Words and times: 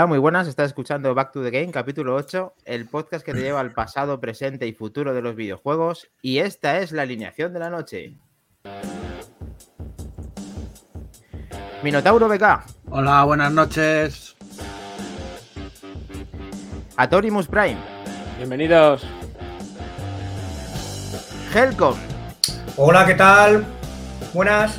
Hola, 0.00 0.06
muy 0.06 0.18
buenas. 0.18 0.48
Estás 0.48 0.68
escuchando 0.68 1.14
Back 1.14 1.30
to 1.32 1.42
the 1.42 1.50
Game, 1.50 1.70
capítulo 1.70 2.14
8, 2.14 2.54
el 2.64 2.88
podcast 2.88 3.22
que 3.22 3.34
te 3.34 3.42
lleva 3.42 3.60
al 3.60 3.74
pasado, 3.74 4.18
presente 4.18 4.66
y 4.66 4.72
futuro 4.72 5.12
de 5.12 5.20
los 5.20 5.36
videojuegos. 5.36 6.08
Y 6.22 6.38
esta 6.38 6.78
es 6.78 6.90
la 6.92 7.02
alineación 7.02 7.52
de 7.52 7.58
la 7.58 7.68
noche. 7.68 8.14
Minotauro 11.82 12.30
BK. 12.30 12.64
Hola, 12.88 13.24
buenas 13.24 13.52
noches. 13.52 14.36
Atorimus 16.96 17.46
Prime. 17.46 17.76
Bienvenidos. 18.38 19.02
Helcom. 21.54 21.98
Hola, 22.78 23.04
¿qué 23.04 23.16
tal? 23.16 23.66
Buenas. 24.32 24.78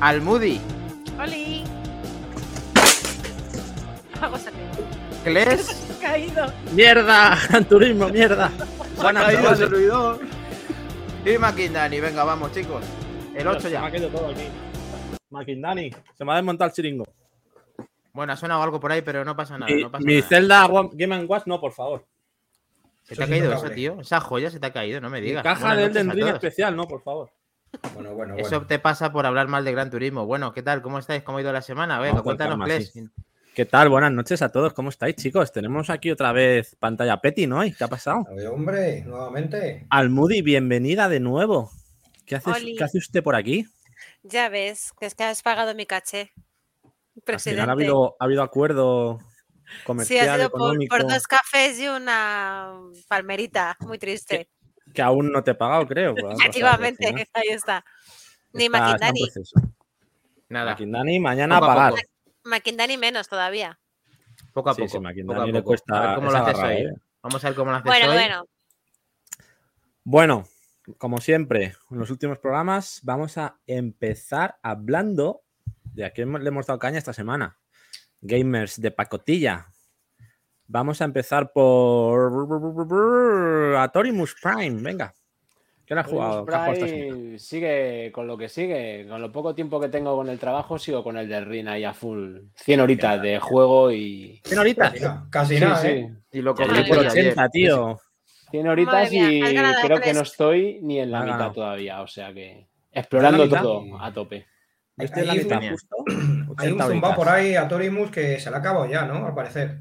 Almudi. 0.00 0.60
¡Oli! 1.18 1.63
Vamos 4.24 4.46
a 4.46 4.50
caído. 6.00 6.46
¡Mierda! 6.72 7.38
¡Gran 7.46 7.64
turismo, 7.68 8.08
mierda! 8.08 8.50
Buenas 8.96 9.24
caído 9.24 9.42
noches. 9.42 9.60
el 9.60 9.68
servidor. 9.68 10.20
Y 11.26 11.36
Maquindani. 11.38 12.00
Venga, 12.00 12.24
vamos, 12.24 12.50
chicos. 12.52 12.82
El 13.34 13.46
8 13.46 13.60
Se 13.60 13.66
me 13.66 13.72
ya. 13.72 13.84
ha 13.84 13.90
caído 13.90 14.08
todo 14.08 14.30
aquí. 14.30 14.48
Maquindani, 15.28 15.90
se 16.16 16.24
me 16.24 16.32
ha 16.32 16.36
desmontado 16.36 16.68
el 16.70 16.74
chiringo. 16.74 17.04
Bueno, 18.14 18.32
ha 18.32 18.36
sonado 18.36 18.62
algo 18.62 18.80
por 18.80 18.92
ahí, 18.92 19.02
pero 19.02 19.26
no 19.26 19.36
pasa 19.36 19.58
nada. 19.58 19.70
Mi, 19.74 19.82
no 19.82 19.90
pasa 19.90 20.04
mi 20.06 20.22
nada. 20.48 20.66
Wa- 20.68 20.88
Game 20.94 21.24
Watch, 21.26 21.42
no, 21.46 21.60
por 21.60 21.72
favor. 21.72 22.06
Se 23.02 23.14
te 23.14 23.22
ha 23.22 23.26
Eso 23.26 23.30
caído 23.30 23.52
eso, 23.52 23.70
tío. 23.70 24.00
Esa 24.00 24.20
joya 24.20 24.50
se 24.50 24.58
te 24.58 24.66
ha 24.68 24.72
caído, 24.72 25.02
no 25.02 25.10
me 25.10 25.20
Mi 25.20 25.26
digas. 25.26 25.42
caja 25.42 25.66
Buenas 25.74 25.78
de 25.92 26.00
Elden 26.00 26.10
Ring 26.12 26.28
especial, 26.28 26.74
no, 26.74 26.88
por 26.88 27.02
favor. 27.02 27.30
Bueno, 27.92 28.14
bueno, 28.14 28.36
Eso 28.38 28.48
bueno. 28.50 28.66
te 28.68 28.78
pasa 28.78 29.12
por 29.12 29.26
hablar 29.26 29.48
mal 29.48 29.66
de 29.66 29.72
Gran 29.72 29.90
Turismo. 29.90 30.24
Bueno, 30.24 30.54
¿qué 30.54 30.62
tal? 30.62 30.80
¿Cómo 30.80 30.98
estáis? 30.98 31.22
¿Cómo 31.24 31.36
ha 31.38 31.40
ido 31.42 31.52
la 31.52 31.60
semana? 31.60 31.98
Venga, 32.00 32.22
cuéntanos, 32.22 32.64
Kles. 32.64 32.92
Sí. 33.54 33.62
¿Qué 33.62 33.64
tal? 33.64 33.88
Buenas 33.88 34.12
noches 34.12 34.42
a 34.42 34.50
todos. 34.50 34.72
¿Cómo 34.72 34.88
estáis, 34.88 35.16
chicos? 35.16 35.52
Tenemos 35.52 35.88
aquí 35.90 36.10
otra 36.10 36.32
vez 36.32 36.76
pantalla 36.76 37.20
Petty, 37.20 37.46
¿no? 37.46 37.64
¿Y 37.64 37.72
¿Qué 37.72 37.84
ha 37.84 37.88
pasado? 37.88 38.24
A 38.28 38.34
ver, 38.34 38.48
hombre, 38.48 39.02
nuevamente. 39.02 39.86
Almudi, 39.90 40.42
bienvenida 40.42 41.08
de 41.08 41.20
nuevo. 41.20 41.70
¿Qué 42.26 42.36
hace, 42.36 42.50
Oli. 42.50 42.76
¿Qué 42.76 42.84
hace 42.84 42.98
usted 42.98 43.22
por 43.22 43.36
aquí? 43.36 43.66
Ya 44.22 44.48
ves, 44.48 44.92
que 44.98 45.06
es 45.06 45.14
que 45.14 45.24
has 45.24 45.42
pagado 45.42 45.74
mi 45.74 45.86
caché. 45.86 46.32
Al 47.26 47.40
final 47.40 47.68
ha 47.68 47.72
habido, 47.72 48.16
ha 48.18 48.24
habido 48.24 48.42
acuerdo 48.42 49.20
sí, 49.20 49.84
comercial, 49.84 50.28
ha 50.28 50.36
sido 50.36 50.50
por, 50.50 50.60
económico, 50.60 50.96
por 50.96 51.06
dos 51.06 51.26
cafés 51.26 51.78
y 51.78 51.86
una 51.86 52.72
palmerita. 53.08 53.76
Muy 53.80 53.98
triste. 53.98 54.48
que 54.92 55.02
aún 55.02 55.30
no 55.30 55.44
te 55.44 55.52
he 55.52 55.54
pagado, 55.54 55.86
creo. 55.86 56.14
Efectivamente, 56.16 57.06
ahí 57.32 57.48
está. 57.48 57.84
Ni 58.52 58.68
Maquindani. 58.68 59.20
Nada, 60.48 60.72
Maquindani, 60.72 61.20
mañana 61.20 61.58
a 61.58 61.60
pagar. 61.60 61.90
poco. 61.92 62.13
Maquindani 62.44 62.96
menos 62.96 63.28
todavía. 63.28 63.78
poco 64.52 64.70
a 64.70 64.74
Sí, 64.74 64.82
poco. 64.82 64.92
sí, 64.92 64.98
poco 65.24 65.40
a 65.40 65.46
le 65.46 65.62
cuesta 65.62 65.96
A 65.96 66.06
ver 66.06 66.14
cómo 66.16 66.30
lo 66.30 66.38
haces 66.38 66.58
hoy. 66.62 66.72
¿eh? 66.74 66.94
Vamos 67.22 67.44
a 67.44 67.48
ver 67.48 67.56
cómo 67.56 67.70
lo 67.70 67.76
haces 67.78 67.86
Bueno, 67.86 68.06
hoy. 68.08 68.12
bueno. 68.14 68.46
Bueno, 70.04 70.44
como 70.98 71.20
siempre, 71.20 71.74
en 71.90 71.98
los 71.98 72.10
últimos 72.10 72.38
programas 72.38 73.00
vamos 73.02 73.38
a 73.38 73.58
empezar 73.66 74.58
hablando 74.62 75.42
de 75.84 76.04
a 76.04 76.10
quién 76.10 76.32
le 76.32 76.48
hemos 76.48 76.66
dado 76.66 76.78
caña 76.78 76.98
esta 76.98 77.12
semana. 77.12 77.58
Gamers 78.20 78.80
de 78.80 78.90
pacotilla. 78.90 79.66
Vamos 80.66 81.00
a 81.00 81.04
empezar 81.04 81.52
por 81.52 83.76
Atorimus 83.78 84.34
Prime. 84.40 84.80
Venga. 84.82 85.14
¿Qué 85.86 85.94
le 85.94 86.00
has 86.00 86.06
jugado? 86.06 86.46
¿Qué 86.46 86.54
has 86.54 86.58
jugado 86.58 86.72
esta 86.72 86.88
semana? 86.88 87.12
Prime 87.12 87.38
sigue 87.38 88.12
con 88.12 88.26
lo 88.26 88.38
que 88.38 88.48
sigue. 88.48 89.06
Con 89.08 89.20
lo 89.20 89.30
poco 89.30 89.54
tiempo 89.54 89.78
que 89.80 89.88
tengo 89.88 90.16
con 90.16 90.28
el 90.28 90.38
trabajo, 90.38 90.78
sigo 90.78 91.04
con 91.04 91.16
el 91.18 91.28
del 91.28 91.44
Ring 91.44 91.68
ahí 91.68 91.84
a 91.84 91.92
full. 91.92 92.38
100 92.54 92.80
horitas 92.80 93.20
de 93.20 93.38
juego 93.38 93.92
y. 93.92 94.40
¿Cien 94.44 94.58
horitas? 94.58 94.94
Casi 95.30 95.60
nada, 95.60 95.76
Sí. 95.76 95.88
¿eh? 95.88 96.14
Y 96.32 96.42
lo 96.42 96.54
cogí 96.54 96.68
por 96.84 96.96
por 96.96 97.06
ayer. 97.06 97.32
80, 97.32 97.48
tío. 97.50 98.00
100 98.50 98.68
horitas 98.68 99.12
y 99.12 99.40
creo 99.82 100.00
que 100.00 100.14
no 100.14 100.20
estoy 100.22 100.78
ni 100.82 101.00
en 101.00 101.10
la 101.10 101.22
mitad 101.22 101.52
todavía. 101.52 102.00
O 102.02 102.06
sea 102.06 102.32
que. 102.32 102.66
Explorando 102.90 103.48
todo 103.48 103.84
a 104.00 104.12
tope. 104.12 104.46
La 104.96 105.04
mitad 105.04 105.60
justo. 105.70 105.96
Hay 106.56 106.68
un 106.72 106.80
80 106.80 106.86
zumbao 106.86 107.16
por 107.16 107.28
ahí 107.28 107.56
a 107.56 107.66
Torimus 107.66 108.10
que 108.10 108.38
se 108.38 108.48
le 108.48 108.56
ha 108.56 108.60
acabado 108.60 108.86
ya, 108.86 109.04
¿no? 109.04 109.26
Al 109.26 109.34
parecer. 109.34 109.80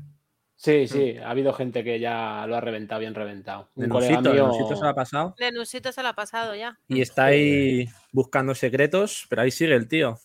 Sí, 0.63 0.87
sí. 0.87 1.17
Ha 1.17 1.29
habido 1.31 1.51
gente 1.51 1.83
que 1.83 1.99
ya 1.99 2.45
lo 2.47 2.55
ha 2.55 2.61
reventado, 2.61 3.01
bien 3.01 3.13
reventado. 3.13 3.67
Un 3.75 3.89
colega 3.89 4.21
Nenusito, 4.21 4.33
mío. 4.33 4.43
Nenusito 4.47 4.75
se 4.77 4.81
lo 4.83 4.87
ha 4.89 4.93
pasado. 4.95 5.35
Nenusito 5.37 5.91
se 5.91 6.01
lo 6.01 6.07
ha 6.07 6.13
pasado 6.13 6.55
ya. 6.55 6.79
Y 6.87 7.01
está 7.01 7.25
ahí 7.25 7.89
buscando 8.13 8.55
secretos, 8.55 9.25
pero 9.29 9.41
ahí 9.41 9.51
sigue 9.51 9.75
el 9.75 9.89
tío. 9.89 10.17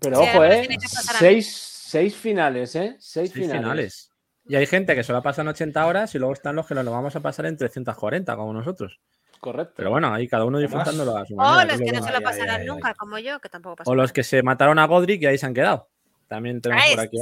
Pero 0.00 0.16
Sí, 0.22 0.28
ojo, 0.28 0.44
¿eh? 0.44 0.68
a. 0.70 1.12
Seis, 1.18 1.50
seis 1.86 2.14
finales, 2.14 2.76
¿eh? 2.76 2.96
Seis, 2.98 3.30
Seis 3.30 3.32
finales. 3.32 3.60
finales. 3.62 4.10
Y 4.46 4.56
hay 4.56 4.66
gente 4.66 4.94
que 4.94 5.02
se 5.04 5.12
lo 5.14 5.22
pasa 5.22 5.40
en 5.40 5.48
80 5.48 5.86
horas 5.86 6.14
y 6.14 6.18
luego 6.18 6.34
están 6.34 6.54
los 6.54 6.66
que 6.66 6.74
nos 6.74 6.84
lo 6.84 6.90
vamos 6.90 7.16
a 7.16 7.20
pasar 7.20 7.46
en 7.46 7.56
340, 7.56 8.36
como 8.36 8.52
nosotros. 8.52 9.00
Correcto. 9.40 9.72
Pero 9.76 9.88
bueno, 9.90 10.12
ahí 10.12 10.28
cada 10.28 10.44
uno 10.44 10.58
disfrutándolo 10.58 11.16
a 11.16 11.24
su 11.24 11.32
O 11.32 11.36
manera. 11.38 11.64
los 11.64 11.74
es 11.74 11.80
lo 11.80 11.86
que 11.86 11.92
no 11.92 12.06
se 12.06 12.12
lo 12.12 12.20
pasarán 12.20 12.66
nunca, 12.66 12.92
como 12.92 13.18
yo, 13.18 13.40
que 13.40 13.48
tampoco 13.48 13.76
pasa 13.76 13.90
O 13.90 13.94
los 13.94 14.12
que 14.12 14.22
se 14.22 14.42
mataron 14.42 14.78
a 14.78 14.86
Godric 14.86 15.22
y 15.22 15.26
ahí 15.26 15.38
se 15.38 15.46
han 15.46 15.54
quedado. 15.54 15.88
También 16.26 16.60
tenemos 16.60 16.84
por 16.90 17.00
aquí. 17.00 17.16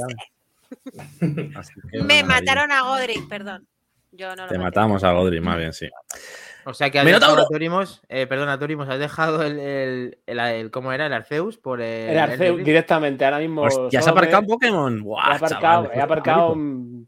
Me 1.21 2.23
maravilla. 2.23 2.25
mataron 2.25 2.71
a 2.71 2.81
Godric, 2.83 3.27
perdón. 3.27 3.67
Yo 4.11 4.35
no 4.35 4.43
lo 4.43 4.47
Te 4.49 4.57
maté. 4.57 4.59
matamos 4.59 5.03
a 5.03 5.11
Godric, 5.11 5.41
más 5.43 5.57
bien, 5.57 5.73
sí. 5.73 5.87
O 6.65 6.73
sea 6.73 6.89
que 6.89 6.99
has 6.99 7.05
¡Minotauro! 7.05 7.35
dejado 7.35 7.47
a 7.47 7.49
Torimos, 7.53 8.01
eh, 8.09 8.27
perdón, 8.27 8.49
a 8.49 8.59
Torimos, 8.59 8.89
has 8.89 8.99
dejado 8.99 9.41
el, 9.43 9.57
el, 9.59 10.17
el- 10.25 10.39
el- 10.39 10.71
¿cómo 10.71 10.91
era? 10.91 11.05
El 11.05 11.13
Arceus 11.13 11.57
por 11.57 11.81
el. 11.81 12.09
El 12.09 12.17
Arceus, 12.17 12.63
directamente, 12.63 13.23
ahora 13.23 13.39
mismo. 13.39 13.61
Hostia, 13.63 13.99
¿has 13.99 14.05
me- 14.05 14.11
aparcado 14.11 14.43
Pokémon? 14.47 14.97
He 14.97 15.01
¡Guau, 15.01 15.19
aparcado, 15.35 15.83
chaval, 15.85 15.91
he 15.97 16.01
aparcado 16.01 16.57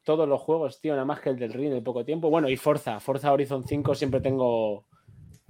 todos 0.03 0.29
los 0.29 0.39
juegos, 0.41 0.79
tío, 0.79 0.93
nada 0.93 1.05
más 1.05 1.19
que 1.19 1.29
el 1.29 1.37
del 1.37 1.51
Ring 1.53 1.73
en 1.73 1.83
poco 1.83 2.05
tiempo. 2.05 2.29
Bueno, 2.29 2.47
y 2.49 2.55
Forza, 2.57 2.99
Forza 2.99 3.31
Horizon 3.33 3.65
5 3.67 3.95
siempre 3.95 4.21
tengo 4.21 4.85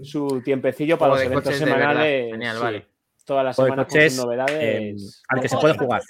su 0.01 0.41
tiempecillo 0.43 0.97
para 0.97 1.13
los 1.13 1.21
eventos 1.21 1.55
semanales. 1.55 2.31
Genial, 2.31 2.55
sí. 2.57 2.63
vale. 2.63 2.87
Todas 3.29 3.45
las 3.45 3.55
semanas 3.55 3.85
con 3.85 4.01
sus 4.01 4.17
novedades. 4.17 4.57
eh, 4.59 4.95
al 5.27 5.39
que 5.39 5.49
se 5.49 5.57
puede 5.57 5.77
jugar. 5.77 6.01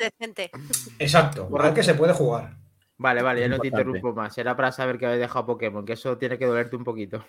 Exacto. 0.99 1.49
Al 1.59 1.73
que 1.73 1.83
se 1.83 1.93
puede 1.93 2.13
jugar. 2.13 2.55
Vale, 2.95 3.21
vale, 3.21 3.41
ya 3.41 3.49
no 3.49 3.59
te 3.59 3.67
interrumpo 3.67 4.13
más. 4.13 4.37
Era 4.37 4.55
para 4.55 4.71
saber 4.71 4.97
que 4.97 5.05
habéis 5.05 5.19
dejado 5.19 5.45
Pokémon, 5.45 5.85
que 5.85 5.93
eso 5.93 6.17
tiene 6.17 6.37
que 6.37 6.45
dolerte 6.45 6.77
un 6.77 6.85
poquito. 6.85 7.25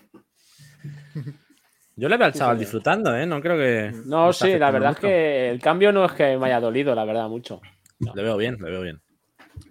Yo 1.97 2.07
le 2.07 2.15
veo 2.15 2.25
al 2.27 2.33
chaval 2.33 2.57
disfrutando, 2.57 3.13
¿eh? 3.13 3.25
No 3.25 3.41
creo 3.41 3.57
que. 3.57 3.93
No, 4.05 4.31
sí, 4.31 4.57
la 4.57 4.71
verdad 4.71 4.91
mucho. 4.91 5.07
es 5.07 5.13
que 5.13 5.49
el 5.49 5.59
cambio 5.61 5.91
no 5.91 6.05
es 6.05 6.13
que 6.13 6.37
me 6.37 6.45
haya 6.45 6.61
dolido, 6.61 6.95
la 6.95 7.03
verdad, 7.03 7.27
mucho. 7.27 7.59
Le 7.99 8.23
veo 8.23 8.37
bien, 8.37 8.57
le 8.61 8.71
veo 8.71 8.81
bien. 8.81 9.01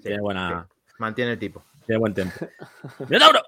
Tiene, 0.02 0.20
buena, 0.20 0.68
Mantiene 0.98 1.32
el 1.32 1.38
tipo. 1.38 1.64
tiene 1.86 1.98
buen 1.98 2.12
tiempo. 2.12 2.34
¡Minotauro! 3.08 3.40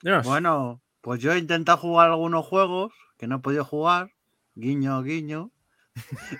Dinos. 0.00 0.24
Bueno, 0.24 0.80
pues 1.00 1.20
yo 1.20 1.32
he 1.32 1.38
intentado 1.38 1.78
jugar 1.78 2.10
algunos 2.10 2.46
juegos 2.46 2.92
que 3.18 3.26
no 3.26 3.36
he 3.36 3.40
podido 3.40 3.64
jugar. 3.64 4.12
Guiño, 4.54 5.02
guiño. 5.02 5.50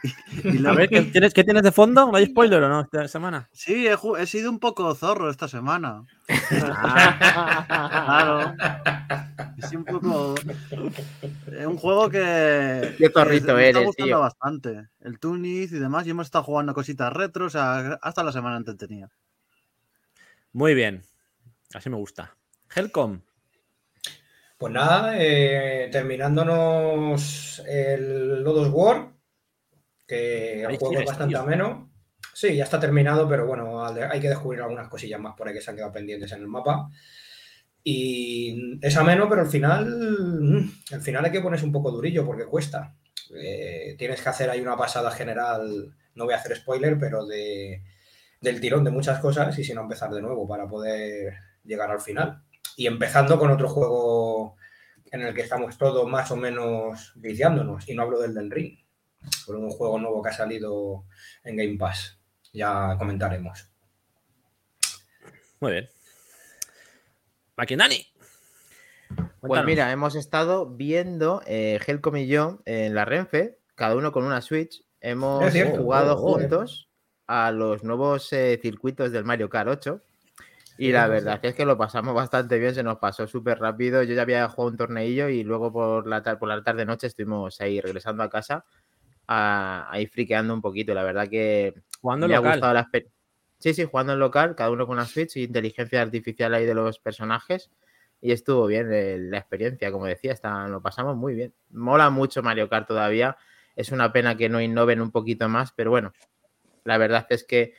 Y, 0.03 0.49
y 0.49 0.59
A 0.59 0.61
luego- 0.61 0.77
ver, 0.77 0.89
¿qué 0.89 1.03
tienes, 1.03 1.35
¿qué 1.35 1.45
tienes 1.45 1.63
de 1.63 1.73
fondo? 1.73 2.11
¿No 2.11 2.17
hay 2.17 2.27
spoiler 2.27 2.63
o 2.63 2.69
no 2.69 2.81
esta 2.81 3.07
semana? 3.09 3.49
Sí, 3.53 3.87
he, 3.87 4.27
sido 4.27 4.51
un 4.51 4.59
poco 4.59 4.95
zorro 4.95 5.31
esta 5.31 5.49
semana. 5.49 6.05
Claro. 7.69 8.55
Es 9.59 9.73
un 9.73 9.85
poco. 9.85 10.35
Es 11.53 11.67
un 11.67 11.77
juego 11.77 12.09
que. 12.11 12.95
Qué 12.99 13.10
zorrito 13.10 13.47
que 13.49 13.53
me 13.55 13.66
está 13.69 13.78
eres, 13.81 13.87
gustando 13.87 14.07
tío. 14.09 14.21
bastante. 14.21 14.89
El 15.01 15.19
Tunis 15.19 15.72
y 15.72 15.78
demás. 15.78 16.07
Y 16.07 16.11
hemos 16.11 16.27
estado 16.27 16.45
jugando 16.45 16.75
cositas 16.75 17.13
retro. 17.13 17.47
O 17.47 17.51
sea, 17.51 17.99
hasta 18.03 18.22
la 18.22 18.33
semana 18.33 18.57
entretenida. 18.57 19.09
Muy 20.53 20.75
bien. 20.75 21.03
Así 21.75 21.91
me 21.91 21.97
gusta. 21.97 22.34
Helcom. 22.75 23.21
Pues 24.59 24.72
nada, 24.72 25.13
eh, 25.16 25.89
terminándonos 25.93 27.63
el 27.69 28.43
Lodos 28.43 28.69
War, 28.72 29.11
que 30.09 30.63
el 30.63 30.77
juego 30.78 30.99
es 30.99 31.07
bastante 31.07 31.34
tío. 31.34 31.41
ameno. 31.43 31.93
Sí, 32.34 32.57
ya 32.57 32.65
está 32.65 32.81
terminado, 32.81 33.28
pero 33.28 33.47
bueno, 33.47 33.84
hay 33.84 34.21
que 34.21 34.28
descubrir 34.28 34.63
algunas 34.63 34.89
cosillas 34.89 35.21
más 35.21 35.37
por 35.37 35.47
ahí 35.47 35.55
que 35.55 35.60
se 35.60 35.71
han 35.71 35.77
quedado 35.77 35.93
pendientes 35.93 36.33
en 36.33 36.41
el 36.41 36.49
mapa. 36.49 36.89
Y 37.84 38.78
es 38.81 38.97
ameno, 38.97 39.28
pero 39.28 39.43
al 39.43 39.49
final, 39.49 39.87
mm, 40.41 40.95
al 40.95 41.03
final 41.03 41.25
hay 41.25 41.31
que 41.33 41.41
ponerse 41.41 41.66
un 41.66 41.72
poco 41.72 41.91
durillo 41.91 42.25
porque 42.25 42.47
cuesta. 42.47 42.97
Eh, 43.34 43.95
tienes 43.99 44.22
que 44.22 44.28
hacer 44.28 44.51
ahí 44.51 44.60
una 44.60 44.77
pasada 44.77 45.10
general, 45.10 45.95
no 46.15 46.25
voy 46.25 46.34
a 46.34 46.39
hacer 46.39 46.57
spoiler, 46.57 46.99
pero 46.99 47.27
de, 47.27 47.83
del 48.41 48.61
tirón 48.61 48.84
de 48.84 48.91
muchas 48.91 49.21
cosas 49.21 49.59
y 49.59 49.65
si 49.65 49.75
no 49.75 49.83
empezar 49.83 50.11
de 50.11 50.22
nuevo 50.22 50.49
para 50.49 50.66
poder 50.66 51.34
llegar 51.65 51.91
al 51.91 52.01
final. 52.01 52.43
Y 52.77 52.87
empezando 52.87 53.39
con 53.39 53.51
otro 53.51 53.69
juego 53.69 54.57
en 55.11 55.22
el 55.22 55.34
que 55.34 55.43
estamos 55.43 55.77
todos 55.78 56.09
más 56.09 56.31
o 56.31 56.37
menos 56.37 57.13
viciándonos, 57.16 57.89
y 57.89 57.95
no 57.95 58.03
hablo 58.03 58.21
del 58.21 58.34
del 58.34 58.51
Ring, 58.51 58.78
por 59.47 59.56
un 59.56 59.70
juego 59.70 59.98
nuevo 59.98 60.22
que 60.22 60.30
ha 60.30 60.32
salido 60.32 61.04
en 61.44 61.56
Game 61.56 61.76
Pass. 61.78 62.18
Ya 62.53 62.97
comentaremos. 62.98 63.70
Muy 65.60 65.72
bien. 65.72 65.88
Maquinani. 67.56 68.06
Pues 69.09 69.30
Cuéntanos. 69.41 69.66
mira, 69.66 69.92
hemos 69.92 70.15
estado 70.15 70.66
viendo 70.66 71.42
eh, 71.47 71.78
Helcom 71.86 72.16
y 72.16 72.26
yo 72.26 72.60
en 72.65 72.94
la 72.94 73.04
Renfe, 73.04 73.59
cada 73.74 73.97
uno 73.97 74.12
con 74.12 74.24
una 74.24 74.41
Switch. 74.41 74.84
Hemos 75.00 75.53
jugado 75.76 76.16
Oh, 76.16 76.18
oh. 76.18 76.32
juntos 76.34 76.88
a 77.26 77.53
los 77.53 77.84
nuevos 77.84 78.32
eh, 78.32 78.59
circuitos 78.60 79.12
del 79.12 79.24
Mario 79.24 79.48
Kart 79.48 79.68
8. 79.68 80.00
Y 80.78 80.92
la 80.92 81.09
verdad 81.09 81.41
es 81.42 81.54
que 81.56 81.65
lo 81.65 81.76
pasamos 81.76 82.15
bastante 82.15 82.56
bien, 82.59 82.72
se 82.74 82.84
nos 82.84 82.98
pasó 82.98 83.26
súper 83.26 83.59
rápido. 83.59 84.03
Yo 84.04 84.15
ya 84.15 84.22
había 84.22 84.48
jugado 84.48 84.70
un 84.70 84.76
torneillo 84.76 85.28
y 85.28 85.42
luego 85.42 85.72
por 85.72 86.06
la, 86.06 86.22
tar- 86.22 86.38
por 86.38 86.48
la 86.48 86.62
tarde-noche 86.62 87.09
estuvimos 87.09 87.60
ahí 87.60 87.80
regresando 87.80 88.22
a 88.22 88.30
casa, 88.30 88.65
a- 89.28 89.86
ahí 89.91 90.07
friqueando 90.07 90.53
un 90.54 90.63
poquito. 90.63 90.95
La 90.95 91.04
verdad 91.04 91.28
que 91.28 91.75
Jugando 92.01 92.27
me 92.28 92.34
ha 92.34 92.39
local. 92.39 92.53
gustado 92.54 92.75
la 92.75 92.91
Sí, 93.60 93.75
sí, 93.75 93.84
jugando 93.84 94.13
en 94.13 94.21
local, 94.21 94.54
cada 94.54 94.71
uno 94.71 94.86
con 94.86 94.97
una 94.98 95.07
Switch 95.07 95.36
y 95.36 95.45
inteligencia 95.45 96.01
artificial 96.01 96.54
ahí 96.54 96.65
de 96.65 96.75
los 96.75 96.98
personajes. 97.01 97.71
Y 98.21 98.33
estuvo 98.33 98.66
bien 98.66 98.89
eh, 98.92 99.16
la 99.19 99.39
experiencia, 99.39 99.91
como 99.92 100.07
decía, 100.07 100.33
está, 100.33 100.69
lo 100.69 100.80
pasamos 100.80 101.16
muy 101.16 101.34
bien. 101.34 101.54
Mola 101.71 102.10
mucho 102.10 102.42
Mario 102.42 102.69
Kart 102.69 102.86
todavía. 102.89 103.36
Es 103.77 103.91
una 103.92 104.13
pena 104.13 104.36
que 104.36 104.48
no 104.48 104.60
innoven 104.60 105.01
un 105.01 105.10
poquito 105.10 105.48
más, 105.48 105.72
pero 105.72 105.91
bueno, 105.91 106.13
la 106.84 106.98
verdad 106.98 107.27
es 107.30 107.45
que 107.45 107.75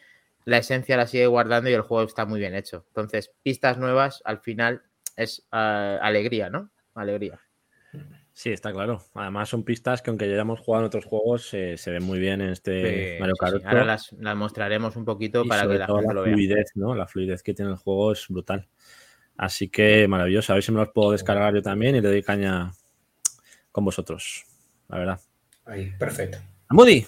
la 0.45 0.57
esencia 0.59 0.97
la 0.97 1.07
sigue 1.07 1.27
guardando 1.27 1.69
y 1.69 1.73
el 1.73 1.81
juego 1.81 2.07
está 2.07 2.25
muy 2.25 2.39
bien 2.39 2.55
hecho. 2.55 2.85
Entonces, 2.87 3.31
pistas 3.43 3.77
nuevas 3.77 4.21
al 4.25 4.39
final 4.39 4.83
es 5.15 5.47
ah, 5.51 5.97
alegría, 6.01 6.49
¿no? 6.49 6.71
Alegría. 6.95 7.39
Sí, 8.39 8.53
está 8.53 8.71
claro. 8.71 9.03
Además 9.15 9.49
son 9.49 9.65
pistas 9.65 10.01
que 10.01 10.11
aunque 10.11 10.25
ya 10.25 10.35
hayamos 10.35 10.61
jugado 10.61 10.85
en 10.85 10.87
otros 10.87 11.03
juegos, 11.03 11.53
eh, 11.53 11.75
se 11.75 11.91
ven 11.91 12.03
muy 12.05 12.19
bien 12.19 12.39
en 12.39 12.51
este 12.51 13.15
Sí, 13.15 13.19
Mario 13.19 13.35
Kart 13.35 13.51
sí. 13.55 13.57
8. 13.57 13.67
Ahora 13.67 13.83
las, 13.83 14.13
las 14.13 14.35
mostraremos 14.37 14.95
un 14.95 15.03
poquito 15.03 15.43
y 15.43 15.49
para 15.49 15.63
sobre 15.63 15.75
que 15.75 15.79
la 15.79 15.87
todo 15.87 15.97
gente 15.97 16.07
la 16.07 16.13
lo 16.13 16.23
vea. 16.23 16.33
fluidez, 16.35 16.71
¿no? 16.75 16.95
La 16.95 17.05
fluidez 17.05 17.43
que 17.43 17.53
tiene 17.53 17.71
el 17.71 17.75
juego 17.75 18.13
es 18.13 18.25
brutal. 18.29 18.65
Así 19.35 19.67
que 19.67 20.07
maravilloso. 20.07 20.53
A 20.53 20.55
ver 20.55 20.63
si 20.63 20.71
me 20.71 20.79
los 20.79 20.87
puedo 20.93 21.11
descargar 21.11 21.53
yo 21.53 21.61
también 21.61 21.97
y 21.97 21.99
le 22.01 22.07
doy 22.07 22.23
caña 22.23 22.71
con 23.73 23.83
vosotros. 23.83 24.45
La 24.87 24.99
verdad. 24.99 25.19
Ahí, 25.65 25.91
perfecto. 25.99 26.37
Moody, 26.69 27.05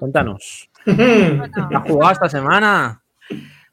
cuéntanos. 0.00 0.68
¿Has 0.84 1.82
jugado 1.88 2.10
esta 2.12 2.28
semana? 2.28 3.04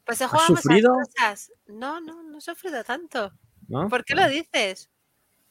Pues 0.04 0.20
he 0.20 0.24
¿Has 0.26 0.30
jugado 0.30 0.48
muchas 0.50 0.62
sufrido? 0.62 0.92
cosas. 0.94 1.52
No, 1.66 2.00
no, 2.00 2.22
no 2.22 2.38
he 2.38 2.40
sufrido 2.40 2.84
tanto. 2.84 3.32
¿No? 3.66 3.88
¿Por 3.88 4.04
qué 4.04 4.14
lo 4.14 4.28
dices? 4.28 4.90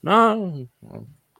No. 0.03 0.67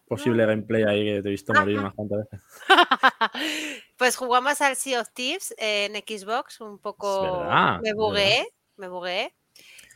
Posible 0.08 0.46
gameplay 0.46 0.84
ahí 0.84 1.06
que 1.06 1.22
te 1.22 1.28
he 1.28 1.32
visto 1.32 1.54
morir 1.54 1.80
unas 1.80 1.94
cuantas 1.94 2.20
veces. 2.20 2.42
pues 3.98 4.16
jugamos 4.16 4.62
al 4.62 4.76
Sea 4.76 5.02
of 5.02 5.10
Thieves 5.14 5.54
en 5.58 5.94
Xbox, 5.96 6.62
un 6.62 6.80
poco 6.80 7.40
verdad, 7.40 7.80
me 7.82 7.94
bugué, 7.94 8.48
me 8.78 8.88
bugué. 8.88 9.34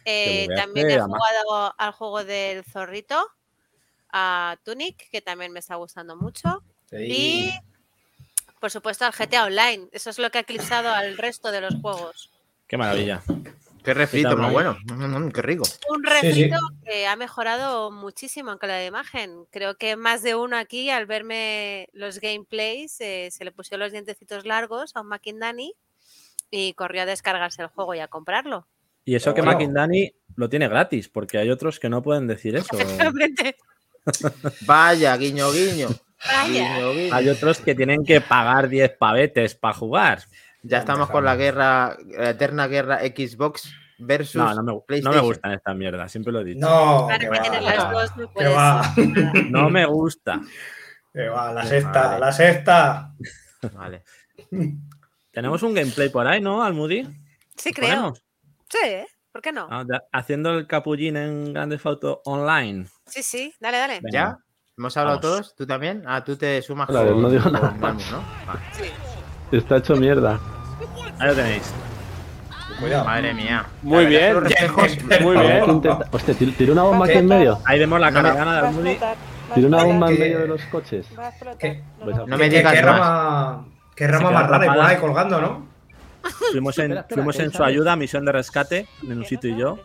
Eh, 0.05 0.43
bugueaste, 0.43 0.55
también 0.55 0.89
he 0.89 0.93
además. 0.93 1.19
jugado 1.19 1.75
al 1.77 1.91
juego 1.93 2.23
del 2.23 2.63
zorrito, 2.63 3.27
a 4.11 4.57
Tunic, 4.63 5.09
que 5.09 5.21
también 5.21 5.51
me 5.51 5.59
está 5.59 5.75
gustando 5.75 6.15
mucho. 6.15 6.61
Y 6.91 7.51
por 8.59 8.71
supuesto 8.71 9.05
al 9.05 9.11
GTA 9.11 9.45
Online. 9.45 9.87
Eso 9.91 10.09
es 10.09 10.19
lo 10.19 10.29
que 10.29 10.39
ha 10.39 10.41
eclipsado 10.41 10.89
al 10.89 11.17
resto 11.17 11.51
de 11.51 11.61
los 11.61 11.75
juegos. 11.81 12.31
Qué 12.67 12.77
maravilla. 12.77 13.21
Qué 13.87 13.93
refrito, 13.93 14.35
más 14.35 14.51
bueno. 14.51 14.77
Mm, 14.83 15.27
mm, 15.27 15.31
qué 15.31 15.41
rico. 15.41 15.63
Un 15.89 16.03
Sí, 16.03 16.33
sí. 16.33 16.43
refrito 16.43 16.57
que 16.85 17.07
ha 17.07 17.15
mejorado 17.15 17.89
muchísimo 17.89 18.51
en 18.51 18.57
calidad 18.57 18.79
de 18.79 18.87
imagen. 18.87 19.45
Creo 19.49 19.77
que 19.77 19.95
más 19.95 20.21
de 20.23 20.35
uno 20.35 20.57
aquí, 20.57 20.89
al 20.89 21.05
verme 21.05 21.87
los 21.93 22.19
gameplays, 22.19 22.99
eh, 22.99 23.29
se 23.31 23.45
le 23.45 23.53
pusieron 23.53 23.79
los 23.85 23.93
dientecitos 23.93 24.45
largos 24.45 24.93
a 24.93 24.99
un 24.99 25.07
Mackindani 25.07 25.73
y 26.51 26.73
corrió 26.73 27.03
a 27.03 27.05
descargarse 27.05 27.61
el 27.61 27.69
juego 27.69 27.95
y 27.95 27.99
a 27.99 28.09
comprarlo. 28.09 28.67
Y 29.05 29.15
eso 29.15 29.33
que 29.33 29.39
Bueno. 29.39 29.53
Makindani 29.53 30.11
lo 30.35 30.49
tiene 30.49 30.67
gratis, 30.67 31.07
porque 31.07 31.37
hay 31.37 31.49
otros 31.49 31.79
que 31.79 31.87
no 31.87 32.01
pueden 32.03 32.27
decir 32.27 32.57
eso. 32.57 32.77
Efectivamente. 32.77 33.55
Vaya, 34.67 35.15
guiño, 35.15 35.49
guiño. 35.53 35.87
Vaya. 36.25 36.75
Guiño, 36.75 36.91
guiño. 36.91 37.15
Hay 37.15 37.29
otros 37.29 37.59
que 37.59 37.73
tienen 37.73 38.03
que 38.03 38.19
pagar 38.19 38.67
10 38.67 38.97
pavetes 38.97 39.55
para 39.55 39.73
jugar. 39.73 40.23
Ya 40.63 40.79
estamos 40.79 41.09
con 41.09 41.23
la 41.23 41.35
guerra, 41.35 41.95
la 42.07 42.29
eterna 42.31 42.67
guerra 42.67 42.99
Xbox 42.99 43.73
versus 43.99 44.35
No, 44.35 44.53
no 44.53 44.63
me, 44.63 44.71
no 44.71 44.75
me 44.75 44.81
PlayStation. 44.85 45.25
gustan 45.25 45.51
estas 45.53 45.75
mierdas, 45.75 46.11
siempre 46.11 46.33
lo 46.33 46.41
he 46.41 46.43
dicho. 46.43 46.59
No, 46.59 47.05
Para 47.07 47.19
que 47.19 47.29
que 47.29 47.39
tienes 47.39 47.61
va, 47.65 47.75
las 47.75 47.91
dos 47.91 48.17
no 48.17 48.27
que 48.27 48.33
puedes. 48.33 48.55
va, 48.55 48.93
No 49.49 49.69
me 49.69 49.85
gusta. 49.85 50.41
que 51.13 51.29
va, 51.29 51.53
la 51.53 51.61
Qué 51.61 51.67
sexta, 51.67 52.19
la 52.19 52.31
sexta. 52.31 53.13
Vale. 53.73 54.03
Tenemos 55.31 55.61
un 55.63 55.73
gameplay 55.73 56.09
por 56.09 56.27
ahí, 56.27 56.41
¿no, 56.41 56.63
Almudi? 56.63 57.07
Sí, 57.55 57.71
creo. 57.71 57.89
¿Ponemos? 57.89 58.23
Sí, 58.69 58.77
¿eh? 58.83 59.07
¿por 59.31 59.41
qué 59.41 59.51
no? 59.51 59.67
Ah, 59.69 59.85
haciendo 60.11 60.51
el 60.57 60.65
capullín 60.67 61.15
en 61.15 61.53
Grande 61.53 61.79
Auto 61.83 62.21
Online. 62.25 62.87
Sí, 63.05 63.21
sí, 63.23 63.53
dale, 63.59 63.77
dale. 63.77 63.93
Venga. 64.01 64.09
¿Ya? 64.11 64.37
¿Hemos 64.77 64.97
hablado 64.97 65.19
Vamos. 65.19 65.31
todos? 65.37 65.55
¿Tú 65.55 65.65
también? 65.65 66.03
Ah, 66.05 66.23
tú 66.23 66.35
te 66.35 66.61
sumas 66.61 66.87
Claro, 66.87 67.13
con, 67.13 67.21
no 67.23 67.29
digo 67.29 67.43
con 67.43 67.53
nada. 67.53 67.71
Malmus, 67.79 68.11
¿no? 68.11 68.23
Vale. 68.45 68.59
Sí. 68.73 68.83
Está 69.51 69.77
hecho 69.77 69.95
mierda. 69.95 70.39
Ahí 71.19 71.27
lo 71.27 71.35
tenéis. 71.35 71.73
Cuidado. 72.79 73.05
Madre 73.05 73.33
mía. 73.33 73.65
Muy 73.81 74.05
bien. 74.05 74.33
los 74.35 74.43
reflejos- 74.43 75.21
Muy 75.21 75.37
bien. 75.37 75.63
¿quién 75.63 75.75
intenta- 75.75 76.07
Hostia, 76.11 76.33
tir- 76.35 76.55
tiró 76.57 76.73
una 76.73 76.83
bomba 76.83 77.05
aquí 77.05 77.17
en 77.17 77.25
medio. 77.27 77.59
Ahí 77.65 77.79
vemos 77.79 77.99
la 77.99 78.11
caravana 78.11 78.61
de 78.61 78.67
Almudi. 78.67 78.97
Tiró 79.55 79.67
una 79.67 79.83
bomba 79.83 80.09
en 80.11 80.19
medio 80.19 80.39
de 80.39 80.47
los 80.47 80.61
coches. 80.65 81.07
¿Qué? 81.59 81.81
Pues, 82.03 82.17
No 82.17 82.37
me 82.37 82.49
¿Qué- 82.49 82.57
digas 82.57 82.73
qué 82.73 82.83
más. 82.83 82.99
rama, 82.99 83.65
qué 83.95 84.07
rama 84.07 84.31
más 84.31 84.47
rara 84.49 84.63
hay 84.63 84.69
por 84.77 84.85
ahí 84.85 84.97
colgando, 84.97 85.41
¿no? 85.41 85.67
Fuimos 86.51 86.77
en, 86.77 86.83
Espera, 86.85 87.01
espera, 87.01 87.15
fuimos 87.15 87.37
¿qué 87.37 87.43
en 87.43 87.51
su 87.53 87.63
ayuda, 87.63 87.95
misión 87.95 88.25
de 88.25 88.31
rescate, 88.33 88.87
Nenusito 89.03 89.47
y 89.47 89.55
yo. 89.55 89.79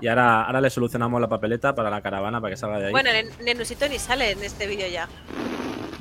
Y 0.00 0.08
ahora, 0.08 0.42
ahora 0.44 0.60
le 0.60 0.68
solucionamos 0.68 1.20
la 1.20 1.28
papeleta 1.28 1.74
para 1.74 1.88
la 1.88 2.00
caravana 2.02 2.40
para 2.40 2.50
que 2.50 2.56
salga 2.56 2.78
de 2.78 2.86
ahí. 2.86 2.92
Bueno, 2.92 3.10
Nen- 3.10 3.30
Nenusito 3.44 3.88
ni 3.88 3.98
sale 3.98 4.32
en 4.32 4.42
este 4.42 4.66
vídeo 4.66 4.88
ya. 4.88 5.08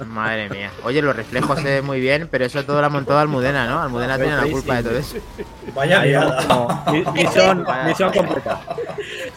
Madre 0.06 0.50
mía. 0.50 0.71
Oye, 0.83 1.01
los 1.01 1.15
reflejos 1.15 1.59
se 1.59 1.65
ven 1.65 1.86
muy 1.86 2.00
bien, 2.00 2.27
pero 2.30 2.45
eso 2.45 2.63
todo 2.65 2.81
lo 2.81 2.88
ha 2.88 2.89
montado 2.89 3.19
Almudena, 3.19 3.68
¿no? 3.68 3.81
Almudena 3.81 4.18
tiene 4.18 4.36
la 4.36 4.47
culpa 4.47 4.75
de 4.75 4.83
todo 4.83 4.97
eso. 4.97 5.18
Vaya 5.74 6.01
misión, 7.13 7.65
misión 7.86 8.12
completa. 8.12 8.62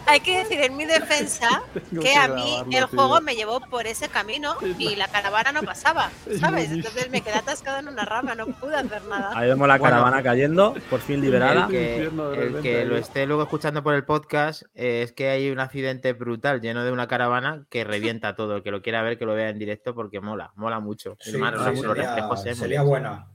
Hay 0.06 0.20
que 0.20 0.38
decir 0.38 0.60
en 0.60 0.76
mi 0.76 0.84
defensa 0.84 1.62
que 2.00 2.14
a 2.16 2.28
mí 2.28 2.62
el 2.72 2.84
juego 2.86 3.20
me 3.20 3.34
llevó 3.36 3.60
por 3.60 3.86
ese 3.86 4.08
camino 4.08 4.56
y 4.78 4.96
la 4.96 5.08
caravana 5.08 5.52
no 5.52 5.62
pasaba, 5.62 6.10
¿sabes? 6.40 6.70
Entonces 6.70 7.10
me 7.10 7.20
quedé 7.20 7.34
atascado 7.34 7.78
en 7.78 7.88
una 7.88 8.04
rama, 8.04 8.34
no 8.34 8.46
pude 8.46 8.74
hacer 8.76 9.02
nada. 9.04 9.32
Ahí 9.34 9.48
vemos 9.48 9.68
la 9.68 9.78
Bueno. 9.78 9.94
caravana 9.94 10.22
cayendo, 10.22 10.74
por 10.90 11.00
fin 11.00 11.20
liberada. 11.20 11.66
El 11.66 12.60
que, 12.62 12.82
el 12.82 12.88
lo 12.88 12.96
esté 12.96 13.26
luego 13.26 13.42
escuchando 13.42 13.82
por 13.82 13.94
el 13.94 14.04
podcast 14.04 14.62
eh, 14.74 15.02
es 15.02 15.12
que 15.12 15.28
hay 15.28 15.50
un 15.50 15.60
accidente 15.60 16.12
brutal 16.12 16.60
lleno 16.60 16.84
de 16.84 16.90
una 16.92 17.06
caravana 17.06 17.64
que 17.70 17.84
revienta 17.84 18.34
todo. 18.34 18.56
El 18.56 18.62
que 18.62 18.70
lo 18.70 18.82
quiera 18.82 19.02
ver, 19.02 19.18
que 19.18 19.26
lo 19.26 19.34
vea 19.34 19.50
en 19.50 19.58
directo 19.58 19.94
porque 19.94 20.20
mola, 20.20 20.47
mola 20.56 20.80
mucho. 20.80 21.16
Sí, 21.20 21.32
los- 21.32 21.40
sería, 21.86 22.14
reflejos 22.14 22.44
muy 22.44 22.54
sería 22.54 22.82
buena. 22.82 23.26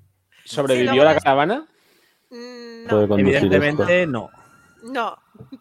¿Sobrevivió 0.46 0.92
Sí, 0.94 1.00
la 1.00 1.16
caravana? 1.16 1.68
Mm, 2.30 2.86
No, 2.88 3.02
Evidentemente 3.18 4.06
no. 4.08 4.30
no. 4.84 5.18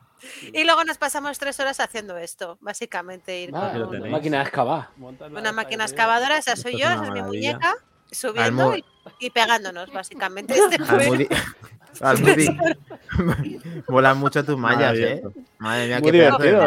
Y 0.53 0.63
luego 0.63 0.85
nos 0.85 0.99
pasamos 0.99 1.37
tres 1.41 1.59
horas 1.59 1.81
haciendo 1.81 2.17
esto, 2.17 2.57
básicamente. 2.61 3.41
Ir 3.43 3.51
Ah, 3.53 3.73
con 3.75 3.91
tenéis. 3.91 4.13
máquina 4.13 4.37
de 4.39 4.43
excavar. 4.45 4.89
una 5.31 5.51
máquina 5.51 5.83
excavadora, 5.85 6.39
esa 6.39 6.55
soy 6.55 6.75
Esto 6.75 6.85
yo, 6.85 6.91
es 6.91 6.93
esa 6.95 7.01
una 7.03 7.09
es 7.09 7.15
mi 7.15 7.23
muñeca, 7.29 7.75
subiendo 8.13 8.71
Almo- 8.73 8.77
y, 8.77 8.85
y 9.27 9.31
pegándonos, 9.31 9.93
básicamente. 9.93 10.55
Este 11.93 12.05
Almudi, 12.05 12.47
molan 13.89 14.17
mucho 14.19 14.45
tus 14.45 14.57
mallas, 14.57 14.97
¿eh? 14.97 15.23
Madre 15.59 15.87
mía, 15.89 16.01
Muy 16.01 16.11
qué 16.13 16.19
pedazo 16.19 16.39
de 16.39 16.49
divertido. 16.51 16.63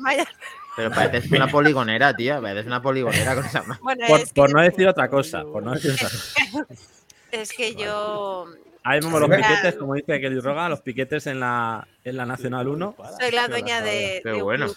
mallas. 0.00 0.28
Pero 0.76 0.90
pareces 0.90 1.30
una 1.32 1.46
poligonera, 1.50 2.14
tía. 2.14 2.40
Pareces 2.40 2.66
una 2.66 2.82
poligonera 2.82 3.34
con 3.34 3.44
esa 3.44 3.62
ma- 3.62 3.78
Bueno, 3.82 4.06
Por, 4.06 4.20
es, 4.20 4.32
por 4.32 4.48
que, 4.48 4.54
no 4.54 4.62
decir 4.62 4.88
otra 4.88 5.08
cosa. 5.08 5.42
Por 5.42 5.62
no 5.62 5.72
decir 5.72 5.92
otra 5.92 6.08
cosa. 6.08 6.66
es 7.32 7.52
que 7.52 7.74
yo 7.74 8.46
Ahí 8.84 9.00
vemos 9.00 9.20
los 9.20 9.30
piquetes, 9.30 9.74
como 9.76 9.94
dice 9.94 10.20
Kelly 10.20 10.38
Roga, 10.38 10.68
los 10.68 10.80
piquetes 10.80 11.26
en 11.26 11.40
la, 11.40 11.88
en 12.04 12.16
la 12.16 12.24
Nacional 12.24 12.68
1. 12.68 12.96
soy 13.18 13.30
la 13.32 13.48
dueña 13.48 13.80
de, 13.80 14.20
Qué 14.22 14.32
bueno. 14.42 14.66
club. 14.66 14.76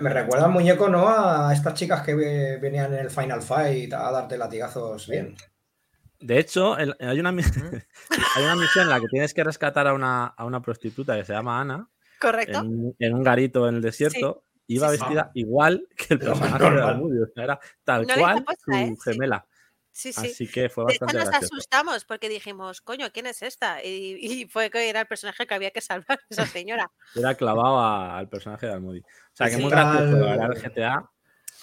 Me- 0.00 0.10
recuerda 0.10 0.46
el 0.46 0.52
muñeco, 0.52 0.88
¿no? 0.88 1.08
A 1.08 1.52
estas 1.52 1.74
chicas 1.74 2.02
que 2.02 2.14
ve- 2.16 2.56
venían 2.60 2.92
en 2.94 3.00
el 3.00 3.10
Final 3.10 3.42
Fight 3.42 3.92
a 3.92 4.10
darte 4.10 4.36
latigazos 4.38 5.06
bien. 5.08 5.36
De 6.18 6.38
hecho, 6.38 6.76
el- 6.78 6.96
hay, 6.98 7.20
una, 7.20 7.28
hay 8.36 8.42
una 8.44 8.56
misión 8.56 8.84
en 8.84 8.90
la 8.90 8.98
que 8.98 9.06
tienes 9.08 9.32
que 9.34 9.44
rescatar 9.44 9.86
a 9.86 9.92
una, 9.94 10.24
a 10.26 10.44
una 10.46 10.60
prostituta 10.60 11.14
que 11.16 11.24
se 11.24 11.32
llama 11.34 11.60
Ana 11.60 11.86
¿Correcto? 12.20 12.58
en, 12.60 12.96
en 12.98 13.14
un 13.14 13.22
garito 13.22 13.68
en 13.68 13.76
el 13.76 13.82
desierto. 13.82 14.42
Iba 14.66 14.88
Sí, 14.90 14.96
sí. 14.96 15.02
vestida 15.02 15.30
igual 15.34 15.88
que 15.96 16.14
el 16.14 16.20
personaje 16.20 16.64
de 16.64 17.22
o 17.22 17.26
sea, 17.34 17.44
era 17.44 17.60
tal 17.84 18.06
No 18.06 18.14
cual 18.18 18.44
su 18.64 18.72
¿eh? 18.72 18.94
Gemela. 19.04 19.46
Sí, 19.92 20.12
sí. 20.12 20.26
Así 20.26 20.48
que 20.48 20.68
fue 20.68 20.84
De 20.84 20.94
hecho, 20.94 21.04
bastante 21.04 21.18
nos 21.18 21.28
gracioso. 21.28 21.54
asustamos 21.54 22.04
porque 22.04 22.28
dijimos, 22.28 22.80
coño, 22.80 23.10
¿quién 23.12 23.26
es 23.26 23.42
esta? 23.42 23.82
Y, 23.84 24.16
y 24.20 24.48
fue 24.48 24.70
que 24.70 24.88
era 24.90 25.00
el 25.02 25.06
personaje 25.06 25.46
que 25.46 25.54
había 25.54 25.70
que 25.70 25.80
salvar, 25.80 26.18
esa 26.30 26.46
señora. 26.46 26.90
Era 27.14 27.34
clavado 27.36 27.78
a- 27.78 28.18
al 28.18 28.28
personaje 28.28 28.66
de 28.66 28.72
Almudi. 28.72 29.00
O 29.00 29.04
sea, 29.34 29.48
que 29.50 29.52
Sí, 29.56 29.62
muy 29.62 29.70
gracioso. 29.70 30.16
La 30.16 30.36
verdad, 30.36 30.50
el 30.56 30.62
GTA. 30.62 31.10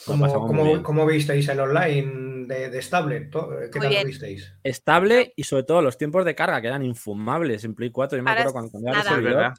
¿Cómo, 0.06 1.06
visteis 1.06 1.48
el 1.50 1.60
online 1.60 2.46
de, 2.48 2.70
de 2.70 2.82
Stable? 2.82 3.30
¿Qué 3.30 3.80
Muy 3.80 3.88
tal 3.88 3.94
lo 3.94 4.06
visteis? 4.06 4.54
Estable 4.64 5.34
y 5.36 5.44
sobre 5.44 5.64
todo 5.64 5.82
los 5.82 5.98
tiempos 5.98 6.26
de 6.26 6.36
carga 6.36 6.60
que 6.62 6.68
eran 6.68 6.84
infumables 6.84 7.64
en 7.64 7.76
Play 7.76 7.92
4. 7.92 8.18
Yo 8.18 8.24
me 8.24 8.32
Ahora 8.32 8.42
acuerdo 8.42 8.54
cuando 8.54 8.72
cambiaba 8.72 8.98
el 9.00 9.04
servidor, 9.04 9.36
verdad. 9.36 9.54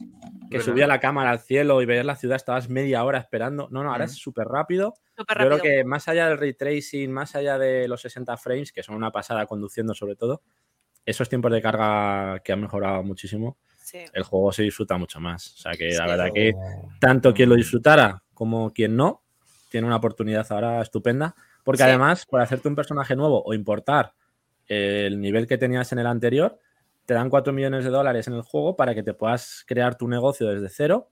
que 0.51 0.59
verdad. 0.59 0.65
subía 0.73 0.87
la 0.87 1.01
cámara 1.01 1.31
al 1.31 1.41
cielo 1.41 1.81
y 1.81 1.87
veías 1.87 2.05
la 2.07 2.17
ciudad, 2.17 2.37
estabas 2.37 2.69
media 2.69 3.05
hora 3.05 3.19
esperando. 3.19 3.69
No, 3.71 3.83
no, 3.85 3.93
ahora 3.93 4.05
es 4.07 4.13
súper 4.17 4.47
rápido. 4.49 4.95
Súper 5.17 5.39
Yo 5.43 5.47
creo 5.47 5.59
que 5.61 5.85
más 5.85 6.09
allá 6.09 6.29
del 6.29 6.39
ray 6.39 6.55
tracing, 6.55 7.11
más 7.13 7.35
allá 7.37 7.59
de 7.59 7.87
los 7.89 8.01
60 8.03 8.37
frames, 8.37 8.73
que 8.73 8.83
son 8.83 8.95
una 8.97 9.11
pasada 9.13 9.47
conduciendo 9.47 9.95
sobre 9.95 10.17
todo, 10.17 10.43
esos 11.07 11.29
tiempos 11.29 11.53
de 11.53 11.63
carga 11.63 12.41
que 12.45 12.53
han 12.53 12.61
mejorado 12.61 13.03
muchísimo, 13.03 13.59
Sí. 13.85 13.99
el 14.13 14.23
juego 14.23 14.53
se 14.53 14.63
disfruta 14.63 14.97
mucho 14.97 15.19
más. 15.21 15.55
O 15.55 15.59
sea 15.59 15.73
que 15.73 15.89
la 15.91 16.05
Sí. 16.05 16.11
verdad 16.11 16.29
que 16.33 16.53
tanto 17.01 17.35
quien 17.35 17.49
lo 17.49 17.57
disfrutara 17.57 18.23
como 18.33 18.73
quien 18.73 18.97
no, 18.97 19.22
tiene 19.73 19.89
una 19.89 19.97
oportunidad 19.97 20.47
ahora 20.53 20.81
estupenda. 20.83 21.35
Porque 21.65 21.83
Sí. 21.83 21.89
además, 21.89 22.27
por 22.27 22.41
hacerte 22.41 22.69
un 22.69 22.77
personaje 22.77 23.17
nuevo 23.17 23.43
o 23.45 23.55
importar 23.55 24.15
el 24.69 25.21
nivel 25.21 25.47
que 25.49 25.59
tenías 25.59 25.91
en 25.93 25.99
el 25.99 26.07
anterior, 26.07 26.59
te 27.07 27.15
dan 27.15 27.31
4 27.31 27.53
millones 27.53 27.85
de 27.85 27.91
dólares 27.91 28.29
en 28.29 28.35
el 28.35 28.43
juego 28.43 28.77
para 28.77 28.95
que 28.95 29.03
te 29.03 29.15
puedas 29.15 29.65
crear 29.67 29.97
tu 29.99 30.07
negocio 30.09 30.47
desde 30.49 30.69
cero 30.69 31.11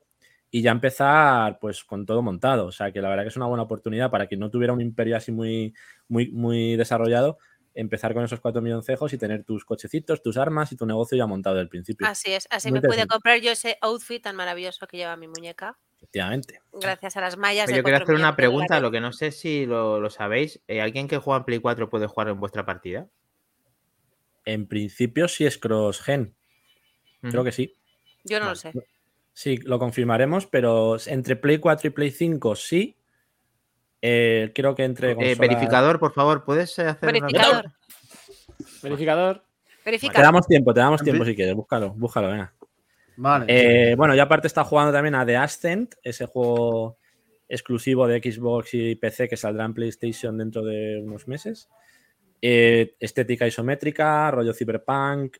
y 0.52 0.62
ya 0.62 0.71
empezar 0.73 1.59
pues 1.61 1.85
con 1.85 2.07
todo 2.07 2.23
montado. 2.23 2.67
O 2.67 2.73
sea 2.73 2.93
que 2.93 3.00
la 3.02 3.09
verdad 3.09 3.25
que 3.25 3.29
es 3.31 3.37
una 3.37 3.47
buena 3.47 3.64
oportunidad 3.64 4.11
para 4.11 4.26
quien 4.29 4.40
no 4.40 4.50
tuviera 4.50 4.73
un 4.73 4.81
imperio 4.81 5.17
así 5.17 5.33
muy, 5.33 5.75
muy, 6.09 6.31
muy 6.31 6.76
desarrollado, 6.76 7.38
empezar 7.75 8.14
con 8.14 8.25
esos 8.25 8.40
4 8.40 8.62
milloncejos 8.62 9.12
y 9.12 9.19
tener 9.19 9.45
tus 9.45 9.64
cochecitos, 9.64 10.23
tus 10.23 10.37
armas 10.37 10.73
y 10.73 10.76
tu 10.76 10.87
negocio 10.87 11.17
ya 11.19 11.26
montado 11.26 11.57
desde 11.57 11.64
el 11.64 11.69
principio. 11.69 12.07
Así 12.07 12.33
es, 12.33 12.47
así 12.50 12.69
Muy 12.69 12.81
me 12.81 12.88
pude 12.88 13.07
comprar 13.07 13.40
yo 13.40 13.50
ese 13.52 13.79
outfit 13.81 14.23
tan 14.23 14.37
maravilloso 14.37 14.87
que 14.87 14.97
lleva 14.97 15.17
mi 15.17 15.29
muñeca, 15.29 15.79
Efectivamente. 16.02 16.61
gracias 16.73 17.16
a 17.16 17.21
las 17.21 17.37
mallas. 17.37 17.66
Pero 17.66 17.76
de 17.76 17.80
yo 17.80 17.85
quiero 17.85 17.99
4 17.99 18.14
hacer 18.14 18.21
una 18.25 18.35
pregunta, 18.37 18.80
lo 18.80 18.90
que 18.90 19.00
no 19.00 19.12
sé 19.12 19.30
si 19.33 19.66
lo, 19.66 20.00
lo 20.00 20.09
sabéis. 20.11 20.61
eh, 20.66 20.80
¿Alguien 20.80 21.07
que 21.09 21.19
juega 21.19 21.38
en 21.38 21.45
Play 21.45 21.59
4 21.61 21.90
puede 21.90 22.07
jugar 22.07 22.28
en 22.28 22.40
vuestra 22.40 22.64
partida? 22.64 23.07
En 24.47 24.66
principio 24.66 25.28
sí 25.28 25.45
es 25.47 25.59
cross-gen. 25.59 26.35
Creo 27.21 27.45
que 27.45 27.52
sí. 27.52 27.76
Yo 28.25 28.40
no 28.40 28.47
lo 28.47 28.54
sé. 28.54 28.73
Sí, 29.35 29.59
lo 29.59 29.78
confirmaremos, 29.78 30.47
pero 30.47 30.97
entre 31.07 31.37
Play 31.37 31.59
4 31.59 31.88
y 31.88 31.90
Play 31.90 32.11
5 32.11 32.57
sí. 32.57 32.97
Eh, 34.02 34.50
creo 34.54 34.75
que 34.75 34.85
entre 34.85 35.11
Eh, 35.12 35.35
verificador, 35.38 35.99
por 36.00 36.14
favor, 36.14 36.45
¿puedes 36.45 36.78
hacer 36.78 37.09
una 37.11 37.12
Verificador. 37.12 37.61
pregunta? 37.61 37.78
Verificador. 38.83 39.45
Verifica. 39.85 40.14
Te 40.14 40.23
damos 40.23 40.47
tiempo, 40.47 40.73
te 40.73 40.80
damos 40.80 41.02
tiempo 41.02 41.25
si 41.26 41.35
quieres. 41.37 41.54
Búscalo, 41.54 41.90
búscalo, 41.90 42.28
venga. 42.28 42.54
Vale. 43.21 43.45
Eh, 43.49 43.95
bueno, 43.97 44.15
y 44.15 44.19
aparte 44.19 44.47
está 44.47 44.65
jugando 44.65 44.93
también 44.95 45.15
a 45.15 45.27
The 45.27 45.37
Ascent, 45.37 45.95
ese 46.03 46.25
juego 46.25 46.97
exclusivo 47.47 48.07
de 48.07 48.19
Xbox 48.19 48.73
y 48.73 48.95
PC 48.95 49.29
que 49.29 49.37
saldrá 49.37 49.67
en 49.67 49.75
PlayStation 49.75 50.39
dentro 50.39 50.65
de 50.65 51.03
unos 51.05 51.29
meses. 51.29 51.69
Eh, 52.41 52.97
estética 52.99 53.47
isométrica, 53.47 54.31
rollo 54.31 54.55
cyberpunk, 54.55 55.37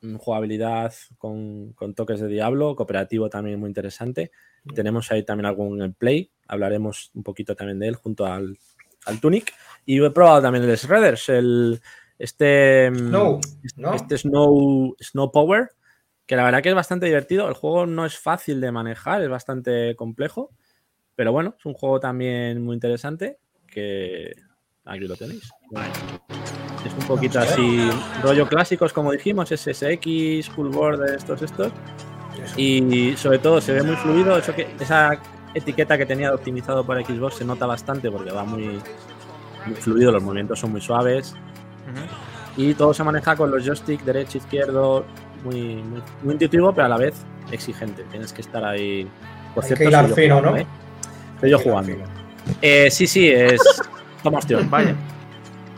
mm, 0.00 0.16
jugabilidad 0.16 0.92
con, 1.16 1.72
con 1.74 1.94
toques 1.94 2.18
de 2.18 2.26
Diablo, 2.26 2.74
cooperativo 2.74 3.30
también 3.30 3.60
muy 3.60 3.68
interesante. 3.68 4.32
Tenemos 4.74 5.12
ahí 5.12 5.22
también 5.22 5.46
algún 5.46 5.78
gameplay, 5.78 6.28
hablaremos 6.48 7.12
un 7.14 7.22
poquito 7.22 7.54
también 7.54 7.78
de 7.78 7.86
él 7.86 7.94
junto 7.94 8.26
al, 8.26 8.58
al 9.06 9.20
Tunic. 9.20 9.54
Y 9.86 10.02
he 10.02 10.10
probado 10.10 10.42
también 10.42 10.64
el 10.64 10.74
Shredders, 10.74 11.28
el, 11.28 11.80
este, 12.18 12.90
mm, 12.90 13.10
No, 13.12 13.38
¿no? 13.76 13.94
este 13.94 14.18
Snow, 14.18 14.96
Snow 15.00 15.30
Power, 15.30 15.70
que 16.26 16.36
la 16.36 16.44
verdad 16.44 16.62
que 16.62 16.68
es 16.70 16.74
bastante 16.74 17.06
divertido. 17.06 17.48
El 17.48 17.54
juego 17.54 17.86
no 17.86 18.06
es 18.06 18.18
fácil 18.18 18.60
de 18.60 18.72
manejar, 18.72 19.22
es 19.22 19.28
bastante 19.28 19.94
complejo, 19.96 20.50
pero 21.14 21.32
bueno, 21.32 21.54
es 21.58 21.66
un 21.66 21.74
juego 21.74 22.00
también 22.00 22.62
muy 22.62 22.74
interesante 22.74 23.38
que 23.66 24.34
aquí 24.84 25.00
lo 25.00 25.16
tenéis. 25.16 25.50
Es 26.84 26.92
un 26.94 27.06
poquito 27.06 27.38
así, 27.38 27.88
rollo 28.22 28.48
clásicos, 28.48 28.92
como 28.92 29.12
dijimos, 29.12 29.48
SSX, 29.48 30.50
Full 30.50 30.68
Board, 30.68 31.14
estos, 31.14 31.42
estos. 31.42 31.72
Y 32.56 33.14
sobre 33.16 33.38
todo 33.38 33.60
se 33.60 33.72
ve 33.72 33.82
muy 33.82 33.96
fluido. 33.96 34.36
Eso 34.36 34.54
que, 34.54 34.68
esa 34.80 35.20
etiqueta 35.54 35.96
que 35.96 36.06
tenía 36.06 36.34
optimizado 36.34 36.84
por 36.84 37.02
Xbox 37.04 37.36
se 37.36 37.44
nota 37.44 37.66
bastante 37.66 38.10
porque 38.10 38.30
va 38.30 38.44
muy, 38.44 38.80
muy 39.66 39.76
fluido, 39.76 40.10
los 40.12 40.22
movimientos 40.22 40.58
son 40.58 40.72
muy 40.72 40.80
suaves. 40.80 41.34
Y 42.56 42.74
todo 42.74 42.92
se 42.92 43.04
maneja 43.04 43.36
con 43.36 43.50
los 43.50 43.64
joystick 43.64 44.02
derecho, 44.02 44.38
izquierdo, 44.38 45.04
muy, 45.44 45.76
muy, 45.76 46.02
muy 46.22 46.32
intuitivo, 46.34 46.72
pero 46.74 46.86
a 46.86 46.88
la 46.88 46.96
vez 46.96 47.14
exigente. 47.50 48.04
Tienes 48.10 48.32
que 48.32 48.42
estar 48.42 48.64
ahí. 48.64 49.08
Por 49.54 49.64
Hay 49.64 49.68
cierto, 49.68 49.84
que 49.84 49.90
soy 49.90 50.08
yo 50.08 50.14
fino, 50.14 50.36
jugando, 50.36 50.50
¿no? 50.50 50.56
¿eh? 50.56 50.66
Estoy 51.34 51.50
yo 51.50 51.58
jugando. 51.58 51.92
Eh, 52.60 52.90
sí, 52.90 53.06
sí, 53.06 53.28
es. 53.28 53.60
Toma 54.22 54.38
opción. 54.38 54.68
Vaya. 54.70 54.94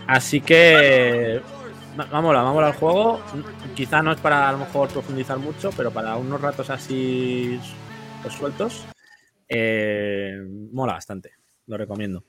Así 0.07 0.41
que. 0.41 1.41
Vámonos, 1.97 2.43
vámonos 2.43 2.73
al 2.73 2.79
juego. 2.79 3.21
Quizá 3.75 4.03
no 4.03 4.13
es 4.13 4.21
para 4.21 4.49
a 4.49 4.53
lo 4.53 4.59
mejor 4.59 4.89
profundizar 4.89 5.39
mucho, 5.39 5.71
pero 5.77 5.91
para 5.93 6.17
unos 6.17 6.41
ratos 6.41 6.69
así 6.71 7.61
pues, 8.23 8.35
sueltos, 8.35 8.85
eh, 9.49 10.37
mola 10.73 10.95
bastante. 10.95 11.33
Lo 11.67 11.77
recomiendo. 11.77 12.25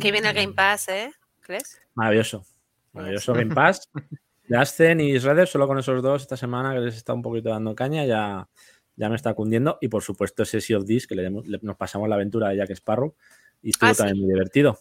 Que 0.00 0.10
viene 0.10 0.28
el 0.28 0.34
Game 0.34 0.54
Pass, 0.54 0.88
¿eh? 0.88 1.12
¿Crees? 1.40 1.80
Maravilloso. 1.94 2.44
Maravilloso 2.92 3.34
Game 3.34 3.54
Pass. 3.54 3.90
De 4.50 4.56
Ascen 4.58 4.98
y 5.00 5.16
Shredder, 5.16 5.46
solo 5.46 5.68
con 5.68 5.78
esos 5.78 6.02
dos 6.02 6.22
esta 6.22 6.36
semana 6.36 6.74
que 6.74 6.80
les 6.80 6.96
está 6.96 7.14
un 7.14 7.22
poquito 7.22 7.50
dando 7.50 7.72
caña, 7.76 8.04
ya, 8.04 8.48
ya 8.96 9.08
me 9.08 9.14
está 9.14 9.32
cundiendo. 9.34 9.78
Y 9.80 9.86
por 9.86 10.02
supuesto, 10.02 10.42
ese 10.42 10.60
Sea 10.60 10.78
of 10.78 10.86
This, 10.86 11.06
que 11.06 11.14
le 11.14 11.30
nos 11.30 11.76
pasamos 11.76 12.08
la 12.08 12.16
aventura 12.16 12.48
de 12.48 12.56
Jack 12.56 12.70
Sparrow 12.70 13.14
y 13.62 13.70
estuvo 13.70 13.90
Ah, 13.90 13.94
sí. 13.94 13.98
también 13.98 14.18
muy 14.18 14.32
divertido. 14.32 14.76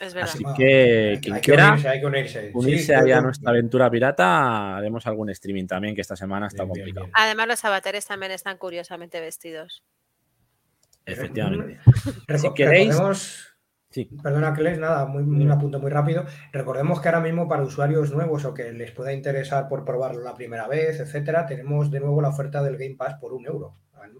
Es 0.00 0.14
verdad. 0.14 0.30
Así 0.32 0.42
que 0.56 1.10
hay- 1.10 1.18
quien 1.20 1.34
hay 1.34 1.40
que 1.42 1.44
quiera 1.44 1.68
unirse, 1.72 1.88
hay 1.90 2.00
que 2.00 2.06
unirse. 2.06 2.50
unirse 2.54 2.84
Sí, 2.86 2.92
ahí 2.94 3.12
a 3.12 3.20
nuestra 3.20 3.50
aventura 3.50 3.90
pirata, 3.90 4.76
haremos 4.78 5.06
algún 5.06 5.28
streaming 5.28 5.66
también, 5.66 5.94
que 5.94 6.00
esta 6.00 6.16
semana 6.16 6.46
está 6.46 6.62
Bien, 6.64 6.68
complicado. 6.70 7.04
bien. 7.06 7.12
Además, 7.14 7.46
los 7.48 7.64
avatares 7.66 8.06
también 8.06 8.32
están 8.32 8.56
curiosamente 8.56 9.20
vestidos. 9.20 9.84
Efectivamente. 11.04 11.78
Si 12.38 12.48
queréis- 12.54 12.88
recordemos- 12.94 13.49
Sí. 13.90 14.08
Perdona, 14.22 14.54
que 14.54 14.62
les 14.62 14.78
nada, 14.78 15.04
muy, 15.06 15.22
un 15.24 15.50
apunte 15.50 15.78
muy 15.78 15.90
rápido. 15.90 16.24
Recordemos 16.52 17.00
que 17.00 17.08
ahora 17.08 17.20
mismo 17.20 17.48
para 17.48 17.64
usuarios 17.64 18.12
nuevos 18.12 18.44
o 18.44 18.54
que 18.54 18.72
les 18.72 18.92
pueda 18.92 19.12
interesar 19.12 19.68
por 19.68 19.84
probarlo 19.84 20.22
la 20.22 20.34
primera 20.34 20.68
vez, 20.68 21.00
etcétera, 21.00 21.44
tenemos 21.44 21.90
de 21.90 21.98
nuevo 21.98 22.22
la 22.22 22.28
oferta 22.28 22.62
del 22.62 22.76
Game 22.76 22.94
Pass 22.94 23.14
por 23.20 23.32
un 23.32 23.46
euro 23.46 23.74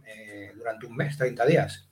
eh, 0.07 0.51
durante 0.57 0.87
un 0.87 0.97
mes, 0.97 1.17
30 1.17 1.47
días. 1.47 1.89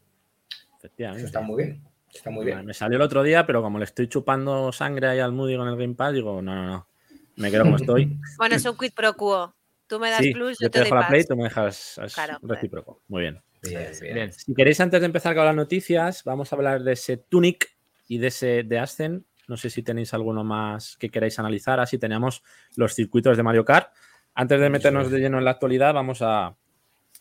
Eso 0.82 1.26
está 1.26 1.40
muy 1.40 1.62
bien. 1.62 1.84
Está 2.12 2.30
muy 2.30 2.44
bien. 2.44 2.64
Me 2.64 2.74
salió 2.74 2.96
el 2.96 3.02
otro 3.02 3.22
día, 3.22 3.46
pero 3.46 3.62
como 3.62 3.78
le 3.78 3.84
estoy 3.84 4.08
chupando 4.08 4.72
sangre 4.72 5.08
ahí 5.08 5.20
al 5.20 5.32
Moody 5.32 5.56
con 5.56 5.68
el 5.68 5.76
Game 5.76 5.94
Pass, 5.94 6.14
digo, 6.14 6.42
no, 6.42 6.54
no, 6.54 6.66
no. 6.66 6.88
Me 7.36 7.50
quedo 7.50 7.62
como 7.64 7.76
estoy. 7.76 8.18
Bueno, 8.38 8.56
es 8.56 8.64
un 8.64 8.76
quid 8.76 8.92
pro 8.92 9.14
quo. 9.14 9.54
Tú 9.86 10.00
me 10.00 10.10
das 10.10 10.20
Sí, 10.20 10.32
plus, 10.32 10.58
yo 10.58 10.66
yo 10.66 10.70
te 10.70 10.78
te 10.80 10.84
dejo 10.84 10.94
doy 10.96 11.02
la 11.02 11.08
Play, 11.08 11.20
pass. 11.20 11.28
tú 11.28 11.36
me 11.36 11.44
dejas 11.44 12.00
Claro. 12.14 12.38
recíproco. 12.42 13.02
Muy 13.08 13.22
bien. 13.22 13.40
Bien, 13.62 13.90
bien. 14.00 14.14
Bien. 14.14 14.32
Si 14.32 14.54
queréis, 14.54 14.80
antes 14.80 15.00
de 15.00 15.06
empezar 15.06 15.34
con 15.34 15.44
las 15.44 15.54
noticias, 15.54 16.24
vamos 16.24 16.52
a 16.52 16.56
hablar 16.56 16.82
de 16.82 16.92
ese 16.92 17.16
Tunic 17.16 17.76
y 18.06 18.18
de 18.18 18.28
ese 18.28 18.62
de 18.62 18.78
Ascen. 18.78 19.26
No 19.48 19.56
sé 19.56 19.70
si 19.70 19.82
tenéis 19.82 20.12
alguno 20.14 20.44
más 20.44 20.96
que 20.96 21.08
queráis 21.08 21.38
analizar. 21.38 21.80
Así 21.80 21.98
tenemos 21.98 22.42
los 22.76 22.94
circuitos 22.94 23.36
de 23.36 23.42
Mario 23.42 23.64
Kart. 23.64 23.92
Antes 24.34 24.60
de 24.60 24.70
meternos 24.70 25.10
de 25.10 25.18
lleno 25.18 25.38
en 25.38 25.44
la 25.44 25.52
actualidad, 25.52 25.94
vamos 25.94 26.22
a 26.22 26.54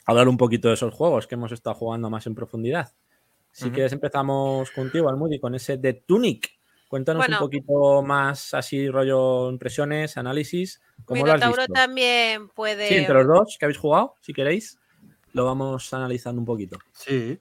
hablar 0.05 0.27
un 0.27 0.37
poquito 0.37 0.67
de 0.67 0.75
esos 0.75 0.93
juegos 0.93 1.25
que 1.25 1.35
hemos 1.35 1.51
estado 1.51 1.75
jugando 1.75 2.09
más 2.09 2.27
en 2.27 2.35
profundidad. 2.35 2.93
Si 3.51 3.65
Ujú. 3.65 3.73
quieres, 3.73 3.93
empezamos 3.93 4.69
contigo, 4.71 5.09
Almudi, 5.09 5.39
con 5.39 5.55
ese 5.55 5.77
de 5.77 5.93
Tunic. 5.93 6.57
Cuéntanos 6.87 7.21
Bueno. 7.21 7.37
un 7.37 7.39
poquito 7.39 8.01
más, 8.03 8.53
así, 8.53 8.89
rollo 8.89 9.49
impresiones, 9.49 10.15
análisis. 10.15 10.81
¿Cómo 11.05 11.25
lo 11.25 11.33
has 11.33 11.45
visto? 11.45 11.73
también 11.73 12.49
puede. 12.49 12.87
Sí, 12.87 12.95
entre 12.95 13.15
los 13.15 13.27
dos 13.27 13.57
que 13.59 13.65
habéis 13.65 13.79
jugado, 13.79 14.15
si 14.21 14.33
queréis, 14.33 14.79
lo 15.37 15.45
vamos 15.45 15.93
analizando 15.93 16.39
un 16.41 16.45
poquito. 16.45 16.77
Sí. 16.93 17.39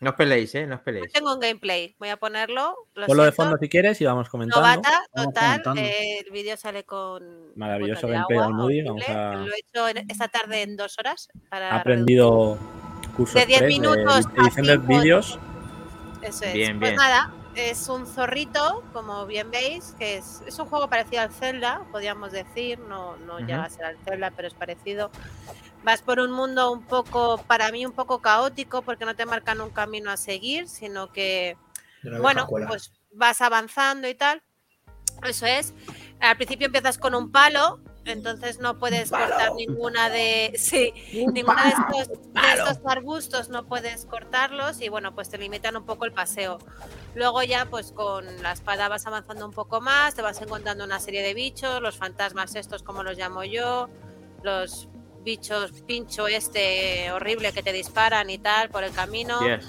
No 0.00 0.10
os 0.10 0.16
peleéis, 0.16 0.54
¿eh? 0.54 0.66
No 0.66 0.76
os 0.76 0.80
peleéis. 0.80 1.12
tengo 1.12 1.34
un 1.34 1.40
gameplay. 1.40 1.94
Voy 1.98 2.08
a 2.08 2.16
ponerlo. 2.16 2.74
Lo 2.94 3.06
Ponlo 3.06 3.22
de 3.24 3.30
siento. 3.32 3.42
fondo 3.42 3.58
si 3.60 3.68
quieres 3.68 4.00
y 4.00 4.06
vamos 4.06 4.30
comentando. 4.30 4.60
Novata, 4.66 5.02
Vamos 5.14 5.34
total. 5.34 5.62
comentando. 5.62 5.80
eh, 5.82 6.18
el 6.24 6.30
vídeo 6.32 6.56
sale 6.56 6.84
con. 6.84 7.22
Maravilloso 7.56 8.06
de 8.06 8.12
gameplay 8.14 8.38
del 8.38 8.54
Moody, 8.54 8.82
vamos 8.82 9.08
a- 9.08 9.34
Lo 9.34 9.52
he 9.52 9.58
hecho 9.58 9.88
en- 9.88 10.10
esta 10.10 10.28
tarde 10.28 10.62
en 10.62 10.76
dos 10.76 10.98
horas. 10.98 11.28
Para 11.50 11.70
Ha 11.72 11.80
aprendido 11.80 12.56
cursos 13.16 13.34
De 13.34 13.44
10 13.46 13.60
express 13.60 13.78
minutos 13.78 14.24
de 14.56 14.62
de 14.62 14.76
vídeos. 14.78 15.38
Eso 16.22 16.44
es. 16.46 16.54
Bien, 16.54 16.78
pues 16.78 16.92
bien. 16.92 16.96
nada, 16.96 17.32
es 17.54 17.88
un 17.88 18.06
zorrito, 18.06 18.84
como 18.92 19.26
bien 19.26 19.50
veis, 19.50 19.94
que 19.98 20.18
es, 20.18 20.42
es 20.46 20.58
un 20.58 20.66
juego 20.66 20.88
parecido 20.88 21.22
al 21.22 21.32
Zelda, 21.32 21.82
podríamos 21.90 22.32
decir. 22.32 22.78
No, 22.78 23.16
no 23.16 23.34
Ujú. 23.36 23.46
llega 23.46 23.64
a 23.64 23.70
ser 23.70 23.84
al 23.84 23.98
Zelda, 24.04 24.30
pero 24.30 24.48
es 24.48 24.54
parecido. 24.54 25.10
Vas 25.82 26.02
por 26.02 26.20
un 26.20 26.30
mundo 26.30 26.70
un 26.70 26.84
poco, 26.84 27.38
para 27.46 27.70
mí, 27.72 27.84
un 27.86 27.92
poco 27.92 28.20
caótico, 28.20 28.82
porque 28.82 29.04
no 29.04 29.16
te 29.16 29.26
marcan 29.26 29.60
un 29.60 29.70
camino 29.70 30.10
a 30.10 30.16
seguir, 30.16 30.68
sino 30.68 31.10
que 31.12 31.56
bueno, 32.02 32.42
escuela. 32.42 32.66
pues 32.68 32.92
vas 33.12 33.40
avanzando 33.40 34.08
y 34.08 34.14
tal. 34.14 34.42
Eso 35.22 35.46
es. 35.46 35.74
Al 36.20 36.36
principio 36.36 36.66
empiezas 36.66 36.98
con 36.98 37.14
un 37.14 37.30
palo, 37.30 37.80
entonces 38.04 38.58
no 38.60 38.78
puedes 38.78 39.10
cortar 39.10 39.52
ninguna 39.54 40.08
de. 40.10 40.52
Sí, 40.58 40.92
ninguno 41.12 41.56
de 41.62 41.68
estos, 41.68 42.08
de 42.32 42.52
estos 42.54 42.78
arbustos 42.86 43.48
no 43.48 43.66
puedes 43.66 44.06
cortarlos 44.06 44.80
y 44.80 44.88
bueno, 44.88 45.14
pues 45.14 45.28
te 45.28 45.38
limitan 45.38 45.76
un 45.76 45.84
poco 45.84 46.04
el 46.04 46.12
paseo. 46.12 46.58
Luego 47.14 47.42
ya, 47.42 47.66
pues 47.66 47.92
con 47.92 48.24
la 48.42 48.52
espada 48.52 48.88
vas 48.88 49.06
avanzando 49.06 49.44
un 49.46 49.52
poco 49.52 49.80
más, 49.80 50.14
te 50.14 50.22
vas 50.22 50.40
encontrando 50.40 50.84
una 50.84 51.00
serie 51.00 51.22
de 51.22 51.34
bichos, 51.34 51.80
los 51.82 51.96
fantasmas 51.96 52.54
estos, 52.54 52.82
como 52.82 53.02
los 53.02 53.16
llamo 53.18 53.44
yo, 53.44 53.88
los 54.42 54.88
bichos 55.22 55.72
pincho 55.86 56.26
este 56.28 57.12
horrible 57.12 57.52
que 57.52 57.62
te 57.62 57.72
disparan 57.74 58.30
y 58.30 58.38
tal 58.38 58.70
por 58.70 58.84
el 58.84 58.92
camino 58.92 59.38
Yes. 59.40 59.66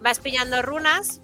vas 0.00 0.20
pillando 0.20 0.62
runas. 0.62 1.20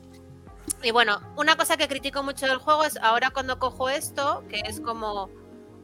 Y 0.82 0.90
bueno, 0.90 1.20
una 1.36 1.56
cosa 1.56 1.76
que 1.76 1.88
critico 1.88 2.22
mucho 2.22 2.46
del 2.46 2.58
juego 2.58 2.84
es 2.84 2.96
ahora 2.98 3.30
cuando 3.30 3.58
cojo 3.58 3.88
esto, 3.88 4.44
que 4.48 4.60
es 4.64 4.80
como 4.80 5.30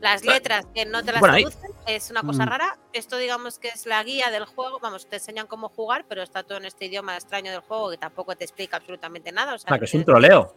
Las 0.04 0.22
letras 0.22 0.66
que 0.74 0.84
no 0.84 1.02
te 1.02 1.12
las 1.12 1.20
Bueno, 1.20 1.34
ahí- 1.36 1.44
traducen 1.44 1.70
es 1.86 2.10
una 2.10 2.20
cosa 2.22 2.44
Mm. 2.44 2.48
rara. 2.50 2.78
Esto 2.92 3.16
digamos 3.16 3.58
que 3.58 3.68
es 3.68 3.86
la 3.86 4.02
guía 4.04 4.30
del 4.30 4.44
juego. 4.44 4.78
Vamos, 4.78 5.08
te 5.08 5.16
enseñan 5.16 5.46
cómo 5.46 5.70
jugar, 5.70 6.04
pero 6.06 6.22
está 6.22 6.42
todo 6.42 6.58
en 6.58 6.66
este 6.66 6.84
idioma 6.84 7.14
extraño 7.14 7.50
del 7.50 7.60
juego 7.62 7.90
que 7.90 7.96
tampoco 7.96 8.36
te 8.36 8.44
explica 8.44 8.76
absolutamente 8.76 9.32
nada. 9.32 9.54
O 9.54 9.58
sea, 9.58 9.72
Ah, 9.74 9.78
que 9.78 9.86
es 9.86 9.94
un 9.94 10.04
troleo. 10.04 10.54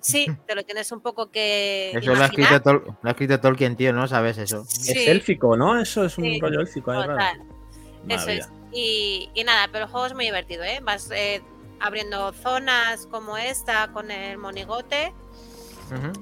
Sí, 0.00 0.26
te 0.46 0.54
lo 0.56 0.64
tienes 0.64 0.90
un 0.90 1.00
poco 1.00 1.30
que 1.30 1.92
Eso 1.94 2.14
lo 2.14 2.22
ha, 2.22 2.26
escrito. 2.26 2.60
Tol- 2.62 2.84
lo 3.00 3.08
ha 3.08 3.12
escrito 3.12 3.38
Tolkien, 3.40 3.76
tío, 3.76 3.92
¿no? 3.92 4.08
¿Sabes 4.08 4.38
eso? 4.38 4.64
Sí, 4.66 4.90
Es 4.90 5.06
élfico, 5.06 5.56
¿no? 5.56 5.80
Eso 5.80 6.04
es 6.04 6.18
un 6.18 6.24
Sí, 6.24 6.40
rollo 6.40 6.60
élfico. 6.60 6.90
ahí 6.90 6.98
raro. 7.06 7.12
total. 7.12 7.42
Eso 8.08 8.30
es. 8.30 8.48
Y, 8.72 9.30
y 9.34 9.44
nada, 9.44 9.68
pero 9.70 9.84
el 9.84 9.90
juego 9.90 10.06
es 10.06 10.14
muy 10.14 10.24
divertido, 10.24 10.64
¿eh? 10.64 10.80
Vas 10.82 11.10
eh, 11.12 11.42
abriendo 11.78 12.32
zonas 12.32 13.06
como 13.06 13.38
esta 13.38 13.92
con 13.92 14.10
el 14.10 14.36
monigote 14.38 15.12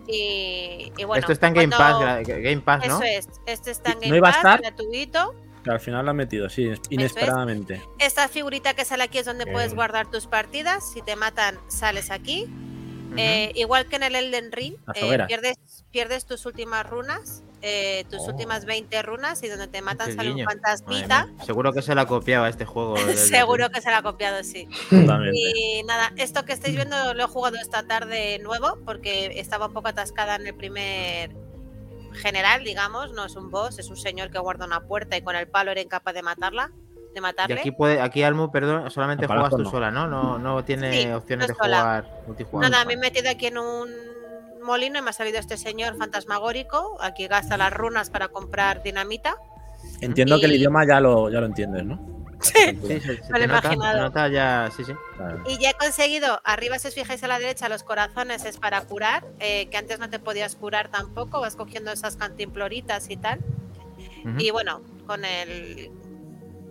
Y, 0.06 0.92
y 0.96 1.04
bueno. 1.04 1.20
Esto 1.20 1.32
está 1.32 1.48
en 1.48 1.54
Game 1.54 1.74
cuando- 1.76 2.00
Pass, 2.00 2.26
Game 2.26 2.60
Pass, 2.60 2.86
¿no? 2.86 3.02
Eso 3.02 3.02
es. 3.04 3.28
Este 3.46 3.70
está 3.70 3.90
en 3.92 3.96
¿No 3.96 4.00
Game 4.02 4.16
iba 4.16 4.28
a 4.28 4.32
Pass, 4.32 4.38
estar? 4.38 4.60
gratuito. 4.60 5.34
Que 5.64 5.70
al 5.70 5.80
final 5.80 6.04
lo 6.04 6.12
han 6.12 6.16
metido, 6.16 6.48
sí, 6.48 6.70
inesperadamente. 6.88 7.82
Esta 7.98 8.28
figurita 8.28 8.74
que 8.74 8.84
sale 8.84 9.02
aquí 9.04 9.18
es 9.18 9.26
donde 9.26 9.44
puedes 9.44 9.70
Bien. 9.70 9.76
guardar 9.76 10.08
tus 10.10 10.26
partidas. 10.26 10.88
Si 10.92 11.02
te 11.02 11.16
matan, 11.16 11.58
sales 11.66 12.10
aquí. 12.10 12.46
Eh, 13.16 13.52
igual 13.54 13.86
que 13.86 13.96
en 13.96 14.02
el 14.02 14.14
Elden 14.14 14.52
Ring, 14.52 14.74
eh, 14.94 15.18
pierdes, 15.26 15.56
pierdes 15.90 16.26
tus 16.26 16.44
últimas 16.46 16.88
runas, 16.88 17.42
eh, 17.62 18.04
tus 18.10 18.20
Oh. 18.20 18.26
últimas 18.30 18.64
20 18.64 19.02
runas 19.02 19.42
y 19.42 19.48
donde 19.48 19.66
te 19.66 19.82
matan 19.82 20.14
sale 20.14 20.32
un 20.32 20.44
fantasmita. 20.44 21.28
Seguro 21.44 21.72
que 21.72 21.82
se 21.82 21.94
la 21.94 22.06
copiaba 22.06 22.48
este 22.48 22.64
juego. 22.64 22.96
Seguro 23.16 23.70
que 23.70 23.80
se 23.80 23.90
la 23.90 23.98
ha 23.98 24.02
copiado, 24.02 24.44
sí. 24.44 24.68
Totalmente. 24.90 25.36
Y 25.38 25.82
nada, 25.84 26.12
esto 26.16 26.44
que 26.44 26.52
estáis 26.52 26.74
viendo 26.76 27.14
lo 27.14 27.24
he 27.24 27.26
jugado 27.26 27.56
esta 27.56 27.82
tarde 27.86 28.38
nuevo 28.40 28.78
porque 28.84 29.32
estaba 29.40 29.66
un 29.66 29.72
poco 29.72 29.88
atascada 29.88 30.36
en 30.36 30.46
el 30.46 30.54
primer 30.54 31.34
general, 32.12 32.62
digamos. 32.64 33.12
No 33.12 33.24
es 33.26 33.34
un 33.36 33.50
boss, 33.50 33.78
es 33.78 33.88
un 33.90 33.96
señor 33.96 34.30
que 34.30 34.38
guarda 34.38 34.66
una 34.66 34.80
puerta 34.86 35.16
y 35.16 35.22
con 35.22 35.34
el 35.36 35.48
palo 35.48 35.70
era 35.70 35.80
incapaz 35.80 36.14
de 36.14 36.22
matarla, 36.22 36.70
de 37.12 37.18
Y 37.18 37.20
matarle. 37.20 37.60
aquí, 37.60 37.70
puede, 37.70 38.00
aquí 38.00 38.22
Almu, 38.22 38.50
perdón, 38.50 38.90
solamente 38.90 39.26
juegas 39.26 39.50
tú 39.50 39.58
no. 39.58 39.70
sola, 39.70 39.90
¿no? 39.90 40.06
No, 40.06 40.38
no 40.38 40.64
tiene 40.64 41.02
Sí, 41.04 41.08
opciones 41.10 41.48
no 41.48 41.54
de 41.54 41.58
sola. 41.58 41.78
jugar 41.80 42.22
multijugador. 42.26 42.70
Nada, 42.70 42.84
me 42.84 42.92
he 42.94 42.96
metido 42.96 43.30
aquí 43.30 43.46
en 43.46 43.58
un 43.58 43.88
molino 44.62 44.98
y 44.98 45.02
me 45.02 45.10
ha 45.10 45.12
salido 45.12 45.38
este 45.38 45.56
señor 45.56 45.96
fantasmagórico. 45.96 46.98
Aquí 47.00 47.26
gasta 47.26 47.56
las 47.56 47.72
runas 47.72 48.10
para 48.10 48.28
comprar 48.28 48.82
dinamita. 48.82 49.36
Entiendo 50.00 50.38
que 50.38 50.46
el 50.46 50.52
Y- 50.52 50.56
idioma 50.56 50.86
ya 50.86 51.00
lo, 51.00 51.30
ya 51.30 51.40
lo 51.40 51.46
entiendes, 51.46 51.84
¿no? 51.84 51.98
Sí. 52.40 52.52
Sí, 52.54 53.00
Me 53.30 53.38
lo 53.40 53.44
he 53.44 53.44
imaginado. 53.46 54.00
nota 54.00 54.28
ya, 54.28 54.70
sí, 54.76 54.84
sí. 54.84 54.92
Claro. 55.16 55.42
Y 55.48 55.58
ya 55.58 55.70
he 55.70 55.74
conseguido, 55.74 56.40
arriba 56.44 56.78
si 56.78 56.86
os 56.86 56.94
fijáis 56.94 57.24
a 57.24 57.26
la 57.26 57.40
derecha, 57.40 57.68
los 57.68 57.82
corazones 57.82 58.44
es 58.44 58.58
para 58.58 58.80
curar, 58.82 59.24
eh, 59.40 59.66
que 59.70 59.76
antes 59.76 59.98
no 59.98 60.08
te 60.08 60.20
podías 60.20 60.54
curar 60.54 60.88
tampoco, 60.88 61.40
vas 61.40 61.56
cogiendo 61.56 61.90
esas 61.90 62.14
cantimploritas 62.16 63.10
y 63.10 63.16
tal. 63.16 63.40
Y 64.38 64.50
bueno, 64.52 64.82
con 65.06 65.24
el 65.24 65.90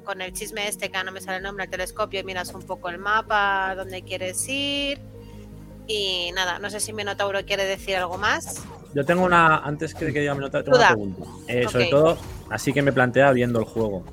con 0.08 0.22
el 0.22 0.32
chisme 0.32 0.70
este, 0.70 0.90
que 0.90 1.04
no 1.04 1.12
me 1.12 1.20
sale 1.20 1.38
el 1.38 1.44
nombre, 1.44 1.66
el 1.66 1.70
telescopio, 1.70 2.24
miras 2.24 2.54
un 2.54 2.64
poco 2.64 2.88
el 2.88 2.98
mapa, 2.98 3.76
dónde 3.76 4.02
quieres 4.04 4.48
ir. 4.48 5.00
Y 5.86 6.32
nada, 6.34 6.60
no 6.60 6.70
sé 6.70 6.80
si 6.80 6.94
Minotauro 6.94 7.46
quiere 7.46 7.66
decir 7.66 7.98
algo 7.98 8.18
más. 8.18 8.64
Yo 8.96 9.06
tengo 9.06 9.26
una, 9.26 9.58
antes 9.58 9.94
que, 9.94 10.06
diga 10.06 10.34
mi 10.34 10.40
nota, 10.40 10.64
tengo 10.64 10.78
una 10.78 10.88
pregunta. 10.88 11.24
Eh, 11.48 11.68
Sobre 11.70 11.88
todo, 11.88 12.18
así 12.50 12.72
que 12.72 12.82
me 12.82 12.94
plantea 12.94 13.32
viendo 13.34 13.60
el 13.60 13.66
juego. 13.66 14.06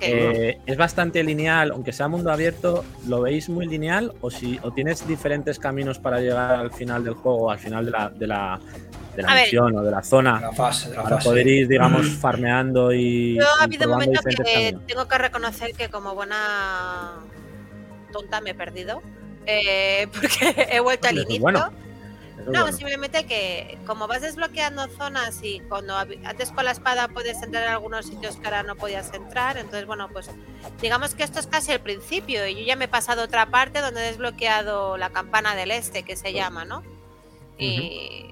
Eh, 0.00 0.58
es 0.66 0.76
bastante 0.76 1.22
lineal, 1.22 1.70
aunque 1.72 1.92
sea 1.92 2.08
mundo 2.08 2.30
abierto, 2.30 2.84
¿lo 3.06 3.22
veis 3.22 3.48
muy 3.48 3.66
lineal 3.66 4.12
o 4.20 4.30
si 4.30 4.58
o 4.62 4.70
tienes 4.72 5.06
diferentes 5.06 5.58
caminos 5.58 5.98
para 5.98 6.20
llegar 6.20 6.52
al 6.54 6.70
final 6.72 7.04
del 7.04 7.14
juego, 7.14 7.50
al 7.50 7.58
final 7.58 7.84
de 7.84 7.90
la, 7.90 8.08
de 8.10 8.26
la, 8.26 8.60
de 9.16 9.22
la 9.22 9.34
ver. 9.34 9.44
misión 9.44 9.76
o 9.76 9.82
de 9.82 9.90
la 9.90 10.02
zona, 10.02 10.40
La 10.40 10.52
fase, 10.52 10.90
la 10.90 11.02
para 11.02 11.16
fase. 11.16 11.28
poder 11.28 11.46
ir, 11.46 11.68
digamos, 11.68 12.08
farmeando 12.16 12.92
y, 12.92 13.36
Yo 13.38 13.44
ha 13.60 13.64
habido 13.64 13.88
momentos 13.88 14.24
que 14.24 14.34
caminos? 14.36 14.86
tengo 14.86 15.08
que 15.08 15.18
reconocer 15.18 15.72
que 15.74 15.88
como 15.88 16.14
buena 16.14 17.18
tonta 18.12 18.40
me 18.40 18.50
he 18.50 18.54
perdido. 18.54 19.00
eh, 19.46 20.06
porque 20.14 20.68
he 20.70 20.80
vuelto 20.80 21.08
al 21.08 21.18
inicio. 21.18 21.40
bueno. 21.40 21.70
Eso 22.42 22.50
No, 22.50 22.62
bueno. 22.62 22.76
simplemente 22.76 23.24
que 23.26 23.78
como 23.86 24.06
vas 24.06 24.22
desbloqueando 24.22 24.88
zonas 24.88 25.40
y 25.42 25.60
cuando 25.60 25.96
antes 25.96 26.50
con 26.52 26.64
la 26.64 26.70
espada 26.72 27.08
puedes 27.08 27.42
entrar 27.42 27.64
en 27.64 27.70
algunos 27.70 28.06
sitios 28.06 28.36
que 28.36 28.46
ahora 28.46 28.62
no 28.62 28.76
podías 28.76 29.12
entrar, 29.14 29.56
entonces 29.58 29.86
bueno, 29.86 30.08
pues 30.12 30.30
digamos 30.80 31.14
que 31.14 31.22
esto 31.22 31.38
es 31.38 31.46
casi 31.46 31.72
el 31.72 31.80
principio 31.80 32.46
y 32.46 32.54
yo 32.54 32.62
ya 32.62 32.76
me 32.76 32.86
he 32.86 32.88
pasado 32.88 33.22
a 33.22 33.24
otra 33.24 33.46
parte 33.46 33.80
donde 33.80 34.00
he 34.00 34.04
desbloqueado 34.10 34.96
la 34.96 35.10
campana 35.10 35.54
del 35.54 35.70
este 35.70 36.02
que 36.02 36.16
se 36.16 36.32
llama, 36.32 36.64
¿no? 36.64 36.82
Y 37.58 38.26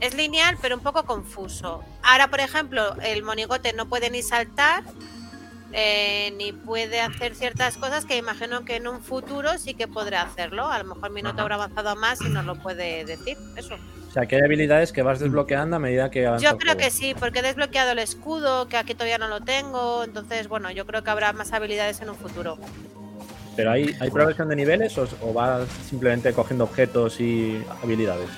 es 0.00 0.14
lineal 0.14 0.56
pero 0.60 0.76
un 0.76 0.82
poco 0.82 1.04
confuso. 1.04 1.82
Ahora, 2.02 2.28
por 2.28 2.40
ejemplo, 2.40 2.96
el 3.02 3.22
monigote 3.22 3.72
no 3.72 3.86
puede 3.88 4.10
ni 4.10 4.22
saltar 4.22 4.84
eh, 5.72 6.32
ni 6.36 6.52
puede 6.52 7.00
hacer 7.00 7.34
ciertas 7.34 7.76
cosas 7.76 8.04
que 8.04 8.16
imagino 8.16 8.64
que 8.64 8.76
en 8.76 8.88
un 8.88 9.00
futuro 9.00 9.56
sí 9.58 9.74
que 9.74 9.86
podrá 9.86 10.22
hacerlo. 10.22 10.66
A 10.66 10.78
lo 10.78 10.94
mejor 10.94 11.10
Minotauro 11.10 11.54
ha 11.54 11.56
avanzado 11.56 11.94
más 11.96 12.20
y 12.20 12.28
nos 12.28 12.44
lo 12.44 12.56
puede 12.56 13.04
decir. 13.04 13.36
Eso. 13.56 13.76
O 14.08 14.12
sea, 14.12 14.26
que 14.26 14.36
hay 14.36 14.42
habilidades 14.42 14.92
que 14.92 15.02
vas 15.02 15.20
desbloqueando 15.20 15.76
a 15.76 15.78
medida 15.78 16.10
que 16.10 16.26
avanza 16.26 16.50
Yo 16.50 16.58
creo 16.58 16.76
que 16.76 16.90
sí, 16.90 17.14
porque 17.18 17.38
he 17.38 17.42
desbloqueado 17.42 17.92
el 17.92 18.00
escudo, 18.00 18.66
que 18.68 18.76
aquí 18.76 18.94
todavía 18.94 19.18
no 19.18 19.28
lo 19.28 19.40
tengo. 19.40 20.02
Entonces, 20.02 20.48
bueno, 20.48 20.70
yo 20.72 20.84
creo 20.86 21.04
que 21.04 21.10
habrá 21.10 21.32
más 21.32 21.52
habilidades 21.52 22.00
en 22.00 22.10
un 22.10 22.16
futuro. 22.16 22.58
Pero 23.54 23.70
hay, 23.70 23.94
hay 24.00 24.10
progresión 24.10 24.48
de 24.48 24.56
niveles 24.56 24.98
o, 24.98 25.06
o 25.22 25.32
vas 25.32 25.68
simplemente 25.88 26.32
cogiendo 26.32 26.64
objetos 26.64 27.20
y 27.20 27.64
habilidades. 27.82 28.28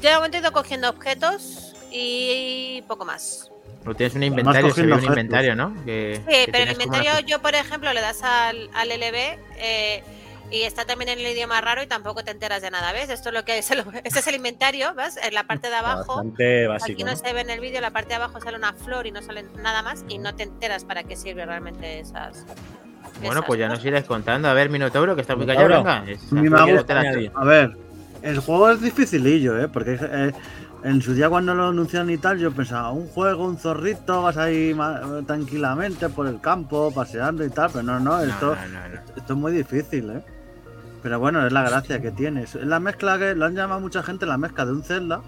Yo 0.00 0.10
de 0.10 0.16
momento 0.16 0.38
he 0.38 0.40
ido 0.40 0.52
cogiendo 0.52 0.88
objetos 0.88 1.74
y 1.92 2.82
poco 2.88 3.04
más. 3.04 3.49
Tienes 3.96 4.14
un 4.14 4.22
inventario, 4.22 4.72
se 4.74 4.82
ve 4.86 4.92
un 4.92 5.04
inventario, 5.04 5.56
¿no? 5.56 5.74
Que- 5.84 6.16
Sí, 6.28 6.32
que 6.46 6.48
pero 6.52 6.58
el 6.58 6.62
una- 6.64 6.72
inventario, 6.72 7.26
yo 7.26 7.40
por 7.40 7.54
ejemplo, 7.54 7.92
le 7.92 8.00
das 8.00 8.22
al, 8.22 8.68
al 8.74 8.88
LB 8.90 9.38
eh, 9.58 10.02
y 10.50 10.62
está 10.62 10.84
también 10.84 11.08
en 11.10 11.18
el 11.20 11.26
idioma 11.32 11.60
raro 11.60 11.82
y 11.82 11.86
tampoco 11.86 12.22
te 12.24 12.30
enteras 12.32 12.60
de 12.60 12.70
nada, 12.70 12.92
¿ves? 12.92 13.08
Esto 13.08 13.30
es 13.30 13.34
lo 13.34 13.44
que 13.44 13.58
es 13.58 13.70
el, 13.70 13.84
este 14.04 14.18
es 14.18 14.26
el 14.26 14.34
inventario, 14.34 14.94
¿ves? 14.94 15.18
En 15.22 15.32
la 15.34 15.44
parte 15.44 15.68
de 15.70 15.76
abajo. 15.76 16.16
Bastante 16.16 16.64
Aquí 16.64 16.68
básico. 16.68 17.04
no 17.04 17.10
¿no? 17.12 17.16
se 17.16 17.32
ve 17.32 17.40
en 17.40 17.50
el 17.50 17.60
vídeo, 17.60 17.76
en 17.76 17.82
la 17.82 17.90
parte 17.90 18.10
de 18.10 18.14
abajo 18.16 18.40
sale 18.40 18.56
una 18.56 18.72
flor 18.74 19.06
y 19.06 19.12
no 19.12 19.22
sale 19.22 19.44
nada 19.62 19.82
más 19.82 20.04
y 20.08 20.18
no 20.18 20.34
te 20.34 20.42
enteras 20.44 20.84
para 20.84 21.02
qué 21.04 21.16
sirve 21.16 21.46
realmente 21.46 22.00
esas. 22.00 22.44
Bueno, 23.20 23.32
esas 23.40 23.44
pues 23.46 23.60
ya 23.60 23.68
nos 23.68 23.84
irás 23.84 24.04
contando. 24.04 24.48
A 24.48 24.54
ver, 24.54 24.70
Minotauro, 24.70 25.14
que 25.14 25.22
está 25.22 25.36
muy 25.36 25.46
callado, 25.46 25.68
venga. 25.68 26.04
Es- 26.06 26.22
aquí. 26.88 27.30
A 27.34 27.44
ver, 27.44 27.76
el 28.22 28.38
juego 28.40 28.70
es 28.70 28.80
dificilillo, 28.82 29.58
¿eh? 29.62 29.68
Porque 29.68 29.98
eh, 30.00 30.32
en 30.82 31.02
su 31.02 31.12
día 31.14 31.28
cuando 31.28 31.54
lo 31.54 31.68
anunciaron 31.68 32.10
y 32.10 32.18
tal, 32.18 32.38
yo 32.38 32.52
pensaba, 32.52 32.90
un 32.90 33.06
juego, 33.08 33.44
un 33.44 33.58
zorrito, 33.58 34.22
vas 34.22 34.36
ahí 34.36 34.74
tranquilamente 35.26 36.08
por 36.08 36.26
el 36.26 36.40
campo, 36.40 36.90
paseando 36.94 37.44
y 37.44 37.50
tal, 37.50 37.70
pero 37.72 37.82
no, 37.82 38.00
no, 38.00 38.20
esto, 38.20 38.54
no, 38.56 38.68
no, 38.68 38.88
no. 38.88 39.00
esto 39.16 39.32
es 39.34 39.38
muy 39.38 39.52
difícil, 39.52 40.10
¿eh? 40.10 40.22
Pero 41.02 41.18
bueno, 41.18 41.46
es 41.46 41.52
la 41.52 41.62
gracia 41.62 42.00
que 42.00 42.10
tiene. 42.10 42.42
Es 42.42 42.54
la 42.56 42.78
mezcla 42.78 43.18
que 43.18 43.34
lo 43.34 43.46
han 43.46 43.54
llamado 43.54 43.80
mucha 43.80 44.02
gente 44.02 44.26
la 44.26 44.36
mezcla 44.36 44.66
de 44.66 44.72
un 44.72 44.82
Zelda, 44.82 45.20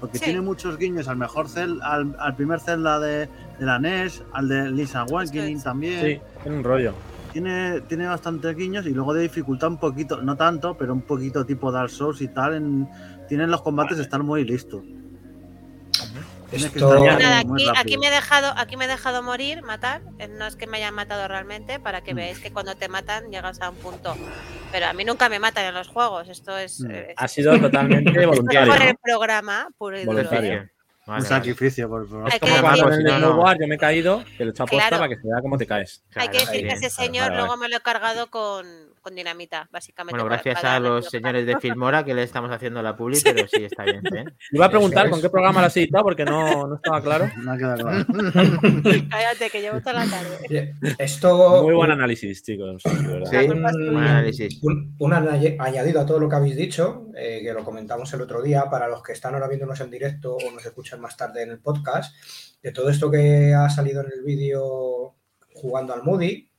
porque 0.00 0.18
Sí. 0.18 0.24
tiene 0.24 0.40
muchos 0.40 0.76
guiños 0.76 1.06
al 1.08 1.16
mejor 1.16 1.48
Zelda, 1.48 1.86
al, 1.92 2.16
al 2.18 2.34
primer 2.34 2.58
Zelda 2.60 2.98
de, 2.98 3.28
de 3.58 3.66
la 3.66 3.78
NES, 3.78 4.22
al 4.32 4.48
de 4.48 4.70
Lisa 4.70 5.04
es. 5.22 5.62
también. 5.62 6.00
Sí, 6.04 6.20
tiene 6.42 6.58
un 6.58 6.64
rollo. 6.64 6.94
Tiene, 7.32 7.80
tiene 7.82 8.08
bastantes 8.08 8.56
guiños 8.56 8.86
y 8.86 8.90
luego 8.90 9.14
de 9.14 9.22
dificultad 9.22 9.68
un 9.68 9.76
poquito, 9.78 10.20
no 10.20 10.36
tanto, 10.36 10.76
pero 10.76 10.92
un 10.92 11.02
poquito 11.02 11.46
tipo 11.46 11.70
Dark 11.70 11.90
Souls 11.90 12.20
y 12.22 12.26
tal. 12.28 12.54
En, 12.54 12.88
tienen 13.28 13.52
los 13.52 13.62
combates 13.62 14.00
estar 14.00 14.24
muy 14.24 14.44
listos. 14.44 14.82
Esto- 16.52 16.98
Nada, 17.04 17.42
aquí, 17.76 17.96
me 17.96 18.08
he 18.08 18.10
dejado, 18.10 18.52
aquí 18.56 18.76
me 18.76 18.86
he 18.86 18.88
dejado 18.88 19.22
morir, 19.22 19.62
matar. 19.62 20.02
eh, 20.18 20.26
No 20.26 20.46
es 20.46 20.56
que 20.56 20.66
me 20.66 20.78
hayan 20.78 20.94
matado 20.94 21.28
realmente, 21.28 21.78
para 21.78 22.00
que 22.00 22.12
Mm. 22.12 22.16
veáis 22.16 22.38
que 22.40 22.52
cuando 22.52 22.74
te 22.74 22.88
matan 22.88 23.30
llegas 23.30 23.60
a 23.60 23.70
un 23.70 23.76
punto. 23.76 24.16
Pero 24.72 24.86
a 24.86 24.92
mí 24.92 25.04
nunca 25.04 25.28
me 25.28 25.38
matan 25.38 25.66
en 25.66 25.74
los 25.74 25.86
juegos. 25.88 26.28
Esto 26.28 26.58
es, 26.58 26.80
Mm. 26.80 26.90
Ha 27.16 27.28
sido 27.28 27.58
totalmente 27.60 28.26
voluntario. 28.26 28.72
por 28.72 28.82
el 28.82 28.96
programa 28.96 29.68
puro 29.78 29.96
y 29.96 30.04
duro. 30.04 30.16
Voluntario. 30.16 30.52
¿eh? 30.54 30.70
Vale, 31.06 31.22
un 31.22 31.26
sacrificio 31.28 31.88
por 31.88 32.08
favor. 32.08 32.24
Hay 32.26 32.28
Es 32.28 32.34
que 32.34 32.40
como 32.40 32.52
decir- 32.54 32.68
cuando 32.84 32.94
en 32.94 33.06
el 33.06 33.58
yo 33.60 33.66
me 33.68 33.74
he 33.74 33.78
caído, 33.78 34.24
que 34.36 34.44
lo 34.44 34.50
he 34.50 34.52
hecho 34.52 34.62
a 34.64 34.66
posta 34.66 34.88
Claro. 34.88 34.96
para 35.02 35.08
que 35.08 35.16
se 35.20 35.28
vea 35.28 35.40
cómo 35.40 35.56
te 35.58 35.66
caes. 35.66 36.02
Hay 36.16 36.28
que 36.28 36.38
decir 36.40 36.66
que 36.66 36.74
ese 36.74 36.90
señor 36.90 37.22
Vale, 37.26 37.30
vale. 37.30 37.36
luego 37.42 37.56
me 37.56 37.68
lo 37.68 37.76
he 37.76 37.80
cargado 37.80 38.28
con, 38.30 38.66
con 39.00 39.14
dinamita, 39.14 39.68
básicamente. 39.70 40.14
Bueno, 40.14 40.28
la 40.28 40.36
gracias 40.36 40.64
a 40.64 40.78
los 40.78 41.06
señores 41.06 41.46
de 41.46 41.58
Filmora 41.58 42.04
que 42.04 42.14
le 42.14 42.22
estamos 42.22 42.50
haciendo 42.50 42.82
la 42.82 42.96
publi, 42.96 43.20
pero 43.22 43.46
sí, 43.48 43.64
está 43.64 43.84
bien. 43.84 44.02
¿eh? 44.14 44.24
Iba 44.52 44.66
a 44.66 44.70
preguntar 44.70 45.10
con 45.10 45.20
qué 45.20 45.30
programa 45.30 45.60
lo 45.60 45.66
has 45.66 45.76
editado 45.76 46.04
porque 46.04 46.24
no, 46.24 46.66
no 46.66 46.74
estaba 46.76 47.02
claro. 47.02 47.30
No 47.38 47.52
ha 47.52 47.56
quedado 47.56 47.76
claro. 47.78 48.04
Cállate, 49.10 49.50
que 49.50 49.60
llevo 49.60 49.80
toda 49.80 50.04
la 50.04 50.06
tarde. 50.06 50.74
Esto. 50.98 51.62
Muy 51.62 51.74
buen 51.74 51.90
análisis, 51.90 52.42
chicos. 52.42 52.82
Sí, 52.82 52.90
La 53.32 53.40
un, 53.42 53.62
buen 53.62 53.66
análisis. 53.96 54.58
un- 54.62 54.96
añadido 55.58 56.00
a 56.00 56.06
todo 56.06 56.18
lo 56.20 56.28
que 56.28 56.36
habéis 56.36 56.56
dicho, 56.56 57.06
eh, 57.16 57.40
que 57.42 57.52
lo 57.52 57.64
comentamos 57.64 58.12
el 58.12 58.20
otro 58.20 58.42
día, 58.42 58.64
para 58.70 58.88
los 58.88 59.02
que 59.02 59.12
están 59.12 59.34
ahora 59.34 59.48
viéndonos 59.48 59.80
en 59.80 59.90
directo 59.90 60.36
o 60.36 60.50
nos 60.50 60.64
escuchan 60.64 61.00
más 61.00 61.16
tarde 61.16 61.42
en 61.42 61.50
el 61.50 61.60
podcast, 61.60 62.14
de 62.62 62.72
todo 62.72 62.90
esto 62.90 63.10
que 63.10 63.54
ha 63.54 63.68
salido 63.70 64.02
en 64.02 64.12
el 64.12 64.22
vídeo 64.22 65.14
jugando 65.54 65.94
al 65.94 66.02
Moody, 66.02 66.50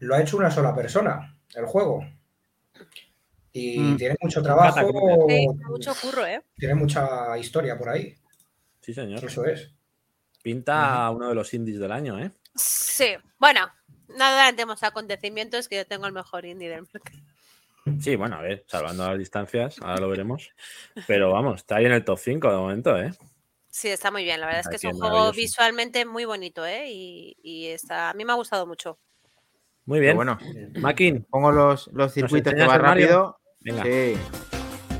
lo 0.00 0.14
ha 0.14 0.20
hecho 0.20 0.36
una 0.36 0.50
sola 0.50 0.74
persona, 0.74 1.35
el 1.56 1.66
juego. 1.66 2.06
Y 3.52 3.78
Mm. 3.78 3.96
tiene 3.96 4.16
mucho 4.20 4.42
trabajo, 4.42 4.80
Sí, 5.28 5.48
mucho 5.68 5.94
curro, 6.00 6.26
¿eh? 6.26 6.42
tiene 6.58 6.74
mucha 6.74 7.36
historia 7.38 7.78
por 7.78 7.88
ahí, 7.88 8.14
Sí, 8.82 8.92
señor. 8.94 9.24
eso 9.24 9.44
es. 9.44 9.72
pinta 10.42 11.10
uno 11.10 11.28
de 11.30 11.34
los 11.34 11.52
indies 11.54 11.80
del 11.80 11.90
año, 11.90 12.20
¿eh? 12.20 12.30
Sí, 12.54 13.14
bueno, 13.38 13.68
no 14.16 14.24
adelantemos 14.24 14.80
acontecimientos 14.84 15.66
que 15.68 15.76
yo 15.76 15.86
tengo 15.86 16.06
el 16.06 16.12
mejor 16.12 16.44
indie 16.44 16.68
del 16.68 16.86
mercado. 16.92 17.18
Sí, 18.00 18.14
bueno, 18.16 18.36
a 18.36 18.42
ver, 18.42 18.64
salvando 18.68 19.08
las 19.08 19.18
distancias, 19.18 19.76
ahora 19.80 20.00
lo 20.00 20.08
veremos. 20.08 20.50
Pero 21.06 21.32
vamos, 21.32 21.56
está 21.62 21.76
ahí 21.76 21.86
en 21.86 21.92
el 21.92 22.04
top 22.04 22.18
5 22.18 22.48
de 22.50 22.56
momento, 22.56 22.96
¿eh? 22.96 23.12
Sí, 23.70 23.88
está 23.88 24.10
muy 24.10 24.22
bien. 24.24 24.40
La 24.40 24.46
verdad 24.46 24.60
es 24.62 24.68
que 24.68 24.76
es 24.76 24.84
un 24.84 24.98
juego 25.00 25.32
visualmente 25.32 26.04
muy 26.04 26.24
bonito, 26.24 26.64
¿eh? 26.64 26.90
Y, 26.90 27.36
y 27.42 27.66
está, 27.66 28.10
a 28.10 28.14
mí 28.14 28.24
me 28.24 28.32
ha 28.32 28.36
gustado 28.36 28.66
mucho. 28.66 28.98
Muy 29.86 30.00
Pero 30.00 30.00
bien. 30.00 30.16
bueno, 30.16 30.38
Makin, 30.80 31.26
pongo 31.30 31.52
los, 31.52 31.88
los 31.92 32.12
circuitos 32.12 32.52
que 32.54 32.66
va 32.66 32.76
rápido. 32.78 33.38
venga. 33.60 33.82
Sí. 33.84 34.16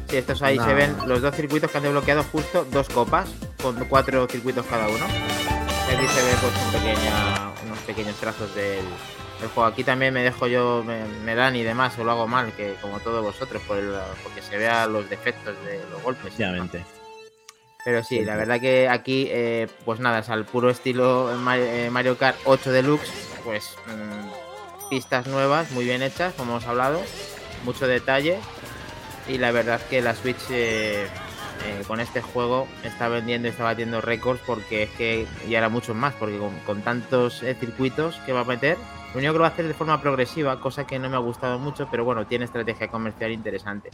Sí, 0.08 0.16
estos 0.18 0.40
ahí 0.42 0.56
se 0.60 0.72
ven 0.74 0.96
los 1.06 1.20
dos 1.20 1.34
circuitos 1.34 1.68
que 1.70 1.78
han 1.78 1.82
desbloqueado 1.82 2.22
justo 2.22 2.64
dos 2.70 2.88
copas, 2.88 3.28
con 3.60 3.74
cuatro 3.86 4.26
circuitos 4.28 4.64
cada 4.66 4.86
uno. 4.86 5.04
Y 5.90 5.94
aquí 5.94 6.06
se 6.06 6.22
ve 6.22 6.30
pues 6.40 6.52
un 6.64 6.72
pequeña, 6.72 7.50
unos 7.64 7.78
pequeños 7.80 8.14
trazos 8.16 8.54
del, 8.54 8.84
del 9.40 9.48
juego. 9.52 9.64
Aquí 9.64 9.82
también 9.82 10.14
me 10.14 10.22
dejo 10.22 10.46
yo, 10.46 10.84
me, 10.86 11.04
me 11.24 11.34
dan 11.34 11.56
y 11.56 11.64
demás, 11.64 11.98
o 11.98 12.04
lo 12.04 12.12
hago 12.12 12.28
mal, 12.28 12.52
que 12.52 12.74
como 12.80 13.00
todos 13.00 13.24
vosotros, 13.24 13.60
por 13.66 13.78
el- 13.78 13.92
porque 14.22 14.40
se 14.42 14.56
vean 14.56 14.92
los 14.92 15.10
defectos 15.10 15.56
de 15.64 15.80
los 15.90 16.00
golpes. 16.04 16.32
Pero 17.84 18.02
sí, 18.04 18.24
la 18.24 18.36
verdad 18.36 18.60
que 18.60 18.88
aquí, 18.88 19.26
eh, 19.30 19.66
pues 19.84 19.98
nada, 20.00 20.20
es 20.20 20.28
al 20.28 20.44
puro 20.44 20.70
estilo 20.70 21.30
eh, 21.32 21.90
Mario 21.90 22.16
Kart 22.16 22.36
8 22.44 22.70
Deluxe, 22.72 23.12
pues 23.44 23.76
mm, 23.86 24.45
pistas 24.88 25.26
nuevas, 25.26 25.70
muy 25.72 25.84
bien 25.84 26.02
hechas, 26.02 26.34
como 26.34 26.52
hemos 26.52 26.66
hablado, 26.66 27.00
mucho 27.64 27.86
detalle. 27.86 28.38
Y 29.28 29.38
la 29.38 29.50
verdad 29.50 29.80
que 29.90 30.00
la 30.02 30.14
Switch 30.14 30.50
eh, 30.50 31.06
eh, 31.64 31.82
con 31.86 32.00
este 32.00 32.22
juego 32.22 32.68
está 32.84 33.08
vendiendo 33.08 33.48
y 33.48 33.50
está 33.50 33.64
batiendo 33.64 34.00
récords 34.00 34.40
porque 34.46 34.84
es 34.84 34.90
que 34.90 35.26
y 35.48 35.54
ahora 35.56 35.68
muchos 35.68 35.96
más, 35.96 36.14
porque 36.14 36.38
con, 36.38 36.56
con 36.60 36.82
tantos 36.82 37.42
eh, 37.42 37.56
circuitos 37.58 38.16
que 38.24 38.32
va 38.32 38.40
a 38.40 38.44
meter, 38.44 38.76
lo 39.12 39.18
único 39.18 39.32
que 39.32 39.38
lo 39.38 39.42
va 39.42 39.48
a 39.48 39.50
hacer 39.50 39.66
de 39.66 39.74
forma 39.74 40.00
progresiva, 40.00 40.60
cosa 40.60 40.86
que 40.86 40.98
no 40.98 41.08
me 41.08 41.16
ha 41.16 41.20
gustado 41.20 41.58
mucho, 41.58 41.88
pero 41.90 42.04
bueno, 42.04 42.26
tiene 42.26 42.44
estrategia 42.44 42.88
comercial 42.88 43.32
interesante 43.32 43.90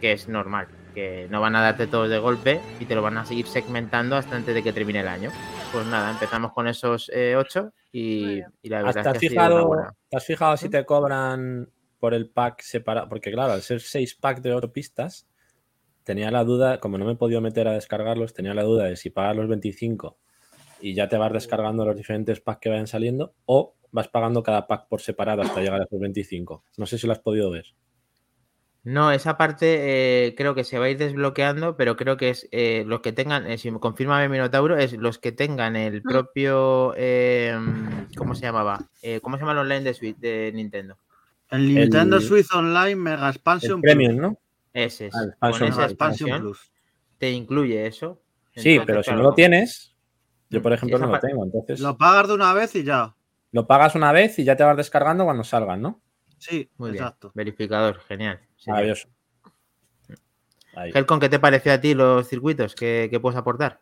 que 0.00 0.12
es 0.12 0.28
normal, 0.28 0.68
que 0.94 1.26
no 1.30 1.40
van 1.40 1.56
a 1.56 1.62
darte 1.62 1.86
todos 1.86 2.08
de 2.10 2.18
golpe 2.18 2.60
y 2.78 2.86
te 2.86 2.94
lo 2.94 3.02
van 3.02 3.18
a 3.18 3.24
seguir 3.26 3.46
segmentando 3.46 4.16
hasta 4.16 4.36
antes 4.36 4.54
de 4.54 4.62
que 4.62 4.72
termine 4.72 5.00
el 5.00 5.08
año. 5.08 5.30
Pues 5.72 5.86
nada, 5.86 6.10
empezamos 6.10 6.52
con 6.52 6.68
esos 6.68 7.10
8 7.36 7.72
Muy 7.92 7.92
y, 7.92 8.42
y 8.62 8.68
la 8.68 8.82
verdad 8.82 8.92
¿Te 8.94 9.00
es 9.00 9.06
has 9.08 9.12
que 9.12 9.16
ha 9.18 9.20
sido 9.20 9.44
una 9.46 9.54
fijado, 9.54 9.66
buena. 9.66 9.94
¿te 10.08 10.16
has 10.16 10.24
fijado 10.24 10.56
si 10.56 10.68
te 10.68 10.84
cobran 10.84 11.70
por 11.98 12.14
el 12.14 12.28
pack 12.30 12.60
separado? 12.62 13.08
Porque 13.08 13.32
claro, 13.32 13.52
al 13.52 13.62
ser 13.62 13.80
6 13.80 14.14
packs 14.16 14.42
de 14.42 14.52
8 14.54 14.72
pistas, 14.72 15.26
tenía 16.04 16.30
la 16.30 16.44
duda, 16.44 16.80
como 16.80 16.98
no 16.98 17.04
me 17.04 17.12
he 17.12 17.16
podido 17.16 17.40
meter 17.40 17.68
a 17.68 17.72
descargarlos, 17.72 18.34
tenía 18.34 18.54
la 18.54 18.62
duda 18.62 18.84
de 18.84 18.96
si 18.96 19.10
pagas 19.10 19.36
los 19.36 19.48
25 19.48 20.18
y 20.80 20.94
ya 20.94 21.08
te 21.08 21.16
vas 21.16 21.32
descargando 21.32 21.84
los 21.84 21.96
diferentes 21.96 22.40
packs 22.40 22.60
que 22.60 22.68
vayan 22.70 22.86
saliendo 22.86 23.34
o 23.46 23.74
vas 23.92 24.08
pagando 24.08 24.42
cada 24.42 24.66
pack 24.66 24.88
por 24.88 25.00
separado 25.00 25.42
hasta 25.42 25.60
llegar 25.60 25.80
a 25.80 25.84
esos 25.84 25.98
25. 26.00 26.64
No 26.76 26.86
sé 26.86 26.98
si 26.98 27.06
lo 27.06 27.12
has 27.14 27.20
podido 27.20 27.50
ver. 27.50 27.66
No, 28.86 29.10
esa 29.10 29.36
parte 29.36 30.26
eh, 30.28 30.34
creo 30.36 30.54
que 30.54 30.62
se 30.62 30.78
va 30.78 30.84
a 30.84 30.88
ir 30.90 30.96
desbloqueando, 30.96 31.76
pero 31.76 31.96
creo 31.96 32.16
que 32.16 32.30
es 32.30 32.48
eh, 32.52 32.84
los 32.86 33.00
que 33.00 33.12
tengan, 33.12 33.44
eh, 33.50 33.58
si 33.58 33.72
me 33.72 33.80
confirma 33.80 34.22
mi 34.22 34.28
Minotauro, 34.28 34.76
es 34.78 34.92
los 34.92 35.18
que 35.18 35.32
tengan 35.32 35.74
el 35.74 36.02
propio, 36.02 36.94
eh, 36.96 37.52
¿cómo 38.16 38.36
se 38.36 38.42
llamaba? 38.46 38.88
Eh, 39.02 39.18
¿Cómo 39.20 39.36
se 39.36 39.40
llama 39.40 39.52
el 39.54 39.58
online 39.58 39.80
de, 39.80 39.92
Switch, 39.94 40.16
de 40.18 40.52
Nintendo? 40.54 40.98
El 41.50 41.74
Nintendo 41.74 42.18
El- 42.18 42.22
Switch 42.22 42.46
Online 42.54 42.94
Mega 42.94 43.24
El 43.24 43.30
Expansion 43.34 43.80
premium, 43.80 44.16
¿no? 44.18 44.38
Ese 44.72 45.06
es. 45.08 45.14
Ah, 45.16 45.22
el 45.22 45.30
Con 45.30 45.50
expansion 45.50 45.68
esa 45.68 45.80
Plus. 45.80 45.90
Expansion 45.90 46.28
expansión 46.28 46.40
Plus. 46.42 46.72
te 47.18 47.30
incluye 47.32 47.86
eso. 47.88 48.22
Sí, 48.54 48.70
Entonces, 48.70 48.86
pero 48.86 49.02
si 49.02 49.06
claro, 49.08 49.22
no 49.24 49.28
lo 49.30 49.34
tienes, 49.34 49.96
yo 50.48 50.62
por 50.62 50.72
ejemplo 50.72 50.98
no 51.00 51.08
lo 51.08 51.18
tengo, 51.18 51.42
entonces 51.42 51.80
Lo 51.80 51.98
pagas 51.98 52.28
de 52.28 52.34
una 52.34 52.54
vez 52.54 52.72
y 52.76 52.84
ya. 52.84 53.16
lo 53.50 53.66
pagas 53.66 53.96
una 53.96 54.12
vez 54.12 54.38
y 54.38 54.44
ya 54.44 54.54
te 54.54 54.62
vas 54.62 54.76
descargando 54.76 55.24
cuando 55.24 55.42
salgan, 55.42 55.82
¿no? 55.82 56.00
Sí, 56.38 56.70
Muy 56.76 56.92
bien. 56.92 57.02
exacto. 57.02 57.32
Verificador, 57.34 58.00
genial. 58.00 58.40
Sí, 58.56 58.70
Maravilloso. 58.70 59.08
Ahí. 60.74 60.92
Helcon, 60.94 61.20
¿qué 61.20 61.28
te 61.28 61.38
pareció 61.38 61.72
a 61.72 61.80
ti 61.80 61.94
los 61.94 62.28
circuitos? 62.28 62.74
¿Qué, 62.74 63.08
qué 63.10 63.18
puedes 63.18 63.38
aportar? 63.38 63.80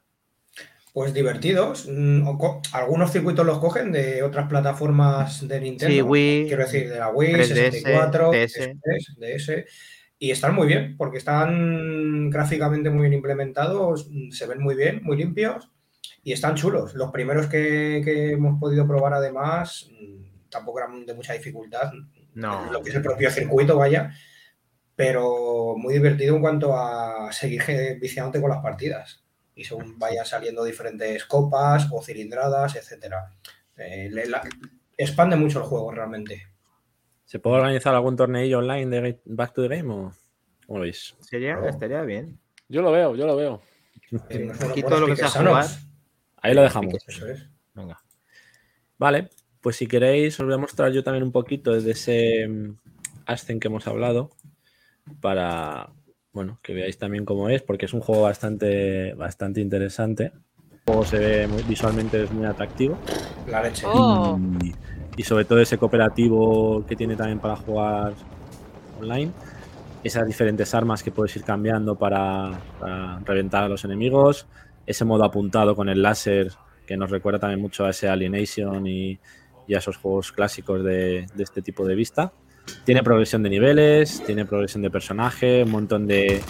Pues 0.93 1.13
divertidos. 1.13 1.89
Mm, 1.91 2.25
Algunos 2.73 3.11
circuitos 3.11 3.45
los 3.45 3.59
cogen 3.59 3.91
de 3.91 4.23
otras 4.23 4.49
plataformas 4.49 5.47
de 5.47 5.61
Nintendo. 5.61 5.93
Sí, 5.93 6.01
Wii, 6.03 6.47
Quiero 6.47 6.63
decir, 6.63 6.89
de 6.89 6.99
la 7.01 7.09
Wii, 7.09 7.33
3DS, 7.35 7.47
64, 7.47 8.31
DS. 8.31 8.77
DS, 8.81 9.15
DS. 9.19 9.65
Y 10.21 10.31
están 10.31 10.55
muy 10.55 10.69
bien, 10.69 10.97
porque 10.97 11.19
están 11.19 12.31
gráficamente 12.31 12.91
muy 12.91 13.03
bien 13.03 13.15
implementados, 13.15 14.09
mm, 14.09 14.31
se 14.31 14.47
ven 14.47 14.61
muy 14.63 14.77
bien, 14.77 15.01
muy 15.03 15.17
limpios 15.17 15.69
y 16.23 16.33
están 16.33 16.55
chulos. 16.55 16.95
Los 16.95 17.11
primeros 17.11 17.49
que, 17.49 18.01
que 18.05 18.31
hemos 18.31 18.61
podido 18.61 18.87
probar, 18.87 19.15
además, 19.15 19.91
mm, 19.91 20.49
tampoco 20.49 20.79
eran 20.79 21.05
de 21.05 21.15
mucha 21.15 21.33
dificultad. 21.33 21.91
No. 22.35 22.71
Lo 22.73 22.83
que 22.83 22.91
es 22.91 22.97
el 22.97 23.03
propio 23.03 23.31
circuito, 23.31 23.77
vaya. 23.79 24.13
Pero 24.97 25.75
muy 25.77 25.95
divertido 25.95 26.37
en 26.37 26.43
cuanto 26.43 26.77
a 26.77 27.33
seguir 27.33 27.63
viciándote 28.01 28.41
con 28.41 28.51
las 28.51 28.63
partidas. 28.63 29.25
Y 29.57 29.65
según 29.65 29.99
vayan 29.99 30.25
saliendo 30.27 30.63
diferentes 30.65 31.25
copas 31.25 31.89
o 31.93 32.03
cilindradas, 32.03 32.77
etcétera. 32.77 33.31
Eh, 33.77 34.09
la- 34.27 34.43
expande 34.97 35.35
mucho 35.37 35.59
el 35.59 35.65
juego 35.65 35.91
realmente. 35.91 36.47
¿Se 37.25 37.39
puede 37.41 37.57
organizar 37.57 37.95
algún 37.95 38.17
torneillo 38.17 38.59
online 38.59 38.87
de 39.01 39.21
Back 39.25 39.55
to 39.55 39.63
the 39.63 39.77
Game 39.77 39.93
o 39.93 40.13
cómo 40.67 40.79
lo 40.79 40.85
veis? 40.85 41.17
Sería, 41.21 41.57
No. 41.57 41.69
estaría 41.69 42.03
bien. 42.03 42.39
Yo 42.69 42.81
lo 42.83 42.93
veo, 42.93 43.17
yo 43.17 43.27
lo 43.27 43.35
veo. 43.37 43.63
Eh, 44.29 44.51
Aquí 44.53 44.83
buenos 44.83 44.85
todo 44.91 45.01
lo 45.01 45.07
que 45.09 45.17
sea 45.17 45.29
jugar. 45.29 45.67
Ahí 46.37 46.55
lo 46.55 46.63
dejamos. 46.63 46.95
Eso 47.07 47.27
es. 47.27 47.49
Venga. 47.75 48.01
Vale, 48.99 49.31
pues 49.65 49.77
si 49.77 49.87
queréis 49.87 50.39
os 50.39 50.45
voy 50.45 50.55
a 50.55 50.59
mostrar 50.59 50.93
yo 50.93 51.03
también 51.03 51.25
un 51.25 51.33
poquito 51.33 51.73
de 51.73 51.91
ese 51.91 52.47
mm, 52.47 52.77
Ascen 53.25 53.59
que 53.59 53.69
hemos 53.69 53.87
hablado 53.89 54.29
para, 55.23 55.89
bueno, 56.35 56.59
que 56.63 56.75
veáis 56.75 56.99
también 56.99 57.25
cómo 57.25 57.49
es, 57.49 57.63
porque 57.63 57.87
es 57.87 57.95
un 57.95 58.01
juego 58.01 58.23
bastante, 58.25 59.15
bastante 59.15 59.63
interesante. 59.63 60.33
El 60.71 60.81
juego 60.85 61.05
se 61.07 61.19
ve 61.19 61.47
muy- 61.47 61.63
visualmente 61.63 62.23
es 62.23 62.31
muy 62.31 62.45
atractivo 62.45 62.99
La 63.49 63.63
leche. 63.63 63.87
Oh. 63.89 64.39
y, 64.63 64.75
y 65.17 65.23
sobre 65.23 65.47
todo 65.47 65.61
ese 65.61 65.79
cooperativo 65.79 66.85
que 66.87 66.97
tiene 66.97 67.17
también 67.17 67.39
para 67.39 67.57
jugar 67.57 68.13
online. 69.01 69.33
Esas 70.03 70.27
diferentes 70.27 70.75
armas 70.75 71.03
que 71.03 71.11
puedes 71.11 71.35
ir 71.37 71.45
cambiando 71.45 71.97
para, 71.97 72.61
para 72.79 73.21
reventar 73.21 73.65
a 73.65 73.69
los 73.71 73.83
enemigos. 73.87 74.47
Ese 74.87 75.07
modo 75.07 75.25
apuntado 75.25 75.75
con 75.75 75.89
el 75.89 76.03
láser 76.03 76.53
que 76.87 76.99
nos 76.99 77.11
recuerda 77.11 77.39
también 77.39 77.63
mucho 77.63 77.87
a 77.87 77.91
ese 77.91 78.07
Alienation 78.11 78.87
y, 78.87 79.19
y 79.67 79.75
a 79.75 79.79
esos 79.79 79.97
juegos 79.97 80.33
clásicos 80.33 80.83
de, 80.85 81.27
este 81.39 81.63
tipo 81.63 81.87
de 81.87 81.95
vista. 81.95 82.33
Tiene 82.85 83.03
progresión 83.03 83.43
de 83.43 83.51
niveles, 83.51 84.23
tiene 84.25 84.47
progresión 84.47 84.83
de 84.83 84.91
personaje, 84.91 85.65
un 85.65 85.71
montón 85.71 86.07
de, 86.07 86.43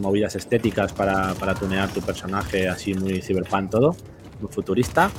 movidas 0.00 0.36
estéticas 0.36 0.92
para, 0.92 1.34
tunear 1.58 1.88
tu 1.90 2.00
personaje 2.00 2.68
así 2.68 2.94
muy 2.94 3.22
cyberpunk 3.22 3.70
todo, 3.70 3.96
muy 4.40 4.52
futurista. 4.52 5.10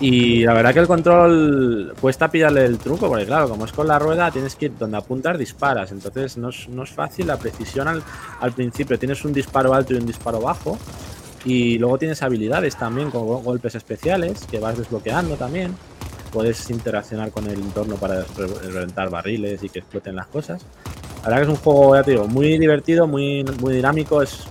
Y 0.00 0.44
la 0.44 0.52
verdad 0.54 0.74
que 0.74 0.80
el 0.80 0.88
control 0.88 1.94
cuesta 2.00 2.28
pillarle 2.28 2.64
el 2.64 2.78
truco, 2.78 3.08
porque 3.08 3.24
claro, 3.24 3.48
como 3.48 3.66
es 3.66 3.72
con 3.72 3.86
la 3.86 4.00
rueda, 4.00 4.32
tienes 4.32 4.56
que 4.56 4.66
ir 4.66 4.76
donde 4.76 4.96
apuntas, 4.96 5.38
disparas. 5.38 5.92
Entonces 5.92 6.36
no 6.36 6.48
es, 6.48 6.90
fácil 6.90 7.28
la 7.28 7.38
precisión 7.38 7.86
al 7.88 8.52
principio. 8.52 8.98
Tienes 8.98 9.24
un 9.24 9.32
disparo 9.32 9.72
alto 9.72 9.94
y 9.94 9.98
un 9.98 10.06
disparo 10.06 10.40
bajo. 10.40 10.76
Y 11.44 11.78
luego 11.78 11.98
tienes 11.98 12.22
habilidades 12.22 12.76
también 12.76 13.10
con 13.10 13.26
go- 13.26 13.38
golpes 13.42 13.74
especiales 13.74 14.46
que 14.50 14.58
vas 14.60 14.78
desbloqueando 14.78 15.36
también. 15.36 15.74
Puedes 16.32 16.70
interaccionar 16.70 17.30
con 17.30 17.46
el 17.46 17.60
entorno 17.60 17.96
para 17.96 18.24
re- 18.24 18.46
reventar 18.70 19.10
barriles 19.10 19.62
y 19.62 19.68
que 19.68 19.80
exploten 19.80 20.16
las 20.16 20.26
cosas. 20.28 20.64
La 21.24 21.28
verdad 21.30 21.36
que 21.38 21.52
es 21.52 21.58
un 21.58 21.62
juego, 21.64 21.94
ya 21.96 22.02
te 22.02 22.10
digo, 22.12 22.26
muy 22.26 22.58
divertido, 22.58 23.06
muy, 23.06 23.44
muy 23.60 23.74
dinámico, 23.74 24.22
es 24.22 24.44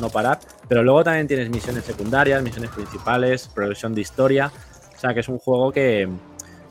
no 0.00 0.08
parar. 0.10 0.40
Pero 0.68 0.82
luego 0.82 1.04
también 1.04 1.26
tienes 1.28 1.50
misiones 1.50 1.84
secundarias, 1.84 2.42
misiones 2.42 2.70
principales, 2.70 3.48
progresión 3.54 3.94
de 3.94 4.00
historia. 4.00 4.50
O 4.96 4.98
sea 5.00 5.14
que 5.14 5.20
es 5.20 5.28
un 5.28 5.38
juego 5.38 5.72
que, 5.72 6.08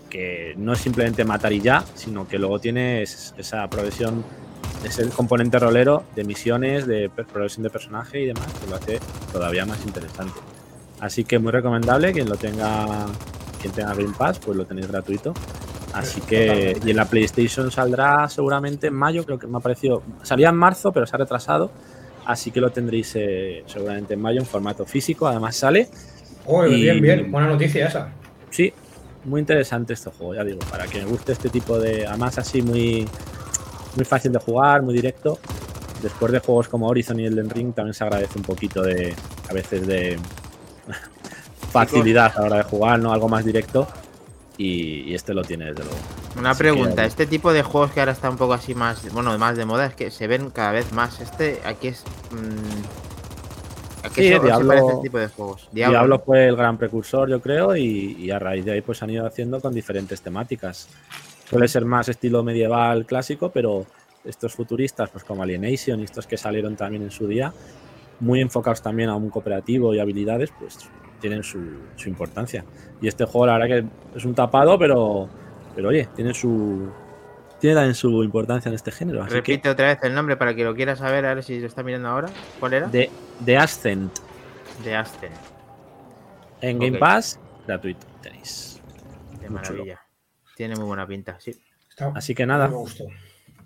que 0.10 0.53
no 0.58 0.73
es 0.73 0.79
simplemente 0.79 1.23
matar 1.25 1.53
y 1.53 1.62
ya, 1.62 1.84
sino 1.95 2.27
que 2.27 2.38
luego 2.38 2.60
tienes 2.60 3.34
esa 3.38 3.67
progresión, 3.69 4.23
ese 4.84 5.08
componente 5.10 5.60
rolero 5.60 6.04
de 6.15 6.24
misiones, 6.24 6.88
de 6.88 7.10
progresión 7.10 7.63
de 7.63 7.70
personaje 7.70 8.22
y 8.22 8.26
demás, 8.28 8.48
que 8.63 8.70
lo 8.70 8.76
hace 8.76 9.00
todavía 9.32 9.65
más 9.65 9.84
interesante. 9.86 10.34
Así 11.00 11.24
que 11.24 11.39
muy 11.39 11.52
recomendable, 11.52 12.12
quien 12.13 12.28
lo 12.30 12.36
tenga, 12.36 13.06
quien 13.62 13.74
tenga 13.74 13.94
Game 13.94 14.13
Pass, 14.18 14.39
pues 14.39 14.58
lo 14.58 14.65
tenéis 14.65 14.88
gratuito. 14.88 15.34
Así 15.94 16.22
que, 16.22 16.78
y 16.86 16.92
en 16.92 16.96
la 16.96 17.06
PlayStation 17.06 17.72
saldrá 17.72 18.30
seguramente 18.30 18.88
en 18.88 18.94
mayo, 18.94 19.26
creo 19.26 19.39
que 19.39 19.48
me 19.48 19.58
ha 19.58 19.62
parecido, 19.62 20.04
salía 20.24 20.50
en 20.50 20.56
marzo, 20.56 20.92
pero 20.92 21.08
se 21.08 21.15
ha 21.15 21.20
retrasado. 21.20 21.72
Así 22.26 22.52
que 22.52 22.62
lo 22.62 22.70
tendréis 22.70 23.12
eh, 23.15 23.63
seguramente 23.65 24.13
en 24.13 24.22
mayo 24.22 24.39
en 24.39 24.46
formato 24.46 24.86
físico. 24.86 25.28
Además 25.28 25.56
sale 25.56 25.89
Oh, 26.46 26.65
Y- 26.65 26.82
bien, 26.82 27.02
bien. 27.02 27.32
Buena 27.32 27.48
noticia 27.48 27.88
esa. 27.88 28.10
Sí, 28.52 28.72
muy 29.26 29.39
interesante 29.39 29.94
este 29.94 30.10
juego, 30.12 30.34
ya 30.36 30.44
digo, 30.44 30.60
para 30.70 30.86
quien 30.86 31.08
guste 31.08 31.32
este 31.32 31.50
tipo 31.50 31.80
de. 31.80 32.06
Además, 32.08 32.38
así 32.38 32.62
muy, 32.62 33.08
muy 33.95 34.06
fácil 34.06 34.32
de 34.32 34.39
jugar, 34.39 34.82
muy 34.82 34.93
directo. 34.93 35.38
Después 36.02 36.32
de 36.32 36.39
juegos 36.39 36.69
como 36.69 36.88
Horizon 36.88 37.19
y 37.19 37.25
Elden 37.25 37.49
Ring, 37.49 37.73
también 37.73 37.93
se 37.93 38.04
agradece 38.04 38.38
un 38.38 38.43
poquito 38.43 38.82
de. 38.82 39.13
A 39.49 39.54
veces 39.54 39.86
de. 39.88 40.17
facilidad 41.71 42.34
a 42.36 42.39
la 42.41 42.45
hora 42.47 42.58
de 42.58 42.63
jugar, 42.63 42.99
¿no? 42.99 43.13
Algo 43.13 43.30
más 43.30 43.45
directo. 43.45 43.88
Y, 44.58 45.04
y 45.10 45.15
este 45.15 45.34
lo 45.34 45.41
tiene, 45.43 45.65
desde 45.65 45.84
luego. 45.84 45.97
Una 46.38 46.52
Así 46.52 46.60
pregunta, 46.60 47.04
que- 47.04 47.08
este 47.08 47.25
tipo 47.25 47.54
de 47.54 47.63
juegos 47.63 47.91
que 47.91 47.99
ahora 48.02 48.12
está 48.12 48.30
un 48.30 48.36
poco 48.38 48.54
así 48.54 48.75
más, 48.75 49.10
bueno, 49.13 49.38
más 49.38 49.56
de 49.56 49.65
moda, 49.65 49.86
es 49.86 49.95
que 49.95 50.12
se 50.12 50.28
ven 50.28 50.49
cada 50.49 50.71
vez 50.73 50.91
más. 50.91 51.21
Este 51.21 51.62
aquí 51.65 51.88
es... 51.89 52.04
mm, 52.32 54.06
¿A 54.06 54.10
qué 54.10 54.21
Sí, 54.21 54.39
Diablo- 54.39 54.67
parece 54.67 54.88
este 54.88 55.02
tipo 55.02 55.17
de 55.17 55.28
juegos? 55.28 55.69
Diablo, 55.71 56.19
fue 56.25 56.47
el 56.47 56.56
gran 56.58 56.78
precursor, 56.78 57.30
yo 57.30 57.41
creo, 57.41 57.75
y, 57.75 58.15
y 58.19 58.32
a 58.32 58.39
raíz 58.39 58.65
de 58.65 58.71
ahí 58.73 58.82
pues 58.82 59.02
han 59.04 59.10
ido 59.12 59.25
haciendo 59.25 59.62
con 59.62 59.73
diferentes 59.73 60.21
temáticas. 60.21 60.88
Suele 61.49 61.67
ser 61.67 61.85
más 61.85 62.07
estilo 62.09 62.43
medieval 62.43 63.05
clásico, 63.05 63.49
pero 63.51 63.85
estos 64.23 64.53
futuristas, 64.53 65.09
pues 65.09 65.23
como 65.23 65.41
Alienation 65.41 65.99
y 65.99 66.03
estos 66.03 66.27
que 66.27 66.38
salieron 66.38 66.75
también 66.75 67.03
en 67.03 67.12
su 67.12 67.27
día, 67.27 67.51
muy 68.19 68.41
enfocados 68.41 68.81
también 68.81 69.09
a 69.09 69.15
un 69.15 69.29
cooperativo 69.29 69.93
y 69.95 69.99
habilidades, 69.99 70.51
pues 70.59 70.77
tienen 71.19 71.43
su, 71.43 71.59
su 71.95 72.09
importancia. 72.09 72.63
Y 73.01 73.07
este 73.07 73.25
juego, 73.25 73.47
la 73.47 73.57
verdad 73.57 73.67
que 73.67 74.17
es 74.17 74.25
un 74.25 74.35
tapado, 74.35 74.77
pero, 74.77 75.27
pero 75.75 75.89
oye, 75.89 76.07
tiene 76.15 76.33
su 76.33 76.91
tiene 77.59 77.75
también 77.75 77.95
su 77.95 78.23
importancia 78.23 78.69
en 78.69 78.75
este 78.75 78.91
género. 78.91 79.23
Así 79.23 79.33
Repite 79.33 79.69
otra 79.69 79.88
vez 79.88 79.99
el 80.03 80.15
nombre 80.15 80.38
para 80.38 80.55
que 80.55 80.63
lo 80.63 80.73
quiera 80.75 80.95
saber, 80.95 81.25
a 81.25 81.33
ver 81.33 81.43
si 81.43 81.59
lo 81.59 81.67
está 81.67 81.83
mirando 81.83 82.07
ahora. 82.09 82.29
¿Cuál 82.59 82.73
era? 82.73 82.88
de, 82.88 83.09
de 83.39 83.57
Ascent 83.57 84.19
De 84.83 84.95
Aston. 84.95 85.29
en 86.62 86.79
Game. 86.79 86.97
Pass, 86.97 87.39
gratuito 87.67 88.07
tenéis. 88.21 88.81
De 89.41 89.49
maravilla. 89.49 89.99
Tiene 90.60 90.76
muy 90.76 90.84
buena 90.84 91.08
pinta, 91.08 91.39
sí. 91.39 91.52
Está- 91.89 92.12
Así 92.13 92.36
que 92.36 92.45
nada. 92.45 92.67
Me 92.67 92.76
gustó. 92.76 93.06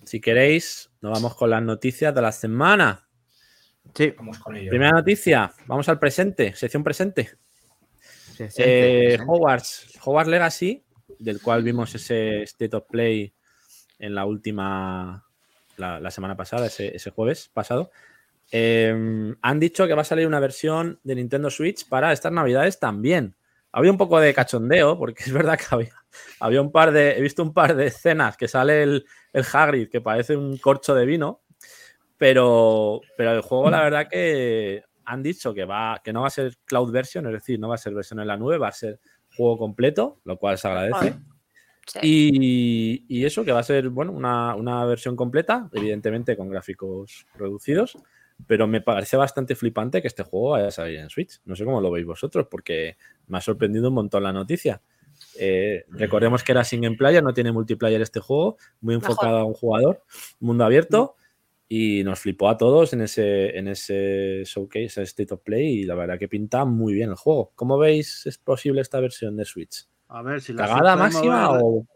Si 0.03 0.21
queréis, 0.21 0.91
nos 1.01 1.12
vamos 1.12 1.34
con 1.36 1.49
las 1.49 1.63
noticias 1.63 2.13
de 2.13 2.21
la 2.21 2.32
semana. 2.32 3.08
Sí, 3.95 4.13
Vamos 4.15 4.38
con 4.38 4.56
ello. 4.56 4.69
Primera 4.69 4.91
noticia, 4.91 5.51
vamos 5.65 5.89
al 5.89 5.97
presente, 5.97 6.53
sección 6.53 6.84
presente. 6.84 7.32
se 8.36 8.47
siente, 8.51 8.53
Eh, 8.58 9.01
se 9.10 9.15
siente. 9.15 9.25
Hogwarts, 9.27 9.99
Hogwarts 10.03 10.29
Legacy, 10.29 10.84
del 11.17 11.41
cual 11.41 11.63
vimos 11.63 11.95
ese 11.95 12.43
State 12.43 12.75
of 12.75 12.86
Play 12.88 13.34
en 13.97 14.13
la 14.13 14.25
última, 14.25 15.25
la, 15.77 15.99
la 15.99 16.12
semana 16.12 16.38
pasada, 16.38 16.67
ese, 16.67 16.95
ese 16.95 17.10
jueves 17.10 17.49
pasado. 17.51 17.89
Eh, 18.51 19.34
han 19.41 19.60
dicho 19.60 19.88
que 19.88 19.95
va 19.95 20.03
a 20.03 20.06
salir 20.06 20.27
una 20.27 20.39
versión 20.39 20.99
de 21.03 21.15
Nintendo 21.15 21.49
Switch 21.49 21.89
para 21.89 22.13
estas 22.13 22.32
navidades 22.32 22.79
también. 22.79 23.36
Había 23.71 23.89
un 23.89 23.97
poco 23.97 24.19
de 24.19 24.32
cachondeo, 24.36 24.95
porque 24.99 25.23
es 25.23 25.32
verdad 25.34 25.58
que 25.58 25.65
había, 25.71 26.02
había 26.39 26.62
un 26.62 26.71
par 26.71 26.91
de. 26.91 27.17
He 27.17 27.21
visto 27.21 27.43
un 27.43 27.54
par 27.54 27.76
de 27.76 27.88
escenas 27.88 28.38
que 28.38 28.47
sale 28.47 28.84
el, 28.84 29.06
el 29.32 29.45
Hagrid, 29.52 29.89
que 29.89 30.02
parece 30.02 30.36
un 30.36 30.58
corcho 30.58 30.95
de 30.95 31.06
vino. 31.06 31.41
Pero, 32.17 33.02
pero 33.17 33.34
el 33.34 33.41
juego, 33.41 33.69
la 33.69 33.84
verdad 33.84 34.08
que 34.10 34.84
han 35.06 35.23
dicho 35.23 35.54
que, 35.54 35.65
va, 35.65 35.99
que 36.04 36.13
no 36.13 36.21
va 36.21 36.28
a 36.28 36.30
ser 36.30 36.56
cloud 36.63 36.91
version, 36.91 37.26
es 37.28 37.34
decir, 37.34 37.60
no 37.60 37.67
va 37.67 37.76
a 37.76 37.80
ser 37.80 37.93
versión 37.93 38.19
en 38.19 38.28
la 38.28 38.38
nube, 38.38 38.58
va 38.58 38.69
a 38.69 38.71
ser 38.71 38.99
juego 39.36 39.58
completo, 39.58 40.21
lo 40.23 40.38
cual 40.38 40.58
se 40.58 40.67
agradece. 40.67 41.15
Sí. 41.86 41.99
Y, 42.02 43.06
y 43.10 43.26
eso, 43.26 43.43
que 43.43 43.52
va 43.52 43.60
a 43.60 43.63
ser, 43.63 43.89
bueno, 43.89 44.13
una, 44.13 44.56
una 44.56 44.86
versión 44.86 45.17
completa, 45.17 45.69
evidentemente 45.73 46.38
con 46.38 46.49
gráficos 46.49 47.26
reducidos, 47.36 47.97
pero 48.47 48.67
me 48.67 48.82
parece 48.82 49.17
bastante 49.17 49.56
flipante 49.56 50.02
que 50.02 50.08
este 50.08 50.23
juego 50.23 50.52
vaya 50.52 50.67
a 50.67 50.71
salir 50.71 50.99
en 50.99 51.10
Switch. 51.10 51.41
No 51.45 51.56
sé 51.56 51.65
cómo 51.65 51.82
lo 51.82 51.91
veis 51.91 52.06
vosotros, 52.06 52.47
porque 52.49 52.95
me 53.28 53.38
ha 53.38 53.41
sorprendido 53.41 53.89
un 53.89 53.95
montón 53.95 54.23
la 54.23 54.34
noticia. 54.34 54.82
Eh, 55.39 55.85
recordemos 55.89 56.43
que 56.43 56.51
era 56.51 56.63
single 56.63 56.95
player, 56.95 57.23
no 57.23 57.33
tiene 57.33 57.51
multiplayer 57.51 58.01
este 58.01 58.19
juego, 58.19 58.57
muy 58.81 58.95
Mejor. 58.95 59.11
enfocado 59.11 59.37
a 59.37 59.45
un 59.45 59.53
jugador, 59.53 60.03
mundo 60.39 60.63
abierto, 60.65 61.15
y 61.67 62.03
nos 62.03 62.19
flipó 62.19 62.49
a 62.49 62.57
todos 62.57 62.93
en 62.93 63.01
ese, 63.01 63.57
en 63.57 63.67
ese 63.67 64.43
showcase, 64.45 64.85
ese 64.85 65.01
State 65.03 65.33
of 65.33 65.41
Play, 65.41 65.79
y 65.79 65.83
la 65.85 65.95
verdad 65.95 66.19
que 66.19 66.27
pinta 66.27 66.65
muy 66.65 66.93
bien 66.93 67.09
el 67.09 67.15
juego. 67.15 67.51
¿Cómo 67.55 67.77
veis 67.79 68.25
es 68.27 68.37
posible 68.37 68.81
esta 68.81 68.99
versión 68.99 69.35
de 69.37 69.45
Switch? 69.45 69.87
A 70.09 70.21
ver, 70.21 70.41
si 70.41 70.53
la 70.53 70.67
¿Cagada 70.67 70.95
máxima 70.95 71.47
mover- 71.49 71.61
o...? 71.63 71.87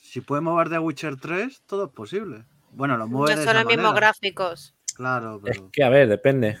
Si 0.00 0.20
puede 0.20 0.42
mover 0.42 0.68
de 0.68 0.78
Witcher 0.78 1.16
3, 1.16 1.62
todo 1.66 1.86
es 1.86 1.90
posible. 1.92 2.44
Bueno, 2.72 2.96
lo 2.96 3.06
No 3.06 3.12
mueve 3.18 3.36
de 3.36 3.44
son 3.44 3.54
los 3.56 3.64
mismos 3.66 3.94
gráficos. 3.94 4.74
Claro, 4.94 5.36
Es 5.36 5.56
pero 5.58 5.70
que, 5.72 5.82
a 5.84 5.88
ver, 5.88 6.08
depende. 6.08 6.58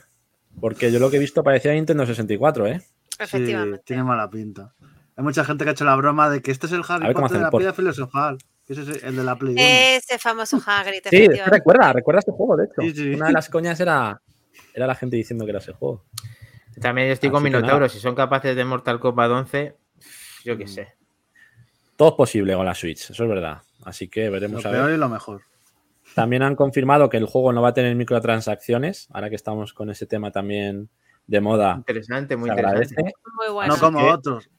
Porque 0.60 0.90
yo 0.90 0.98
lo 0.98 1.10
que 1.10 1.16
he 1.16 1.20
visto 1.20 1.42
parecía 1.44 1.72
Nintendo 1.72 2.04
64, 2.06 2.66
¿eh? 2.68 2.80
sí, 2.80 2.86
Efectivamente. 3.18 3.82
tiene 3.84 4.02
mala 4.04 4.28
pinta. 4.30 4.74
Hay 5.20 5.24
mucha 5.24 5.44
gente 5.44 5.64
que 5.64 5.68
ha 5.68 5.72
hecho 5.74 5.84
la 5.84 5.96
broma 5.96 6.30
de 6.30 6.40
que 6.40 6.50
este 6.50 6.64
es 6.64 6.72
el 6.72 6.80
Harry 6.88 7.04
ver 7.04 7.14
cómo 7.14 7.26
Potter 7.26 7.40
de 7.40 7.44
la 7.44 7.50
piedra 7.50 7.74
filosofal. 7.74 8.38
que 8.66 8.72
Ese 8.72 8.90
es 8.90 9.04
el 9.04 9.16
de 9.16 9.22
la 9.22 9.36
Play 9.36 9.52
1. 9.52 9.62
Ese 9.62 10.18
famoso 10.18 10.58
Hagrid, 10.64 11.02
Sí, 11.10 11.28
recuerda, 11.28 11.92
recuerda 11.92 12.20
este 12.20 12.32
juego, 12.32 12.56
de 12.56 12.64
hecho. 12.64 12.80
Sí, 12.80 12.94
sí. 12.94 13.14
Una 13.16 13.26
de 13.26 13.32
las 13.34 13.50
coñas 13.50 13.78
era, 13.80 14.22
era 14.72 14.86
la 14.86 14.94
gente 14.94 15.16
diciendo 15.16 15.44
que 15.44 15.50
era 15.50 15.58
ese 15.58 15.72
juego. 15.74 16.06
También 16.80 17.08
estoy 17.08 17.28
con. 17.28 17.42
Minotauro. 17.42 17.86
Si 17.90 18.00
son 18.00 18.14
capaces 18.14 18.56
de 18.56 18.64
Mortal 18.64 18.98
Kombat 18.98 19.30
11, 19.30 19.76
yo 20.44 20.54
Mm. 20.54 20.58
qué 20.58 20.66
sé. 20.68 20.88
Todo 21.96 22.08
es 22.08 22.14
posible 22.14 22.54
con 22.54 22.64
la 22.64 22.74
Switch, 22.74 23.10
eso 23.10 23.22
es 23.22 23.28
verdad. 23.28 23.58
Así 23.84 24.08
que 24.08 24.24
Lo 24.24 24.32
veremos 24.32 24.64
a 24.64 24.70
peor 24.70 24.86
ver. 24.86 24.94
y 24.94 24.98
lo 24.98 25.10
mejor. 25.10 25.42
También 26.14 26.42
han 26.42 26.56
confirmado 26.56 27.10
que 27.10 27.18
el 27.18 27.26
juego 27.26 27.52
no 27.52 27.60
va 27.60 27.68
a 27.68 27.74
tener 27.74 27.94
microtransacciones. 27.94 29.08
Ahora 29.12 29.28
que 29.28 29.36
estamos 29.36 29.74
con 29.74 29.90
ese 29.90 30.06
tema 30.06 30.30
también 30.30 30.88
de 31.26 31.40
moda, 31.40 31.74
Interesante, 31.76 32.36
muy 32.36 32.50
interesante. 32.50 33.12
Muy 33.36 33.52
bueno. 33.52 33.74
no 33.74 33.80
como 33.80 33.98
que- 34.00 34.04
otros. 34.10 34.50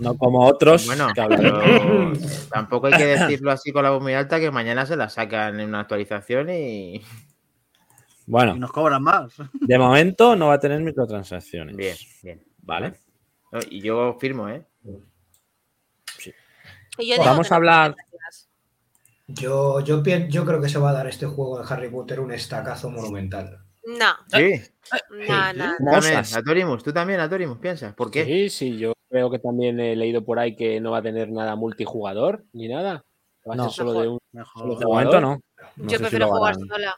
No 0.00 0.16
como 0.16 0.46
otros. 0.46 0.86
Bueno, 0.86 1.08
pero 1.14 2.12
tampoco 2.52 2.86
hay 2.86 2.92
que 2.94 3.06
decirlo 3.06 3.50
así 3.50 3.72
con 3.72 3.82
la 3.82 3.90
voz 3.90 4.00
muy 4.02 4.14
alta 4.14 4.38
que 4.38 4.50
mañana 4.52 4.86
se 4.86 4.96
la 4.96 5.08
sacan 5.08 5.58
en 5.58 5.68
una 5.70 5.80
actualización 5.80 6.48
y 6.50 7.02
Bueno, 8.26 8.54
Y 8.54 8.60
nos 8.60 8.70
cobran 8.70 9.02
más. 9.02 9.34
de 9.52 9.78
momento 9.78 10.36
no 10.36 10.46
va 10.48 10.54
a 10.54 10.60
tener 10.60 10.80
microtransacciones. 10.80 11.76
bien, 11.76 11.96
bien. 12.22 12.44
Vale. 12.62 12.94
No, 13.50 13.58
Y 13.68 13.80
yo 13.82 14.16
firmo, 14.20 14.48
¿eh? 14.48 14.64
Y 16.98 17.08
yo 17.08 17.14
digo 17.14 17.24
Vamos 17.24 17.50
a 17.50 17.56
hablar-. 17.56 17.96
Yo, 19.26 19.80
yo, 19.80 20.02
pien- 20.02 20.28
yo 20.28 20.44
creo 20.44 20.60
que 20.60 20.68
se 20.68 20.78
va 20.78 20.90
a 20.90 20.92
dar 20.92 21.06
este 21.06 21.26
juego 21.26 21.58
de 21.58 21.64
Harry 21.68 21.88
Potter 21.90 22.20
un 22.20 22.32
estacazo 22.32 22.90
monumental. 22.90 23.61
No, 23.84 24.06
Sí. 24.28 24.60
no, 25.10 25.52
no. 25.54 25.76
Como 25.78 25.90
También, 25.92 26.14
osas. 26.18 26.36
Atorimus, 26.36 26.82
tú 26.84 26.92
también, 26.92 27.20
Atorimus, 27.20 27.58
piensas. 27.58 27.94
¿Por 27.94 28.10
qué? 28.10 28.24
Sí, 28.24 28.48
sí, 28.50 28.78
yo 28.78 28.92
creo 29.08 29.30
que 29.30 29.38
también 29.38 29.78
he 29.80 29.96
leído 29.96 30.24
por 30.24 30.38
ahí 30.38 30.54
que 30.56 30.80
no 30.80 30.92
va 30.92 30.98
a 30.98 31.02
tener 31.02 31.30
nada 31.30 31.56
multijugador 31.56 32.44
ni 32.52 32.68
nada. 32.68 33.04
Va 33.48 33.54
a 33.54 33.56
No. 33.56 33.64
ser 33.64 33.72
solo 33.72 33.92
de 34.00 34.08
un. 34.08 34.18
Mejor. 34.32 34.62
Solo 34.62 34.76
De 34.76 34.86
momento 34.86 35.20
no. 35.20 35.40
No 35.76 35.84
Yo 35.88 35.96
si 35.96 35.98
prefiero 35.98 36.28
jugar 36.28 36.54
sola. 36.54 36.94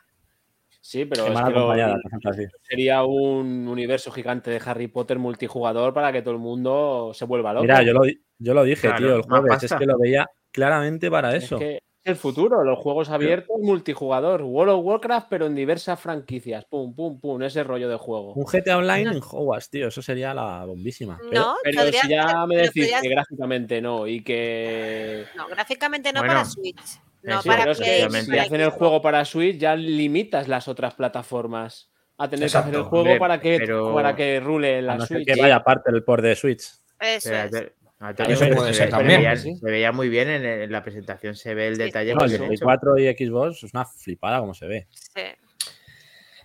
Sí, 0.80 1.06
pero 1.06 1.24
Qué 1.24 1.30
es 1.30 1.34
mal 1.34 1.44
que 1.46 1.50
lo- 1.52 1.58
acompañada, 1.60 1.94
por 1.94 2.06
ejemplo, 2.10 2.30
así. 2.30 2.42
sería 2.62 3.04
un 3.04 3.66
universo 3.68 4.10
gigante 4.12 4.50
de 4.50 4.60
Harry 4.66 4.86
Potter 4.88 5.18
multijugador 5.18 5.94
para 5.94 6.12
que 6.12 6.20
todo 6.20 6.34
el 6.34 6.40
mundo 6.40 7.12
se 7.14 7.24
vuelva 7.24 7.54
loco. 7.54 7.62
Mira, 7.62 7.82
yo 7.82 7.94
lo, 7.94 8.02
di- 8.02 8.20
yo 8.38 8.52
lo 8.52 8.62
dije, 8.64 8.88
Claro, 8.88 8.98
tío, 8.98 9.16
el 9.16 9.22
jueves. 9.22 9.62
Es 9.62 9.72
que 9.74 9.86
lo 9.86 9.98
veía 9.98 10.26
claramente 10.52 11.10
para 11.10 11.34
Es 11.34 11.44
eso. 11.44 11.58
que 11.58 11.78
el 12.04 12.16
futuro, 12.16 12.62
los 12.64 12.78
juegos 12.78 13.08
abiertos 13.08 13.56
multijugador. 13.60 14.42
World 14.42 14.74
of 14.74 14.84
Warcraft, 14.84 15.26
pero 15.30 15.46
en 15.46 15.54
diversas 15.54 15.98
franquicias. 15.98 16.64
Pum, 16.66 16.94
pum, 16.94 17.18
pum, 17.18 17.42
ese 17.42 17.64
rollo 17.64 17.88
de 17.88 17.96
juego. 17.96 18.34
Un 18.34 18.44
GTA 18.44 18.76
Online 18.78 19.10
en 19.16 19.20
Hogwarts, 19.22 19.70
tío. 19.70 19.88
Eso 19.88 20.02
sería 20.02 20.34
la 20.34 20.64
bombísima. 20.66 21.18
No, 21.32 21.56
Pero 21.62 21.82
si 21.84 22.08
ya 22.08 22.28
ser, 22.28 22.36
me 22.46 22.56
decís 22.56 22.92
que 23.00 23.08
gráficamente 23.08 23.80
no 23.80 24.06
y 24.06 24.22
que. 24.22 25.24
No, 25.36 25.48
gráficamente 25.48 26.12
no 26.12 26.20
Bueno, 26.20 26.34
para 26.34 26.44
Switch. 26.44 27.00
No, 27.22 27.40
sí, 27.40 27.48
para 27.48 27.72
es 27.72 27.78
que 27.78 28.10
si 28.22 28.38
hacen 28.38 28.60
el 28.60 28.68
juego 28.70 29.00
para 29.00 29.24
Switch, 29.24 29.56
ya 29.56 29.74
limitas 29.74 30.46
las 30.46 30.68
otras 30.68 30.92
plataformas 30.94 31.90
a 32.18 32.28
tener 32.28 32.50
que 32.50 32.56
hacer 32.58 32.74
el 32.74 32.82
juego 32.82 33.04
hombre, 33.04 33.18
para, 33.18 33.40
que, 33.40 33.56
pero- 33.58 33.94
para 33.94 34.14
que 34.14 34.40
rule 34.40 34.82
la 34.82 34.96
no 34.96 35.06
ser 35.06 35.18
Switch. 35.18 35.34
que 35.34 35.40
vaya 35.40 35.56
aparte 35.56 35.90
del 35.90 36.04
port 36.04 36.22
de 36.22 36.36
Switch. 36.36 36.64
Eso 37.00 37.34
es. 37.34 37.72
Eso 38.10 38.44
se 38.44 38.54
puede 38.54 38.68
ve- 38.70 38.74
ser 38.74 38.86
se 38.86 38.90
también, 38.90 39.20
veía- 39.20 39.36
sí. 39.36 39.56
Se 39.56 39.70
veía 39.70 39.92
muy 39.92 40.08
bien 40.08 40.28
en, 40.28 40.44
en 40.44 40.72
la 40.72 40.82
presentación, 40.82 41.34
se 41.34 41.54
ve 41.54 41.68
el 41.68 41.76
Sí, 41.76 41.82
detalle. 41.82 42.10
sí. 42.12 42.16
No, 42.18 42.24
el 42.24 42.30
se 42.30 42.38
de 42.38 42.44
ha 42.44 42.46
Play 42.46 42.56
hecho. 42.56 42.64
4 42.64 42.98
y 42.98 43.06
Xbox 43.14 43.64
es 43.64 43.72
una 43.74 43.84
flipada 43.84 44.40
como 44.40 44.54
se 44.54 44.66
ve. 44.66 44.88
Sí. 44.90 45.22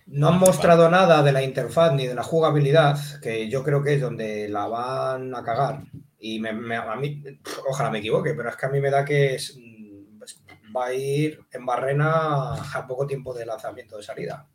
No 0.06 0.28
han 0.28 0.38
mostrado 0.40 0.88
nada 0.90 1.22
de 1.22 1.30
la 1.32 1.42
interfaz 1.42 1.92
ni 1.94 2.06
de 2.06 2.14
la 2.14 2.22
jugabilidad, 2.24 2.98
que 3.22 3.48
yo 3.48 3.62
creo 3.62 3.82
que 3.82 3.94
es 3.94 4.00
donde 4.00 4.48
la 4.48 4.66
van 4.66 5.34
a 5.34 5.44
cagar. 5.44 5.82
Y 6.18 6.40
me- 6.40 6.52
me- 6.52 6.76
a 6.76 6.96
mí, 6.96 7.22
ojalá 7.68 7.90
me 7.90 7.98
equivoque, 8.00 8.34
pero 8.34 8.48
es 8.48 8.56
que 8.56 8.66
a 8.66 8.70
mí 8.70 8.80
me 8.80 8.90
da 8.90 9.04
que 9.04 9.36
es, 9.36 9.56
mm, 9.56 10.18
pues, 10.18 10.42
va 10.76 10.86
a 10.86 10.94
ir 10.94 11.38
en 11.52 11.64
barrena 11.64 12.54
a 12.54 12.86
poco 12.88 13.06
tiempo 13.06 13.32
de 13.34 13.46
lanzamiento 13.46 13.96
de 13.96 14.02
salida. 14.02 14.46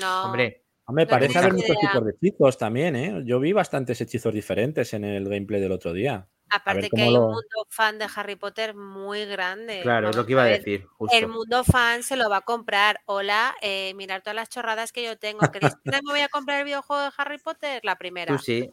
No. 0.00 0.24
Hombre, 0.26 0.62
No 0.88 1.06
parece 1.06 1.38
haber 1.38 1.54
muchos 1.54 1.76
tipos 1.80 2.04
de 2.04 2.10
hechizos 2.12 2.58
también, 2.58 2.94
¿eh? 2.96 3.22
Yo 3.24 3.40
vi 3.40 3.52
bastantes 3.52 4.00
hechizos 4.00 4.32
diferentes 4.34 4.92
en 4.94 5.04
el 5.04 5.24
gameplay 5.28 5.60
del 5.60 5.72
otro 5.72 5.92
día. 5.92 6.26
Aparte 6.52 6.90
que 6.90 7.02
hay 7.02 7.12
lo- 7.12 7.20
un 7.22 7.32
mundo 7.32 7.66
fan 7.70 7.98
de 7.98 8.06
Harry 8.14 8.36
Potter 8.36 8.74
muy 8.74 9.24
grande. 9.24 9.80
claro, 9.82 10.10
es 10.10 10.16
lo 10.16 10.26
que 10.26 10.32
iba 10.32 10.42
a 10.42 10.46
ver, 10.46 10.58
decir, 10.58 10.86
El 11.10 11.28
mundo 11.28 11.64
fan 11.64 12.02
se 12.02 12.16
lo 12.16 12.28
va 12.28 12.38
a 12.38 12.40
comprar. 12.42 13.00
Hola, 13.06 13.54
eh, 13.62 13.94
mirar 13.94 14.20
todas 14.22 14.36
las 14.36 14.48
chorradas 14.50 14.92
que 14.92 15.02
yo 15.02 15.18
tengo. 15.18 15.40
Cristina, 15.50 16.00
me 16.04 16.12
voy 16.12 16.20
a 16.20 16.28
comprar 16.28 16.58
el 16.60 16.64
videojuego 16.66 17.02
de 17.02 17.10
Harry 17.16 17.38
Potter, 17.38 17.80
la 17.84 17.96
primera. 17.96 18.36
Tú 18.36 18.42
sí. 18.42 18.70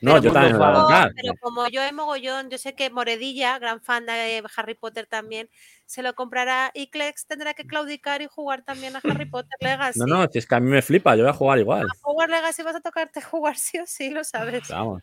No, 0.00 0.12
Pero 0.12 0.24
yo 0.24 0.32
también 0.32 0.52
lo 0.52 0.58
voy 0.58 0.68
a 0.68 0.74
comprar. 0.74 1.12
Pero 1.14 1.32
como 1.40 1.68
yo 1.68 1.82
he 1.82 1.92
mogollón, 1.92 2.50
yo 2.50 2.58
sé 2.58 2.74
que 2.74 2.90
Moredilla, 2.90 3.58
gran 3.58 3.80
fan 3.80 4.04
de 4.04 4.42
Harry 4.56 4.74
Potter 4.74 5.06
también, 5.06 5.48
se 5.86 6.02
lo 6.02 6.14
comprará 6.14 6.70
y 6.74 6.90
Clex 6.90 7.26
tendrá 7.26 7.54
que 7.54 7.66
claudicar 7.66 8.20
y 8.20 8.26
jugar 8.26 8.62
también 8.62 8.94
a 8.96 9.00
Harry 9.04 9.24
Potter 9.26 9.56
Legacy. 9.60 9.98
No, 10.00 10.06
no, 10.06 10.26
si 10.30 10.38
es 10.38 10.46
que 10.46 10.54
a 10.54 10.60
mí 10.60 10.70
me 10.70 10.82
flipa, 10.82 11.16
yo 11.16 11.22
voy 11.22 11.30
a 11.30 11.34
jugar 11.34 11.58
igual. 11.58 11.86
A 11.86 11.94
jugar 12.02 12.28
Legacy 12.28 12.62
vas 12.62 12.76
a 12.76 12.80
tocarte 12.80 13.20
jugar 13.22 13.56
sí 13.56 13.78
o 13.78 13.86
sí, 13.86 14.10
lo 14.10 14.22
sabes. 14.24 14.68
Vamos. 14.68 15.02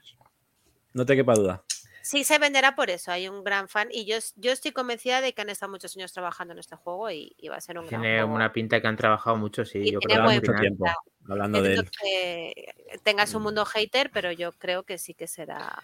no 0.93 1.05
te 1.05 1.15
quepa 1.15 1.33
duda. 1.33 1.63
Sí 2.05 2.25
se 2.25 2.37
venderá 2.37 2.75
por 2.75 2.89
eso, 2.89 3.13
hay 3.13 3.29
un 3.29 3.45
gran 3.45 3.69
fan 3.69 3.87
y 3.89 4.03
yo, 4.05 4.17
yo 4.35 4.51
estoy 4.51 4.73
convencida 4.73 5.21
de 5.21 5.33
que 5.33 5.41
han 5.41 5.49
estado 5.49 5.71
muchos 5.71 5.95
años 5.95 6.11
trabajando 6.11 6.51
en 6.51 6.59
este 6.59 6.75
juego 6.75 7.09
y, 7.09 7.33
y 7.37 7.47
va 7.47 7.55
a 7.55 7.61
ser 7.61 7.79
un 7.79 7.87
gran 7.87 8.01
Tiene 8.01 8.23
una 8.25 8.51
pinta 8.51 8.81
que 8.81 8.87
han 8.87 8.97
trabajado 8.97 9.37
mucho, 9.37 9.63
sí. 9.63 9.79
Y 9.79 9.91
Yo 9.93 9.99
tiene 9.99 10.15
creo 10.15 10.27
que 10.27 10.35
mucho 10.35 10.53
tiempo 10.59 10.85
hablando 11.29 11.61
de 11.61 11.75
él. 11.75 11.89
que 12.01 12.65
tengas 13.03 13.33
un 13.35 13.43
mundo 13.43 13.63
hater, 13.63 14.11
pero 14.13 14.33
yo 14.33 14.51
creo 14.51 14.83
que 14.83 14.97
sí 14.97 15.13
que 15.13 15.27
será 15.27 15.81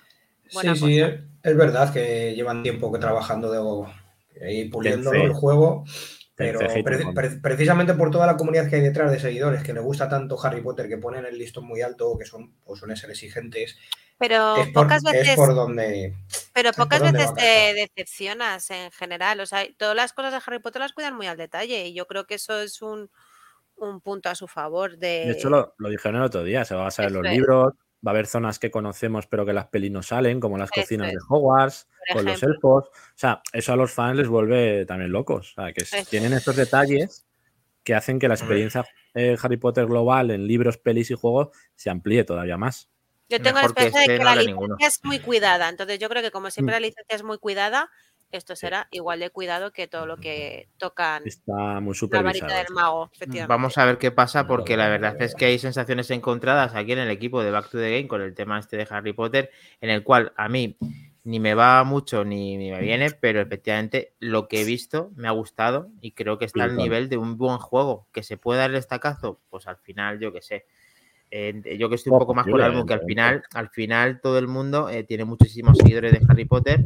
buena 0.51 0.73
Sí, 0.73 0.79
sí, 0.79 0.99
cosa. 0.99 1.07
es, 1.07 1.19
es 1.43 1.57
verdad 1.57 1.93
que 1.93 2.35
llevan 2.35 2.63
tiempo 2.63 2.91
que 2.91 2.99
trabajando 2.99 3.49
de 3.49 3.59
y 4.51 4.65
puliendo 4.65 5.11
el 5.13 5.31
juego, 5.31 5.85
pero 6.35 6.59
pre- 6.83 7.05
pre- 7.13 7.39
precisamente 7.41 7.93
por 7.93 8.11
toda 8.11 8.27
la 8.27 8.37
comunidad 8.37 8.69
que 8.69 8.77
hay 8.77 8.81
detrás 8.81 9.11
de 9.11 9.19
seguidores 9.19 9.63
que 9.63 9.73
le 9.73 9.79
gusta 9.79 10.07
tanto 10.09 10.37
Harry 10.43 10.61
Potter, 10.61 10.87
que 10.87 10.97
ponen 10.97 11.25
el 11.25 11.37
listón 11.37 11.65
muy 11.65 11.81
alto, 11.81 12.17
que 12.17 12.25
son 12.25 12.55
o 12.65 12.75
suelen 12.75 12.97
ser 12.97 13.09
exigentes, 13.09 13.77
Pero 14.19 14.57
es 14.57 14.67
por, 14.67 14.83
pocas 14.83 14.97
es 15.05 15.11
veces, 15.13 15.35
por 15.37 15.55
donde 15.55 16.13
pero 16.53 16.73
pocas 16.73 17.01
veces 17.01 17.33
te 17.33 17.73
decepcionas 17.73 18.69
en 18.69 18.91
general. 18.91 19.39
O 19.39 19.45
sea, 19.45 19.65
todas 19.77 19.95
las 19.95 20.11
cosas 20.13 20.33
de 20.33 20.39
Harry 20.45 20.59
Potter 20.59 20.81
las 20.81 20.91
cuidan 20.93 21.15
muy 21.15 21.25
al 21.27 21.37
detalle 21.37 21.87
y 21.87 21.93
yo 21.93 22.05
creo 22.05 22.25
que 22.25 22.35
eso 22.35 22.59
es 22.59 22.81
un, 22.81 23.09
un 23.77 24.01
punto 24.01 24.29
a 24.29 24.35
su 24.35 24.47
favor. 24.47 24.97
De, 24.97 25.25
De 25.25 25.31
hecho, 25.31 25.49
lo, 25.49 25.73
lo 25.77 25.89
dijeron 25.89 26.17
el 26.17 26.23
otro 26.23 26.43
día, 26.43 26.65
se 26.65 26.75
va 26.75 26.81
a 26.81 26.83
basar 26.85 27.05
en 27.07 27.13
los 27.13 27.25
es. 27.25 27.31
libros, 27.31 27.73
va 28.05 28.11
a 28.11 28.13
haber 28.13 28.27
zonas 28.27 28.59
que 28.59 28.69
conocemos 28.71 29.25
pero 29.27 29.45
que 29.45 29.53
las 29.53 29.67
pelis 29.67 29.91
no 29.91 30.03
salen, 30.03 30.41
como 30.41 30.57
las 30.57 30.69
Eso 30.73 30.81
cocinas 30.81 31.07
de 31.07 31.13
es. 31.13 31.23
Hogwarts, 31.29 31.87
con 32.13 32.25
los 32.25 32.43
elfos. 32.43 32.85
O 32.89 32.91
sea, 33.15 33.41
eso 33.53 33.71
a 33.73 33.77
los 33.77 33.91
fans 33.91 34.17
les 34.17 34.27
vuelve 34.27 34.85
también 34.85 35.11
locos. 35.13 35.53
O 35.57 35.61
sea, 35.61 35.71
que 35.71 35.83
es- 35.83 36.09
tienen 36.09 36.33
estos 36.33 36.57
detalles 36.57 37.25
que 37.85 37.95
hacen 37.95 38.19
que 38.19 38.27
la 38.27 38.33
experiencia 38.35 38.85
eh, 39.13 39.37
Harry 39.41 39.57
Potter 39.57 39.85
global 39.85 40.29
en 40.31 40.45
libros, 40.45 40.77
pelis 40.77 41.09
y 41.09 41.15
juegos 41.15 41.49
se 41.75 41.89
amplíe 41.89 42.25
todavía 42.25 42.57
más. 42.57 42.89
Yo 43.29 43.41
tengo 43.41 43.57
la 43.57 43.61
que 43.61 43.67
esperanza 43.67 43.99
de 43.99 44.05
que 44.07 44.17
no 44.17 44.23
la 44.25 44.31
licencia 44.35 44.51
ninguno. 44.53 44.75
es 44.79 44.99
muy 45.03 45.19
cuidada. 45.19 45.69
Entonces 45.69 45.99
yo 45.99 46.09
creo 46.09 46.21
que 46.23 46.31
como 46.31 46.49
siempre 46.51 46.73
Mm. 46.73 46.75
la 46.75 46.79
licencia 46.87 47.15
es 47.15 47.23
muy 47.23 47.37
cuidada, 47.37 47.89
esto 48.31 48.55
será 48.55 48.87
igual 48.91 49.19
de 49.19 49.29
cuidado 49.31 49.71
que 49.71 49.87
todo 49.87 50.05
lo 50.05 50.17
que 50.17 50.69
tocan 50.77 51.23
Está 51.25 51.51
muy 51.53 51.61
la 51.61 51.71
varita 51.79 51.97
supervisado. 51.97 52.53
del 52.55 52.73
mago, 52.73 53.09
efectivamente. 53.13 53.47
Vamos 53.49 53.77
a 53.77 53.85
ver 53.85 53.97
qué 53.97 54.11
pasa, 54.11 54.45
porque 54.45 54.77
la 54.77 54.87
verdad 54.89 55.15
es 55.21 55.33
que 55.33 55.45
hay 55.45 55.57
sensaciones 55.59 56.11
encontradas 56.11 56.75
aquí 56.75 56.91
en 56.91 56.99
el 56.99 57.09
equipo 57.09 57.41
de 57.43 57.49
Back 57.51 57.69
to 57.71 57.79
the 57.79 57.89
Game 57.89 58.07
con 58.07 58.21
el 58.21 58.35
tema 58.35 58.59
este 58.59 58.77
de 58.77 58.87
Harry 58.89 59.13
Potter, 59.13 59.49
en 59.81 59.89
el 59.89 60.03
cual 60.03 60.31
a 60.37 60.47
mí 60.47 60.77
ni 61.23 61.39
me 61.39 61.53
va 61.53 61.83
mucho 61.83 62.23
ni, 62.23 62.55
ni 62.57 62.71
me 62.71 62.79
viene, 62.81 63.11
pero 63.11 63.41
efectivamente 63.41 64.13
lo 64.19 64.47
que 64.47 64.61
he 64.61 64.63
visto 64.63 65.11
me 65.15 65.27
ha 65.27 65.31
gustado 65.31 65.89
y 66.01 66.11
creo 66.13 66.37
que 66.37 66.45
está 66.45 66.63
al 66.63 66.75
nivel 66.75 67.09
de 67.09 67.17
un 67.17 67.35
buen 67.37 67.57
juego. 67.57 68.07
Que 68.11 68.23
se 68.23 68.37
puede 68.37 68.59
dar 68.59 68.69
el 68.69 68.75
estacazo, 68.77 69.39
pues 69.49 69.67
al 69.67 69.77
final, 69.77 70.19
yo 70.19 70.31
qué 70.31 70.41
sé. 70.41 70.65
Eh, 71.31 71.77
yo 71.77 71.89
que 71.89 71.95
estoy 71.95 72.11
un 72.11 72.19
poco 72.19 72.33
más 72.33 72.45
con 72.47 72.59
álbum, 72.61 72.85
que 72.87 72.93
al 72.93 73.01
final, 73.01 73.27
evidentemente. 73.35 73.57
al 73.59 73.69
final 73.69 74.21
todo 74.21 74.39
el 74.39 74.47
mundo 74.47 74.89
eh, 74.89 75.03
tiene 75.03 75.25
muchísimos 75.25 75.77
seguidores 75.77 76.11
de 76.13 76.21
Harry 76.27 76.45
Potter 76.45 76.83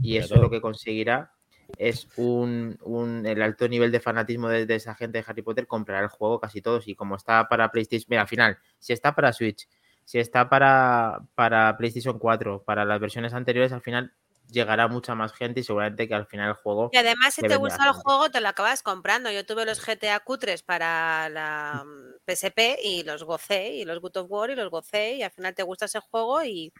y 0.00 0.16
eso 0.16 0.28
Claro. 0.34 0.42
lo 0.42 0.50
que 0.50 0.60
conseguirá 0.60 1.32
es 1.76 2.08
un, 2.16 2.78
un- 2.82 3.26
el 3.26 3.42
alto 3.42 3.68
nivel 3.68 3.90
de 3.92 4.00
fanatismo 4.00 4.48
de, 4.48 4.66
de 4.66 4.74
esa 4.76 4.94
gente 4.94 5.18
de 5.18 5.24
Harry 5.26 5.42
Potter 5.42 5.66
comprará 5.66 6.02
el 6.02 6.08
juego 6.08 6.38
casi 6.40 6.60
todos 6.62 6.86
y 6.88 6.94
como 6.94 7.16
está 7.16 7.48
para 7.48 7.70
PlayStation, 7.70 8.06
mira, 8.10 8.22
al 8.22 8.28
final, 8.28 8.58
si 8.78 8.92
está 8.92 9.14
para 9.14 9.32
Switch, 9.32 9.68
si 10.04 10.18
está 10.18 10.48
para, 10.48 11.20
para 11.34 11.76
PlayStation 11.76 12.18
4, 12.18 12.62
para 12.64 12.84
las 12.84 13.00
versiones 13.00 13.32
anteriores, 13.34 13.72
al 13.72 13.80
final 13.82 14.12
llegará 14.52 14.88
mucha 14.88 15.14
más 15.14 15.32
gente 15.32 15.60
y 15.60 15.64
seguramente 15.64 16.08
que 16.08 16.14
al 16.14 16.26
final 16.26 16.48
el 16.48 16.54
juego 16.54 16.90
Y 16.92 16.96
además, 16.96 17.34
si 17.34 17.42
te 17.42 17.56
gusta 17.56 17.84
el 17.86 17.92
juego, 17.92 18.30
te 18.30 18.40
lo 18.40 18.48
acabas 18.48 18.82
comprando. 18.82 19.30
Yo 19.30 19.44
tuve 19.46 19.64
los 19.64 19.84
GTA 19.84 20.20
cutres 20.20 20.62
para 20.62 21.28
la 21.28 21.84
mm, 21.84 22.30
PSP 22.30 22.78
y 22.82 23.02
los 23.04 23.24
gocé, 23.24 23.70
y 23.74 23.84
los 23.84 24.00
Good 24.00 24.16
of 24.18 24.26
War 24.30 24.50
y 24.50 24.54
los 24.56 24.70
gocé, 24.70 25.14
y 25.16 25.22
al 25.22 25.30
final 25.30 25.54
te 25.54 25.62
gusta 25.62 25.84
ese 25.86 26.00
juego 26.00 26.42
y 26.42 26.72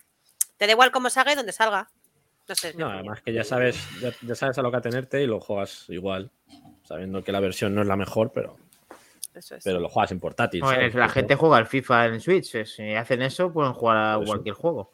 te 0.57 0.67
da 0.67 0.73
igual 0.73 0.91
cómo 0.91 1.11
salga 1.11 1.33
y 1.33 1.37
dónde 1.37 1.53
salga. 1.53 1.91
No 2.49 2.55
sé. 2.55 2.69
No, 2.69 2.87
opinión. 2.87 2.93
además 2.93 3.23
que 3.23 3.33
ya 3.33 3.45
sabes, 3.45 3.77
ya, 4.01 4.13
ya 4.23 4.35
sabes 4.35 4.59
a 4.59 4.63
lo 4.63 4.71
que 4.71 4.77
atenerte 4.79 5.23
y 5.23 5.27
lo 5.27 5.41
juegas 5.41 5.87
igual, 5.89 6.31
sabiendo 6.83 7.23
que 7.23 7.33
la 7.33 7.41
versión 7.41 7.75
no 7.75 7.83
es 7.83 7.87
la 7.87 7.97
mejor, 7.97 8.33
pero, 8.33 8.57
Eso 9.35 9.55
es. 9.55 9.63
pero 9.63 9.79
lo 9.79 9.89
juegas 9.89 10.11
en 10.11 10.19
portátil. 10.19 10.61
La 10.95 11.09
gente 11.09 11.37
juega 11.37 11.57
al 11.59 11.67
FIFA 11.67 12.07
en 12.07 12.21
Switch. 12.21 12.55
eh, 12.57 12.67
Si 12.67 12.95
hacen 12.95 13.23
eso, 13.23 13.53
pueden 13.53 13.73
jugar 13.73 13.97
a 13.97 14.15
eso. 14.17 14.25
cualquier 14.25 14.55
juego. 14.57 14.93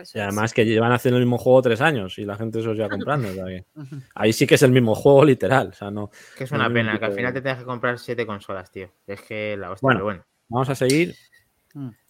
Eso 0.00 0.18
Y 0.18 0.20
es. 0.20 0.26
además 0.26 0.52
que 0.54 0.64
llevan 0.64 0.92
haciendo 0.92 1.18
el 1.18 1.24
mismo 1.24 1.38
juego 1.38 1.62
tres 1.62 1.80
años 1.80 2.18
y 2.18 2.24
la 2.24 2.36
gente 2.36 2.60
se 2.60 2.66
los 2.66 2.76
lleva 2.76 2.88
comprando. 2.90 3.28
o 3.28 3.32
sea 3.32 3.44
que 3.46 3.64
ahí 4.14 4.32
sí 4.32 4.46
que 4.46 4.54
es 4.56 4.62
el 4.62 4.72
mismo 4.72 4.94
juego 4.94 5.24
literal. 5.24 5.68
O 5.68 5.72
sea, 5.72 5.90
no. 5.90 6.10
Que 6.36 6.44
es 6.44 6.52
No 6.52 6.58
una 6.58 6.72
pena, 6.72 6.98
que 6.98 7.04
al 7.04 7.12
final 7.12 7.32
de- 7.32 7.40
te 7.40 7.42
tengas 7.44 7.58
que 7.60 7.64
comprar 7.64 7.98
siete 7.98 8.26
consolas, 8.26 8.70
tío. 8.70 8.90
Es 9.06 9.20
que 9.22 9.56
la 9.56 9.70
hostia, 9.72 9.86
Bueno. 9.86 9.98
pero 9.98 10.04
bueno. 10.04 10.24
Vamos 10.48 10.68
a 10.70 10.74
seguir. 10.74 11.14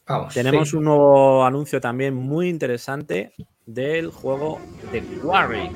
vamos. 0.07 0.35
Tenemos 0.35 0.71
sí. 0.71 0.77
un 0.77 0.85
nuevo 0.85 1.45
anuncio 1.45 1.81
también 1.81 2.15
muy 2.15 2.49
interesante 2.49 3.33
del 3.67 4.11
juego 4.11 4.61
The 4.93 5.03
Quarry. 5.23 5.71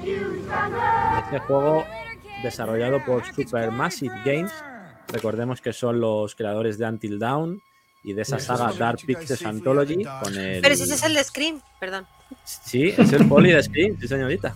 Este 1.24 1.38
juego 1.40 1.84
desarrollado 2.42 3.04
por 3.04 3.24
Supermassive 3.24 4.14
Games. 4.24 4.52
Recordemos 5.08 5.60
que 5.60 5.72
son 5.72 6.00
los 6.00 6.34
creadores 6.36 6.78
de 6.78 6.86
Until 6.86 7.18
Dawn 7.18 7.60
y 8.02 8.12
de 8.12 8.22
esa 8.22 8.38
saga 8.38 8.72
Dark 8.72 8.98
Pictures 9.06 9.44
Anthology 9.44 10.04
con 10.22 10.36
el... 10.36 10.60
Pero 10.62 10.74
si 10.76 10.82
ese 10.84 10.94
es 10.94 11.02
el 11.02 11.14
de 11.14 11.24
Scream, 11.24 11.60
perdón. 11.78 12.06
Sí, 12.44 12.94
es 12.96 13.12
el 13.12 13.28
poli 13.28 13.50
de 13.52 13.62
Scream, 13.62 13.98
sí 14.00 14.08
señorita. 14.08 14.54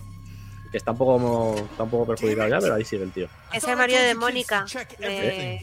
Que 0.71 0.77
está 0.79 0.91
un 0.91 0.97
poco, 0.97 1.55
está 1.55 1.83
un 1.83 1.89
poco 1.89 2.07
perjudicado 2.07 2.49
ya, 2.49 2.59
pero 2.59 2.73
ahí 2.75 2.83
sigue 2.83 3.03
el 3.03 3.11
tío. 3.11 3.27
Es 3.53 3.63
el 3.65 3.77
marido 3.77 4.01
de 4.01 4.13
Mónica. 4.15 4.65
De. 4.99 5.59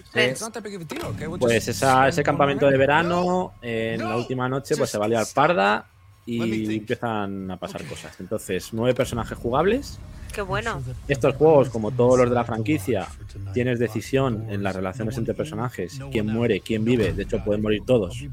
Pues 1.39 1.69
esa- 1.69 2.09
ese 2.09 2.23
campamento 2.23 2.67
de 2.71 2.79
verano, 2.79 3.53
en 3.61 4.01
la 4.01 4.17
última 4.17 4.49
noche, 4.49 4.77
pues 4.77 4.89
se 4.91 4.97
va 4.99 5.05
a 5.07 5.09
liar 5.09 5.27
parda 5.35 5.87
y 6.25 6.77
empiezan 6.77 7.51
a 7.51 7.57
pasar 7.59 7.85
cosas. 7.85 8.19
Entonces, 8.21 8.69
nueve 8.73 8.95
personajes 8.95 9.37
jugables. 9.37 9.99
Qué 10.33 10.43
bueno. 10.43 10.83
Estos 11.09 11.37
juegos, 11.37 11.69
como 11.69 11.91
todos 11.91 12.19
los 12.19 12.29
de 12.29 12.35
la 12.35 12.45
franquicia, 12.45 13.07
tienes 13.53 13.79
decisión 13.79 14.47
en 14.49 14.63
las 14.63 14.75
relaciones 14.75 15.17
entre 15.19 15.35
personajes, 15.35 16.01
quién 16.11 16.27
muere, 16.27 16.61
quién 16.61 16.85
vive. 16.85 17.13
De 17.13 17.25
hecho, 17.25 17.43
pueden 17.45 17.63
morir 17.63 17.83
todos 17.87 18.25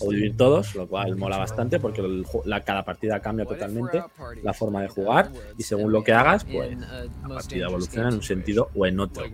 o 0.00 0.08
vivir 0.08 0.36
todos, 0.36 0.74
lo 0.74 0.86
cual 0.86 1.16
mola 1.16 1.38
bastante 1.38 1.80
porque 1.80 2.00
el 2.00 2.24
la, 2.44 2.60
cada 2.60 2.84
partida 2.84 3.20
cambia 3.20 3.44
totalmente 3.44 4.02
la 4.42 4.52
forma 4.52 4.82
de 4.82 4.88
jugar 4.88 5.30
y 5.58 5.62
según 5.62 5.92
lo 5.92 6.04
que 6.04 6.12
hagas, 6.12 6.44
pues 6.44 6.76
la 6.78 7.28
partida 7.28 7.66
evoluciona 7.66 8.08
en 8.08 8.14
un 8.14 8.22
sentido 8.22 8.70
o 8.74 8.86
en 8.86 9.00
otro. 9.00 9.24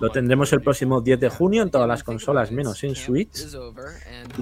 Lo 0.00 0.10
tendremos 0.10 0.52
el 0.52 0.60
próximo 0.62 1.00
10 1.00 1.20
de 1.20 1.28
junio 1.28 1.62
en 1.62 1.70
todas 1.70 1.88
las 1.88 2.04
consolas, 2.04 2.52
menos 2.52 2.82
en 2.84 2.94
Switch. 2.94 3.46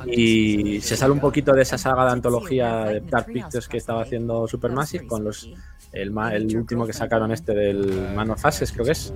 Y 0.07 0.81
se 0.81 0.97
sale 0.97 1.13
un 1.13 1.21
poquito 1.21 1.53
de 1.53 1.63
esa 1.63 1.79
saga 1.79 2.05
de 2.05 2.13
antología 2.13 2.85
de 2.85 3.01
Dark 3.01 3.27
Pictures 3.27 3.69
que 3.69 3.79
estaba 3.79 4.03
haciendo 4.03 4.47
Supermassive 4.47 5.07
con 5.07 5.25
los 5.25 5.49
el, 5.95 6.13
el 6.33 6.57
último 6.57 6.87
que 6.87 6.93
sacaron 7.14 7.31
este 7.33 7.55
del 7.55 8.11
Man 8.14 8.31
of 8.33 8.44
Ashes, 8.44 8.72
creo 8.72 8.85
que 8.85 8.90
es, 8.92 9.12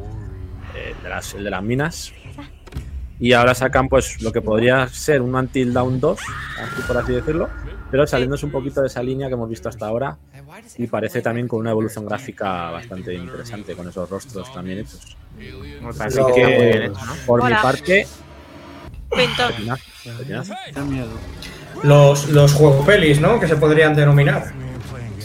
eh, 0.76 0.94
el 0.96 1.02
de 1.02 1.08
las, 1.08 1.34
el 1.34 1.42
de 1.44 1.50
las 1.50 1.62
minas. 1.62 2.12
Y 3.18 3.32
ahora 3.32 3.52
sacan 3.54 3.88
pues 3.88 4.22
lo 4.22 4.30
que 4.30 4.40
podría 4.40 4.86
ser 4.86 5.20
un 5.20 5.34
Until 5.34 5.72
Dawn 5.72 5.98
2, 5.98 6.20
así 6.20 6.82
por 6.86 6.96
así 6.98 7.12
decirlo, 7.12 7.48
pero 7.90 8.06
saliéndose 8.06 8.46
un 8.46 8.52
poquito 8.52 8.80
de 8.80 8.86
esa 8.86 9.02
línea 9.02 9.26
que 9.26 9.34
hemos 9.34 9.48
visto 9.48 9.68
hasta 9.68 9.86
ahora 9.86 10.16
y 10.76 10.86
parece 10.86 11.20
también 11.22 11.48
con 11.48 11.58
una 11.58 11.72
evolución 11.72 12.06
gráfica 12.06 12.70
bastante 12.70 13.12
interesante 13.14 13.74
con 13.74 13.88
esos 13.88 14.08
rostros 14.08 14.52
también 14.52 14.78
hechos. 14.78 15.16
Lo- 16.14 16.26
que 16.32 16.92
por 17.26 17.42
mi 17.42 17.50
parte, 17.62 18.06
Pintón. 19.10 19.52
Los, 21.82 22.28
los 22.28 22.52
juego 22.52 22.84
pelis, 22.86 23.20
¿no? 23.20 23.40
Que 23.40 23.48
se 23.48 23.56
podrían 23.56 23.96
denominar. 23.96 24.52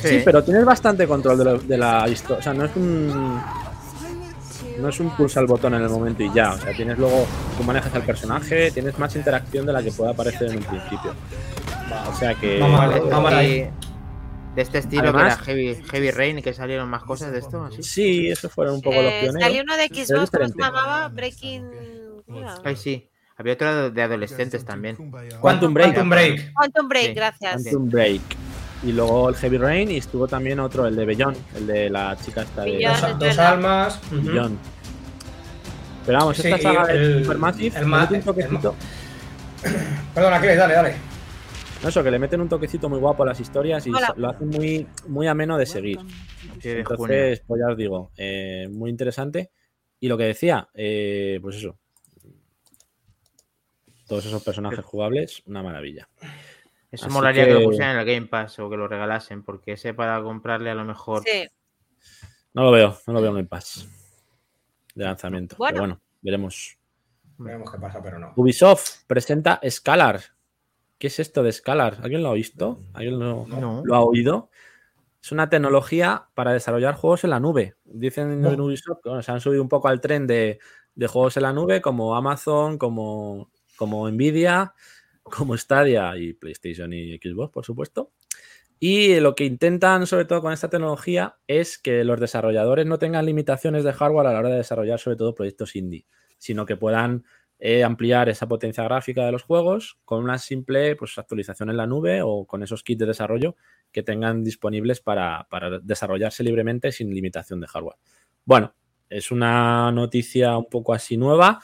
Sí, 0.10 0.22
pero 0.26 0.44
tienes 0.44 0.66
bastante 0.66 1.08
control 1.08 1.38
de, 1.38 1.44
lo- 1.46 1.58
de 1.60 1.78
la 1.78 2.08
historia. 2.10 2.40
O 2.40 2.42
sea, 2.42 2.54
no 2.54 2.66
es 2.66 2.76
un. 2.76 3.42
No 4.80 4.90
es 4.90 5.00
un 5.00 5.16
pulsa 5.16 5.40
el 5.40 5.46
botón 5.46 5.76
en 5.76 5.84
el 5.84 5.90
momento 5.90 6.24
y 6.24 6.34
ya. 6.34 6.54
O 6.54 6.58
sea, 6.58 6.74
tienes 6.74 6.98
luego. 6.98 7.26
Tú 7.58 7.64
manejas 7.64 7.94
al 7.96 8.02
personaje, 8.04 8.72
tienes 8.72 8.98
más 8.98 9.16
interacción 9.16 9.66
de 9.66 9.74
la 9.74 9.84
que 9.84 9.92
pueda 9.92 10.12
aparecer 10.12 10.50
en 10.50 10.58
un 10.58 10.64
principio. 10.64 11.14
O 12.12 12.16
sea 12.16 12.34
que. 12.36 12.60
Vamos 12.60 12.80
a 12.80 12.88
ver, 12.88 13.04
de, 13.04 13.10
vamos 13.10 13.34
este 14.56 14.78
estilo 14.78 15.04
Además- 15.04 15.38
que 15.38 15.52
era 15.52 15.64
Heavy, 15.74 15.84
Heavy 15.90 16.12
Rain 16.12 16.40
y 16.40 16.42
que 16.44 16.54
salieron 16.54 16.88
más 16.90 17.04
cosas 17.04 17.32
de 17.32 17.40
esto, 17.40 17.64
así. 17.66 17.82
Sí, 17.82 18.28
esos 18.30 18.52
fueron 18.52 18.76
un 18.76 18.82
poco 18.82 18.98
los 19.02 19.12
Eh, 19.12 19.20
pioneros. 19.24 19.42
salió 19.48 19.64
uno 19.64 19.76
de 19.78 19.88
Xbox, 19.88 20.30
¿cómo 20.32 20.48
se 20.48 20.54
llamaba? 20.60 21.08
Breaking. 21.10 21.66
Ay, 22.64 22.76
sí. 22.76 23.10
Había 23.36 23.54
otro 23.54 23.90
de 23.90 24.02
adolescentes 24.04 24.64
también. 24.64 24.96
Quantum 25.42 25.74
Break. 25.74 25.94
Quantum 25.96 26.10
Break. 26.10 26.54
Quantum 26.54 26.88
Break, 26.88 27.08
Sí. 27.08 27.14
gracias. 27.16 27.64
Quantum 27.64 27.90
Break. 27.90 28.22
Y 28.86 28.92
luego 28.92 29.30
el 29.30 29.36
Heavy 29.36 29.58
Rain 29.58 29.92
y 29.92 29.98
estuvo 29.98 30.28
también 30.28 30.60
otro, 30.60 30.86
el 30.86 30.96
de 30.96 31.06
Beyond, 31.06 31.38
el 31.56 31.68
de 31.68 31.90
la 31.90 32.18
chica 32.18 32.42
esta 32.42 32.64
de. 32.64 32.80
Dos, 32.86 33.20
dos 33.20 33.40
almas. 33.40 34.00
Beyond. 34.12 34.58
Pero 36.06 36.18
vamos, 36.18 36.36
Sí, 36.38 36.50
esta 36.50 36.62
saga 36.62 36.92
el- 36.92 37.14
de 37.20 37.24
Supermassive 37.24 37.76
el 37.78 37.82
le 37.84 37.88
ma- 37.88 38.00
mete 38.02 38.14
un 38.14 38.20
el 38.20 38.26
toquecito. 38.26 38.76
Perdona, 40.14 40.42
Clay, 40.42 40.58
dale, 40.58 40.74
dale. 40.74 40.96
No, 41.82 41.90
eso, 41.90 42.04
que 42.04 42.12
le 42.12 42.20
meten 42.20 42.42
un 42.42 42.50
toquecito 42.50 42.90
muy 42.90 43.00
guapo 43.00 43.24
a 43.24 43.26
las 43.28 43.40
historias 43.40 43.86
y 43.88 43.92
Hola. 43.92 44.14
lo 44.18 44.30
hacen 44.30 44.50
muy, 44.50 44.86
muy 45.08 45.28
ameno 45.28 45.58
de 45.58 45.66
seguir. 45.66 46.00
Entonces, 46.62 47.42
pues 47.48 47.60
ya 47.66 47.72
os 47.72 47.78
digo, 47.78 48.12
eh, 48.18 48.68
muy 48.72 48.90
interesante. 48.90 49.52
Y 50.00 50.08
lo 50.10 50.18
que 50.18 50.26
decía, 50.26 50.68
eh, 50.74 51.40
pues 51.42 51.56
eso. 51.58 51.78
Todos 54.08 54.26
esos 54.26 54.44
personajes 54.44 54.84
jugables, 54.84 55.42
una 55.46 55.64
maravilla. 55.64 56.08
Eso 56.94 57.08
Así 57.08 57.14
molaría 57.14 57.44
que... 57.46 57.50
que- 57.54 57.60
lo 57.60 57.64
pusieran 57.66 57.96
en 57.96 58.00
el 58.00 58.06
Game 58.06 58.28
Pass 58.28 58.60
o 58.60 58.70
que 58.70 58.78
lo 58.78 58.88
regalasen, 58.88 59.44
porque 59.44 59.74
ese 59.74 59.94
para 59.94 60.22
comprarle 60.22 60.70
a 60.70 60.76
lo 60.76 60.86
mejor. 60.86 61.24
Sí. 61.26 61.48
No 62.54 62.64
lo 62.64 62.72
veo, 62.72 62.96
no 63.08 63.14
lo 63.14 63.22
veo 63.22 63.32
en 63.32 63.38
el 63.38 63.48
pass 63.48 63.88
de 64.94 65.04
lanzamiento. 65.04 65.56
Bueno. 65.58 65.74
Pero 65.74 65.82
bueno, 65.82 66.02
veremos. 66.22 66.78
Veremos 67.40 67.72
qué 67.72 67.80
pasa, 67.80 68.00
pero 68.04 68.20
no. 68.20 68.32
Ubisoft 68.36 69.06
presenta 69.08 69.60
Scalar. 69.68 70.22
¿Qué 71.00 71.08
es 71.08 71.20
esto 71.20 71.42
de 71.42 71.52
Scalar? 71.52 71.98
¿Alguien 72.04 72.22
lo 72.22 72.30
ha 72.30 72.34
visto? 72.34 72.80
¿Alguien 72.94 73.18
lo, 73.18 73.46
No. 73.48 73.82
lo 73.84 73.96
ha 73.96 74.02
oído? 74.02 74.52
Es 75.22 75.32
una 75.32 75.50
tecnología 75.50 76.28
para 76.36 76.54
desarrollar 76.54 76.94
juegos 76.94 77.24
en 77.24 77.32
la 77.32 77.40
nube. 77.40 77.76
Dicen 77.86 78.40
No. 78.40 78.52
en 78.52 78.62
Ubisoft 78.62 79.00
que 79.02 79.10
bueno, 79.10 79.24
se 79.24 79.32
han 79.32 79.42
subido 79.42 79.64
un 79.64 79.70
poco 79.70 79.88
al 79.88 80.00
tren 80.00 80.28
de, 80.28 80.60
de 80.94 81.08
juegos 81.08 81.36
en 81.38 81.44
la 81.44 81.54
nube, 81.54 81.82
como 81.82 82.16
Amazon, 82.16 82.78
como, 82.78 83.50
como 83.78 84.08
Nvidia, 84.12 84.74
como 85.24 85.58
Stadia 85.58 86.16
y 86.18 86.34
PlayStation 86.34 86.94
y 86.94 87.18
Xbox, 87.18 87.52
por 87.52 87.66
supuesto. 87.66 88.12
Y 88.80 89.20
lo 89.22 89.34
que 89.34 89.46
intentan, 89.46 90.06
sobre 90.08 90.26
todo 90.26 90.42
con 90.42 90.52
esta 90.52 90.70
tecnología, 90.70 91.38
es 91.48 91.78
que 91.78 92.04
los 92.04 92.20
desarrolladores 92.20 92.86
no 92.86 93.00
tengan 93.00 93.26
limitaciones 93.26 93.84
de 93.84 93.94
hardware 93.94 94.28
a 94.28 94.34
la 94.34 94.40
hora 94.40 94.50
de 94.50 94.58
desarrollar, 94.58 95.00
sobre 95.00 95.16
todo, 95.16 95.34
proyectos 95.34 95.76
indie, 95.76 96.06
sino 96.38 96.66
que 96.66 96.76
puedan 96.76 97.24
eh, 97.60 97.86
ampliar 97.86 98.28
esa 98.28 98.46
potencia 98.48 98.84
gráfica 98.84 99.26
de 99.26 99.32
los 99.32 99.44
juegos 99.44 99.98
con 100.04 100.22
una 100.22 100.38
simple 100.38 100.98
pues, 100.98 101.18
actualización 101.18 101.70
en 101.70 101.78
la 101.78 101.88
nube 101.88 102.22
o 102.22 102.46
con 102.46 102.62
esos 102.62 102.84
kits 102.84 103.00
de 103.00 103.06
desarrollo 103.06 103.56
que 103.90 104.04
tengan 104.04 104.44
disponibles 104.44 105.00
para, 105.00 105.48
para 105.50 105.80
desarrollarse 105.80 106.44
libremente 106.44 106.92
sin 106.92 107.14
limitación 107.14 107.62
de 107.62 107.68
hardware. 107.68 107.96
Bueno, 108.44 108.76
es 109.10 109.32
una 109.32 109.92
noticia 109.94 110.58
un 110.58 110.68
poco 110.70 110.94
así 110.94 111.16
nueva. 111.16 111.62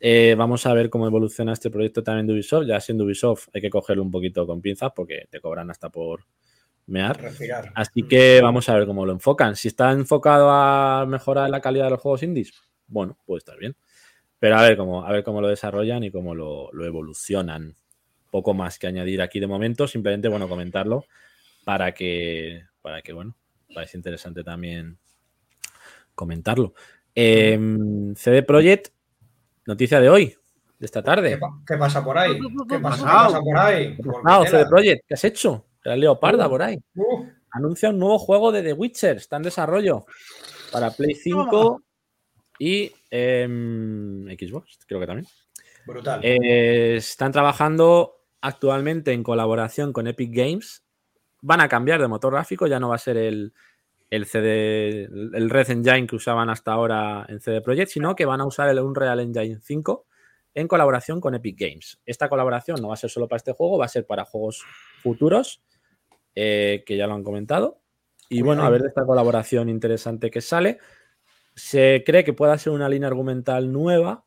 Eh, 0.00 0.34
vamos 0.36 0.64
a 0.66 0.74
ver 0.74 0.90
cómo 0.90 1.06
evoluciona 1.06 1.52
este 1.52 1.70
proyecto 1.70 2.02
también 2.02 2.26
de 2.26 2.34
Ubisoft. 2.34 2.66
Ya 2.66 2.80
siendo 2.80 3.04
Ubisoft 3.04 3.48
hay 3.52 3.60
que 3.60 3.70
cogerlo 3.70 4.02
un 4.02 4.10
poquito 4.10 4.46
con 4.46 4.60
pinzas 4.60 4.92
porque 4.94 5.26
te 5.30 5.40
cobran 5.40 5.70
hasta 5.70 5.90
por 5.90 6.24
mear. 6.86 7.20
Respirar. 7.20 7.72
Así 7.74 8.02
que 8.04 8.40
vamos 8.40 8.68
a 8.68 8.74
ver 8.74 8.86
cómo 8.86 9.04
lo 9.04 9.12
enfocan. 9.12 9.56
Si 9.56 9.68
está 9.68 9.92
enfocado 9.92 10.50
a 10.50 11.04
mejorar 11.06 11.50
la 11.50 11.60
calidad 11.60 11.84
de 11.84 11.90
los 11.90 12.00
juegos 12.00 12.22
indies, 12.22 12.52
bueno, 12.86 13.18
puede 13.26 13.38
estar 13.38 13.58
bien. 13.58 13.76
Pero 14.38 14.56
a 14.56 14.62
ver 14.62 14.76
cómo, 14.76 15.04
a 15.04 15.10
ver 15.10 15.24
cómo 15.24 15.40
lo 15.40 15.48
desarrollan 15.48 16.04
y 16.04 16.10
cómo 16.10 16.34
lo, 16.34 16.70
lo 16.72 16.84
evolucionan. 16.84 17.74
Poco 18.30 18.54
más 18.54 18.78
que 18.78 18.86
añadir 18.86 19.22
aquí 19.22 19.40
de 19.40 19.46
momento, 19.46 19.88
simplemente, 19.88 20.28
bueno, 20.28 20.48
comentarlo 20.48 21.06
para 21.64 21.92
que, 21.92 22.62
para 22.82 23.02
que 23.02 23.12
bueno, 23.12 23.34
parece 23.74 23.96
interesante 23.96 24.44
también 24.44 24.98
comentarlo. 26.14 26.74
Eh, 27.14 27.58
CD 28.16 28.42
Projekt, 28.42 28.92
noticia 29.68 30.00
de 30.00 30.08
hoy, 30.08 30.34
de 30.78 30.86
esta 30.86 31.00
¿Qué, 31.02 31.04
tarde. 31.06 31.36
pa- 31.38 31.60
qué 31.66 31.76
pasa 31.76 32.02
por 32.02 32.16
ahí? 32.18 32.32
¿Qué 32.68 32.78
pasa, 32.78 32.96
¿Qué 33.04 33.12
pasa 33.12 33.40
por 33.40 33.56
ahí? 33.58 33.96
¿Qué 33.96 34.02
tela. 34.02 34.46
CD 34.46 34.66
Projekt? 34.66 35.04
¿Qué 35.06 35.14
has 35.14 35.24
hecho? 35.24 35.66
Te 35.82 35.92
has 35.92 35.98
liado 35.98 36.18
parda 36.18 36.48
por 36.48 36.62
ahí. 36.62 36.78
Uh, 36.96 37.26
anuncia 37.50 37.90
un 37.90 37.98
nuevo 37.98 38.18
juego 38.18 38.50
de 38.50 38.62
The 38.62 38.72
Witcher, 38.72 39.18
está 39.18 39.36
en 39.36 39.42
desarrollo 39.42 40.06
para 40.72 40.90
Play 40.90 41.14
5 41.14 41.82
y 42.58 42.92
em, 43.10 44.24
Xbox, 44.38 44.78
creo 44.86 45.00
que 45.00 45.06
también. 45.06 45.26
brutal. 45.86 46.20
Eh, 46.22 46.96
están 46.96 47.30
trabajando 47.32 48.14
actualmente 48.40 49.12
en 49.12 49.22
colaboración 49.22 49.92
con 49.92 50.06
Epic 50.06 50.30
Games. 50.34 50.82
Van 51.40 51.60
a 51.60 51.68
cambiar 51.68 52.00
de 52.00 52.08
motor 52.08 52.32
gráfico, 52.32 52.66
ya 52.66 52.80
no 52.80 52.88
va 52.88 52.96
a 52.96 52.98
ser 52.98 53.16
el, 53.16 53.52
el 54.10 54.26
CD, 54.26 55.04
el 55.04 55.50
Red 55.50 55.70
Engine 55.70 56.06
que 56.06 56.16
usaban 56.16 56.50
hasta 56.50 56.72
ahora 56.72 57.26
en 57.28 57.40
CD 57.40 57.60
Projekt, 57.60 57.90
sino 57.90 58.14
que 58.14 58.24
van 58.24 58.40
a 58.40 58.46
usar 58.46 58.68
el 58.68 58.78
Unreal 58.78 59.20
Engine 59.20 59.60
5 59.60 60.06
en 60.54 60.66
colaboración 60.66 61.20
con 61.20 61.34
Epic 61.34 61.58
Games. 61.58 62.00
Esta 62.06 62.28
colaboración 62.28 62.80
no 62.80 62.88
va 62.88 62.94
a 62.94 62.98
ser 62.98 63.10
solo 63.10 63.28
para 63.28 63.38
este 63.38 63.52
juego, 63.52 63.78
va 63.78 63.84
a 63.84 63.88
ser 63.88 64.06
para 64.06 64.24
juegos 64.24 64.64
futuros, 65.02 65.62
eh, 66.34 66.82
que 66.86 66.96
ya 66.96 67.06
lo 67.06 67.14
han 67.14 67.22
comentado. 67.22 67.80
Y 68.28 68.42
bueno, 68.42 68.62
a 68.64 68.70
ver 68.70 68.82
de 68.82 68.88
esta 68.88 69.06
colaboración 69.06 69.68
interesante 69.68 70.30
que 70.30 70.40
sale. 70.40 70.78
Se 71.54 72.02
cree 72.04 72.24
que 72.24 72.34
pueda 72.34 72.58
ser 72.58 72.72
una 72.72 72.88
línea 72.88 73.08
argumental 73.08 73.72
nueva. 73.72 74.24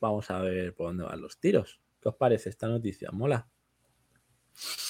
Vamos 0.00 0.30
a 0.30 0.40
ver 0.40 0.74
por 0.74 0.88
dónde 0.88 1.04
van 1.04 1.20
los 1.20 1.38
tiros. 1.38 1.80
¿Qué 2.00 2.08
os 2.08 2.16
parece 2.16 2.50
esta 2.50 2.68
noticia? 2.68 3.10
¿Mola? 3.12 3.48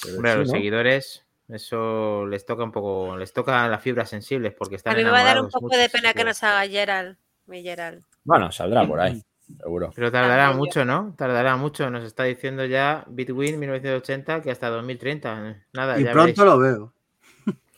Pero 0.03 0.15
sí, 0.15 0.21
los 0.21 0.47
¿no? 0.47 0.53
seguidores, 0.53 1.22
eso 1.49 2.25
les 2.25 2.45
toca 2.45 2.63
un 2.63 2.71
poco, 2.71 3.17
les 3.17 3.33
toca 3.33 3.67
las 3.67 3.81
fibras 3.81 4.09
sensibles 4.09 4.53
porque 4.57 4.75
están 4.75 4.93
A 4.93 4.97
mí 4.97 5.03
me 5.03 5.11
va 5.11 5.21
a 5.21 5.23
dar 5.25 5.41
un 5.41 5.49
poco 5.49 5.75
de 5.75 5.89
pena 5.89 6.13
que 6.13 6.23
nos 6.23 6.41
haga 6.43 6.67
Gerald. 6.67 7.17
Mi 7.45 7.61
Gerald. 7.61 8.03
Bueno, 8.23 8.51
saldrá 8.51 8.87
por 8.87 8.99
ahí, 9.01 9.21
seguro. 9.61 9.91
Pero 9.93 10.11
tardará 10.11 10.53
mucho, 10.53 10.85
¿no? 10.85 11.13
Tardará 11.17 11.57
mucho. 11.57 11.89
Nos 11.89 12.03
está 12.05 12.23
diciendo 12.23 12.63
ya 12.65 13.03
Bitwin 13.09 13.59
1980 13.59 14.41
que 14.41 14.51
hasta 14.51 14.69
2030. 14.69 15.63
Nada, 15.73 15.99
Y 15.99 16.03
ya 16.05 16.11
pronto 16.13 16.21
veréis. 16.21 16.37
lo 16.37 16.57
veo. 16.59 16.93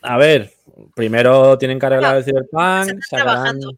A 0.04 0.18
ver, 0.18 0.52
primero 0.96 1.58
tienen 1.58 1.80
que 1.80 1.86
arreglar 1.88 2.18
el 2.18 2.24
se 2.24 2.30
Cyberpunk, 2.30 2.90
está 3.00 3.18
sacarán, 3.18 3.26
trabajando. 3.34 3.72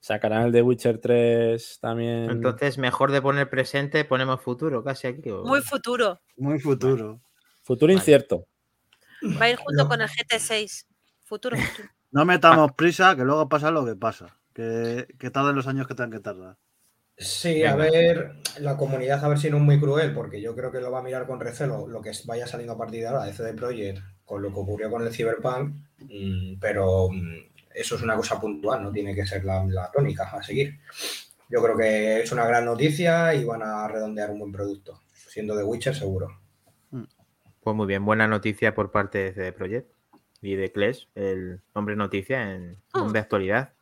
sacarán 0.00 0.42
el 0.46 0.52
de 0.52 0.62
Witcher 0.62 0.98
3 0.98 1.78
también. 1.80 2.30
Entonces, 2.30 2.78
mejor 2.78 3.12
de 3.12 3.20
poner 3.20 3.50
presente, 3.50 4.04
ponemos 4.06 4.40
futuro 4.40 4.82
casi 4.82 5.08
aquí. 5.08 5.28
o- 5.30 5.44
Muy 5.44 5.60
futuro. 5.60 6.20
Muy 6.38 6.58
futuro. 6.58 7.20
Futuro 7.62 7.92
incierto. 7.92 8.46
Va 9.40 9.44
a 9.46 9.50
ir 9.50 9.56
junto 9.56 9.82
No. 9.84 9.88
con 9.88 10.00
el 10.00 10.08
GT6. 10.08 10.86
Futuro, 11.24 11.56
futuro. 11.82 11.88
No 12.10 12.24
metamos 12.24 12.72
prisa, 12.72 13.14
que 13.16 13.24
luego 13.24 13.48
pasa 13.48 13.70
lo 13.70 13.84
que 13.84 13.94
pasa. 13.96 14.36
Que, 14.52 15.06
que 15.18 15.30
tarden 15.30 15.54
los 15.54 15.66
años 15.66 15.86
que 15.86 15.94
tengan 15.94 16.10
que 16.10 16.20
tardar. 16.20 16.56
Sí, 17.16 17.62
a 17.64 17.76
ver, 17.76 18.36
la 18.60 18.76
comunidad 18.78 19.22
a 19.22 19.28
ver 19.28 19.38
si 19.38 19.50
no 19.50 19.58
es 19.58 19.62
muy 19.62 19.78
cruel, 19.78 20.14
porque 20.14 20.40
yo 20.40 20.56
creo 20.56 20.72
que 20.72 20.80
lo 20.80 20.90
va 20.90 21.00
a 21.00 21.02
mirar 21.02 21.26
con 21.26 21.38
recelo 21.38 21.86
lo 21.86 22.00
que 22.00 22.12
vaya 22.24 22.46
saliendo 22.46 22.72
a 22.72 22.78
partir 22.78 23.00
de 23.00 23.08
ahora 23.08 23.24
de 23.24 23.34
CD 23.34 23.52
Projekt 23.52 24.02
con 24.24 24.40
lo 24.42 24.48
que 24.48 24.58
ocurrió 24.60 24.90
con 24.90 25.02
el 25.06 25.12
Cyberpunk, 25.12 25.74
mm, 25.98 26.58
pero 26.58 27.10
mm, 27.10 27.36
eso 27.74 27.96
es 27.96 28.02
una 28.02 28.16
cosa 28.16 28.40
puntual, 28.40 28.82
no 28.82 28.90
tiene 28.90 29.14
que 29.14 29.26
ser 29.26 29.44
la, 29.44 29.62
la 29.66 29.90
tónica 29.90 30.30
a 30.30 30.42
seguir. 30.42 30.80
Yo 31.50 31.62
creo 31.62 31.76
que 31.76 32.22
es 32.22 32.32
una 32.32 32.46
gran 32.46 32.64
noticia 32.64 33.34
y 33.34 33.44
van 33.44 33.62
a 33.62 33.86
redondear 33.86 34.30
un 34.30 34.38
buen 34.38 34.52
producto, 34.52 35.00
siendo 35.12 35.54
de 35.54 35.64
Witcher 35.64 35.94
seguro. 35.94 36.39
Pues 37.62 37.76
muy 37.76 37.86
bien, 37.86 38.04
buena 38.04 38.26
noticia 38.26 38.74
por 38.74 38.90
parte 38.90 39.18
de 39.18 39.32
CD 39.34 39.52
Projekt 39.52 39.90
y 40.42 40.54
de 40.56 40.72
Clash, 40.72 41.04
el 41.14 41.60
hombre 41.74 41.94
noticia 41.96 42.54
en 42.54 42.78
Ah. 42.94 43.06
de 43.12 43.18
actualidad. 43.18 43.72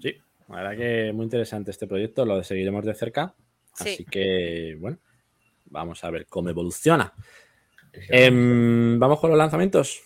Sí, 0.00 0.16
la 0.48 0.56
verdad 0.56 0.76
que 0.76 1.12
muy 1.14 1.24
interesante 1.24 1.70
este 1.70 1.86
proyecto, 1.86 2.24
lo 2.26 2.42
seguiremos 2.44 2.84
de 2.84 2.94
cerca. 2.94 3.34
Sí. 3.74 3.90
Así 3.94 4.04
que, 4.04 4.76
bueno, 4.78 4.98
vamos 5.66 6.04
a 6.04 6.10
ver 6.10 6.26
cómo 6.26 6.50
evoluciona. 6.50 7.12
Em, 7.92 8.98
Vamos 8.98 9.18
con 9.20 9.30
los 9.30 9.38
lanzamientos. 9.38 10.02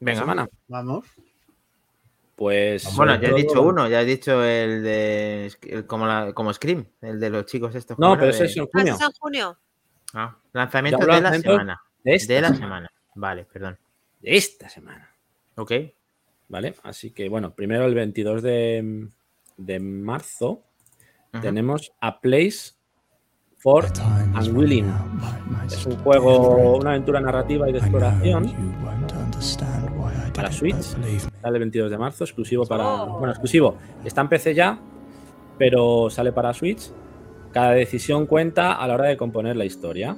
Venga. 0.00 0.20
semana. 0.20 0.48
Vamos. 0.68 1.06
Pues. 2.34 2.96
Bueno, 2.96 3.20
ya 3.20 3.28
has 3.28 3.36
dicho 3.36 3.62
uno, 3.62 3.88
ya 3.88 4.00
has 4.00 4.06
dicho 4.06 4.42
el 4.42 4.82
de 4.82 5.52
el 5.68 5.86
como, 5.86 6.06
la- 6.06 6.32
como 6.32 6.52
Scream, 6.52 6.86
el 7.02 7.20
de 7.20 7.30
los 7.30 7.46
chicos 7.46 7.74
estos. 7.76 7.96
No, 7.98 8.06
¿cómo 8.08 8.14
pero 8.20 8.26
era? 8.32 8.34
ese 8.36 8.44
es 8.46 8.56
en 8.56 8.64
Ah, 8.64 8.68
junio. 8.72 8.94
¿eso 8.94 9.02
es 9.04 9.08
en 9.10 9.20
junio. 9.20 9.58
Ah, 10.14 10.36
lanzamiento 10.52 11.06
de 11.06 11.20
la 11.20 11.32
semana. 11.38 11.82
De 12.04 12.14
esta, 12.14 12.32
De 12.34 12.40
la 12.40 12.48
semana. 12.48 12.64
semana. 12.64 12.90
Vale, 13.14 13.44
perdón. 13.44 13.78
De 14.20 14.36
esta 14.36 14.68
semana. 14.68 15.10
Ok. 15.56 15.72
¿Vale? 16.48 16.74
Así 16.82 17.10
que, 17.10 17.28
bueno, 17.28 17.54
primero 17.54 17.86
el 17.86 17.94
22 17.94 18.42
de, 18.42 19.08
de 19.56 19.80
marzo 19.80 20.62
tenemos 21.40 21.92
A 22.00 22.20
Place 22.20 22.74
for 23.56 23.86
Unwilling. 24.34 24.92
Es 25.66 25.86
un 25.86 25.96
juego, 25.96 26.76
una 26.76 26.90
aventura 26.90 27.20
narrativa 27.20 27.68
y 27.70 27.72
de 27.72 27.78
exploración 27.78 28.52
para 30.34 30.52
Switch. 30.52 30.76
Sale 30.76 31.56
el 31.56 31.58
22 31.60 31.90
de 31.90 31.98
marzo, 31.98 32.24
exclusivo 32.24 32.66
para. 32.66 33.04
Oh. 33.04 33.18
Bueno, 33.18 33.30
exclusivo. 33.30 33.78
Está 34.04 34.20
en 34.20 34.28
PC 34.28 34.54
ya, 34.54 34.78
pero 35.58 36.10
sale 36.10 36.32
para 36.32 36.52
Switch. 36.52 36.90
Cada 37.52 37.72
decisión 37.72 38.26
cuenta 38.26 38.72
a 38.74 38.86
la 38.86 38.94
hora 38.94 39.08
de 39.08 39.16
componer 39.16 39.56
la 39.56 39.64
historia. 39.64 40.16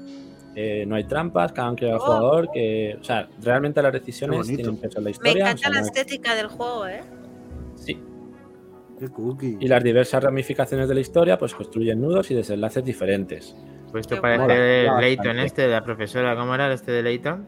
Eh, 0.57 0.84
no 0.86 0.94
hay 0.96 1.05
trampas, 1.05 1.52
cada 1.52 1.68
uno 1.68 1.76
quiere 1.76 1.92
al 1.94 1.98
Oh. 2.00 2.05
jugador. 2.05 2.48
Que, 2.52 2.96
o 3.00 3.05
sea, 3.05 3.28
realmente 3.42 3.82
las 3.82 3.92
decisiones 3.92 4.46
tienen 4.46 4.76
peso 4.76 4.98
en 4.98 5.05
la 5.05 5.09
Me 5.09 5.11
historia. 5.11 5.32
o 5.32 5.36
encanta 5.48 5.59
sea, 5.62 5.70
la 5.70 5.80
no- 5.80 5.86
estética 5.86 6.34
del 6.34 6.46
juego, 6.48 6.86
¿eh? 6.86 7.00
sí. 7.76 8.00
Qué 8.98 9.09
cookie. 9.09 9.57
Y 9.61 9.66
las 9.66 9.82
diversas 9.82 10.22
ramificaciones 10.22 10.88
de 10.88 10.94
la 10.94 11.00
historia, 11.00 11.36
pues 11.36 11.52
construyen 11.52 12.00
nudos 12.00 12.30
y 12.30 12.34
desenlaces 12.34 12.84
diferentes. 12.84 13.57
Pues 13.90 14.02
esto 14.02 14.14
Qué 14.14 14.20
parece 14.20 14.42
mola, 14.42 15.00
Layton 15.00 15.24
bastante. 15.24 15.44
este, 15.46 15.62
de 15.62 15.68
la 15.68 15.82
profesora, 15.84 16.36
¿cómo 16.36 16.55
era 16.55 16.72
este 16.72 16.92
de 16.92 17.02
Layton? 17.02 17.46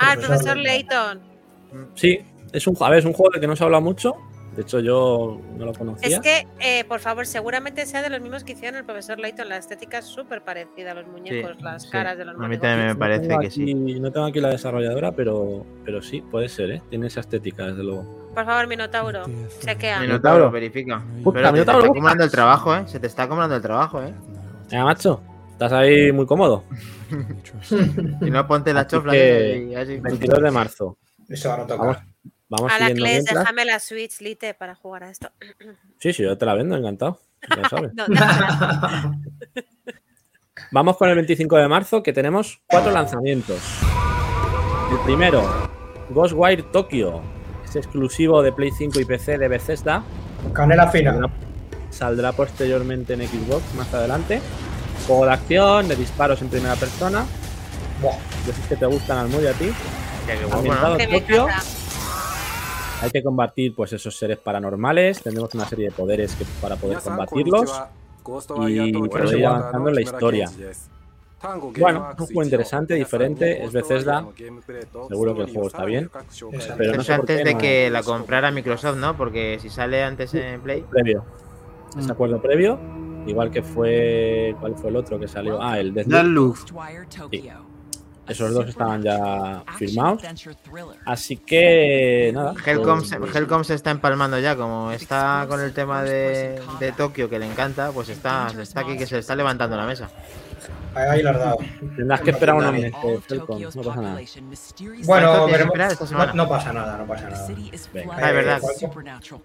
Ah, 0.00 0.14
el 0.14 0.18
Profesor 0.20 0.56
Layton. 0.56 1.20
Sí, 1.94 2.18
es 2.52 2.66
un, 2.66 2.76
a 2.80 2.90
ver, 2.90 2.98
es 2.98 3.04
un 3.04 3.12
juego 3.12 3.30
del 3.32 3.40
que 3.40 3.46
no 3.46 3.54
se 3.54 3.62
habla 3.64 3.78
mucho. 3.78 4.16
De 4.58 4.62
hecho, 4.62 4.80
yo 4.80 5.40
no 5.56 5.66
lo 5.66 5.72
conocía. 5.72 6.08
Es 6.16 6.18
que, 6.18 6.48
eh, 6.58 6.82
por 6.88 6.98
favor, 6.98 7.24
seguramente 7.26 7.86
sea 7.86 8.02
de 8.02 8.10
los 8.10 8.20
mismos 8.20 8.42
que 8.42 8.54
hicieron 8.54 8.76
el 8.80 8.84
profesor 8.84 9.16
Layton. 9.20 9.48
La 9.48 9.56
estética 9.56 9.98
es 9.98 10.06
súper 10.06 10.42
parecida 10.42 10.90
a 10.90 10.94
los 10.94 11.06
muñecos, 11.06 11.62
las 11.62 11.84
sí. 11.84 11.90
caras 11.90 12.18
de 12.18 12.24
los 12.24 12.34
A 12.34 12.48
mí 12.48 12.58
también 12.58 12.88
me 12.88 12.92
No 12.94 12.98
parece 12.98 13.28
tengo 13.28 13.40
que 13.40 13.50
sí. 13.52 13.62
aquí- 13.62 14.00
No 14.00 14.10
tengo 14.10 14.26
aquí 14.26 14.40
la 14.40 14.48
desarrolladora, 14.48 15.12
pero, 15.12 15.64
pero 15.84 16.02
sí, 16.02 16.22
puede 16.22 16.48
ser, 16.48 16.72
¿eh? 16.72 16.82
Tiene 16.90 17.06
esa 17.06 17.20
estética, 17.20 17.66
desde 17.66 17.84
luego. 17.84 18.30
Por 18.34 18.44
favor, 18.44 18.66
Minotauro, 18.66 19.22
chequea. 19.64 20.00
Minotauro, 20.00 20.50
verifica. 20.50 20.96
Busca, 21.22 21.38
Pero 21.38 21.46
te 21.46 21.52
Minotauro, 21.52 21.58
está 21.60 21.72
busca. 21.74 21.86
acumulando 21.90 22.24
el 22.24 22.30
trabajo, 22.32 22.74
¿eh? 22.74 22.82
Se 22.88 22.98
te 22.98 23.06
está 23.06 23.22
acumulando 23.22 23.54
el 23.54 23.62
trabajo, 23.62 24.02
¿eh? 24.02 24.12
Venga, 24.72 24.84
macho, 24.84 25.20
estás 25.52 25.72
ahí 25.72 26.10
muy 26.10 26.26
cómodo. 26.26 26.64
Y 28.22 28.28
no 28.30 28.44
ponte 28.48 28.74
la 28.74 28.88
chofla 28.88 29.12
que, 29.12 29.68
y 29.70 29.74
así. 29.76 29.98
22 29.98 30.42
de 30.42 30.50
marzo. 30.50 30.98
Eso 31.28 31.50
ahora 31.52 31.64
toca. 31.64 31.80
Vamos, 31.84 31.98
vamos 32.48 32.72
A 32.72 32.78
la 32.78 32.90
mientras. 32.94 33.38
déjame 33.38 33.64
la 33.64 33.78
Switch 33.78 34.20
Lite 34.20 34.54
para 34.54 34.74
jugar 34.74 35.04
a 35.04 35.10
esto. 35.10 35.30
Sí, 36.00 36.12
sí, 36.12 36.22
yo 36.22 36.38
te 36.38 36.46
la 36.46 36.54
vendo, 36.54 36.76
encantado. 36.76 37.20
Ya 37.56 37.68
sabes. 37.68 37.92
No, 37.94 38.06
déjala. 38.06 39.12
Vamos 40.70 40.96
con 40.96 41.08
el 41.08 41.14
25 41.16 41.56
de 41.56 41.68
marzo, 41.68 42.02
que 42.02 42.12
tenemos 42.12 42.60
cuatro 42.68 42.90
lanzamientos. 42.92 43.60
El 44.92 44.98
primero, 45.00 45.42
Ghostwire 46.10 46.62
Tokyo. 46.64 47.20
Es 47.64 47.76
exclusivo 47.76 48.42
de 48.42 48.52
Play 48.52 48.70
5 48.70 49.00
y 49.00 49.04
PC 49.04 49.38
de 49.38 49.48
Bethesda. 49.48 50.02
Canela 50.52 50.88
fina. 50.90 51.12
Saldrá, 51.12 51.30
saldrá 51.90 52.32
posteriormente 52.32 53.14
en 53.14 53.26
Xbox 53.26 53.74
más 53.74 53.92
adelante. 53.92 54.40
Juego 55.06 55.26
de 55.26 55.32
acción, 55.32 55.88
de 55.88 55.96
disparos 55.96 56.40
en 56.42 56.48
primera 56.48 56.76
persona. 56.76 57.24
Buah. 58.02 58.16
Yo 58.46 58.52
sé 58.52 58.60
que 58.68 58.76
te 58.76 58.86
gustan 58.86 59.18
al 59.18 59.28
muy 59.28 59.46
a 59.46 59.52
ti. 59.52 59.70
Ambientado 60.52 60.98
en 60.98 61.10
Tokio. 61.10 61.44
encanta. 61.44 61.62
Hay 63.00 63.10
que 63.10 63.22
combatir 63.22 63.74
pues 63.74 63.92
esos 63.92 64.16
seres 64.16 64.38
paranormales. 64.38 65.22
Tendremos 65.22 65.54
una 65.54 65.66
serie 65.68 65.86
de 65.86 65.92
poderes 65.92 66.34
que, 66.34 66.44
para 66.60 66.76
poder 66.76 66.98
combatirlos. 66.98 67.72
y 68.68 68.92
poder 68.92 69.38
ir 69.38 69.46
avanzando 69.46 69.88
en 69.88 69.94
la 69.94 70.00
historia. 70.00 70.50
Bueno, 71.78 72.08
un 72.18 72.26
juego 72.26 72.42
interesante, 72.42 72.94
diferente, 72.94 73.64
es 73.64 73.72
Bethesda. 73.72 74.26
Seguro 75.08 75.34
que 75.36 75.42
el 75.42 75.52
juego 75.52 75.68
está 75.68 75.84
bien. 75.84 76.10
Pero 76.76 76.94
no 76.96 77.00
Eso 77.00 77.04
sé 77.04 77.12
por 77.12 77.20
antes 77.20 77.38
qué 77.38 77.44
de 77.44 77.52
no- 77.54 77.60
que 77.60 77.90
la 77.90 78.02
comprara 78.02 78.50
Microsoft, 78.50 78.96
¿no? 78.98 79.16
Porque 79.16 79.58
si 79.60 79.68
sale 79.68 80.02
antes 80.02 80.34
en 80.34 80.60
Play. 80.60 80.82
previo. 80.90 81.24
Mm. 81.94 82.00
Ese 82.00 82.12
acuerdo 82.12 82.42
previo. 82.42 82.78
Igual 83.26 83.50
que 83.50 83.62
fue. 83.62 84.56
¿Cuál 84.58 84.74
fue 84.74 84.90
el 84.90 84.96
otro 84.96 85.18
que 85.20 85.28
salió? 85.28 85.62
Ah, 85.62 85.78
el 85.78 85.92
Deathloop. 85.94 86.56
Deathloop. 86.56 87.30
Sí. 87.30 87.50
Esos 88.28 88.52
dos 88.52 88.68
estaban 88.68 89.02
ya 89.02 89.62
firmados. 89.78 90.22
Así 91.06 91.36
que 91.38 92.30
nada. 92.34 92.54
Helcom, 92.64 92.98
pues, 92.98 93.08
se- 93.32 93.38
Helcom 93.38 93.64
se 93.64 93.74
está 93.74 93.90
empalmando 93.90 94.38
ya, 94.38 94.54
como 94.56 94.92
está 94.92 95.46
con 95.48 95.60
el 95.60 95.72
tema 95.72 96.02
de, 96.02 96.60
de 96.78 96.92
Tokio 96.92 97.28
que 97.28 97.38
le 97.38 97.46
encanta, 97.46 97.90
pues 97.92 98.08
está, 98.10 98.48
está 98.60 98.80
aquí 98.80 98.96
que 98.96 99.06
se 99.06 99.18
está 99.18 99.34
levantando 99.34 99.76
la 99.76 99.86
mesa. 99.86 100.08
Ahí, 100.94 101.22
lo 101.22 101.30
has 101.30 101.38
dado. 101.38 101.58
Tendrás 101.96 102.20
que 102.22 102.30
esperar 102.30 102.56
unos 102.56 102.72
meses, 102.72 102.92
Helcom, 103.28 103.60
no 103.62 103.70
pasa 103.82 104.00
nada. 104.00 104.20
¿Cuánto 105.06 105.06
Bueno, 105.06 105.46
veremos. 105.46 106.10
No, 106.10 106.34
no 106.34 106.48
pasa 106.48 106.72
nada, 106.72 106.96
no 106.98 107.06
pasa 107.06 107.28
nada. 107.30 107.46
Venga. 107.92 108.14
Ah, 108.16 108.28
es 108.28 108.34
verdad. 108.34 108.60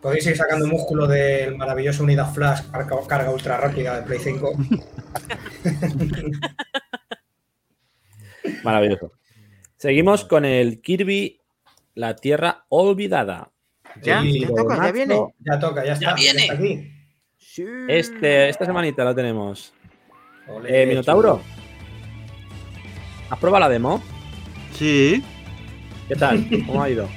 Podéis 0.02 0.26
ir 0.26 0.36
sacando 0.38 0.66
músculo 0.68 1.06
del 1.06 1.56
maravilloso 1.56 2.04
unidad 2.04 2.34
flash, 2.34 2.62
carga, 2.72 2.96
carga 3.08 3.30
ultra 3.30 3.58
rápida 3.58 3.98
de 3.98 4.02
Play 4.04 4.20
5. 4.20 4.52
Maravilloso. 8.64 9.12
Seguimos 9.78 10.26
con 10.26 10.46
el 10.46 10.82
Kirby 10.82 11.40
La 11.96 12.16
Tierra 12.16 12.66
Olvidada. 12.70 13.52
¿Ya? 14.02 14.24
¿Ya 14.24 14.48
toca? 14.48 14.76
¿Ya 14.76 14.92
viene? 14.92 15.26
Ya 15.40 15.60
toca, 15.60 15.86
ya 15.86 15.94
está. 15.94 16.06
Ya 16.06 16.14
viene. 16.16 16.42
está 16.42 16.54
aquí. 16.54 16.90
Este, 17.88 18.50
esta 18.50 18.66
semanita 18.66 19.04
lo 19.04 19.14
tenemos. 19.14 19.74
Eh, 20.66 20.86
Minotauro. 20.88 21.42
¿Has 23.30 23.40
probado 23.40 23.62
la 23.62 23.70
demo? 23.70 24.02
Sí, 24.74 25.24
¿Qué 26.08 26.16
tal? 26.16 26.46
¿Cómo 26.66 26.84
ha 26.84 26.90
ido? 26.90 27.08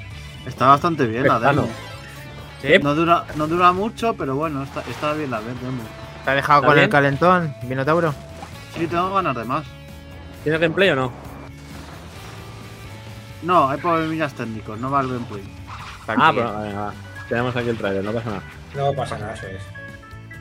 está 0.46 0.66
bastante 0.68 1.06
bien 1.06 1.26
la 1.26 1.40
demo. 1.40 1.68
¿Sí? 2.62 2.68
No 2.82 2.94
dura, 2.94 3.24
no 3.36 3.46
dura 3.46 3.72
mucho, 3.72 4.14
pero 4.14 4.36
bueno, 4.36 4.62
está, 4.62 4.82
está 4.88 5.12
bien 5.14 5.30
la 5.30 5.40
demo. 5.40 5.82
¿Te 6.24 6.30
ha 6.30 6.34
dejado 6.34 6.60
¿Está 6.60 6.66
con 6.66 6.74
bien? 6.74 6.84
el 6.84 6.90
calentón, 6.90 7.54
Minotauro? 7.68 8.14
Sí, 8.76 8.86
tengo 8.86 9.14
ganas 9.14 9.36
de 9.36 9.44
más. 9.44 9.64
¿Tienes 10.46 10.60
gameplay 10.60 10.90
o 10.90 10.94
no? 10.94 11.12
No, 13.42 13.68
hay 13.68 13.78
problemillas 13.80 14.32
técnicos, 14.32 14.78
no 14.78 14.92
va 14.92 15.00
el 15.00 15.08
gameplay. 15.08 15.42
Ah, 16.06 16.30
pero 16.32 16.60
venga, 16.60 16.92
tenemos 17.28 17.56
aquí 17.56 17.68
el 17.68 17.76
trailer, 17.76 18.04
no 18.04 18.12
pasa 18.12 18.30
nada. 18.30 18.42
No 18.76 18.92
pasa 18.92 19.18
nada, 19.18 19.34
eso 19.34 19.46
es. 19.48 19.60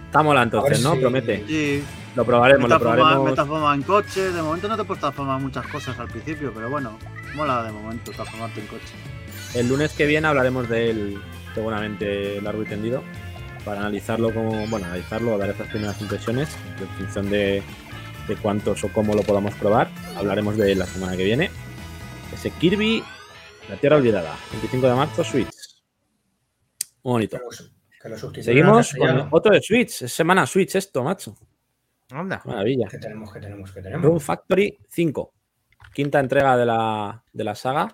Está 0.06 0.22
mola 0.22 0.44
entonces, 0.44 0.80
¿no? 0.84 0.94
si- 0.94 1.00
Promete. 1.02 1.44
Sí, 1.48 1.84
Lo 2.16 2.24
probaremos, 2.24 2.70
lo 2.70 2.80
probaremos. 2.80 3.32
metaforma 3.32 3.74
en 3.74 3.82
coche. 3.82 4.32
De 4.32 4.44
momento 4.44 4.68
no 4.68 4.78
te 4.78 4.84
puedes 4.84 5.02
transformar 5.02 5.42
muchas 5.42 5.66
cosas 5.70 5.98
al 5.98 6.08
principio, 6.08 6.52
pero 6.54 6.70
bueno, 6.70 7.00
mola 7.34 7.64
de 7.64 7.72
momento 7.72 8.12
transformarte 8.12 8.60
en 8.62 8.68
coche. 8.68 8.94
El 9.56 9.68
lunes 9.68 9.92
que 9.94 10.06
viene 10.06 10.28
hablaremos 10.28 10.70
de 10.70 10.92
él 10.92 11.20
seguramente 11.56 12.40
largo 12.44 12.62
y 12.62 12.66
tendido 12.68 13.02
para 13.66 13.80
analizarlo 13.82 14.32
como, 14.32 14.68
bueno, 14.68 14.86
analizarlo, 14.86 15.36
dar 15.40 15.50
estas 15.50 15.68
primeras 15.70 16.00
impresiones 16.00 16.56
en 16.80 16.88
función 16.90 17.28
de, 17.32 17.64
de 18.28 18.36
cuántos 18.36 18.84
o 18.84 18.90
cómo 18.92 19.14
lo 19.14 19.24
podamos 19.24 19.54
probar. 19.56 19.90
Hablaremos 20.16 20.58
de 20.58 20.72
él 20.72 20.80
la 20.80 20.86
semana 20.86 21.16
que 21.16 21.24
viene. 21.24 21.50
Ese 22.34 22.52
Kirby, 22.52 23.04
La 23.70 23.78
Tierra 23.78 23.98
Olvidada, 23.98 24.36
25 24.52 24.88
de 24.88 24.96
marzo, 24.96 25.24
Switch. 25.24 25.48
Muy 27.04 27.14
bonito. 27.14 27.38
Que 27.38 27.44
lo, 27.44 27.50
que 28.02 28.10
lo 28.10 28.18
sustituyan 28.18 28.56
Seguimos 28.56 28.94
con 28.94 29.28
otro 29.32 29.54
de 29.54 29.62
Switch. 29.62 30.02
Es 30.04 30.14
semana 30.14 30.46
Switch 30.46 30.76
esto, 30.76 31.04
macho. 31.04 31.36
Anda. 32.12 32.42
Maravilla. 32.46 32.88
Que 32.88 32.98
tenemos, 32.98 33.32
que 33.32 33.40
tenemos, 33.40 33.72
que 33.72 33.82
tenemos. 33.82 34.06
Room 34.06 34.20
Factory 34.20 34.78
5. 34.90 35.34
Quinta 35.94 36.20
entrega 36.20 36.58
de 36.58 36.66
la, 36.66 37.24
de 37.32 37.44
la 37.44 37.56
saga. 37.56 37.94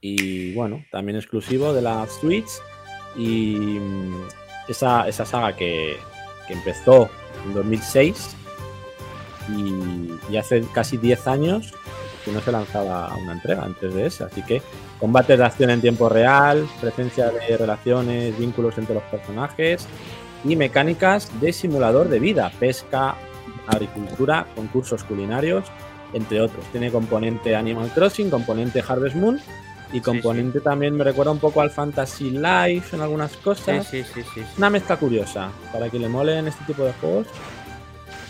Y 0.00 0.54
bueno, 0.54 0.84
también 0.90 1.16
exclusivo 1.16 1.72
de 1.72 1.82
la 1.82 2.06
Switch. 2.06 2.48
Y 3.16 3.78
mm, 3.78 4.28
esa, 4.68 5.08
esa 5.08 5.24
saga 5.24 5.56
que, 5.56 5.96
que 6.46 6.52
empezó 6.52 7.08
en 7.44 7.54
2006 7.54 8.36
y, 9.48 10.32
y 10.32 10.36
hace 10.36 10.62
casi 10.72 10.96
10 10.96 11.26
años 11.26 11.72
que 12.26 12.32
no 12.32 12.40
se 12.40 12.52
lanzaba 12.52 13.14
una 13.22 13.32
entrega 13.32 13.62
antes 13.62 13.94
de 13.94 14.06
esa. 14.06 14.26
Así 14.26 14.42
que 14.42 14.60
combates 14.98 15.38
de 15.38 15.44
acción 15.44 15.70
en 15.70 15.80
tiempo 15.80 16.08
real, 16.08 16.66
presencia 16.80 17.30
de 17.30 17.56
relaciones, 17.56 18.36
vínculos 18.36 18.76
entre 18.78 18.94
los 18.94 19.04
personajes 19.04 19.86
y 20.44 20.56
mecánicas 20.56 21.30
de 21.40 21.52
simulador 21.52 22.08
de 22.08 22.18
vida, 22.18 22.50
pesca, 22.58 23.16
agricultura, 23.68 24.46
concursos 24.54 25.04
culinarios, 25.04 25.64
entre 26.12 26.40
otros. 26.40 26.64
Tiene 26.72 26.90
componente 26.90 27.54
Animal 27.54 27.90
Crossing, 27.94 28.28
componente 28.28 28.82
Harvest 28.86 29.16
Moon 29.16 29.40
y 29.92 30.00
componente 30.00 30.60
también 30.60 30.96
me 30.96 31.04
recuerda 31.04 31.30
un 31.30 31.38
poco 31.38 31.60
al 31.60 31.70
Fantasy 31.70 32.30
Life 32.30 32.96
en 32.96 33.02
algunas 33.02 33.36
cosas. 33.36 33.86
sí, 33.86 34.02
sí, 34.02 34.22
sí. 34.22 34.24
sí. 34.34 34.42
Una 34.58 34.68
mezcla 34.68 34.96
curiosa 34.96 35.50
para 35.72 35.88
que 35.90 35.98
le 35.98 36.08
molen 36.08 36.48
este 36.48 36.64
tipo 36.64 36.84
de 36.84 36.92
juegos. 36.94 37.28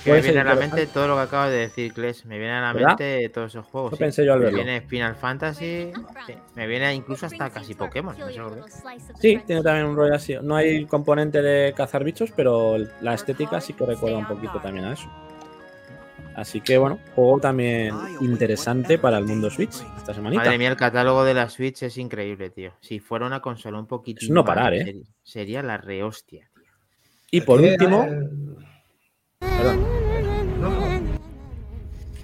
Que 0.06 0.12
me 0.12 0.20
viene 0.22 0.40
a 0.40 0.44
la 0.44 0.54
mente 0.54 0.86
todo 0.86 1.08
lo 1.08 1.16
que 1.16 1.20
acabas 1.22 1.50
de 1.50 1.58
decir, 1.58 1.92
Kles. 1.92 2.24
Me 2.26 2.38
viene 2.38 2.54
a 2.54 2.60
la 2.60 2.72
¿Verdad? 2.72 2.88
mente 2.90 3.28
todos 3.28 3.52
esos 3.52 3.66
juegos. 3.66 3.90
Eso 3.90 3.96
sí. 3.96 4.02
pensé 4.04 4.24
yo 4.24 4.32
al 4.32 4.38
Me 4.38 4.44
verlo. 4.46 4.62
viene 4.62 4.80
Final 4.82 5.16
Fantasy. 5.16 5.92
Me 6.54 6.66
viene 6.66 6.94
incluso 6.94 7.26
hasta 7.26 7.50
casi 7.50 7.74
Pokémon. 7.74 8.16
No 8.18 8.30
sé. 8.30 8.40
Sí, 9.20 9.40
tiene 9.46 9.62
también 9.62 9.86
un 9.86 9.96
rollo 9.96 10.14
así. 10.14 10.36
No 10.42 10.56
hay 10.56 10.86
componente 10.86 11.42
de 11.42 11.74
cazar 11.74 12.04
bichos, 12.04 12.30
pero 12.34 12.76
la 13.00 13.14
estética 13.14 13.60
sí 13.60 13.72
que 13.72 13.84
recuerda 13.84 14.18
un 14.18 14.28
poquito 14.28 14.60
también 14.60 14.86
a 14.86 14.92
eso. 14.92 15.10
Así 16.36 16.60
que 16.60 16.76
bueno, 16.76 16.98
juego 17.14 17.40
también 17.40 17.94
interesante 18.20 18.98
para 18.98 19.16
el 19.16 19.24
mundo 19.24 19.50
Switch 19.50 19.74
esta 19.96 20.12
semanita. 20.12 20.44
Madre 20.44 20.58
mía, 20.58 20.68
el 20.68 20.76
catálogo 20.76 21.24
de 21.24 21.32
la 21.32 21.48
Switch 21.48 21.82
es 21.82 21.96
increíble, 21.96 22.50
tío. 22.50 22.72
Si 22.80 23.00
fuera 23.00 23.24
una 23.26 23.40
consola 23.40 23.78
un 23.78 23.86
poquito. 23.86 24.20
Es 24.22 24.30
no 24.30 24.44
parar, 24.44 24.74
¿eh? 24.74 24.84
Sería, 24.84 25.04
sería 25.22 25.62
la 25.62 25.78
rehostia, 25.78 26.50
tío. 26.54 26.70
Y 27.30 27.40
por 27.40 27.60
último, 27.62 28.06
perdón, 29.40 29.86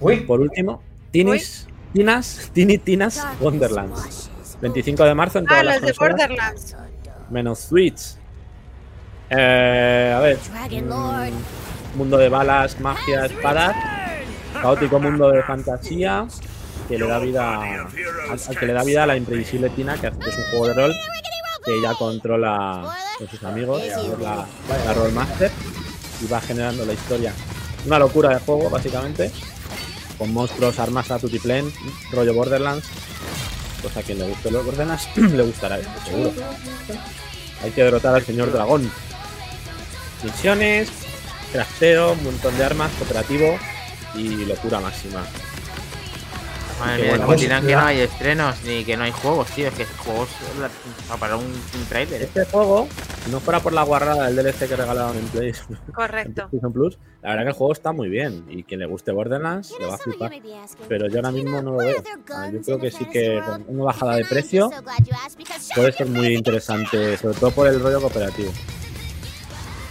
Uy, 0.03 0.17
por 0.21 0.39
último, 0.41 0.81
Tinis, 1.11 1.67
Tinas, 1.93 2.49
Tini 2.53 2.77
Tinas 2.77 3.25
Wonderlands. 3.39 4.29
25 4.61 5.03
de 5.03 5.15
marzo 5.15 5.39
en 5.39 5.45
todas 5.45 5.61
Ah, 5.61 5.63
las 5.63 5.75
los 5.81 5.87
de 5.87 5.93
consolas, 5.93 6.27
Borderlands. 6.27 6.75
menos 7.29 7.59
Switch. 7.59 8.15
Eh, 9.29 10.13
a 10.15 10.19
ver, 10.19 10.37
mm, 10.81 11.97
mundo 11.97 12.17
de 12.17 12.29
balas, 12.29 12.79
magia, 12.79 13.25
espadas, 13.25 13.75
caótico 14.61 14.99
mundo 14.99 15.29
de 15.29 15.41
fantasía 15.43 16.27
que 16.87 16.97
le 16.97 17.07
da 17.07 17.19
vida 17.19 17.61
al, 17.61 18.39
al 18.47 18.57
que 18.59 18.65
le 18.65 18.73
da 18.73 18.83
vida 18.83 19.03
a 19.03 19.07
la 19.07 19.15
imprevisible 19.17 19.69
Tina, 19.71 19.95
que 19.99 20.07
es 20.07 20.13
un 20.13 20.43
juego 20.51 20.67
de 20.67 20.73
rol 20.73 20.93
que 21.65 21.73
ella 21.79 21.93
controla 21.97 22.93
con 23.17 23.27
sus 23.29 23.43
amigos, 23.43 23.81
es 23.81 23.95
la, 24.19 24.45
la 24.85 24.93
Rollmaster, 24.93 25.49
y 26.21 26.27
va 26.27 26.41
generando 26.41 26.85
la 26.85 26.93
historia. 26.93 27.33
Una 27.85 27.99
locura 27.99 28.29
de 28.29 28.39
juego, 28.39 28.69
básicamente, 28.69 29.31
con 30.17 30.33
monstruos, 30.33 30.79
armas 30.79 31.11
a 31.11 31.19
tutiplén, 31.19 31.71
rollo 32.11 32.33
Borderlands. 32.33 32.85
Pues 33.81 33.97
a 33.97 34.03
quien 34.03 34.19
le 34.19 34.27
guste 34.29 34.51
los 34.51 34.65
Borderlands 34.65 35.09
le 35.15 35.43
gustará 35.43 35.77
esto, 35.79 35.91
seguro. 36.05 36.33
Hay 37.61 37.71
que 37.71 37.83
derrotar 37.83 38.15
al 38.15 38.25
señor 38.25 38.51
dragón. 38.51 38.89
Misiones, 40.23 40.89
crafteo, 41.51 42.13
un 42.13 42.23
montón 42.23 42.57
de 42.57 42.63
armas, 42.63 42.91
cooperativo 42.93 43.57
y 44.15 44.45
locura 44.45 44.79
máxima. 44.79 45.25
Madre 46.79 47.01
mía, 47.01 47.09
bueno. 47.11 47.25
como 47.25 47.37
dirán 47.37 47.65
que 47.65 47.73
no 47.75 47.81
hay 47.81 47.99
estrenos 48.01 48.55
ni 48.65 48.83
que 48.83 48.97
no 48.97 49.03
hay 49.03 49.11
juegos, 49.11 49.47
tío. 49.51 49.67
Es 49.67 49.73
que 49.73 49.85
juegos 49.85 50.29
la- 50.59 51.17
para 51.17 51.35
un, 51.37 51.43
un 51.45 51.85
trailer. 51.89 52.23
Este 52.23 52.45
juego 52.45 52.87
si 53.23 53.31
no 53.31 53.39
fuera 53.39 53.59
por 53.61 53.71
la 53.73 53.83
guarrada 53.83 54.25
del 54.29 54.35
DLC 54.35 54.67
que 54.67 54.75
regalaron 54.75 55.15
en 55.17 55.23
Play 55.27 55.49
en 55.49 55.93
Correcto. 55.93 56.33
PlayStation 56.33 56.73
Plus, 56.73 56.97
la 57.21 57.29
verdad 57.29 57.43
que 57.43 57.49
el 57.49 57.55
juego 57.55 57.73
está 57.73 57.91
muy 57.93 58.09
bien. 58.09 58.45
Y 58.49 58.63
quien 58.63 58.79
le 58.81 58.85
guste 58.85 59.11
Borderlands 59.11 59.73
le 59.79 59.85
va 59.87 59.95
a 59.95 59.97
flipar. 59.97 60.31
Pero 60.89 61.07
yo 61.07 61.15
ahora 61.17 61.31
mismo 61.31 61.61
no 61.61 61.71
lo 61.71 61.77
veo. 61.77 62.03
Yo 62.51 62.61
creo 62.61 62.79
que 62.79 62.91
sí 62.91 63.05
que 63.05 63.41
con 63.45 63.63
una 63.67 63.83
bajada 63.85 64.15
de 64.15 64.25
precio 64.25 64.69
puede 65.75 65.91
ser 65.93 66.07
muy 66.07 66.33
interesante, 66.35 67.17
sobre 67.17 67.37
todo 67.39 67.51
por 67.51 67.67
el 67.67 67.79
rollo 67.79 68.01
cooperativo. 68.01 68.51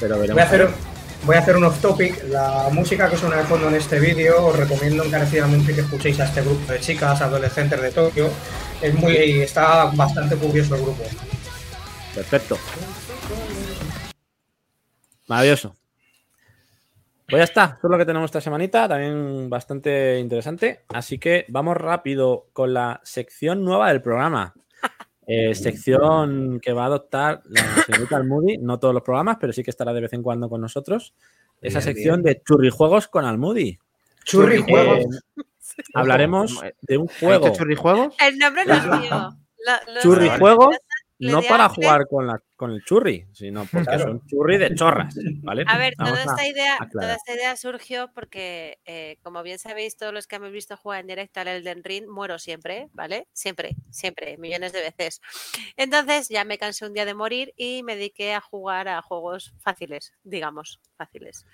Pero 0.00 0.18
veremos. 0.18 0.34
Voy 0.34 0.42
a 0.42 0.46
hacer, 0.46 0.91
voy 1.24 1.36
a 1.36 1.40
hacer 1.40 1.56
un 1.56 1.64
off 1.64 1.80
topic. 1.80 2.24
La 2.28 2.68
música 2.72 3.08
que 3.08 3.16
suena 3.16 3.36
de 3.36 3.44
fondo 3.44 3.68
en 3.68 3.74
este 3.74 4.00
vídeo, 4.00 4.46
os 4.46 4.56
recomiendo 4.56 5.04
encarecidamente 5.04 5.74
que 5.74 5.82
escuchéis 5.82 6.20
a 6.20 6.24
este 6.24 6.42
grupo 6.42 6.72
de 6.72 6.80
chicas 6.80 7.20
adolescentes 7.20 7.80
de 7.80 7.90
Tokio. 7.90 8.28
Es 8.80 8.94
muy, 8.94 9.42
está 9.42 9.86
bastante 9.86 10.36
curioso 10.36 10.74
el 10.74 10.82
grupo. 10.82 11.02
Perfecto. 12.14 12.58
Maravilloso. 15.28 15.74
Pues 17.28 17.40
ya 17.40 17.44
está, 17.44 17.64
eso 17.78 17.86
es 17.86 17.90
lo 17.90 17.96
que 17.96 18.04
tenemos 18.04 18.26
esta 18.26 18.42
semanita, 18.42 18.86
también 18.86 19.48
bastante 19.48 20.18
interesante. 20.18 20.84
Así 20.88 21.18
que 21.18 21.46
vamos 21.48 21.76
rápido 21.78 22.48
con 22.52 22.74
la 22.74 23.00
sección 23.04 23.64
nueva 23.64 23.88
del 23.88 24.02
programa. 24.02 24.52
Eh, 25.50 25.54
sección 25.54 26.60
que 26.60 26.72
va 26.72 26.82
a 26.84 26.86
adoptar 26.86 27.42
la 27.46 27.62
señorita 27.86 28.16
Almudi, 28.16 28.58
no 28.58 28.78
todos 28.78 28.92
los 28.94 29.02
programas, 29.02 29.36
pero 29.40 29.52
sí 29.52 29.62
que 29.62 29.70
estará 29.70 29.92
de 29.92 30.00
vez 30.02 30.12
en 30.12 30.22
cuando 30.22 30.48
con 30.48 30.60
nosotros. 30.60 31.14
Esa 31.60 31.78
Bien, 31.78 31.82
sección 31.94 32.22
de 32.22 32.42
churrijuegos 32.44 33.08
con 33.08 33.24
Almudi. 33.24 33.78
Churri 34.24 34.56
Eh, 34.56 34.62
juegos. 34.68 35.04
hablaremos 35.94 36.60
de 36.82 36.98
un 36.98 37.08
¿Hay 37.08 37.16
juego. 37.20 37.46
hecho 37.46 37.56
churrijuegos? 37.56 38.14
El 38.20 38.38
nombre 38.38 38.64
no 38.66 38.74
es 38.74 38.84
mío. 39.00 39.36
Lo- 39.64 39.94
lo- 39.94 40.00
Churrijuego, 40.00 40.70
Le 40.72 40.78
no 41.30 41.42
para 41.42 41.68
jugar 41.68 42.06
con, 42.08 42.26
la, 42.26 42.40
con 42.56 42.70
el 42.72 42.82
churri, 42.84 43.26
sino 43.32 43.64
porque 43.72 43.84
Claro. 43.84 44.04
son 44.04 44.26
churri 44.26 44.58
de 44.58 44.74
chorras, 44.74 45.14
¿vale? 45.42 45.64
A 45.66 45.78
ver, 45.78 45.94
toda 45.96 46.10
a- 46.22 46.24
esta, 46.24 46.46
idea, 46.46 46.78
toda 46.90 47.14
esta 47.14 47.34
idea 47.34 47.56
surgió 47.56 48.10
porque, 48.14 48.78
eh, 48.84 49.18
como 49.22 49.42
bien 49.42 49.58
sabéis, 49.58 49.96
todos 49.96 50.12
los 50.12 50.26
que 50.26 50.36
hemos 50.36 50.52
visto 50.52 50.76
jugar 50.76 51.00
en 51.00 51.06
directo 51.06 51.40
al 51.40 51.48
Elden 51.48 51.84
Ring, 51.84 52.06
muero 52.08 52.38
siempre, 52.38 52.88
¿vale? 52.92 53.28
Siempre, 53.32 53.76
siempre, 53.90 54.36
millones 54.38 54.72
de 54.72 54.80
veces. 54.80 55.20
Entonces 55.76 56.28
ya 56.28 56.44
me 56.44 56.58
cansé 56.58 56.86
un 56.86 56.92
día 56.94 57.04
de 57.04 57.14
morir 57.14 57.52
y 57.56 57.82
me 57.82 57.96
dediqué 57.96 58.34
a 58.34 58.40
jugar 58.40 58.88
a 58.88 59.02
juegos 59.02 59.54
fáciles, 59.60 60.12
digamos, 60.24 60.80
fáciles. 60.96 61.44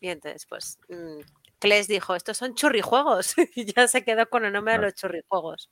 Y 0.00 0.08
entonces, 0.08 0.46
pues, 0.46 0.78
mm, 0.88 1.20
Kles 1.58 1.88
dijo, 1.88 2.14
estos 2.14 2.36
son 2.36 2.54
churrijuegos. 2.54 3.34
y 3.56 3.64
ya 3.72 3.88
se 3.88 4.04
quedó 4.04 4.26
con 4.28 4.44
el 4.44 4.52
nombre 4.52 4.74
de 4.74 4.80
los 4.80 4.94
churrijuegos. 4.94 5.70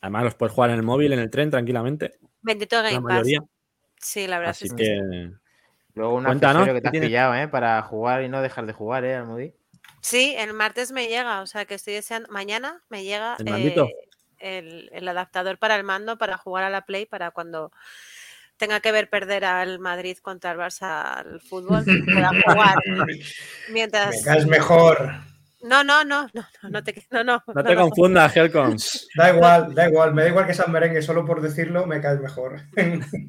Además, 0.00 0.24
los 0.24 0.34
puedes 0.36 0.54
jugar 0.54 0.70
en 0.70 0.76
el 0.76 0.82
móvil, 0.84 1.12
en 1.12 1.18
el 1.18 1.28
tren, 1.30 1.50
tranquilamente. 1.50 2.18
Bendito 2.42 2.76
La 2.82 2.90
Game 2.90 3.02
Pass. 3.02 3.02
mayoría. 3.02 3.40
Sí, 4.00 4.26
la 4.26 4.38
verdad 4.38 4.50
Así 4.50 4.66
es 4.66 4.72
que. 4.74 5.30
Luego 5.94 6.14
un 6.14 6.24
Cuéntanos, 6.24 6.62
accesorio 6.62 6.74
que 6.74 6.78
¿qué 6.86 6.90
te 6.90 6.98
has 6.98 7.04
pillado, 7.06 7.34
¿eh? 7.34 7.48
Para 7.48 7.82
jugar 7.82 8.22
y 8.22 8.28
no 8.28 8.40
dejar 8.40 8.66
de 8.66 8.72
jugar, 8.72 9.04
¿eh, 9.04 9.16
Almudi? 9.16 9.52
Sí, 10.00 10.34
el 10.38 10.52
martes 10.54 10.92
me 10.92 11.08
llega, 11.08 11.40
o 11.42 11.46
sea 11.46 11.64
que 11.64 11.74
estoy 11.74 11.94
deseando. 11.94 12.28
Mañana 12.30 12.82
me 12.88 13.02
llega 13.02 13.36
eh, 13.44 13.74
el, 14.38 14.88
el 14.92 15.08
adaptador 15.08 15.58
para 15.58 15.74
el 15.74 15.82
mando 15.82 16.16
para 16.18 16.38
jugar 16.38 16.62
a 16.64 16.70
la 16.70 16.82
Play 16.82 17.06
para 17.06 17.32
cuando 17.32 17.72
tenga 18.58 18.78
que 18.80 18.92
ver 18.92 19.10
perder 19.10 19.44
al 19.44 19.78
Madrid 19.80 20.18
contra 20.18 20.52
el 20.52 20.58
Barça 20.58 21.02
al 21.16 21.40
fútbol, 21.40 21.84
pueda 21.84 22.30
jugar 22.44 22.76
Me 22.86 23.18
mientras. 23.72 24.22
caes 24.24 24.46
mejor. 24.46 25.12
No, 25.68 25.84
no, 25.84 26.02
no, 26.04 26.22
no, 26.32 26.46
no, 26.62 26.70
no 26.70 26.82
te, 26.82 27.06
no, 27.10 27.24
no, 27.24 27.42
No 27.46 27.62
te 27.62 27.74
no. 27.74 27.82
confundas, 27.82 28.34
Helcom. 28.34 28.76
Da 29.16 29.34
igual, 29.34 29.74
da 29.74 29.88
igual. 29.88 30.14
Me 30.14 30.22
da 30.22 30.28
igual 30.28 30.46
que 30.46 30.54
sean 30.54 30.72
merengue, 30.72 31.02
solo 31.02 31.26
por 31.26 31.42
decirlo 31.42 31.86
me 31.86 32.00
caes 32.00 32.20
mejor. 32.20 32.60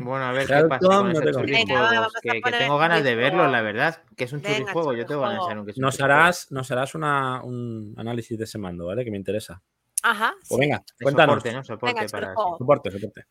Bueno, 0.00 0.24
a 0.26 0.32
ver 0.32 0.42
qué 0.42 0.46
Claro, 0.46 0.68
pasa 0.68 0.80
Tom, 0.80 1.12
con 1.12 1.22
churrijuegos. 1.22 2.12
Que, 2.22 2.40
tengo 2.40 2.78
ganas 2.78 3.02
de 3.02 3.14
verlo, 3.14 3.48
la 3.48 3.60
verdad. 3.60 4.02
Que 4.16 4.24
es 4.24 4.32
un 4.32 4.40
churrijuego. 4.40 4.92
Yo 4.94 5.04
tengo 5.04 5.22
ganas 5.22 5.38
de 5.38 5.42
saber 5.42 5.58
un 5.58 5.66
que 5.66 5.72
Nos 5.76 6.00
harás, 6.00 6.52
nos 6.52 6.70
harás 6.70 6.94
una, 6.94 7.42
un 7.42 7.94
análisis 7.96 8.38
de 8.38 8.44
ese 8.44 8.58
mando, 8.58 8.86
¿vale? 8.86 9.04
Que 9.04 9.10
me 9.10 9.16
interesa. 9.16 9.60
Ajá. 10.02 10.32
Pues 10.48 10.48
sí. 10.48 10.56
venga, 10.58 10.84
cuéntanos. 11.02 11.34
soporte, 11.34 11.52
¿no? 11.52 11.64
Soporte 11.64 11.94
Venga, 11.94 12.08
para... 12.08 12.26
churrijuego. 12.26 12.58
Soporte, 12.58 12.90
soporte. 12.92 13.24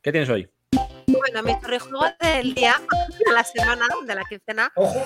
¿Qué 0.00 0.10
tienes 0.12 0.30
hoy? 0.30 0.48
Bueno, 1.06 1.42
mi 1.42 1.60
churrijuego 1.60 2.06
del 2.20 2.54
día, 2.54 2.74
de 3.26 3.32
la 3.32 3.44
semana, 3.44 3.86
de 4.06 4.14
la 4.14 4.24
quincena, 4.24 4.72
Ojo, 4.74 5.04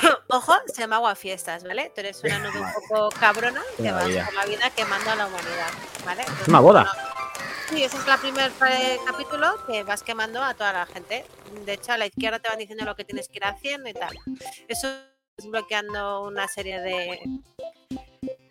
Ojo, 0.28 0.52
se 0.66 0.82
llama 0.82 0.96
Aguafiestas, 0.96 1.64
¿vale? 1.64 1.92
Tú 1.94 2.00
eres 2.00 2.22
una 2.24 2.38
nube 2.38 2.60
un 2.60 2.72
poco 2.88 3.08
cabrona 3.18 3.62
que 3.76 3.84
vas 3.84 3.92
maravilla. 3.92 4.24
por 4.26 4.34
la 4.34 4.46
vida 4.46 4.70
quemando 4.70 5.10
a 5.10 5.16
la 5.16 5.26
humanidad, 5.26 5.70
¿vale? 6.04 6.22
Es 6.40 6.48
una 6.48 6.60
boda. 6.60 6.92
Sí, 7.68 7.84
ese 7.84 7.98
es 7.98 8.06
el 8.06 8.18
primer 8.18 8.50
eh, 8.68 8.98
capítulo 9.06 9.46
que 9.66 9.84
vas 9.84 10.02
quemando 10.02 10.42
a 10.42 10.54
toda 10.54 10.72
la 10.72 10.86
gente. 10.86 11.24
De 11.64 11.74
hecho, 11.74 11.92
a 11.92 11.98
la 11.98 12.06
izquierda 12.06 12.40
te 12.40 12.48
van 12.48 12.58
diciendo 12.58 12.84
lo 12.84 12.96
que 12.96 13.04
tienes 13.04 13.28
que 13.28 13.38
ir 13.38 13.44
haciendo 13.44 13.88
y 13.88 13.94
tal. 13.94 14.16
Eso 14.66 14.88
es 15.36 15.46
bloqueando 15.46 16.24
una 16.24 16.48
serie 16.48 16.80
de, 16.80 17.20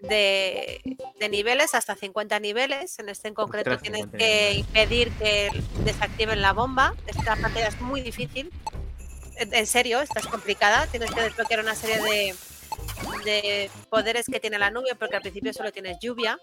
de, 0.02 0.98
de 1.20 1.30
niveles, 1.30 1.76
hasta 1.76 1.96
50 1.96 2.40
niveles. 2.40 2.98
En 3.00 3.10
este 3.10 3.28
en 3.28 3.34
concreto 3.34 3.72
Ostras, 3.72 3.82
tienes 3.82 4.02
50 4.04 4.18
que 4.18 4.54
impedir 4.54 5.12
que 5.14 5.50
desactiven 5.84 6.42
la 6.42 6.54
bomba. 6.54 6.96
Esta 7.06 7.36
pantalla 7.36 7.68
es 7.68 7.82
muy 7.82 8.02
difícil. 8.02 8.50
En 9.40 9.68
serio, 9.68 10.02
esta 10.02 10.20
es 10.20 10.28
complicada. 10.28 10.88
Tienes 10.88 11.12
que 11.12 11.22
desbloquear 11.22 11.62
una 11.62 11.76
serie 11.76 12.02
de, 12.02 12.36
de 13.24 13.72
poderes 13.90 14.26
que 14.28 14.40
tiene 14.40 14.60
la 14.60 14.70
nube, 14.70 14.96
porque 14.98 15.16
al 15.16 15.22
principio 15.22 15.54
solo 15.54 15.72
tienes 15.72 15.98
lluvia 16.02 16.38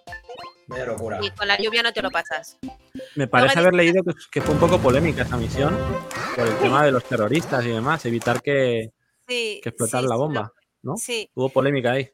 vaya 0.66 0.86
locura. 0.86 1.18
y 1.22 1.30
con 1.30 1.47
la 1.47 1.59
lluvia 1.59 1.82
no 1.82 1.92
te 1.92 2.03
lo 2.03 2.11
pasas. 2.11 2.59
Me 3.14 3.28
parece 3.28 3.59
haber 3.59 3.74
leído 3.74 4.03
que, 4.03 4.12
que 4.30 4.40
fue 4.40 4.55
un 4.55 4.61
poco 4.61 4.78
polémica 4.80 5.22
esta 5.22 5.36
misión 5.36 5.76
por 6.34 6.47
el 6.47 6.57
tema 6.59 6.84
de 6.84 6.92
los 6.92 7.05
terroristas 7.05 7.64
y 7.64 7.68
demás, 7.68 8.05
evitar 8.07 8.42
que, 8.42 8.90
Sí, 9.28 9.61
que 9.62 9.68
explotara 9.70 10.03
sí, 10.03 10.09
la 10.09 10.16
bomba, 10.16 10.53
¿no? 10.82 10.97
Sí, 10.97 11.30
Hubo 11.34 11.49
polémica 11.51 11.92
ahí. 11.92 12.11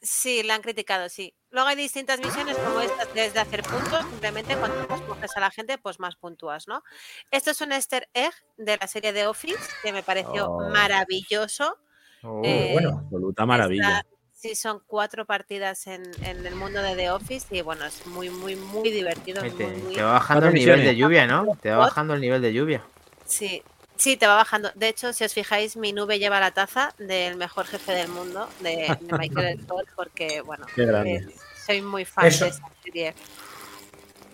sí, 0.00 0.42
la 0.42 0.54
han 0.54 0.62
criticado, 0.62 1.08
sí. 1.08 1.34
Luego 1.52 1.68
hay 1.68 1.76
distintas 1.76 2.18
misiones 2.18 2.56
como 2.56 2.80
esta, 2.80 3.04
desde 3.14 3.38
hacer 3.38 3.62
puntos, 3.62 4.00
simplemente 4.08 4.56
cuanto 4.56 4.88
más 4.88 5.00
coges 5.02 5.30
a 5.36 5.40
la 5.40 5.50
gente, 5.50 5.76
pues 5.78 6.00
más 6.00 6.16
puntúas, 6.16 6.66
¿no? 6.66 6.82
Esto 7.30 7.50
es 7.50 7.60
un 7.60 7.72
easter 7.72 8.08
egg 8.14 8.32
de 8.56 8.78
la 8.80 8.86
serie 8.86 9.12
de 9.12 9.26
Office, 9.26 9.58
que 9.82 9.92
me 9.92 10.02
pareció 10.02 10.46
Oh. 10.50 10.70
maravilloso. 10.70 11.76
Oh, 12.22 12.40
Eh, 12.42 12.70
bueno. 12.72 13.00
Absoluta 13.04 13.44
maravilla. 13.44 13.98
Está- 13.98 14.06
sí, 14.32 14.54
son 14.54 14.82
cuatro 14.86 15.26
partidas 15.26 15.86
en, 15.88 16.02
en 16.24 16.44
el 16.46 16.54
mundo 16.54 16.80
de 16.82 16.96
The 16.96 17.10
Office 17.10 17.46
y 17.54 17.60
bueno, 17.60 17.84
es 17.84 18.06
muy, 18.06 18.30
muy, 18.30 18.56
muy 18.56 18.90
divertido. 18.90 19.42
muy, 19.42 19.50
te, 19.52 19.66
muy- 19.66 19.94
te 19.94 20.02
va 20.02 20.12
bajando 20.12 20.46
el 20.46 20.54
nivel 20.54 20.82
de 20.82 20.96
lluvia, 20.96 21.26
¿no? 21.26 21.46
Te 21.60 21.70
va 21.70 21.76
bajando 21.76 22.14
el 22.14 22.20
nivel 22.22 22.40
de 22.40 22.52
lluvia. 22.54 22.82
Sí, 23.26 23.62
sí, 24.02 24.16
te 24.16 24.26
va 24.26 24.34
bajando. 24.36 24.70
De 24.74 24.88
hecho, 24.88 25.12
si 25.12 25.24
os 25.24 25.32
fijáis, 25.32 25.76
mi 25.76 25.92
nube 25.92 26.18
lleva 26.18 26.40
la 26.40 26.50
taza 26.50 26.94
del 26.98 27.36
mejor 27.36 27.66
jefe 27.66 27.92
del 27.92 28.08
mundo, 28.08 28.48
de, 28.60 28.96
de 29.00 29.12
Michael 29.18 29.60
Scott, 29.62 29.86
porque, 29.94 30.40
bueno, 30.40 30.66
Qué 30.74 30.84
grande. 30.84 31.14
eh, 31.16 31.26
soy 31.66 31.80
muy 31.82 32.04
fan 32.04 32.26
Eso. 32.26 32.44
de 32.44 32.50
esa 32.50 32.68
serie. 32.82 33.14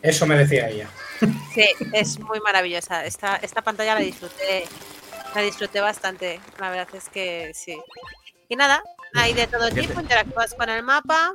Eso 0.03 0.27
me 0.27 0.37
decía 0.37 0.69
ella. 0.69 0.89
Sí, 1.55 1.66
es 1.93 2.19
muy 2.21 2.39
maravillosa. 2.41 3.05
Esta, 3.05 3.37
esta 3.37 3.61
pantalla 3.62 3.95
la 3.95 4.01
disfruté, 4.01 4.64
la 5.35 5.41
disfruté 5.43 5.81
bastante. 5.81 6.41
La 6.59 6.71
verdad 6.71 6.89
es 6.95 7.09
que 7.09 7.51
sí. 7.55 7.77
Y 8.49 8.55
nada, 8.55 8.83
hay 9.14 9.35
de 9.35 9.47
todo 9.49 9.69
¿Qué 9.71 9.81
tipo, 9.83 10.01
interactúas 10.01 10.55
con 10.55 10.69
el 10.69 10.83
mapa. 10.85 11.35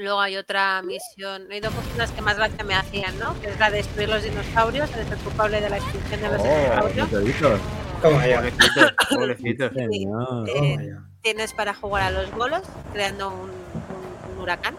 Luego 0.00 0.20
hay 0.20 0.36
otra 0.38 0.80
misión, 0.82 1.46
hay 1.52 1.60
dos 1.60 1.72
cosas 1.74 2.10
que 2.12 2.22
más 2.22 2.36
gracia 2.36 2.64
me 2.64 2.74
hacían, 2.74 3.18
¿no? 3.18 3.38
Que 3.40 3.48
es 3.50 3.58
la 3.58 3.70
de 3.70 3.76
destruir 3.78 4.08
los 4.08 4.22
dinosaurios, 4.22 4.90
eres 4.94 5.10
el 5.10 5.18
culpable 5.18 5.60
de 5.60 5.68
la 5.68 5.76
extinción 5.76 6.20
de 6.22 6.28
los 6.30 6.40
Oh, 6.40 6.44
dinosaurios. 6.44 7.08
Eh, 10.48 10.76
tienes 11.20 11.52
para 11.52 11.74
jugar 11.74 12.02
a 12.04 12.10
los 12.10 12.30
bolos, 12.32 12.62
creando 12.94 13.28
un, 13.28 13.50
un- 13.50 14.32
un 14.32 14.38
huracán. 14.42 14.74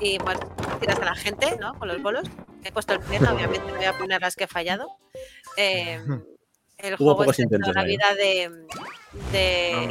Y 0.00 0.20
pues 0.20 0.38
tiras 0.80 1.00
a 1.00 1.04
la 1.06 1.14
gente, 1.16 1.56
¿no? 1.60 1.74
Con 1.76 1.88
los 1.88 2.00
bolos. 2.00 2.22
He 2.62 2.70
puesto 2.70 2.92
el 2.92 3.00
pleno, 3.00 3.32
obviamente 3.32 3.66
no 3.66 3.74
voy 3.76 3.84
a 3.86 3.98
poner 3.98 4.20
las 4.20 4.36
que 4.36 4.44
he 4.44 4.48
fallado. 4.48 4.86
Eh, 5.60 5.98
el 6.78 6.94
Hubo 6.94 6.96
juego 6.98 7.16
pocos 7.18 7.38
es 7.38 7.48
dentro 7.48 7.58
de 7.58 7.70
intentos 7.70 7.74
la 7.74 7.80
ahí. 7.82 7.88
vida 7.88 8.14
de. 8.14 8.66
de 9.32 9.86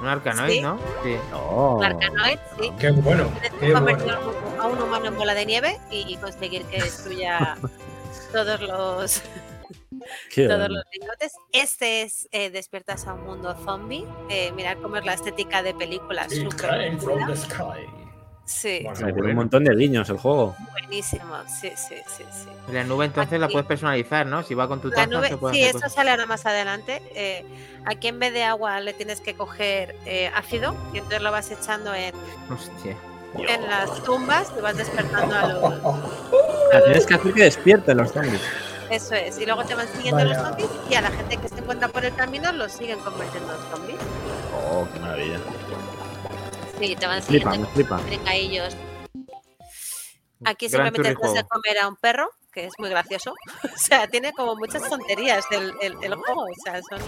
un 0.00 0.06
arcanoid, 0.06 0.50
Sí. 0.52 0.60
¿no? 0.60 0.78
Sí. 1.02 1.16
No. 1.30 1.76
un 1.76 1.84
Arkanoid, 1.84 2.38
sí. 2.60 2.72
Qué 2.78 2.90
bueno. 2.90 3.30
Qué 3.60 3.72
convertir 3.72 4.14
bueno. 4.14 4.32
a 4.62 4.66
un 4.66 4.82
humano 4.82 5.06
en 5.06 5.16
bola 5.16 5.34
de 5.34 5.46
nieve 5.46 5.78
y, 5.90 6.12
y 6.12 6.16
conseguir 6.16 6.64
que 6.66 6.82
destruya 6.82 7.56
todos 8.32 8.60
los 8.60 9.22
Qué 10.30 10.46
todos 10.46 10.68
los 10.68 10.84
lingotes. 10.92 11.32
Este 11.52 12.02
es 12.02 12.28
eh, 12.32 12.50
Despiertas 12.50 13.06
a 13.06 13.14
un 13.14 13.24
mundo 13.24 13.54
zombie. 13.64 14.04
Eh, 14.30 14.52
mirad 14.52 14.76
cómo 14.82 14.96
es 14.96 15.04
la 15.04 15.14
estética 15.14 15.62
de 15.62 15.74
película. 15.74 16.24
It's 16.24 16.36
súper 16.36 16.56
crying 16.56 16.98
from 17.00 17.26
the 17.26 17.36
sky. 17.36 17.86
Sí, 18.48 18.80
Bueno, 18.82 18.92
O 18.92 18.96
sea, 18.96 19.06
tiene 19.08 19.12
bueno. 19.20 19.28
un 19.30 19.36
montón 19.36 19.64
de 19.64 19.74
guiños 19.76 20.08
el 20.08 20.16
juego. 20.16 20.56
buenísimo. 20.72 21.34
Sí, 21.46 21.70
sí, 21.76 21.96
sí, 22.06 22.24
sí. 22.30 22.72
La 22.72 22.82
nube 22.82 23.04
entonces 23.04 23.38
la 23.38 23.46
puedes 23.48 23.66
personalizar, 23.66 24.26
¿no? 24.26 24.42
Si 24.42 24.54
va 24.54 24.66
con 24.66 24.80
tu 24.80 24.88
La 24.88 24.94
taza, 24.94 25.06
nube, 25.08 25.28
se 25.28 25.36
puede 25.36 25.54
sí, 25.54 25.62
hacer 25.64 25.72
cosas. 25.74 25.92
sale 25.92 26.10
ahora 26.10 26.24
más 26.26 26.46
adelante. 26.46 27.02
Eh, 27.14 27.44
aquí 27.84 28.08
en 28.08 28.18
vez 28.18 28.32
de 28.32 28.44
agua 28.44 28.80
le 28.80 28.94
tienes 28.94 29.20
que 29.20 29.34
coger 29.34 29.94
eh, 30.06 30.30
ácido 30.34 30.74
y 30.94 30.96
entonces 30.98 31.20
lo 31.20 31.30
vas 31.30 31.50
echando 31.50 31.92
en, 31.94 32.14
Hostia. 32.50 32.96
en 33.36 33.66
las 33.68 34.02
tumbas 34.02 34.50
y 34.58 34.62
vas 34.62 34.76
despertando 34.78 35.36
a 35.36 35.46
los. 35.52 35.74
Sea, 36.70 36.84
tienes 36.84 37.06
que 37.06 37.14
hacer 37.14 37.34
que 37.34 37.42
despierten 37.44 37.96
los 37.98 38.12
zombies. 38.12 38.40
Eso 38.90 39.14
es. 39.14 39.38
Y 39.38 39.44
luego 39.44 39.62
te 39.64 39.74
van 39.74 39.86
siguiendo 39.88 40.24
los 40.24 40.36
Vaya. 40.38 40.48
zombies 40.48 40.70
y 40.90 40.94
a 40.94 41.02
la 41.02 41.10
gente 41.10 41.36
que 41.36 41.48
se 41.50 41.58
encuentra 41.58 41.88
por 41.88 42.02
el 42.06 42.14
camino 42.14 42.50
los 42.52 42.72
siguen 42.72 42.98
convirtiendo 43.00 43.52
en 43.54 43.60
zombies. 43.76 43.98
Oh, 44.72 44.88
qué 44.90 45.00
maravilla. 45.00 45.38
Sí, 46.78 46.96
te 46.96 47.06
van 47.06 47.22
flipa, 47.22 47.50
me 47.56 47.66
flipa. 47.66 47.96
brincaillos. 47.98 48.76
Aquí 50.44 50.68
Gran 50.68 50.86
simplemente 50.92 51.02
de 51.08 51.14
churrijuego. 51.16 51.48
comer 51.48 51.78
a 51.78 51.88
un 51.88 51.96
perro, 51.96 52.30
que 52.52 52.66
es 52.66 52.72
muy 52.78 52.88
gracioso. 52.90 53.34
O 53.74 53.76
sea, 53.78 54.06
tiene 54.06 54.32
como 54.32 54.54
muchas 54.56 54.88
tonterías 54.88 55.44
el, 55.50 55.72
el, 55.82 55.96
el 56.02 56.14
juego. 56.14 56.42
O 56.42 56.54
sea, 56.64 56.80
son 56.88 57.00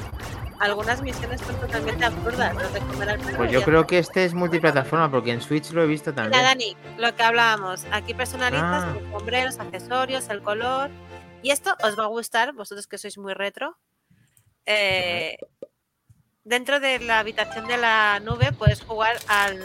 algunas 0.59 1.01
misiones 1.03 1.41
son 1.41 1.57
totalmente 1.61 2.05
absurdas. 2.05 2.55
Los 2.55 2.73
de 2.75 2.81
comer 2.81 3.09
al 3.11 3.21
perro. 3.21 3.37
Pues 3.39 3.51
yo 3.53 3.63
creo 3.63 3.87
que 3.87 3.99
este 3.99 4.25
es 4.25 4.35
multiplataforma, 4.35 5.11
porque 5.11 5.31
en 5.33 5.41
Switch 5.41 5.71
lo 5.71 5.83
he 5.83 5.87
visto 5.87 6.11
Mira, 6.11 6.23
también. 6.25 6.43
Dani, 6.43 6.77
lo 6.99 7.15
que 7.15 7.23
hablábamos. 7.23 7.85
Aquí 7.93 8.15
personalizas 8.15 8.85
Ah. 8.85 8.95
los 9.01 9.11
sombreros, 9.13 9.59
accesorios, 9.59 10.29
el 10.29 10.43
color. 10.43 10.91
Y 11.43 11.51
esto 11.51 11.75
os 11.83 11.99
va 11.99 12.05
a 12.05 12.09
gustar, 12.09 12.53
vosotros 12.53 12.87
que 12.87 12.99
sois 12.99 13.17
muy 13.17 13.33
retro. 13.35 13.79
Eh, 14.67 15.37
dentro 16.45 16.81
de 16.81 16.99
la 17.01 17.19
habitación 17.21 17.67
de 17.67 17.77
la 17.77 18.21
nube 18.21 18.53
puedes 18.53 18.81
jugar 18.83 19.19
al, 19.29 19.59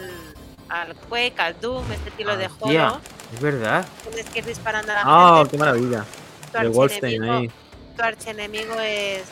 al 0.68 0.94
Quake, 1.08 1.34
al 1.38 1.60
Doom, 1.60 1.90
este 1.92 2.08
estilo 2.10 2.36
de 2.36 2.48
juego. 2.48 3.00
Es 3.34 3.40
verdad. 3.40 3.86
Tienes 4.08 4.26
que 4.30 4.38
ir 4.40 4.44
disparando 4.46 4.92
a 4.92 4.94
la 4.94 5.02
Oh, 5.06 5.36
gente. 5.38 5.50
qué 5.52 5.58
maravilla. 5.58 6.04
Tu 6.52 6.58
De 6.58 6.68
Wolfenstein 6.68 7.22
ahí. 7.24 7.50
tu 7.96 8.02
archienemigo 8.02 8.74
es, 8.80 9.22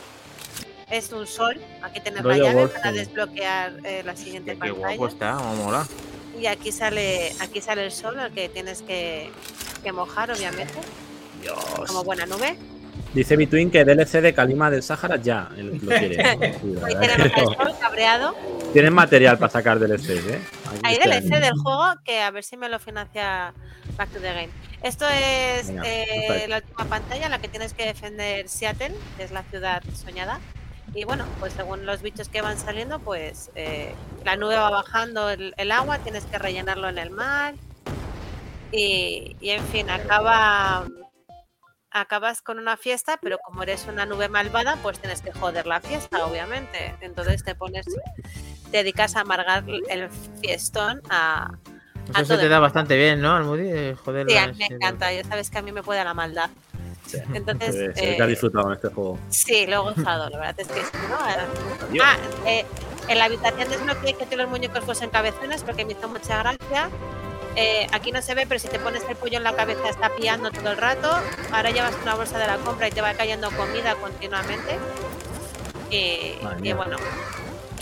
es 0.89 1.11
un 1.11 1.25
sol. 1.27 1.61
Aquí 1.81 1.99
tienes 2.01 2.23
la 2.23 2.37
llave 2.37 2.67
para 2.67 2.91
desbloquear 2.91 3.73
eh, 3.83 4.01
la 4.03 4.15
siguiente 4.15 4.51
Qué, 4.53 4.59
qué 4.59 4.73
pantalla. 4.73 4.95
guapo 4.97 5.07
está, 5.07 5.33
mola. 5.35 5.87
Y 6.39 6.47
aquí 6.47 6.71
sale, 6.73 7.33
aquí 7.39 7.61
sale 7.61 7.85
el 7.85 7.91
sol, 7.93 8.19
al 8.19 8.33
que 8.33 8.49
tienes 8.49 8.81
que, 8.81 9.31
que 9.81 9.91
mojar, 9.93 10.31
obviamente, 10.31 10.73
como 11.87 12.03
buena 12.03 12.25
nube. 12.25 12.57
Dice 13.15 13.37
Between 13.37 13.71
que 13.71 13.85
DLC 13.85 14.19
de 14.21 14.33
Kalima 14.33 14.69
del 14.69 14.83
Sahara 14.83 15.15
ya 15.15 15.49
lo 15.55 15.71
quiere. 15.79 16.17
Tenemos 16.17 17.31
no. 17.37 17.65
sol 17.65 17.75
cabreado. 17.79 18.35
Tienen 18.73 18.93
material 18.93 19.37
para 19.37 19.49
sacar 19.49 19.79
DLC, 19.79 20.09
¿eh? 20.09 20.41
Aquí 20.65 20.79
Hay 20.83 20.95
está. 20.95 21.09
DLC 21.09 21.41
del 21.41 21.53
juego 21.53 21.85
que 22.03 22.19
a 22.19 22.29
ver 22.29 22.43
si 22.43 22.57
me 22.57 22.67
lo 22.67 22.77
financia 22.77 23.53
Back 23.95 24.09
to 24.09 24.19
the 24.19 24.33
Game. 24.33 24.49
Esto 24.83 25.05
es 25.07 25.67
Venga, 25.69 25.83
eh, 25.85 26.45
la 26.49 26.57
última 26.57 26.85
pantalla 26.85 27.25
en 27.25 27.31
la 27.31 27.39
que 27.39 27.47
tienes 27.47 27.73
que 27.73 27.85
defender 27.85 28.49
Seattle, 28.49 28.93
que 29.15 29.23
es 29.23 29.31
la 29.31 29.43
ciudad 29.43 29.81
soñada. 29.93 30.41
Y 30.93 31.05
bueno, 31.05 31.25
pues 31.39 31.53
según 31.53 31.85
los 31.85 32.01
bichos 32.01 32.27
que 32.27 32.41
van 32.41 32.59
saliendo, 32.59 32.99
pues 32.99 33.49
eh, 33.55 33.95
la 34.25 34.35
nube 34.35 34.55
va 34.55 34.69
bajando 34.69 35.29
el, 35.29 35.53
el 35.55 35.71
agua, 35.71 35.99
tienes 35.99 36.25
que 36.25 36.37
rellenarlo 36.37 36.89
en 36.89 36.97
el 36.97 37.11
mar. 37.11 37.55
Y, 38.73 39.37
y, 39.39 39.51
en 39.51 39.63
fin, 39.67 39.89
acaba 39.89 40.85
acabas 42.01 42.41
con 42.41 42.59
una 42.59 42.77
fiesta, 42.77 43.17
pero 43.21 43.37
como 43.39 43.63
eres 43.63 43.87
una 43.87 44.05
nube 44.05 44.27
malvada, 44.29 44.77
pues 44.83 44.99
tienes 44.99 45.21
que 45.21 45.31
joder 45.31 45.65
la 45.65 45.79
fiesta, 45.81 46.25
obviamente. 46.25 46.93
Entonces 47.01 47.43
te 47.43 47.55
pones, 47.55 47.85
te 48.71 48.77
dedicas 48.77 49.15
a 49.15 49.21
amargar 49.21 49.63
el 49.89 50.09
fiestón 50.41 51.01
a, 51.09 51.53
a 52.13 52.21
Eso 52.21 52.35
se 52.35 52.41
te 52.41 52.49
da 52.49 52.59
bastante 52.59 52.97
bien, 52.97 53.21
¿no? 53.21 53.35
Almudi, 53.35 53.69
Eh, 53.69 53.95
joder. 54.03 54.29
Sí, 54.29 54.37
a 54.37 54.47
mí 54.47 54.57
me 54.57 54.75
encanta, 54.75 55.11
ya 55.13 55.23
sabes 55.23 55.49
que 55.49 55.57
a 55.57 55.61
mí 55.61 55.71
me 55.71 55.83
puede 55.83 56.03
la 56.03 56.13
maldad. 56.13 56.49
Entonces, 57.33 57.73
se 57.73 57.87
ve 57.87 57.93
que 57.93 58.21
has 58.21 58.27
eh, 58.27 58.27
disfrutado 58.27 58.67
en 58.67 58.73
este 58.73 58.89
juego. 58.89 59.17
sí, 59.29 59.65
lo 59.67 59.73
he 59.75 59.93
gozado, 59.93 60.29
la 60.29 60.37
verdad 60.37 60.59
es 60.59 60.67
que 60.67 60.81
sí, 60.81 60.97
¿no? 61.09 61.17
Ah, 62.03 62.17
eh, 62.45 62.65
en 63.07 63.19
la 63.19 63.25
habitación 63.25 63.69
desbloqueé 63.69 64.15
que 64.15 64.25
todos 64.25 64.39
los 64.39 64.49
muñecos 64.49 64.83
fuesen 64.83 65.11
cabezones 65.11 65.63
porque 65.63 65.85
me 65.85 65.93
hizo 65.93 66.09
mucha 66.09 66.39
gracia. 66.39 66.89
Eh, 67.55 67.87
aquí 67.91 68.11
no 68.11 68.21
se 68.21 68.35
ve, 68.35 68.45
pero 68.47 68.59
si 68.59 68.67
te 68.67 68.79
pones 68.79 69.03
el 69.07 69.15
pollo 69.15 69.37
en 69.37 69.43
la 69.43 69.55
cabeza 69.55 69.87
está 69.89 70.09
pillando 70.15 70.51
todo 70.51 70.71
el 70.71 70.77
rato. 70.77 71.09
Ahora 71.51 71.71
llevas 71.71 71.93
una 72.01 72.15
bolsa 72.15 72.37
de 72.37 72.47
la 72.47 72.57
compra 72.57 72.87
y 72.87 72.91
te 72.91 73.01
va 73.01 73.13
cayendo 73.13 73.49
comida 73.51 73.95
continuamente. 73.95 74.77
Y, 75.89 76.37
bueno, 76.73 76.97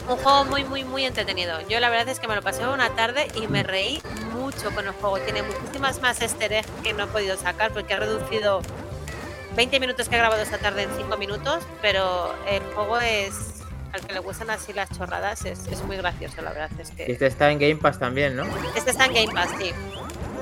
un 0.07 0.17
juego 0.17 0.45
muy, 0.45 0.63
muy, 0.65 0.83
muy 0.83 1.05
entretenido. 1.05 1.59
Yo 1.67 1.79
la 1.79 1.89
verdad 1.89 2.09
es 2.09 2.19
que 2.19 2.27
me 2.27 2.35
lo 2.35 2.41
pasé 2.41 2.67
una 2.67 2.89
tarde 2.91 3.27
y 3.35 3.47
me 3.47 3.63
reí 3.63 4.01
mucho 4.33 4.69
con 4.75 4.85
el 4.85 4.91
juego. 4.93 5.17
Tiene 5.19 5.41
muchísimas 5.41 6.01
más 6.01 6.21
easter 6.21 6.63
que 6.83 6.93
no 6.93 7.05
he 7.05 7.07
podido 7.07 7.37
sacar 7.37 7.71
porque 7.71 7.93
he 7.93 7.97
reducido 7.97 8.61
20 9.55 9.79
minutos 9.79 10.09
que 10.09 10.15
he 10.15 10.19
grabado 10.19 10.41
esta 10.41 10.57
tarde 10.57 10.83
en 10.83 10.89
5 10.95 11.17
minutos, 11.17 11.63
pero 11.81 12.33
el 12.47 12.61
juego 12.73 12.99
es, 12.99 13.62
al 13.93 14.05
que 14.05 14.13
le 14.13 14.19
gustan 14.19 14.49
así 14.49 14.73
las 14.73 14.89
chorradas, 14.97 15.45
es, 15.45 15.67
es 15.67 15.83
muy 15.83 15.97
gracioso, 15.97 16.41
la 16.41 16.51
verdad 16.51 16.69
es 16.79 16.91
Y 16.91 16.95
que... 16.95 17.11
este 17.11 17.27
está 17.27 17.51
en 17.51 17.59
Game 17.59 17.75
Pass 17.77 17.99
también, 17.99 18.35
¿no? 18.35 18.43
Este 18.75 18.91
está 18.91 19.05
en 19.05 19.13
Game 19.13 19.33
Pass, 19.33 19.51
sí. 19.59 19.71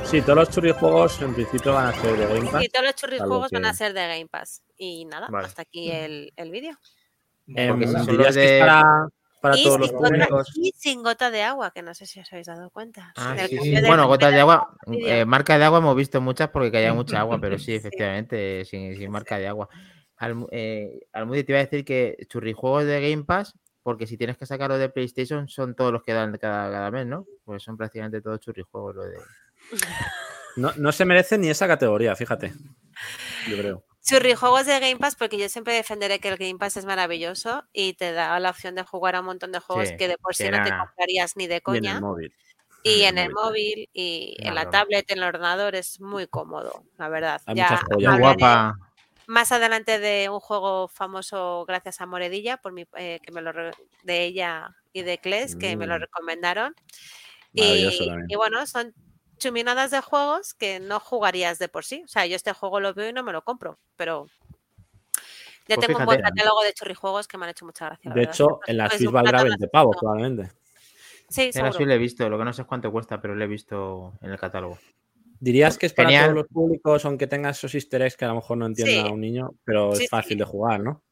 Sí, 0.05 0.21
todos 0.21 0.35
los 0.35 0.49
churrijuegos 0.49 1.21
en 1.21 1.33
principio 1.33 1.73
van 1.73 1.87
a 1.87 1.93
ser 1.93 2.17
de 2.17 2.25
Game 2.27 2.49
Pass. 2.51 2.63
Y 2.63 2.69
todos 2.69 2.85
los 2.85 2.95
churris 2.95 3.19
juegos 3.19 3.51
van 3.51 3.61
que- 3.63 3.67
a 3.69 3.73
ser 3.73 3.93
de 3.93 4.07
Game 4.07 4.27
Pass. 4.27 4.61
Y 4.77 5.05
nada, 5.05 5.27
Vale. 5.29 5.45
hasta 5.47 5.61
aquí 5.61 5.91
el, 5.91 6.33
el 6.35 6.49
vídeo. 6.51 6.75
Porque 7.45 7.87
si 7.87 7.93
son 7.93 8.05
dirías 8.07 8.27
los 8.27 8.35
que 8.35 8.43
es 8.45 8.51
de- 8.51 8.59
para, 8.59 9.07
para 9.41 9.57
Y 9.57 9.63
todos 9.63 9.79
los 9.79 9.89
sin, 9.89 9.97
gota, 9.97 10.09
públicos. 10.09 10.51
y 10.55 10.73
sin 10.77 11.03
gota 11.03 11.29
de 11.31 11.43
agua, 11.43 11.71
que 11.71 11.81
no 11.83 11.93
sé 11.93 12.05
si 12.07 12.19
os 12.19 12.31
habéis 12.31 12.47
dado 12.47 12.69
cuenta. 12.71 13.13
Ah, 13.15 13.35
sí, 13.47 13.57
sí. 13.59 13.75
Bueno, 13.85 14.07
gotas 14.07 14.31
de 14.33 14.39
agua. 14.39 14.75
eh, 14.91 15.25
marca 15.25 15.57
de 15.57 15.65
agua 15.65 15.79
hemos 15.79 15.95
visto 15.95 16.19
muchas 16.21 16.49
porque 16.49 16.71
caía 16.71 16.93
mucha 16.93 17.19
agua, 17.19 17.39
pero 17.39 17.59
sí, 17.59 17.65
Sí. 17.71 17.73
efectivamente, 17.75 18.65
sin, 18.65 18.95
sin 18.97 19.11
marca 19.11 19.37
de 19.37 19.47
agua. 19.47 19.69
Almu- 20.21 20.47
eh, 20.51 20.99
te 21.11 21.45
iba 21.51 21.59
a 21.59 21.63
decir 21.63 21.83
que 21.85 22.17
churrijuegos 22.27 22.85
de 22.85 23.09
Game 23.09 23.23
Pass, 23.23 23.53
porque 23.83 24.07
si 24.07 24.17
tienes 24.17 24.37
que 24.37 24.45
sacarlo 24.45 24.77
de 24.77 24.89
PlayStation, 24.89 25.47
son 25.49 25.75
todos 25.75 25.91
los 25.91 26.03
que 26.03 26.13
dan 26.13 26.37
cada, 26.37 26.71
cada 26.71 26.91
mes, 26.91 27.07
¿no? 27.07 27.25
Pues 27.43 27.63
son 27.63 27.77
prácticamente 27.77 28.21
todos 28.21 28.39
churrijuegos. 28.39 28.95
Lo 28.95 29.03
de... 29.03 29.17
No, 30.57 30.73
no 30.75 30.91
se 30.91 31.05
merece 31.05 31.37
ni 31.37 31.49
esa 31.49 31.65
categoría, 31.65 32.13
fíjate. 32.13 32.51
Yo 33.49 33.57
creo. 33.57 33.85
Churrijuegos 34.03 34.65
de 34.65 34.79
Game 34.81 34.97
Pass, 34.97 35.15
porque 35.15 35.37
yo 35.37 35.47
siempre 35.47 35.73
defenderé 35.73 36.19
que 36.19 36.27
el 36.27 36.37
Game 36.37 36.57
Pass 36.57 36.75
es 36.75 36.85
maravilloso 36.85 37.63
y 37.71 37.93
te 37.93 38.11
da 38.11 38.37
la 38.39 38.49
opción 38.49 38.75
de 38.75 38.83
jugar 38.83 39.15
a 39.15 39.21
un 39.21 39.27
montón 39.27 39.51
de 39.51 39.59
juegos 39.59 39.89
Sí, 39.89 39.95
que 39.97 40.07
de 40.09 40.17
por 40.17 40.35
sí 40.35 40.49
no 40.49 40.61
te 40.63 40.75
comprarías 40.75 41.37
ni 41.37 41.47
de 41.47 41.53
Y 41.53 41.57
en 41.57 41.61
coña. 41.63 41.95
el 41.95 42.01
móvil. 42.01 42.33
Y 42.83 43.03
en 43.03 43.17
en 43.17 43.25
el 43.25 43.31
móvil 43.31 43.89
y 43.93 44.35
en 44.39 44.55
la 44.55 44.69
tablet, 44.69 45.09
en 45.11 45.19
el 45.19 45.23
ordenador 45.23 45.75
es 45.75 46.01
muy 46.01 46.25
cómodo, 46.27 46.83
la 46.97 47.09
verdad. 47.09 47.41
Hay 47.45 47.55
Ya 47.55 47.69
muchas 47.69 47.83
joyas. 47.87 48.19
Guapa. 48.19 48.75
Más 49.27 49.51
adelante 49.51 49.99
de 49.99 50.29
un 50.29 50.39
juego 50.39 50.87
famoso 50.87 51.65
gracias 51.67 52.01
a 52.01 52.05
Moredilla, 52.05 52.57
por 52.57 52.73
mi, 52.73 52.85
eh, 52.97 53.19
que 53.23 53.31
me 53.31 53.41
lo 53.41 53.51
de 54.03 54.23
ella 54.23 54.75
y 54.93 55.03
de 55.03 55.17
Kles, 55.17 55.55
que 55.55 55.75
me 55.77 55.87
lo 55.87 55.97
Mm. 55.97 56.01
recomendaron. 56.01 56.75
Y, 57.53 58.35
bueno, 58.35 58.65
son 58.67 58.93
chuminadas 59.37 59.91
de 59.91 60.01
juegos 60.01 60.53
que 60.53 60.79
no 60.79 60.99
jugarías 60.99 61.59
de 61.59 61.67
por 61.67 61.83
sí. 61.83 62.03
O 62.05 62.07
sea, 62.07 62.25
yo 62.25 62.35
este 62.35 62.53
juego 62.53 62.79
lo 62.79 62.93
veo 62.93 63.09
y 63.09 63.13
no 63.13 63.23
me 63.23 63.31
lo 63.33 63.43
compro, 63.43 63.79
pero 63.95 64.27
ya 65.67 65.75
Pues 65.75 65.87
tengo 65.87 65.99
un 65.99 66.05
buen 66.05 66.21
catálogo 66.21 66.61
de 66.63 66.73
churrijuegos 66.73 67.27
que 67.27 67.37
me 67.37 67.45
han 67.45 67.51
hecho 67.51 67.65
mucha 67.65 67.87
gracia. 67.87 68.09
la 68.09 68.15
De 68.15 68.19
verdad. 68.21 68.33
hecho, 68.33 68.59
en 68.67 68.77
la 68.77 68.89
Switch 68.89 69.11
valdrá 69.11 69.31
buscarlas 69.31 69.43
20 69.59 69.67
pavos, 69.69 69.95
no. 69.95 69.99
probablemente. 69.99 70.51
Sí, 71.29 71.51
seguro. 71.53 71.73
Switch 71.73 71.87
lo 71.87 71.93
he 71.93 71.97
visto, 71.97 72.29
lo 72.29 72.37
que 72.37 72.45
no 72.45 72.53
sé 72.53 72.61
es 72.63 72.67
cuánto 72.67 72.91
cuesta, 72.91 73.21
pero 73.21 73.35
lo 73.35 73.43
he 73.43 73.47
visto 73.47 74.13
en 74.21 74.31
el 74.31 74.39
catálogo. 74.39 74.77
Dirías 75.41 75.77
que 75.79 75.87
es 75.87 75.93
para 75.93 76.07
Genial. 76.09 76.25
todos 76.27 76.35
los 76.35 76.47
públicos, 76.47 77.03
aunque 77.03 77.25
tenga 77.25 77.49
esos 77.49 77.73
easter 77.73 78.03
eggs 78.03 78.15
que 78.15 78.25
a 78.25 78.27
lo 78.27 78.35
mejor 78.35 78.57
no 78.57 78.67
entienda 78.67 79.07
Sí. 79.07 79.11
un 79.11 79.19
niño, 79.19 79.49
pero 79.65 79.93
Sí, 79.95 80.03
es 80.03 80.09
fácil 80.09 80.33
sí. 80.33 80.37
de 80.37 80.45
jugar, 80.45 80.81
¿no? 80.81 81.03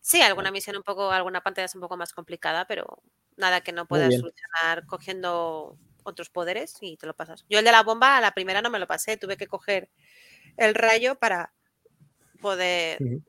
Sí, 0.00 0.20
alguna 0.20 0.50
misión 0.50 0.76
un 0.76 0.82
poco, 0.82 1.10
alguna 1.12 1.40
pantalla 1.40 1.66
es 1.66 1.74
un 1.76 1.80
poco 1.80 1.96
más 1.96 2.12
complicada, 2.12 2.66
pero 2.66 3.02
nada 3.36 3.60
que 3.60 3.70
no 3.72 3.86
puedas 3.86 4.12
solucionar 4.14 4.84
cogiendo 4.86 5.78
otros 6.02 6.28
poderes 6.28 6.76
y 6.80 6.96
te 6.96 7.06
lo 7.06 7.14
pasas. 7.14 7.44
Yo 7.48 7.60
el 7.60 7.64
de 7.64 7.70
la 7.70 7.84
bomba, 7.84 8.16
a 8.16 8.20
la 8.20 8.32
primera 8.32 8.62
no 8.62 8.70
me 8.70 8.80
lo 8.80 8.88
pasé, 8.88 9.16
tuve 9.16 9.36
que 9.36 9.46
coger 9.46 9.90
el 10.56 10.74
rayo 10.74 11.14
para 11.14 11.52
poder 12.40 13.00
mm, 13.00 13.28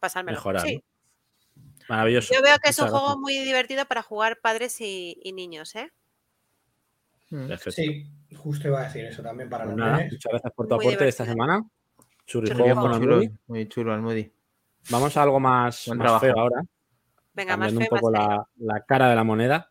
pasármelo. 0.00 0.38
Mejorar. 0.38 0.66
Sí. 0.66 0.76
¿no? 0.76 1.62
Maravilloso. 1.88 2.32
Yo 2.32 2.40
veo 2.40 2.56
que 2.58 2.70
es 2.70 2.78
un 2.78 2.88
juego 2.88 3.18
muy 3.18 3.38
divertido 3.40 3.84
para 3.84 4.02
jugar 4.02 4.40
padres 4.40 4.80
y, 4.80 5.18
y 5.22 5.32
niños, 5.32 5.74
¿eh? 5.74 5.92
Mm. 7.30 7.48
Perfecto. 7.48 7.72
Sí, 7.72 8.06
justo 8.36 8.68
iba 8.68 8.80
a 8.80 8.84
decir 8.84 9.04
eso 9.04 9.22
también 9.22 9.48
para 9.48 9.64
Pues 9.64 9.76
los 9.76 9.86
nada, 9.86 10.04
muchas 10.04 10.30
gracias 10.30 10.52
por 10.54 10.66
tu 10.68 10.74
Muy 10.76 10.84
aporte 10.86 11.04
de 11.04 11.10
esta 11.10 11.24
semana. 11.24 11.62
Churrijuegos. 12.26 12.74
con 12.78 12.90
Muy 12.90 12.98
chulo, 13.00 13.14
Almudi. 13.16 13.30
muy 13.46 13.68
chulo, 13.68 13.92
Almudi. 13.94 14.32
Vamos 14.90 15.16
a 15.16 15.22
algo 15.22 15.40
más, 15.40 15.84
Buen 15.86 15.98
más 15.98 16.04
trabajo. 16.06 16.26
feo 16.26 16.38
ahora. 16.38 16.62
Venga, 17.34 17.56
más 17.56 17.68
cambiando 17.68 17.80
feo, 17.80 17.88
un 17.96 18.00
poco 18.00 18.12
más 18.12 18.20
feo. 18.28 18.46
la, 18.66 18.74
la 18.74 18.80
cara 18.84 19.08
de 19.10 19.16
la 19.16 19.24
moneda 19.24 19.70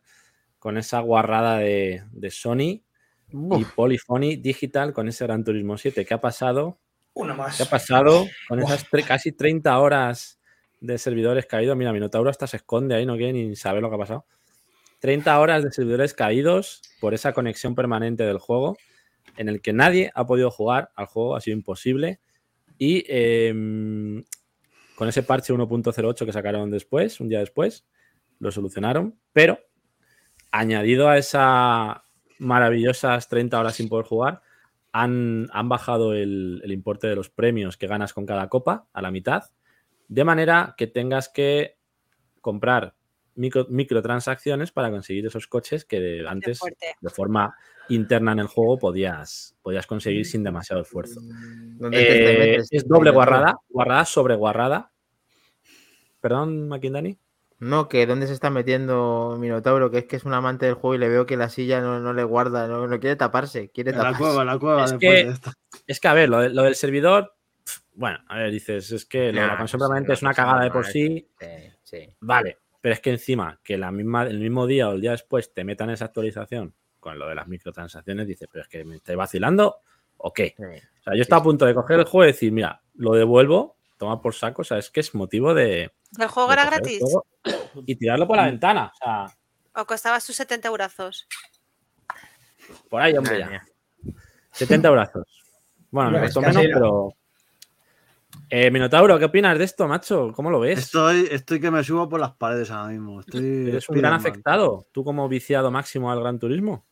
con 0.58 0.76
esa 0.78 1.00
guarrada 1.00 1.58
de, 1.58 2.02
de 2.12 2.30
Sony 2.30 2.82
y 3.30 3.64
Polyphony 3.74 4.36
Digital 4.36 4.92
con 4.92 5.08
ese 5.08 5.24
Gran 5.26 5.42
Turismo 5.44 5.76
7. 5.78 6.04
¿Qué 6.04 6.14
ha 6.14 6.20
pasado? 6.20 6.78
Una 7.14 7.34
más. 7.34 7.56
¿Qué 7.56 7.62
ha 7.62 7.66
pasado 7.70 8.26
con 8.48 8.60
esas 8.60 8.86
tre- 8.90 9.06
casi 9.06 9.32
30 9.32 9.78
horas 9.78 10.38
de 10.80 10.98
servidores 10.98 11.46
caídos? 11.46 11.76
Mira, 11.76 11.92
Minotauro 11.92 12.28
hasta 12.30 12.46
se 12.46 12.58
esconde 12.58 12.94
ahí, 12.94 13.06
no 13.06 13.16
quiere 13.16 13.32
ni 13.32 13.56
saber 13.56 13.82
lo 13.82 13.88
que 13.88 13.96
ha 13.96 13.98
pasado. 13.98 14.26
30 15.02 15.40
horas 15.40 15.64
de 15.64 15.72
servidores 15.72 16.14
caídos 16.14 16.80
por 17.00 17.12
esa 17.12 17.32
conexión 17.32 17.74
permanente 17.74 18.22
del 18.22 18.38
juego 18.38 18.76
en 19.36 19.48
el 19.48 19.60
que 19.60 19.72
nadie 19.72 20.12
ha 20.14 20.28
podido 20.28 20.48
jugar 20.52 20.92
al 20.94 21.06
juego, 21.06 21.34
ha 21.34 21.40
sido 21.40 21.56
imposible. 21.56 22.20
Y 22.78 23.04
em, 23.08 24.22
con 24.94 25.08
ese 25.08 25.24
parche 25.24 25.52
1.08 25.52 26.24
que 26.24 26.32
sacaron 26.32 26.70
después, 26.70 27.18
un 27.18 27.28
día 27.28 27.40
después, 27.40 27.84
lo 28.38 28.52
solucionaron, 28.52 29.18
pero 29.32 29.58
añadido 30.52 31.08
a 31.08 31.18
esas 31.18 31.96
maravillosas 32.38 33.28
30 33.28 33.58
horas 33.58 33.74
sin 33.74 33.88
poder 33.88 34.06
jugar, 34.06 34.42
han, 34.92 35.48
han 35.52 35.68
bajado 35.68 36.14
el, 36.14 36.60
el 36.62 36.70
importe 36.70 37.08
de 37.08 37.16
los 37.16 37.28
premios 37.28 37.76
que 37.76 37.88
ganas 37.88 38.12
con 38.12 38.24
cada 38.24 38.48
copa 38.48 38.86
a 38.92 39.02
la 39.02 39.10
mitad, 39.10 39.50
de 40.06 40.22
manera 40.22 40.76
que 40.78 40.86
tengas 40.86 41.28
que 41.28 41.76
comprar 42.40 42.94
micro- 43.36 43.66
microtransacciones 43.68 44.72
para 44.72 44.90
conseguir 44.90 45.26
esos 45.26 45.46
coches 45.46 45.84
que 45.84 46.00
de- 46.00 46.28
antes 46.28 46.60
de 47.00 47.10
forma 47.10 47.54
interna 47.88 48.32
en 48.32 48.40
el 48.40 48.46
juego 48.46 48.78
podías, 48.78 49.56
podías 49.62 49.86
conseguir 49.86 50.24
sin 50.26 50.42
demasiado 50.44 50.82
esfuerzo. 50.82 51.20
¿Dónde 51.20 52.04
te- 52.04 52.14
te 52.14 52.32
Eh, 52.34 52.38
metes? 52.38 52.68
es 52.70 52.86
doble 52.86 53.10
guarrada, 53.10 53.56
guarrada 53.68 54.04
sobre 54.04 54.34
guarrada. 54.34 54.92
Perdón, 56.20 56.68
Maquindani. 56.68 57.18
No, 57.58 57.88
que 57.88 58.06
dónde 58.06 58.26
se 58.26 58.32
está 58.32 58.50
metiendo 58.50 59.36
Minotauro, 59.38 59.90
que 59.90 59.98
es 59.98 60.04
que 60.06 60.16
es 60.16 60.24
un 60.24 60.34
amante 60.34 60.66
del 60.66 60.74
juego 60.74 60.96
y 60.96 60.98
le 60.98 61.08
veo 61.08 61.26
que 61.26 61.36
la 61.36 61.48
silla 61.48 61.80
no, 61.80 62.00
no 62.00 62.12
le 62.12 62.24
guarda, 62.24 62.66
no, 62.66 62.86
no 62.88 63.00
quiere 63.00 63.14
taparse, 63.16 63.70
quiere 63.70 63.90
En 63.90 63.98
la 63.98 64.02
taparse. 64.04 64.20
cueva, 64.22 64.44
la 64.44 64.58
cueva, 64.58 64.84
Es 64.84 64.90
después 64.92 65.20
que- 65.20 65.26
de 65.26 65.32
esto. 65.32 65.52
Es 65.86 66.00
que, 66.00 66.08
a 66.08 66.14
ver, 66.14 66.28
lo, 66.28 66.38
de- 66.40 66.48
lo 66.50 66.62
del 66.64 66.74
servidor, 66.74 67.34
pf, 67.64 67.80
bueno, 67.94 68.18
a 68.28 68.38
ver, 68.38 68.50
dices, 68.50 68.90
es 68.90 69.04
que 69.06 69.32
lo 69.32 69.42
de 69.42 69.46
la 69.46 69.56
consola 69.58 69.78
pues, 69.82 69.88
permanente 69.88 70.12
es 70.12 70.22
una 70.22 70.34
cagada 70.34 70.62
de 70.64 70.68
por 70.70 70.76
normal. 70.78 70.92
sí, 70.92 71.28
Sí, 71.38 71.46
sí. 71.82 72.16
vale, 72.20 72.58
pero 72.82 72.92
es 72.94 73.00
que 73.00 73.10
encima, 73.10 73.60
que 73.64 73.78
la 73.78 73.90
misma, 73.90 74.24
el 74.24 74.40
mismo 74.40 74.66
día 74.66 74.88
o 74.88 74.92
el 74.92 75.00
día 75.00 75.12
después 75.12 75.54
te 75.54 75.64
metan 75.64 75.88
esa 75.88 76.06
actualización 76.06 76.74
con 77.00 77.18
lo 77.18 77.28
de 77.28 77.34
las 77.34 77.48
microtransacciones, 77.48 78.26
dices, 78.26 78.48
pero 78.52 78.62
es 78.62 78.68
que 78.68 78.84
me 78.84 78.96
estáis 78.96 79.16
vacilando 79.16 79.78
o 80.18 80.32
qué. 80.32 80.54
sí. 80.56 80.64
O 81.00 81.04
sea, 81.04 81.14
yo 81.16 81.22
estaba 81.22 81.40
a 81.40 81.44
punto 81.44 81.64
de 81.64 81.74
coger 81.74 82.00
el 82.00 82.04
juego 82.04 82.24
y 82.24 82.32
decir, 82.32 82.52
mira, 82.52 82.82
lo 82.94 83.14
devuelvo, 83.14 83.76
toma 83.96 84.20
por 84.20 84.34
saco, 84.34 84.62
o 84.62 84.64
sea, 84.64 84.78
es 84.78 84.90
que 84.90 85.00
es 85.00 85.14
motivo 85.14 85.54
de. 85.54 85.92
¿El 86.18 86.28
juego 86.28 86.48
de 86.48 86.54
era 86.54 86.66
gratis? 86.66 87.00
juego 87.00 87.24
Y 87.86 87.96
tirarlo 87.96 88.26
por 88.28 88.36
la 88.36 88.44
ventana, 88.44 88.92
o 88.92 88.96
sea, 88.96 89.26
¿O 89.74 89.86
costaba 89.86 90.20
sus 90.20 90.36
70 90.36 90.68
eurazos? 90.68 91.26
por 92.90 93.00
ahí, 93.00 93.16
hombre, 93.16 93.38
ya. 93.38 93.48
mía. 93.48 93.66
70 94.52 94.90
brazos. 94.90 95.26
Bueno, 95.90 96.10
me 96.10 96.20
costó 96.20 96.40
menos, 96.40 96.62
pero. 96.72 97.14
Eh, 98.54 98.70
Minotauro, 98.70 99.18
¿qué 99.18 99.24
opinas 99.24 99.56
de 99.58 99.64
esto, 99.64 99.88
macho? 99.88 100.30
¿Cómo 100.36 100.50
lo 100.50 100.60
ves? 100.60 100.78
Estoy, 100.78 101.26
estoy 101.30 101.58
que 101.58 101.70
me 101.70 101.82
subo 101.82 102.06
por 102.06 102.20
las 102.20 102.32
paredes 102.32 102.70
ahora 102.70 102.92
mismo. 102.92 103.20
Estoy 103.20 103.68
Eres 103.68 103.88
un 103.88 103.96
gran 103.96 104.12
afectado. 104.12 104.86
Tú, 104.92 105.04
como 105.04 105.26
viciado 105.26 105.70
máximo 105.70 106.12
al 106.12 106.20
Gran 106.20 106.38
Turismo. 106.38 106.84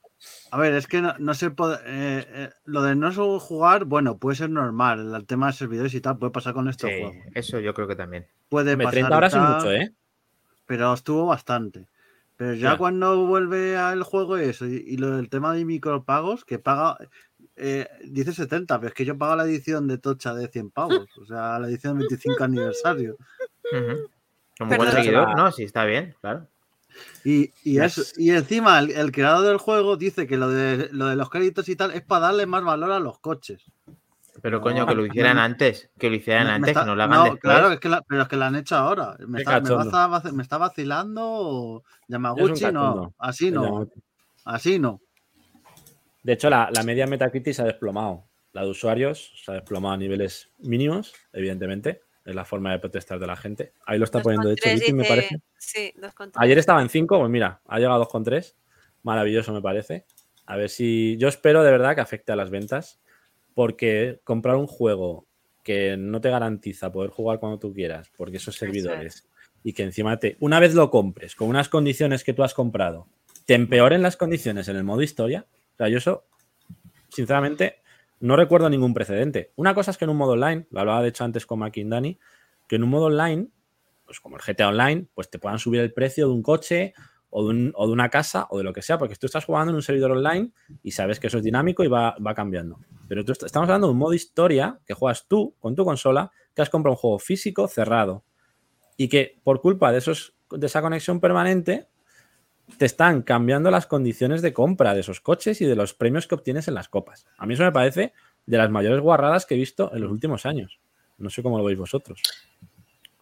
A 0.51 0.59
ver, 0.59 0.73
es 0.73 0.87
que 0.87 1.03
no, 1.03 1.15
no 1.19 1.35
se 1.35 1.51
puede. 1.51 1.75
eh, 1.85 2.27
eh, 2.29 2.51
lo 2.65 2.81
de 2.81 2.97
no 2.97 3.13
solo 3.13 3.39
jugar, 3.39 3.85
bueno, 3.85 4.17
puede 4.17 4.37
ser 4.37 4.49
normal. 4.49 5.15
El 5.15 5.27
tema 5.27 5.49
de 5.49 5.53
servidores 5.53 5.93
y 5.93 6.01
tal 6.01 6.17
puede 6.17 6.33
pasar 6.33 6.55
con 6.55 6.67
estos 6.67 6.89
Sí, 6.91 6.97
juegos. 6.99 7.17
eso 7.35 7.61
yo 7.61 7.75
creo 7.75 7.87
que 7.87 7.97
también. 7.97 8.27
Puede 8.49 8.73
Hombre, 8.73 8.87
pasar. 8.87 8.93
30 9.01 9.15
y 9.15 9.19
horas 9.19 9.35
es 9.35 9.41
mucho, 9.41 9.73
¿eh? 9.73 9.93
Pero 10.65 10.95
estuvo 10.95 11.27
bastante. 11.27 11.89
Pero 12.39 12.55
ya 12.55 12.73
Ya. 12.73 12.79
cuando 12.79 13.27
vuelve 13.27 13.77
al 13.77 14.03
juego 14.03 14.39
eso 14.39 14.67
y, 14.67 14.77
y 14.87 14.97
lo 14.97 15.15
del 15.15 15.29
tema 15.29 15.53
de 15.53 15.67
micropagos, 15.67 16.47
que 16.47 16.59
paga. 16.59 16.97
Eh, 17.61 17.89
dice 18.05 18.33
70, 18.33 18.79
pero 18.79 18.89
es 18.89 18.95
que 18.95 19.05
yo 19.05 19.17
pago 19.19 19.37
la 19.37 19.45
edición 19.45 19.87
de 19.87 19.99
Tocha 19.99 20.35
de 20.35 20.49
100 20.49 20.71
pavos. 20.71 21.07
O 21.21 21.27
sea, 21.27 21.59
la 21.59 21.69
edición 21.69 21.99
25 21.99 22.43
aniversario. 22.45 23.17
Ujú. 23.73 24.09
Como 24.59 24.77
buen 24.77 24.91
seguidor, 24.93 25.29
La- 25.29 25.35
no, 25.35 25.53
sí, 25.53 25.63
está 25.65 25.85
bien, 25.85 26.15
claro. 26.21 26.47
Y, 27.25 27.53
y, 27.63 27.79
eso, 27.79 28.03
es- 28.03 28.19
y 28.19 28.31
encima 28.31 28.79
el, 28.79 28.91
el 28.91 29.13
creador 29.13 29.47
del 29.47 29.59
juego 29.59 29.97
dice 29.97 30.27
que 30.27 30.37
lo 30.37 30.49
de, 30.51 30.89
lo 30.93 31.07
de 31.07 31.17
los 31.17 31.31
créditos 31.31 31.69
y 31.69 31.77
tal 31.77 31.93
es 31.93 32.03
para 32.03 32.27
darle 32.27 32.47
más 32.47 32.65
valor 32.65 32.91
a 32.93 32.99
los 33.01 33.19
coches. 33.21 33.63
Pero 34.43 34.59
No, 34.59 34.63
coño, 34.63 34.87
que 34.87 34.95
lo 34.95 35.07
hicieran 35.07 35.39
antes, 35.39 35.91
que 35.99 36.09
lo 36.09 36.17
hicieran 36.17 36.45
Me- 36.45 36.51
me 36.51 36.55
antes, 36.57 36.69
está- 36.71 36.81
que 36.81 36.87
no 36.87 36.97
lo 36.97 37.03
hagan 37.03 37.17
no, 37.19 37.23
después. 37.25 37.41
Claro, 37.43 37.73
es 37.73 37.81
que 37.81 37.89
la- 37.89 38.03
pero 38.03 38.23
es 38.23 38.29
que 38.29 38.37
lo 38.37 38.45
han 38.45 38.57
hecho 38.57 38.77
ahora. 38.77 39.17
Me, 39.27 39.41
está, 39.41 39.61
me, 40.33 40.43
está 40.43 40.59
vacilando 40.59 41.21
o 41.25 41.85
Yamaguchi, 42.09 42.65
no. 42.73 43.15
Así 43.19 43.51
no, 43.51 43.89
así 44.45 44.79
no. 44.79 45.01
De 46.23 46.33
hecho, 46.35 46.51
la, 46.51 46.71
la 46.75 46.83
media 46.83 47.07
Metacritic 47.07 47.55
se 47.55 47.63
ha 47.63 47.67
desplomado. 47.67 48.25
La 48.53 48.63
de 48.63 48.69
usuarios 48.71 49.33
se 49.45 49.51
ha 49.51 49.55
desplomado 49.55 49.95
a 49.95 49.97
niveles 49.97 50.51
mínimos, 50.59 51.15
evidentemente. 51.33 52.03
Es 52.25 52.35
la 52.35 52.45
forma 52.45 52.73
de 52.73 52.79
protestar 52.79 53.19
de 53.19 53.27
la 53.27 53.37
gente. 53.37 53.73
Ahí 53.87 53.99
lo 53.99 54.05
está 54.05 54.21
poniendo, 54.21 54.49
de 54.49 54.55
hecho, 54.55 54.69
2,3 54.69 54.81
Vicky, 54.81 54.93
me 54.93 55.03
dice- 55.03 55.09
parece. 55.15 55.41
Sí, 55.59 55.93
2,3. 55.97 56.33
Ayer 56.37 56.59
estaba 56.59 56.83
en 56.83 56.89
5, 56.89 57.19
pues 57.19 57.31
mira, 57.31 57.61
ha 57.67 57.79
llegado 57.79 57.95
a 57.95 57.99
2,3. 57.99 58.57
Maravilloso, 59.03 59.53
me 59.53 59.63
parece. 59.63 60.05
A 60.47 60.57
ver 60.57 60.69
si. 60.69 61.17
Yo 61.19 61.29
espero 61.29 61.63
de 61.63 61.71
verdad 61.71 61.95
que 61.95 62.01
afecte 62.03 62.33
a 62.33 62.37
las 62.37 62.51
ventas, 62.51 63.01
porque 63.55 64.21
comprar 64.25 64.57
un 64.57 64.67
juego 64.67 65.27
que 65.63 65.97
no 65.97 66.21
te 66.21 66.31
garantiza 66.31 66.91
poder 66.93 67.11
jugar 67.11 67.39
cuando 67.39 67.59
tú 67.59 67.73
quieras, 67.73 68.11
porque 68.17 68.37
esos 68.39 68.57
Eso 68.57 68.65
es. 68.67 68.73
servidores, 68.73 69.29
y 69.63 69.73
que 69.73 69.83
encima 69.85 70.19
te. 70.19 70.37
Una 70.41 70.61
vez 70.61 70.75
lo 70.75 70.91
compres, 70.91 71.35
con 71.37 71.49
unas 71.49 71.69
condiciones 71.69 72.25
que 72.25 72.33
tú 72.35 72.43
has 72.43 72.55
comprado, 72.55 73.07
te 73.47 73.55
empeoren 73.55 74.03
las 74.03 74.17
condiciones 74.17 74.69
en 74.69 74.77
el 74.77 74.85
modo 74.85 75.03
historia. 75.03 75.47
Sea, 75.81 75.89
yo 75.89 75.97
eso, 75.97 76.27
sinceramente, 77.09 77.83
no 78.21 78.37
recuerdo 78.37 78.69
ningún 78.71 78.95
precedente. 78.95 79.53
Una 79.57 79.75
cosa 79.75 79.91
es 79.91 79.99
que 79.99 80.05
en 80.05 80.11
un 80.11 80.19
modo 80.19 80.33
online, 80.33 80.67
lo 80.71 80.81
hablaba 80.81 81.03
de 81.03 81.09
hecho 81.09 81.25
antes 81.25 81.47
con 81.47 81.61
Dani, 81.61 82.19
que 82.69 82.77
en 82.77 82.85
un 82.85 82.91
modo 82.91 83.07
online, 83.07 83.49
pues 84.05 84.21
como 84.21 84.37
el 84.37 84.43
GTA 84.43 84.69
Online, 84.69 85.07
pues 85.15 85.31
te 85.31 85.39
puedan 85.39 85.59
subir 85.59 85.81
el 85.81 85.93
precio 85.93 86.29
de 86.29 86.35
un 86.35 86.43
coche 86.43 86.95
o 87.31 87.49
de, 87.53 87.73
una 87.77 88.11
casa 88.11 88.47
o 88.51 88.59
de 88.59 88.65
lo 88.65 88.73
que 88.73 88.83
sea, 88.83 88.99
porque 88.99 89.17
tú 89.17 89.27
estás 89.27 89.45
jugando 89.47 89.71
en 89.71 89.77
un 89.77 89.83
servidor 89.83 90.13
online 90.13 90.53
y 90.83 90.91
sabes 90.93 91.21
que 91.21 91.29
eso 91.29 91.39
es 91.39 91.45
dinámico 91.45 91.85
y 91.85 91.89
va, 91.89 92.17
va 92.25 92.35
cambiando. 92.35 92.79
Pero 93.09 93.25
tú 93.25 93.33
est- 93.33 93.45
estamos 93.45 93.69
hablando 93.69 93.87
de 93.89 93.93
un 93.93 93.99
modo 93.99 94.15
historia 94.15 94.81
que 94.87 94.95
juegas 94.95 95.27
tú 95.29 95.55
con 95.61 95.77
tu 95.77 95.85
consola, 95.85 96.33
que 96.55 96.63
has 96.63 96.71
comprado 96.71 96.95
un 96.95 96.99
juego 96.99 97.19
físico 97.21 97.69
cerrado 97.69 98.25
y 98.97 99.09
que 99.09 99.41
por 99.45 99.61
culpa 99.61 99.93
de, 99.93 99.99
esos, 99.99 100.35
de 100.51 100.67
esa 100.67 100.83
conexión 100.83 101.21
permanente 101.21 101.90
te 102.79 102.87
están 102.87 103.23
cambiando 103.23 103.71
las 103.71 103.87
condiciones 103.87 104.43
de 104.43 104.53
compra 104.53 104.95
de 104.95 105.01
esos 105.01 105.21
coches 105.21 105.61
y 105.61 105.67
de 105.67 105.77
los 105.77 105.95
premios 105.95 106.27
que 106.27 106.35
obtienes 106.35 106.69
en 106.69 106.75
las 106.75 106.89
copas. 106.89 107.27
A 107.39 107.47
mí 107.47 107.55
eso 107.55 107.65
me 107.65 107.73
parece 107.73 108.13
de 108.47 108.59
las 108.59 108.71
mayores 108.71 109.01
guarradas 109.01 109.47
que 109.47 109.55
he 109.55 109.59
visto 109.59 109.95
en 109.95 110.03
los 110.03 110.11
últimos 110.11 110.47
años. 110.47 110.81
No 111.19 111.31
sé 111.31 111.43
cómo 111.43 111.59
lo 111.59 111.65
veis 111.65 111.79
vosotros. 111.79 112.23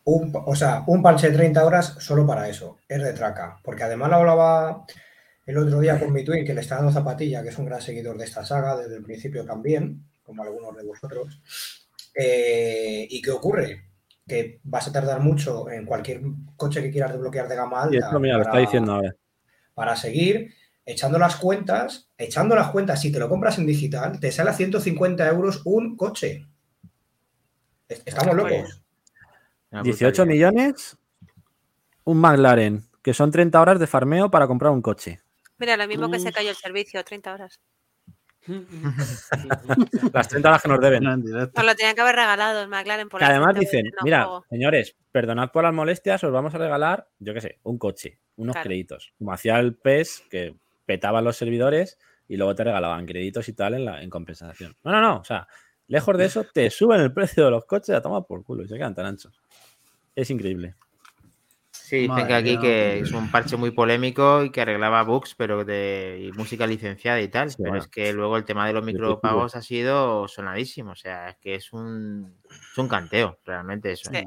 Un, 0.05 0.33
o 0.35 0.55
sea, 0.55 0.85
un 0.87 1.03
parche 1.03 1.31
de 1.31 1.37
30 1.37 1.65
horas 1.65 1.97
solo 1.99 2.27
para 2.27 2.49
eso. 2.49 2.79
Es 2.89 3.03
de 3.03 3.13
traca. 3.13 3.59
Porque 3.63 3.83
además 3.83 4.11
lo 4.11 4.17
hablaba 4.17 4.87
el 5.45 5.59
otro 5.59 5.81
día 5.81 5.99
con 5.99 6.13
mi 6.13 6.25
twin, 6.25 6.45
que 6.45 6.55
le 6.55 6.61
está 6.61 6.77
dando 6.77 6.93
zapatilla, 6.93 7.43
que 7.43 7.49
es 7.49 7.59
un 7.59 7.67
gran 7.67 7.81
seguidor 7.81 8.17
de 8.17 8.25
esta 8.25 8.45
saga 8.45 8.77
desde 8.77 8.97
el 8.97 9.03
principio 9.03 9.45
también, 9.45 10.05
como 10.23 10.43
algunos 10.43 10.77
de 10.77 10.85
vosotros. 10.85 11.43
Eh, 12.15 13.07
¿Y 13.09 13.21
qué 13.21 13.31
ocurre? 13.31 13.85
Que 14.27 14.61
vas 14.65 14.89
a 14.89 14.93
tardar 14.93 15.21
mucho 15.21 15.71
en 15.71 15.87
cualquier 15.87 16.21
coche 16.57 16.83
que 16.83 16.91
quieras 16.91 17.13
desbloquear 17.13 17.49
de 17.49 17.57
gama 17.57 17.83
alta. 17.83 17.97
Y 17.97 17.99
esto, 17.99 18.21
mira, 18.21 18.37
lo 18.37 18.43
está 18.43 18.59
diciendo 18.59 18.93
ahora. 18.93 19.15
Para 19.79 19.95
seguir 19.95 20.55
echando 20.85 21.21
las 21.21 21.37
cuentas, 21.37 22.11
echando 22.19 22.57
las 22.57 22.71
cuentas, 22.73 23.01
si 23.01 23.13
te 23.13 23.21
lo 23.21 23.29
compras 23.29 23.59
en 23.59 23.67
digital, 23.67 24.19
te 24.19 24.33
sale 24.33 24.51
a 24.51 24.55
150 24.55 25.29
euros 25.29 25.63
un 25.65 25.97
coche. 25.97 26.49
Es- 27.89 28.03
Estamos 28.05 28.35
locos. 28.35 28.83
Una 29.71 29.83
18 29.85 30.25
brutalidad. 30.25 30.51
millones, 30.53 30.97
un 32.03 32.19
McLaren, 32.21 32.83
que 33.03 33.15
son 33.15 33.31
30 33.31 33.61
horas 33.61 33.79
de 33.79 33.87
farmeo 33.87 34.31
para 34.33 34.49
comprar 34.49 34.73
un 34.73 34.83
coche. 34.83 35.21
Mira, 35.59 35.77
lo 35.77 35.87
mismo 35.87 36.11
que 36.11 36.19
se 36.19 36.33
cayó 36.33 36.51
el 36.51 36.57
servicio, 36.57 37.05
30 37.05 37.35
horas. 37.35 37.61
Las 40.13 40.29
30 40.29 40.49
horas 40.49 40.63
que 40.63 40.69
nos 40.69 40.81
deben. 40.81 41.03
Nos 41.05 41.65
lo 41.65 41.75
tenían 41.75 41.95
que 41.95 42.01
haber 42.01 42.17
regalado 42.17 42.63
el 42.63 42.69
McLaren 42.69 43.09
por 43.09 43.21
Que 43.21 43.27
además 43.27 43.55
30 43.55 43.61
dicen, 43.61 43.85
no 43.87 44.05
mira, 44.05 44.25
juego". 44.25 44.45
señores, 44.49 44.97
perdonad 45.13 45.51
por 45.51 45.65
las 45.65 45.75
molestias, 45.75 46.23
os 46.25 46.33
vamos 46.33 46.55
a 46.55 46.59
regalar, 46.59 47.09
yo 47.19 47.35
qué 47.35 47.41
sé, 47.41 47.59
un 47.65 47.79
coche, 47.79 48.19
unos 48.37 48.55
Claro. 48.55 48.69
créditos. 48.69 49.13
Como 49.19 49.33
hacía 49.33 49.59
el 49.59 49.75
PES, 49.77 50.25
que 50.31 50.55
petaban 50.87 51.25
los 51.25 51.37
servidores 51.37 51.99
y 52.29 52.37
luego 52.37 52.55
te 52.55 52.65
regalaban 52.65 53.07
créditos 53.07 53.49
y 53.49 53.53
tal 53.53 53.75
en, 53.75 53.85
la, 53.85 54.03
en 54.03 54.11
compensación. 54.11 54.77
No, 54.83 54.93
no, 54.93 55.01
no, 55.01 55.17
o 55.21 55.25
sea, 55.25 55.47
lejos 55.87 56.17
de 56.17 56.25
eso, 56.27 56.45
te 56.45 56.71
suben 56.71 57.01
el 57.01 57.13
precio 57.13 57.45
de 57.45 57.51
los 57.51 57.65
coches 57.65 57.95
a 57.95 58.01
tomar 58.03 58.25
por 58.27 58.45
culo 58.45 58.65
y 58.65 58.69
se 58.69 58.77
quedan 58.77 58.95
tan 58.95 59.07
anchos. 59.07 59.41
Es 60.15 60.31
increíble. 60.31 60.75
Sí, 61.89 62.07
dicen 62.07 62.27
que 62.27 62.35
aquí 62.35 62.59
que 62.59 62.99
es 62.99 63.13
un 63.13 63.31
parche 63.31 63.57
muy 63.57 63.71
polémico 63.71 64.45
y 64.45 64.51
que 64.51 64.61
arreglaba 64.61 65.03
bugs, 65.05 65.35
pero 65.35 65.65
de 65.65 66.21
y 66.23 66.33
música 66.37 66.67
licenciada 66.67 67.19
y 67.21 67.29
tal. 67.29 67.51
Sí, 67.51 67.57
pero 67.59 67.71
bueno. 67.71 67.83
es 67.83 67.89
que 67.89 68.13
luego 68.13 68.37
el 68.37 68.45
tema 68.45 68.67
de 68.67 68.75
los 68.75 68.85
micropagos 68.85 69.57
ha 69.57 69.63
sido 69.63 70.29
sonadísimo. 70.29 70.93
O 70.93 70.97
sea, 70.97 71.31
es 71.31 71.37
que 71.39 71.55
es 71.55 71.73
un, 71.73 72.37
es 72.45 72.77
un 72.77 72.89
canteo, 72.89 73.39
realmente 73.45 73.91
eso. 73.93 74.11
Sí. 74.11 74.19
¿eh? 74.19 74.27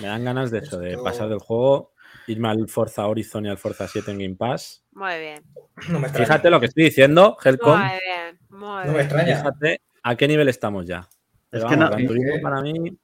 Me 0.00 0.08
dan 0.08 0.24
ganas 0.24 0.50
de 0.50 0.58
eso, 0.58 0.78
de 0.78 0.98
pasar 0.98 1.28
del 1.28 1.38
juego, 1.38 1.92
irme 2.26 2.48
al 2.48 2.68
Forza 2.68 3.06
Horizon 3.06 3.46
y 3.46 3.48
al 3.48 3.56
Forza 3.58 3.86
7 3.86 4.10
en 4.10 4.18
Game 4.18 4.34
Pass. 4.34 4.82
Muy 4.92 5.18
bien. 5.20 5.42
No 5.88 6.00
me 6.00 6.08
extraña. 6.08 6.26
Fíjate 6.26 6.50
lo 6.50 6.58
que 6.60 6.66
estoy 6.66 6.84
diciendo, 6.84 7.36
Helcom. 7.42 7.78
Muy 7.78 7.88
bien. 7.90 8.38
Muy 8.50 8.60
No 8.60 8.76
me 8.86 8.90
bien. 8.90 9.00
extraña. 9.02 9.36
Fíjate 9.36 9.80
a 10.02 10.16
qué 10.16 10.26
nivel 10.28 10.48
estamos 10.48 10.84
ya. 10.86 11.08
Pero 11.48 11.64
Es 11.64 11.70
que 11.70 11.76
vamos, 11.76 11.90
no- 11.90 11.96
Gran 11.96 12.06
Turismo 12.08 12.30
es 12.30 12.36
que- 12.36 12.42
para 12.42 12.60
mí 12.60 12.98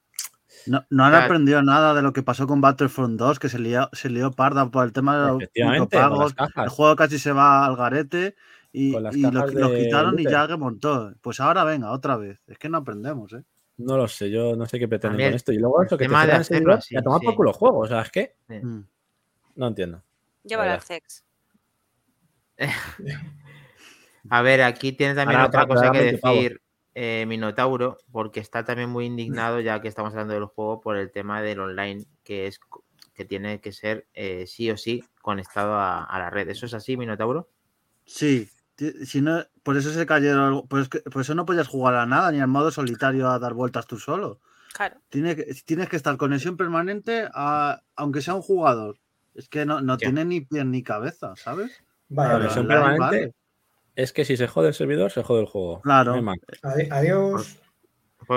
No, 0.65 0.85
no 0.89 1.03
han 1.05 1.15
aprendido 1.15 1.61
nada 1.61 1.93
de 1.93 2.01
lo 2.01 2.13
que 2.13 2.23
pasó 2.23 2.47
con 2.47 2.61
Battlefront 2.61 3.19
2, 3.19 3.39
que 3.39 3.49
se 3.49 3.59
lió, 3.59 3.89
se 3.93 4.09
lió 4.09 4.31
parda 4.31 4.69
por 4.71 4.85
el 4.85 4.93
tema 4.93 5.17
de 5.17 5.27
los 5.27 5.43
micropagos. 5.55 6.35
El 6.55 6.69
juego 6.69 6.95
casi 6.95 7.19
se 7.19 7.31
va 7.31 7.65
al 7.65 7.75
garete 7.75 8.35
y, 8.71 8.95
y 8.95 9.21
lo, 9.21 9.73
quitaron 9.75 10.19
y 10.19 10.23
ya 10.23 10.47
remontó. 10.47 11.13
Pues 11.21 11.39
ahora 11.39 11.63
venga, 11.63 11.91
otra 11.91 12.17
vez. 12.17 12.41
Es 12.47 12.57
que 12.57 12.69
no 12.69 12.77
aprendemos, 12.77 13.33
¿eh? 13.33 13.43
No 13.77 13.97
lo 13.97 14.07
sé, 14.07 14.29
yo 14.29 14.55
no 14.55 14.65
sé 14.65 14.79
qué 14.79 14.87
pretenden 14.87 15.13
También 15.13 15.31
con 15.31 15.35
esto. 15.35 15.51
Y 15.51 15.57
luego 15.57 15.83
eso 15.83 15.97
que 15.97 16.07
te 16.07 16.15
hacerlo 16.15 16.43
servidor 16.43 16.73
así, 16.73 16.93
y 16.95 16.97
a 16.97 17.01
tomar 17.01 17.21
por 17.21 17.31
sí. 17.31 17.35
culo 17.37 17.53
juego. 17.53 17.79
O 17.79 17.87
sea, 17.87 18.01
es 18.01 18.11
que 18.11 18.35
Mm. 18.47 18.81
no 19.55 19.67
entiendo. 19.67 20.01
Llévalo 20.43 20.71
al 20.71 20.81
sex. 20.81 21.23
A 24.29 24.41
ver, 24.41 24.61
aquí 24.61 24.93
tiene 24.93 25.15
también 25.15 25.39
Ahora, 25.41 25.49
otra 25.49 25.67
cosa 25.67 25.81
que 25.85 25.87
para 25.89 26.01
20 26.03 26.17
pavos. 26.19 26.37
decir 26.43 26.61
eh, 26.95 27.25
Minotauro, 27.27 27.97
porque 28.11 28.39
está 28.39 28.63
también 28.63 28.89
muy 28.89 29.05
indignado, 29.05 29.59
ya 29.59 29.81
que 29.81 29.87
estamos 29.87 30.11
hablando 30.13 30.33
del 30.33 30.45
juego, 30.45 30.81
por 30.81 30.97
el 30.97 31.11
tema 31.11 31.41
del 31.41 31.59
online, 31.59 32.05
que 32.23 32.47
es 32.47 32.59
que 33.13 33.25
tiene 33.25 33.61
que 33.61 33.71
ser 33.71 34.07
eh, 34.13 34.45
sí 34.47 34.71
o 34.71 34.77
sí 34.77 35.03
conectado 35.21 35.73
a, 35.75 36.03
a 36.03 36.19
la 36.19 36.29
red. 36.29 36.49
¿Eso 36.49 36.65
es 36.65 36.73
así, 36.73 36.97
Minotauro? 36.97 37.49
Sí, 38.05 38.49
si 39.05 39.21
no, 39.21 39.43
por 39.61 39.77
eso 39.77 39.91
se 39.91 40.05
cayeron. 40.05 40.67
Por, 40.67 40.79
es 40.81 40.89
que- 40.89 41.01
por 41.01 41.21
eso 41.21 41.35
no 41.35 41.45
podías 41.45 41.67
jugar 41.67 41.95
a 41.95 42.05
nada, 42.05 42.31
ni 42.31 42.39
al 42.39 42.47
modo 42.47 42.71
solitario 42.71 43.29
a 43.29 43.37
dar 43.39 43.53
vueltas 43.53 43.85
tú 43.87 43.97
solo. 43.99 44.39
Claro. 44.73 44.97
Tiene 45.09 45.35
que- 45.35 45.53
tienes 45.65 45.89
que 45.89 45.95
estar 45.95 46.17
conexión 46.17 46.57
permanente, 46.57 47.27
a- 47.33 47.81
aunque 47.95 48.21
sea 48.21 48.33
un 48.33 48.41
jugador. 48.41 48.99
Es 49.35 49.47
que 49.47 49.65
no, 49.65 49.81
no 49.81 49.97
tiene 49.97 50.25
ni 50.25 50.41
pie 50.41 50.65
ni 50.65 50.81
cabeza, 50.83 51.35
¿sabes? 51.35 51.83
Claro, 52.13 52.33
Conexión 52.37 52.65
online, 52.65 52.79
permanente 52.81 53.19
vale. 53.19 53.33
Es 53.95 54.13
que 54.13 54.25
si 54.25 54.37
se 54.37 54.47
jode 54.47 54.69
el 54.69 54.73
servidor, 54.73 55.11
se 55.11 55.23
jode 55.23 55.41
el 55.41 55.47
juego. 55.47 55.81
Claro. 55.81 56.19
No 56.21 56.33
adiós. 56.91 57.59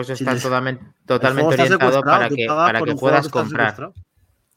Si 0.05 0.13
está 0.13 0.35
les- 0.35 0.43
totalmente, 0.43 0.85
totalmente 1.07 1.55
orientado 1.55 2.01
para 2.03 2.29
que, 2.29 2.47
para 2.49 2.83
que 2.83 2.95
puedas 2.97 3.29
comprar. 3.29 3.93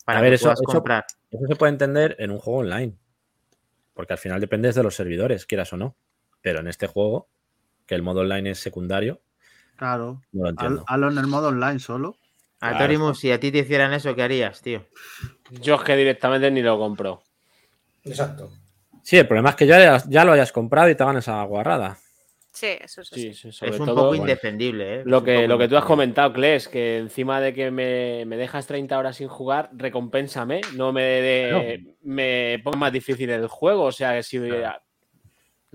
Para 0.06 0.20
A 0.20 0.22
ver, 0.24 0.32
que 0.32 0.36
eso- 0.36 0.46
puedas 0.46 0.60
eso- 0.62 0.72
comprar. 0.72 1.06
Eso 1.30 1.44
se 1.48 1.56
puede 1.56 1.72
entender 1.72 2.16
en 2.20 2.32
un 2.32 2.40
juego 2.40 2.60
online. 2.62 2.96
Porque 3.94 4.14
al 4.14 4.20
final 4.20 4.40
dependes 4.42 4.76
de 4.76 4.82
los 4.84 4.96
servidores, 4.96 5.46
quieras 5.46 5.72
o 5.74 5.78
no. 5.78 5.96
Pero 6.42 6.60
en 6.62 6.68
este 6.68 6.88
juego, 6.88 7.28
que 7.86 7.96
el 7.96 8.02
modo 8.02 8.22
online 8.22 8.52
es 8.52 8.60
secundario, 8.60 9.22
Claro. 9.76 10.22
no 10.32 10.44
lo 10.44 10.50
entiendo. 10.50 10.84
Hazlo 10.88 11.12
en 11.12 11.18
el 11.18 11.28
modo 11.28 11.50
online 11.50 11.80
solo. 11.80 12.18
A 12.62 12.70
Claro. 12.72 12.86
Torimus, 12.86 13.20
si 13.20 13.32
a 13.32 13.40
ti 13.40 13.52
te 13.52 13.60
hicieran 13.60 13.94
eso, 13.94 14.16
¿qué 14.16 14.24
harías, 14.24 14.62
tío? 14.62 14.86
Yo 15.52 15.76
es 15.76 15.82
que 15.84 15.96
directamente 15.96 16.50
ni 16.52 16.62
lo 16.62 16.78
compro. 16.78 17.22
Exacto. 18.04 18.52
Sí, 19.10 19.18
el 19.18 19.28
problema 19.28 19.50
es 19.50 19.56
que 19.56 19.66
ya, 19.66 20.04
ya 20.08 20.24
lo 20.24 20.34
hayas 20.34 20.52
comprado 20.52 20.88
y 20.88 20.94
te 20.94 21.02
hagan 21.02 21.18
esa 21.18 21.42
guarrada. 21.42 21.98
Sí, 22.54 22.78
eso 22.80 23.02
es 23.02 23.08
Sí, 23.08 23.30
así. 23.30 23.34
sí, 23.34 23.52
sobre 23.52 23.72
es 23.72 23.80
un 23.80 23.88
todo 23.88 23.96
poco 23.96 24.08
bueno, 24.10 24.24
indefendible, 24.24 24.98
¿eh? 24.98 25.04
lo 25.04 25.24
que, 25.24 25.34
poco 25.38 25.48
lo 25.48 25.58
que 25.58 25.68
tú 25.68 25.78
has 25.78 25.86
comentado, 25.86 26.32
Kles, 26.32 26.68
que 26.68 27.00
encima 27.00 27.42
de 27.42 27.52
que 27.56 27.72
me, 27.72 28.24
me 28.28 28.38
dejas 28.38 28.68
30 28.68 29.00
horas 29.00 29.16
sin 29.18 29.28
jugar, 29.28 29.72
recompénsame, 29.74 30.62
no 30.76 30.94
me, 30.94 31.02
de- 31.02 31.96
me 32.04 32.60
ponga 32.64 32.78
más 32.78 32.94
difícil 32.94 33.32
el 33.32 33.48
juego. 33.48 33.86
O 33.86 33.92
sea, 33.92 34.22
si 34.22 34.38
no 34.38 34.46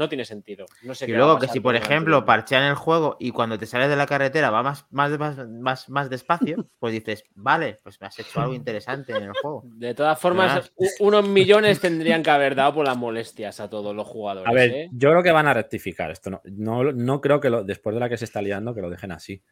tiene 0.08 0.24
sentido. 0.24 0.66
No 0.82 0.94
sé 0.94 1.04
Y 1.04 1.08
qué 1.08 1.16
luego 1.16 1.38
que 1.38 1.46
si, 1.48 1.60
por 1.60 1.76
ejemplo, 1.76 2.24
parchean 2.24 2.64
el 2.64 2.74
juego 2.74 3.16
y 3.20 3.30
cuando 3.30 3.58
te 3.58 3.66
sales 3.66 3.88
de 3.88 3.96
la 3.96 4.06
carretera 4.06 4.50
va 4.50 4.62
más, 4.62 4.86
más, 4.90 5.16
más, 5.18 5.48
más, 5.48 5.88
más 5.88 6.10
despacio, 6.10 6.66
pues 6.78 6.92
dices, 6.92 7.24
vale, 7.34 7.78
pues 7.82 8.00
me 8.00 8.06
has 8.08 8.18
hecho 8.18 8.40
algo 8.40 8.54
interesante 8.54 9.12
en 9.16 9.22
el 9.22 9.32
juego. 9.40 9.62
De 9.64 9.94
todas 9.94 10.18
formas, 10.18 10.72
unos 11.00 11.28
millones 11.28 11.80
tendrían 11.80 12.22
que 12.22 12.30
haber 12.30 12.54
dado 12.54 12.74
por 12.74 12.86
las 12.86 12.96
molestias 12.96 13.60
a 13.60 13.70
todos 13.70 13.94
los 13.94 14.06
jugadores. 14.06 14.48
A 14.50 14.52
ver, 14.52 14.70
¿eh? 14.70 14.88
yo 14.92 15.10
creo 15.10 15.22
que 15.22 15.32
van 15.32 15.46
a 15.46 15.54
rectificar 15.54 16.10
esto. 16.10 16.30
No, 16.30 16.40
no, 16.44 16.92
no 16.92 17.20
creo 17.20 17.40
que 17.40 17.50
lo, 17.50 17.62
después 17.62 17.94
de 17.94 18.00
la 18.00 18.08
que 18.08 18.16
se 18.16 18.24
está 18.24 18.42
liando, 18.42 18.74
que 18.74 18.82
lo 18.82 18.90
dejen 18.90 19.12
así. 19.12 19.42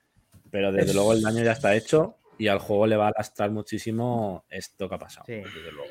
Pero 0.51 0.73
desde 0.73 0.91
Es- 0.91 0.95
luego 0.97 1.13
el 1.13 1.23
daño 1.23 1.43
ya 1.45 1.53
está 1.53 1.75
hecho 1.75 2.17
y 2.39 2.49
al 2.49 2.59
juego 2.59 2.87
le 2.87 2.97
va 2.97 3.09
a 3.09 3.13
lastrar 3.17 3.51
muchísimo 3.51 4.45
esto 4.49 4.89
que 4.89 4.95
ha 4.95 4.99
pasado. 4.99 5.27
Sí. 5.27 5.43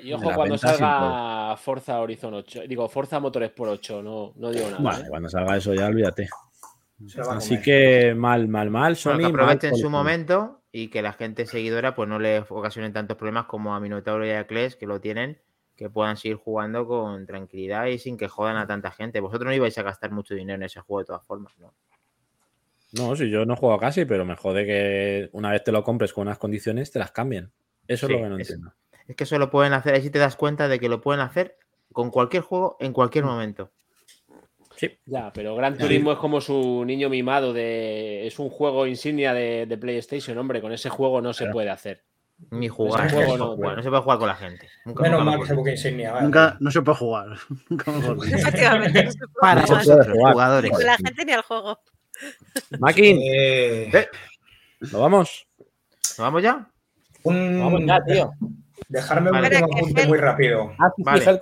Y 0.03 0.13
ojo 0.13 0.31
cuando 0.33 0.57
salga 0.57 1.55
Forza 1.57 1.99
Horizon 1.99 2.33
8. 2.33 2.63
Digo, 2.67 2.87
Forza 2.89 3.19
Motores 3.19 3.51
por 3.51 3.69
8, 3.69 4.01
no, 4.01 4.33
no 4.35 4.51
digo 4.51 4.69
nada. 4.69 4.81
Vale, 4.81 5.05
¿eh? 5.05 5.09
cuando 5.09 5.29
salga 5.29 5.57
eso 5.57 5.73
ya 5.73 5.87
olvídate. 5.87 6.29
Así 7.29 7.61
que 7.61 8.13
mal, 8.15 8.47
mal, 8.47 8.69
mal. 8.69 8.95
Sony, 8.95 9.13
Bueno, 9.13 9.27
que 9.27 9.33
mal 9.33 9.43
aprovechen 9.43 9.75
su 9.75 9.89
momento 9.89 10.61
y 10.71 10.89
que 10.89 11.01
la 11.01 11.13
gente 11.13 11.45
seguidora 11.45 11.95
pues 11.95 12.07
no 12.07 12.19
le 12.19 12.39
ocasionen 12.47 12.93
tantos 12.93 13.17
problemas 13.17 13.45
como 13.45 13.75
a 13.75 13.79
Minotauro 13.79 14.25
y 14.25 14.31
a 14.31 14.45
Kles, 14.45 14.75
que 14.75 14.87
lo 14.87 15.01
tienen, 15.01 15.41
que 15.75 15.89
puedan 15.89 16.17
seguir 16.17 16.37
jugando 16.37 16.87
con 16.87 17.25
tranquilidad 17.25 17.87
y 17.87 17.97
sin 17.97 18.17
que 18.17 18.27
jodan 18.27 18.57
a 18.57 18.67
tanta 18.67 18.91
gente. 18.91 19.19
Vosotros 19.19 19.47
no 19.47 19.53
ibais 19.53 19.77
a 19.77 19.83
gastar 19.83 20.11
mucho 20.11 20.35
dinero 20.35 20.57
en 20.57 20.63
ese 20.63 20.79
juego 20.81 20.99
de 20.99 21.05
todas 21.05 21.25
formas, 21.25 21.57
¿no? 21.57 21.73
No, 22.93 23.15
si 23.15 23.29
yo 23.29 23.45
no 23.45 23.55
juego 23.55 23.77
casi, 23.79 24.05
pero 24.05 24.25
me 24.25 24.35
jode 24.35 24.65
que 24.65 25.29
una 25.33 25.51
vez 25.51 25.63
te 25.63 25.71
lo 25.71 25.83
compres 25.83 26.11
con 26.13 26.23
unas 26.27 26.37
condiciones, 26.37 26.91
te 26.91 26.99
las 26.99 27.11
cambien. 27.11 27.51
Eso 27.87 28.07
Sí, 28.07 28.13
es 28.13 28.19
lo 28.19 28.23
que 28.25 28.29
no 28.29 28.37
es- 28.37 28.49
entiendo. 28.49 28.73
Es 29.07 29.15
que 29.15 29.23
eso 29.25 29.37
lo 29.39 29.49
pueden 29.49 29.73
hacer, 29.73 29.93
ahí 29.93 30.01
sí 30.01 30.09
te 30.09 30.19
das 30.19 30.35
cuenta 30.35 30.67
de 30.67 30.79
que 30.79 30.87
lo 30.89 31.01
pueden 31.01 31.21
hacer 31.21 31.57
con 31.91 32.11
cualquier 32.11 32.43
juego 32.43 32.77
en 32.79 32.93
cualquier 32.93 33.25
momento. 33.25 33.71
Sí. 34.77 34.97
Ya, 35.05 35.31
pero 35.33 35.55
Gran 35.55 35.77
Turismo 35.77 36.11
es 36.11 36.17
como 36.17 36.41
su 36.41 36.83
niño 36.85 37.07
mimado 37.09 37.53
de. 37.53 38.25
Es 38.25 38.39
un 38.39 38.49
juego 38.49 38.87
insignia 38.87 39.33
de, 39.33 39.65
de 39.67 39.77
PlayStation, 39.77 40.37
hombre. 40.37 40.59
Con 40.61 40.71
ese 40.71 40.89
juego 40.89 41.21
no 41.21 41.33
se 41.33 41.43
Claro. 41.43 41.53
puede 41.53 41.69
hacer. 41.69 42.03
Ni 42.49 42.67
jugar, 42.67 43.05
Ese 43.05 43.15
no, 43.17 43.21
juego 43.21 43.31
se 43.33 43.37
puede 43.37 43.37
no, 43.51 43.55
jugar, 43.55 43.69
tío. 43.69 43.75
no 43.77 43.83
se 43.83 43.89
puede 43.89 44.01
jugar 44.01 44.17
con 44.19 44.27
la 44.27 44.35
gente. 44.35 44.67
Nunca, 44.85 45.03
Menos 45.03 45.23
mal 45.25 45.39
que 45.47 45.53
busca 45.53 45.71
insignia. 45.71 46.11
vale. 46.13 46.23
Nunca, 46.23 46.57
no 46.59 46.71
se 46.71 46.81
puede 46.81 46.97
jugar. 46.97 47.27
Efectivamente. 48.33 49.03
no 49.03 49.11
se 49.11 49.17
puede 49.19 49.33
Para 49.41 49.61
vosotros. 49.61 50.07
Con 50.71 50.83
la 50.85 50.97
gente 50.97 51.25
ni 51.25 51.31
al 51.33 51.41
juego. 51.43 51.79
Makin, 52.79 53.17
Eh, 53.21 53.89
Eh. 53.93 54.07
¿lo 54.91 54.99
vamos? 54.99 55.47
¿Nos 55.59 56.17
vamos 56.17 56.43
ya? 56.43 56.67
un- 57.23 57.59
Vamos 57.59 57.81
ya, 57.85 58.03
tío. 58.03 58.31
Dejarme 58.89 59.29
un 59.31 59.41
Vale. 59.41 59.47
último 59.47 59.77
apunte 59.77 60.07
muy 60.07 60.17
rápido. 60.17 60.73
Ah, 60.79 60.91
sí, 60.95 61.03
Vale. 61.03 61.39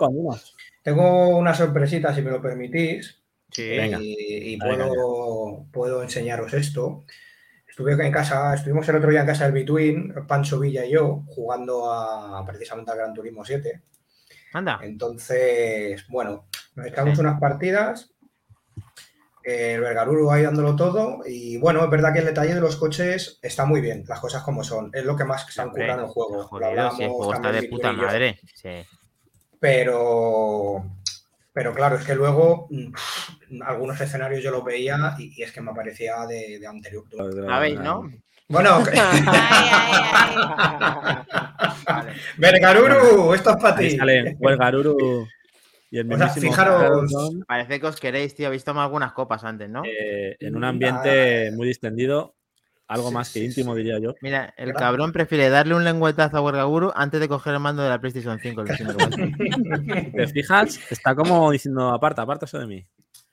Tengo 0.84 1.38
una 1.38 1.54
sorpresita, 1.54 2.14
si 2.14 2.22
me 2.22 2.32
lo 2.32 2.42
permitís. 2.42 3.16
Sí. 3.52 3.68
Venga. 3.70 3.98
y, 4.00 4.58
puedo, 4.58 5.66
puedo 5.72 6.04
enseñaros 6.04 6.54
esto. 6.54 7.04
Estuve 7.68 7.94
en 8.06 8.12
casa, 8.12 8.54
estuvimos 8.54 8.88
el 8.90 8.98
otro 8.98 9.10
día 9.10 9.22
en 9.22 9.26
casa 9.26 9.46
del 9.46 9.54
Between, 9.54 10.14
Pancho 10.28 10.60
Villa 10.60 10.86
y 10.86 10.92
yo, 10.92 11.24
jugando 11.28 11.92
a 11.92 12.46
precisamente 12.46 12.92
al 12.92 12.98
Gran 12.98 13.14
Turismo 13.14 13.44
7. 13.44 13.82
Anda. 14.54 14.80
Entonces, 14.84 16.06
bueno, 16.10 16.48
nos 16.76 16.86
echamos 16.88 17.16
Sí. 17.16 17.22
unas 17.22 17.40
partidas. 17.40 18.12
El 19.50 19.82
Vergaruru 19.82 20.32
ahí 20.32 20.44
dándolo 20.44 20.76
todo. 20.76 21.20
Y 21.26 21.58
bueno, 21.58 21.84
es 21.84 21.90
verdad 21.90 22.14
que 22.14 22.20
el 22.20 22.26
detalle 22.26 22.54
de 22.56 22.62
los 22.62 22.76
coches 22.76 23.40
está 23.42 23.66
muy 23.66 23.82
bien, 23.82 24.04
las 24.08 24.20
cosas 24.20 24.44
como 24.44 24.64
son. 24.64 24.92
Es 24.94 25.06
lo 25.06 25.16
que 25.16 25.26
más 25.26 25.46
se 25.52 25.62
han 25.62 25.72
currado 25.72 26.00
en 26.00 26.06
el 26.06 26.12
juego. 26.12 26.38
Lo 26.38 26.44
Jodido, 26.48 26.70
si 26.70 26.74
el 26.74 26.80
hablamos 26.80 26.98
juego 26.98 27.34
está 27.34 27.52
de 27.52 27.64
puta 27.70 27.92
madre. 27.94 28.40
Sí. 28.54 28.70
Pero, 29.60 30.86
pero 31.54 31.74
claro, 31.74 31.98
es 31.98 32.06
que 32.06 32.16
luego 32.16 32.68
mm, 32.70 33.62
algunos 33.64 34.00
escenarios 34.00 34.44
yo 34.44 34.52
los 34.52 34.64
veía 34.64 35.16
y, 35.18 35.34
y 35.40 35.44
es 35.44 35.52
que 35.52 35.62
me 35.62 35.74
parecía 35.74 36.26
de, 36.26 36.60
de 36.60 36.68
anterior. 36.68 37.04
¿Sabéis, 37.48 37.80
no? 37.80 38.10
Bueno, 38.48 38.84
Ay, 38.94 39.24
ay, 39.28 40.02
ay. 40.08 41.16
Vale. 41.86 42.14
Vergaruru, 42.38 43.34
esto 43.34 43.52
es 43.52 43.58
para 43.58 43.76
ti. 43.76 43.98
salen 43.98 44.38
o 44.40 44.50
el 44.50 44.58
Garuru 44.58 45.28
y 45.92 46.00
el 46.00 46.12
O 46.14 46.18
sea, 46.18 46.30
fijaros- 46.30 47.12
Parece 47.48 47.80
que 47.80 47.88
os 47.88 48.00
queréis, 48.00 48.36
tío. 48.36 48.48
Habéis 48.48 48.64
tomado 48.64 48.86
algunas 48.86 49.14
copas 49.14 49.44
antes, 49.44 49.70
¿no? 49.70 49.84
eh, 49.86 50.36
en 50.40 50.56
un 50.56 50.64
ambiente 50.64 51.52
muy 51.56 51.68
distendido, 51.68 52.36
algo 52.88 53.10
Sí, 53.10 53.14
más 53.14 53.34
que 53.34 53.40
sí, 53.40 53.46
íntimo, 53.46 53.74
sí. 53.74 53.80
diría 53.80 54.00
yo. 54.00 54.16
Mira, 54.22 54.54
el 54.58 54.74
cabrón 54.74 55.12
prefiere 55.12 55.50
darle 55.50 55.76
un 55.76 55.84
lengüetazo 55.84 56.38
a 56.38 56.42
Wergaburu 56.42 56.92
antes 56.96 57.20
de 57.20 57.28
coger 57.28 57.54
el 57.54 57.60
mando 57.60 57.84
de 57.84 57.90
la 57.90 58.00
PlayStation 58.00 58.40
5. 58.40 58.62
el 58.62 58.76
sinvergüenza. 58.78 59.18
¿Te 60.16 60.28
fijas? 60.28 60.80
Está 60.92 61.16
como 61.16 61.52
diciendo, 61.52 61.90
aparta, 61.90 62.22
aparta 62.24 62.46
eso 62.46 62.60
de 62.60 62.68
mí. 62.68 62.86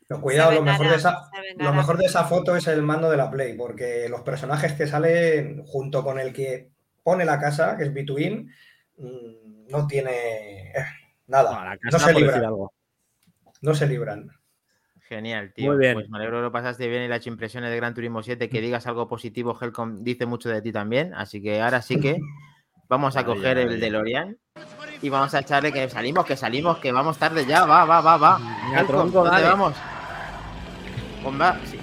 Pero 0.09 0.21
cuidado, 0.21 0.53
lo 0.53 0.63
mejor, 0.63 0.89
de 0.89 0.95
esa, 0.97 1.29
lo 1.57 1.73
mejor 1.73 1.97
de 1.99 2.05
esa 2.07 2.25
foto 2.25 2.55
es 2.55 2.67
el 2.69 2.81
mando 2.83 3.11
de 3.11 3.17
la 3.17 3.29
Play, 3.31 3.55
porque 3.55 4.09
los 4.09 4.21
personajes 4.23 4.75
que 4.75 4.87
salen 4.87 5.63
junto 5.65 6.05
con 6.05 6.21
el 6.21 6.33
que 6.33 6.71
pone 7.03 7.25
la 7.25 7.41
casa, 7.41 7.77
que 7.77 7.85
es 7.85 7.93
Between, 7.93 8.49
mm, 8.99 9.67
no 9.69 9.87
tiene 9.89 10.71
eh, 10.71 10.85
nada. 11.27 11.53
No, 11.53 11.65
la 11.65 11.75
no 11.75 11.91
casa 11.91 12.07
se 12.07 12.15
libran. 12.15 12.45
algo. 12.45 12.73
No 13.61 13.75
se 13.75 13.87
libran. 13.87 14.31
Genial, 15.09 15.53
tío. 15.55 15.71
Muy 15.73 15.79
bien. 15.79 15.95
Pues 15.95 16.09
me 16.09 16.19
alegro 16.19 16.39
que 16.39 16.43
lo 16.43 16.53
pasaste 16.53 16.89
bien 16.89 17.03
y 17.05 17.09
las 17.09 17.27
impresiones 17.27 17.71
de 17.71 17.77
Gran 17.77 17.95
Turismo 17.95 18.23
7. 18.23 18.49
Que 18.49 18.61
digas 18.61 18.87
algo 18.87 19.07
positivo, 19.09 19.57
Helcom 19.61 20.03
dice 20.03 20.27
mucho 20.27 20.49
de 20.49 20.63
ti 20.63 20.73
también. 20.73 21.15
Así 21.15 21.41
que 21.43 21.61
ahora 21.63 21.81
sí 21.83 22.01
que 22.01 22.19
vamos 22.89 23.17
a 23.17 23.25
coger 23.25 23.59
el. 23.59 23.81
DeLorean 23.81 24.37
y 25.03 25.09
vamos 25.09 25.35
a 25.35 25.41
echarle 25.41 25.73
que 25.73 25.89
salimos, 25.89 26.25
que 26.25 26.37
salimos, 26.37 26.79
que 26.79 26.91
vamos 26.91 27.19
tarde 27.19 27.45
ya. 27.47 27.65
Va, 27.67 27.85
va, 27.85 28.01
va, 28.01 28.17
va. 28.17 28.39
Venga, 28.39 28.81
Helcom, 28.81 28.87
tronco, 28.87 29.25
¿dónde 29.25 29.43
dale. 29.43 29.47
vamos? 29.49 29.75
Va, 31.41 31.61
sí. 31.65 31.79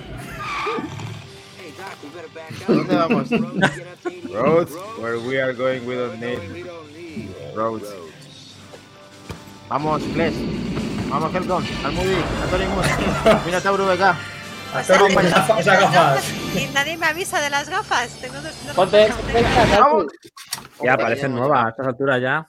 ¿Dónde 2.68 2.96
vamos? 2.96 3.30
Roads, 4.34 4.74
where 5.00 5.20
we 5.20 5.40
are 5.40 5.54
going, 5.54 5.86
we 5.86 5.96
don't 5.96 6.20
need 6.20 6.66
roads. 7.56 7.94
Vamos, 9.70 10.04
Flesh. 10.14 10.36
Vamos, 11.10 11.34
Helcom, 11.36 11.64
al 11.86 11.92
movie, 11.94 12.18
a 12.44 12.48
Tony 12.50 12.66
Moon. 12.66 12.86
Mira, 13.46 13.62
Tauro 13.62 13.86
BK. 13.86 14.02
Hasta 14.74 14.94
Tengo 14.94 15.06
ahora, 15.20 15.28
esa- 15.28 15.60
esas 15.60 15.80
gafas. 15.82 16.34
Y 16.56 16.74
nadie 16.74 16.98
me 16.98 17.06
avisa 17.06 17.40
de 17.42 17.50
las 17.50 17.70
gafas. 17.70 18.10
Tengo 18.20 18.36
dos, 18.42 18.54
Ponte. 18.76 19.10
Ya 20.84 20.98
parecen 20.98 21.36
nuevas 21.36 21.66
a 21.66 21.70
estas 21.70 21.88
alturas 21.88 22.22
ya. 22.22 22.48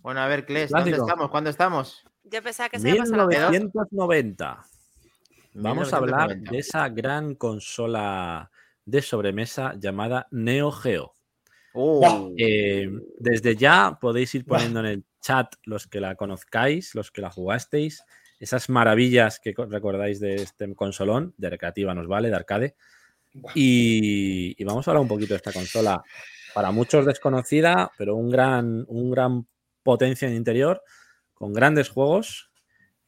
Bueno, 0.00 0.20
a 0.20 0.26
ver, 0.26 0.46
Kles, 0.46 0.70
¿dónde 0.70 0.90
Clásico. 0.90 1.06
estamos? 1.06 1.30
¿Cuándo 1.30 1.50
estamos? 1.50 2.02
Yo 2.24 2.42
pensaba 2.42 2.68
que 2.70 2.78
se 2.80 2.88
iba 2.88 3.02
a 3.02 3.04
pasar 3.04 3.18
la 3.18 3.26
1990. 3.50 4.64
Vamos 5.54 5.92
a 5.92 5.96
hablar 5.98 6.28
1990. 6.28 6.50
de 6.50 6.58
esa 6.58 6.88
gran 6.88 7.34
consola 7.34 8.50
de 8.86 9.02
sobremesa 9.02 9.74
llamada 9.78 10.26
Neo 10.30 10.72
Geo. 10.72 11.14
Oh, 11.74 12.30
Eh, 12.38 12.90
desde 13.18 13.54
ya 13.56 13.96
podéis 14.00 14.34
ir 14.34 14.44
poniendo 14.46 14.80
en 14.80 14.86
el 14.86 15.04
chat 15.22 15.54
los 15.64 15.86
que 15.86 16.00
la 16.00 16.16
conozcáis, 16.16 16.94
los 16.94 17.10
que 17.10 17.22
la 17.22 17.30
jugasteis, 17.30 18.04
esas 18.38 18.68
maravillas 18.68 19.40
que 19.40 19.54
co- 19.54 19.64
recordáis 19.64 20.20
de 20.20 20.34
este 20.34 20.74
consolón, 20.74 21.32
de 21.38 21.48
recreativa 21.48 21.94
nos 21.94 22.08
vale, 22.08 22.28
de 22.28 22.36
arcade. 22.36 22.74
Y, 23.54 24.54
y 24.60 24.64
vamos 24.64 24.86
a 24.86 24.90
hablar 24.90 25.00
un 25.02 25.08
poquito 25.08 25.32
de 25.32 25.36
esta 25.36 25.52
consola. 25.52 26.02
Para 26.52 26.70
muchos 26.70 27.06
desconocida, 27.06 27.90
pero 27.96 28.14
un 28.14 28.28
gran, 28.28 28.84
un 28.88 29.10
gran 29.10 29.46
potencia 29.82 30.28
en 30.28 30.34
interior, 30.34 30.82
con 31.32 31.54
grandes 31.54 31.88
juegos 31.88 32.50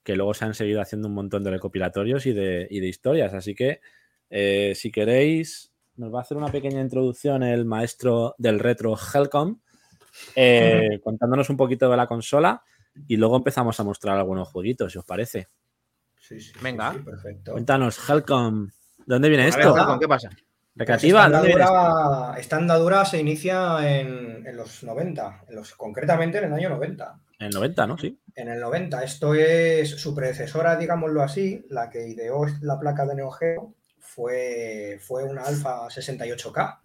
que 0.03 0.17
luego 0.17 0.33
se 0.35 0.45
han 0.45 0.55
seguido 0.55 0.81
haciendo 0.81 1.09
un 1.09 1.15
montón 1.15 1.45
de 1.45 1.51
recopilatorios 1.51 2.25
y 2.27 2.33
de, 2.33 2.67
y 2.71 2.81
de 2.81 2.89
historias. 2.89 3.35
Así 3.35 3.55
que, 3.55 3.81
eh, 4.31 4.73
si 4.75 4.91
queréis, 4.91 5.73
nos 5.97 6.13
va 6.13 6.21
a 6.21 6.23
hacer 6.23 6.37
una 6.37 6.51
pequeña 6.51 6.81
introducción 6.81 7.43
el 7.43 7.65
maestro 7.65 8.35
del 8.39 8.61
retro 8.61 8.97
Helcom, 8.97 9.61
eh, 10.35 11.01
contándonos 11.03 11.49
un 11.51 11.57
poquito 11.57 11.91
de 11.91 11.97
la 11.97 12.07
consola 12.07 12.63
y 13.09 13.17
luego 13.17 13.37
empezamos 13.37 13.79
a 13.81 13.85
mostrar 13.85 14.17
algunos 14.17 14.49
jueguitos, 14.49 14.93
si 14.93 14.99
os 14.99 15.05
parece. 15.05 15.49
Sí, 16.19 16.41
sí, 16.41 16.53
sí, 16.53 16.59
Venga. 16.63 16.93
sí, 16.93 16.99
perfecto. 17.01 17.53
Cuéntanos, 17.53 18.09
Helcom, 18.09 18.67
¿de 18.67 19.05
dónde 19.07 19.29
viene 19.29 19.45
A 19.45 19.51
ver, 19.51 19.59
esto? 19.59 19.99
¿qué 20.01 20.09
pasa? 20.09 20.29
Pues 20.29 20.45
¿Recreativa? 20.77 21.27
esta, 21.47 22.35
esta 22.37 22.57
andadura 22.57 23.05
se 23.05 23.21
inicia 23.21 23.79
en, 23.89 24.45
en 24.45 24.57
los 24.57 24.83
90, 24.83 25.45
en 25.49 25.55
los, 25.55 25.75
concretamente 25.75 26.39
en 26.39 26.45
el 26.45 26.53
año 26.53 26.71
90. 26.71 27.21
En 27.39 27.47
el 27.47 27.53
90, 27.53 27.87
¿no? 27.87 27.99
Sí. 27.99 28.19
En 28.35 28.49
el 28.49 28.59
90, 28.61 29.05
esto 29.05 29.35
es 29.35 29.91
su 29.91 30.15
predecesora, 30.15 30.77
digámoslo 30.77 31.23
así, 31.23 31.65
la 31.69 31.91
que 31.91 32.09
ideó 32.09 32.45
la 32.63 32.79
placa 32.81 33.07
de 33.07 33.15
Neo 33.15 33.31
Geo, 33.31 33.75
fue, 34.01 34.99
fue 35.01 35.25
una 35.25 35.43
Alpha 35.43 35.87
68K, 35.89 36.79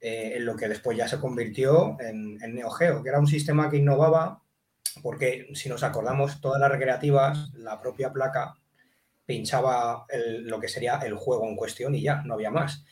eh, 0.00 0.32
en 0.36 0.44
lo 0.44 0.56
que 0.56 0.68
después 0.68 0.96
ya 0.96 1.08
se 1.08 1.18
convirtió 1.18 1.96
en, 2.00 2.38
en 2.42 2.54
Neo 2.54 2.70
Geo, 2.70 3.02
que 3.02 3.08
era 3.08 3.20
un 3.20 3.26
sistema 3.26 3.70
que 3.70 3.78
innovaba, 3.78 4.42
porque 5.02 5.48
si 5.54 5.68
nos 5.68 5.82
acordamos, 5.82 6.40
todas 6.40 6.60
las 6.60 6.70
recreativas, 6.70 7.50
la 7.54 7.80
propia 7.80 8.12
placa 8.12 8.54
pinchaba 9.26 10.06
lo 10.40 10.58
que 10.58 10.68
sería 10.68 10.96
el 11.04 11.14
juego 11.14 11.46
en 11.46 11.56
cuestión 11.56 11.94
y 11.94 12.02
ya, 12.02 12.22
no 12.22 12.34
había 12.34 12.50
más. 12.50 12.84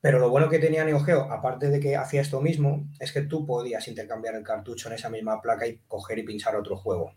Pero 0.00 0.18
lo 0.18 0.28
bueno 0.28 0.48
que 0.50 0.58
tenía 0.58 0.84
Neo 0.84 1.00
Geo, 1.00 1.32
aparte 1.32 1.68
de 1.68 1.80
que 1.80 1.96
hacía 1.96 2.20
esto 2.20 2.40
mismo, 2.40 2.86
es 3.00 3.10
que 3.10 3.22
tú 3.22 3.46
podías 3.46 3.88
intercambiar 3.88 4.34
el 4.34 4.44
cartucho 4.44 4.88
en 4.88 4.94
esa 4.94 5.08
misma 5.08 5.40
placa 5.40 5.66
y 5.66 5.78
coger 5.88 6.18
y 6.18 6.22
pinchar 6.24 6.56
otro 6.56 6.76
juego. 6.76 7.14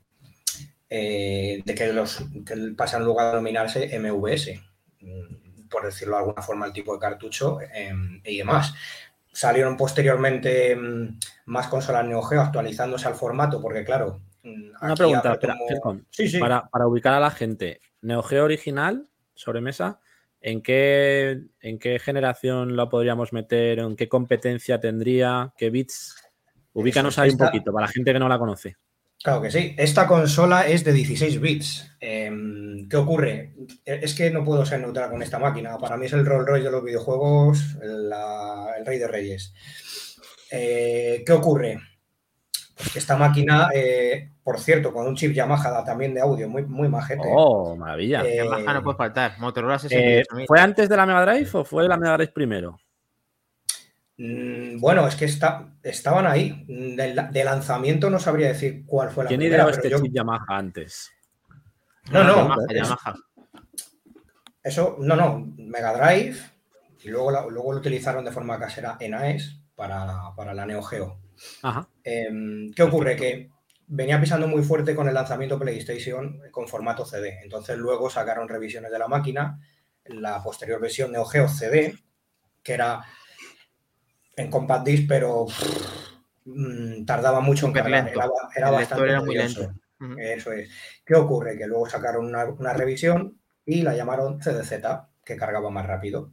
Eh, 0.89 1.61
de 1.65 1.75
que 1.75 1.91
los 1.91 2.23
que 2.45 2.55
pasan 2.77 3.03
luego 3.03 3.19
a 3.19 3.27
denominarse 3.27 3.99
MVS, 3.99 4.61
mm, 5.01 5.67
por 5.67 5.85
decirlo 5.85 6.15
de 6.15 6.19
alguna 6.19 6.41
forma, 6.41 6.65
el 6.65 6.71
tipo 6.71 6.93
de 6.93 6.99
cartucho 6.99 7.59
eh, 7.61 7.93
y 8.23 8.37
demás. 8.37 8.73
Salieron 9.37 9.77
posteriormente 9.77 10.75
mm, 10.75 11.19
más 11.45 11.67
consolas 11.67 12.03
Neo 12.07 12.23
Geo 12.23 12.41
actualizándose 12.41 13.07
al 13.07 13.13
formato, 13.13 13.61
porque 13.61 13.85
claro. 13.85 14.19
mm, 14.41 14.71
Una 14.81 14.95
pregunta, 14.95 15.33
espera, 15.33 15.53
como- 15.53 15.69
Helcom, 15.69 16.01
Sí, 16.09 16.27
sí. 16.27 16.39
Para, 16.39 16.67
para 16.67 16.87
ubicar 16.87 17.13
a 17.13 17.19
la 17.19 17.29
gente, 17.29 17.79
Neo 18.01 18.23
Geo 18.23 18.45
original, 18.45 19.07
sobremesa, 19.35 19.99
¿en 20.41 20.63
qué, 20.63 21.39
¿en 21.61 21.77
qué 21.77 21.99
generación 21.99 22.75
lo 22.75 22.89
podríamos 22.89 23.31
meter? 23.31 23.77
¿En 23.77 23.95
qué 23.95 24.09
competencia 24.09 24.79
tendría? 24.79 25.53
¿Qué 25.55 25.69
bits? 25.69 26.15
Ubícanos 26.73 27.19
ahí 27.19 27.29
un 27.29 27.37
poquito, 27.37 27.71
para 27.71 27.85
la 27.85 27.91
gente 27.91 28.13
que 28.13 28.19
no 28.19 28.27
la 28.27 28.39
conoce. 28.39 28.75
Claro 29.23 29.41
que 29.41 29.51
sí. 29.51 29.75
Esta 29.77 30.07
consola 30.07 30.67
es 30.67 30.83
de 30.83 30.93
16 30.93 31.41
bits. 31.41 31.91
Em, 31.99 32.87
¿Qué 32.87 32.95
ocurre? 32.97 33.53
E- 33.85 33.99
Es 34.03 34.13
que 34.13 34.29
no 34.29 34.43
puedo 34.43 34.65
ser 34.65 34.79
neutral 34.79 35.09
con 35.09 35.21
esta 35.21 35.39
máquina. 35.39 35.77
Para 35.77 35.97
mí 35.97 36.05
es 36.05 36.13
el 36.13 36.25
Rolls 36.25 36.47
Royce 36.47 36.65
de 36.65 36.71
los 36.71 36.83
videojuegos, 36.83 37.75
la- 37.81 38.73
el 38.77 38.85
rey 38.85 38.99
de 38.99 39.07
reyes. 39.07 39.53
Eh, 40.51 41.23
¿Qué 41.25 41.31
ocurre? 41.33 41.79
Pues 42.77 42.91
que 42.93 42.99
esta 42.99 43.17
máquina, 43.17 43.69
eh, 43.73 44.29
por 44.43 44.59
cierto, 44.59 44.93
con 44.93 45.07
un 45.07 45.15
chip 45.15 45.33
Yamaha 45.33 45.83
también 45.83 46.13
de 46.13 46.21
audio, 46.21 46.47
muy, 46.47 46.63
muy 46.63 46.87
majete. 46.87 47.23
Oh, 47.25 47.75
maravilla. 47.75 48.21
Eh, 48.23 48.37
Yamaha 48.37 48.75
no 48.75 48.83
puede 48.83 48.97
faltar. 48.97 49.33
Motorola 49.39 49.75
Eh, 49.77 49.79
68000. 49.79 50.45
¿Fue 50.47 50.59
antes 50.59 50.87
de 50.87 50.95
la 50.95 51.05
Mega 51.07 51.25
Drive 51.25 51.49
o 51.53 51.65
fue 51.65 51.87
la 51.87 51.97
Mega 51.97 52.13
Drive 52.17 52.31
primero? 52.33 52.77
Mm, 54.17 54.79
Bueno, 54.79 55.07
es 55.07 55.15
que 55.15 55.25
está- 55.25 55.73
estaban 55.83 56.25
ahí. 56.27 56.65
De, 56.67 57.13
la- 57.13 57.23
de 57.31 57.43
lanzamiento 57.43 58.09
no 58.09 58.19
sabría 58.19 58.47
decir 58.47 58.83
cuál 58.85 59.09
fue 59.11 59.23
la 59.23 59.27
¿Quién 59.29 59.39
primera, 59.39 59.63
ideó 59.63 59.67
pero 59.67 59.77
este 59.77 59.89
yo- 59.89 60.01
chip 60.01 60.13
Yamaha 60.13 60.45
antes? 60.49 61.11
No, 62.11 62.23
no, 62.23 62.35
Yamaha, 62.35 62.57
es- 62.69 62.75
Yamaha. 62.83 63.15
Eso, 64.63 64.97
no, 64.99 65.15
no, 65.15 65.53
Mega 65.57 65.93
Drive 65.93 66.37
y 67.03 67.09
luego, 67.09 67.31
la- 67.31 67.45
luego 67.47 67.73
lo 67.73 67.79
utilizaron 67.79 68.25
de 68.25 68.31
forma 68.31 68.59
casera 68.59 68.97
en 68.99 69.13
AES 69.13 69.59
para, 69.75 70.33
para 70.35 70.53
la 70.53 70.65
Neo 70.65 70.81
Geo. 70.81 71.19
Ajá. 71.61 71.87
Em, 72.03 72.73
¿Qué 72.73 72.83
ocurre? 72.83 73.15
Que 73.15 73.49
venía 73.87 74.19
pisando 74.19 74.47
muy 74.47 74.63
fuerte 74.63 74.95
con 74.95 75.07
el 75.07 75.13
lanzamiento 75.13 75.57
PlayStation 75.59 76.41
con 76.51 76.67
formato 76.67 77.05
CD. 77.05 77.39
Entonces 77.43 77.77
luego 77.77 78.09
sacaron 78.09 78.49
revisiones 78.49 78.91
de 78.91 78.99
la 78.99 79.07
máquina, 79.07 79.59
la 80.05 80.41
posterior 80.43 80.81
versión 80.81 81.11
Neo 81.11 81.23
Geo 81.25 81.47
CD, 81.47 81.95
que 82.63 82.73
era 82.73 83.01
en 84.37 84.49
compact 84.49 84.85
disc, 84.85 85.03
pero 85.07 85.47
mm, 86.45 87.03
tardaba 87.05 87.41
mucho 87.41 87.65
en 87.65 87.73
cargar. 87.73 88.07
Era, 88.07 88.29
era 88.55 88.71
bastante 88.71 89.09
era 89.09 89.21
muy 89.21 89.35
lento. 89.35 89.73
Eso 90.17 90.53
es. 90.53 90.69
¿Qué 91.03 91.15
ocurre? 91.15 91.57
Que 91.57 91.67
luego 91.67 91.89
sacaron 91.89 92.25
una, 92.27 92.45
una 92.45 92.73
revisión 92.73 93.39
y 93.65 93.81
la 93.81 93.95
llamaron 93.95 94.39
CDZ, 94.39 94.73
que 95.25 95.35
cargaba 95.35 95.69
más 95.69 95.85
rápido. 95.85 96.31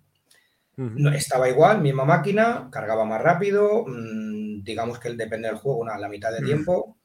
No, 0.77 1.13
estaba 1.13 1.49
igual, 1.49 1.81
misma 1.81 2.05
máquina, 2.05 2.69
cargaba 2.71 3.05
más 3.05 3.23
rápido, 3.23 3.85
mm, 3.87 4.65
digamos 4.65 4.99
que 4.99 5.11
depende 5.11 5.49
del 5.49 5.57
juego, 5.57 5.79
una, 5.79 5.97
la 5.99 6.09
mitad 6.09 6.33
de 6.33 6.45
tiempo. 6.45 6.97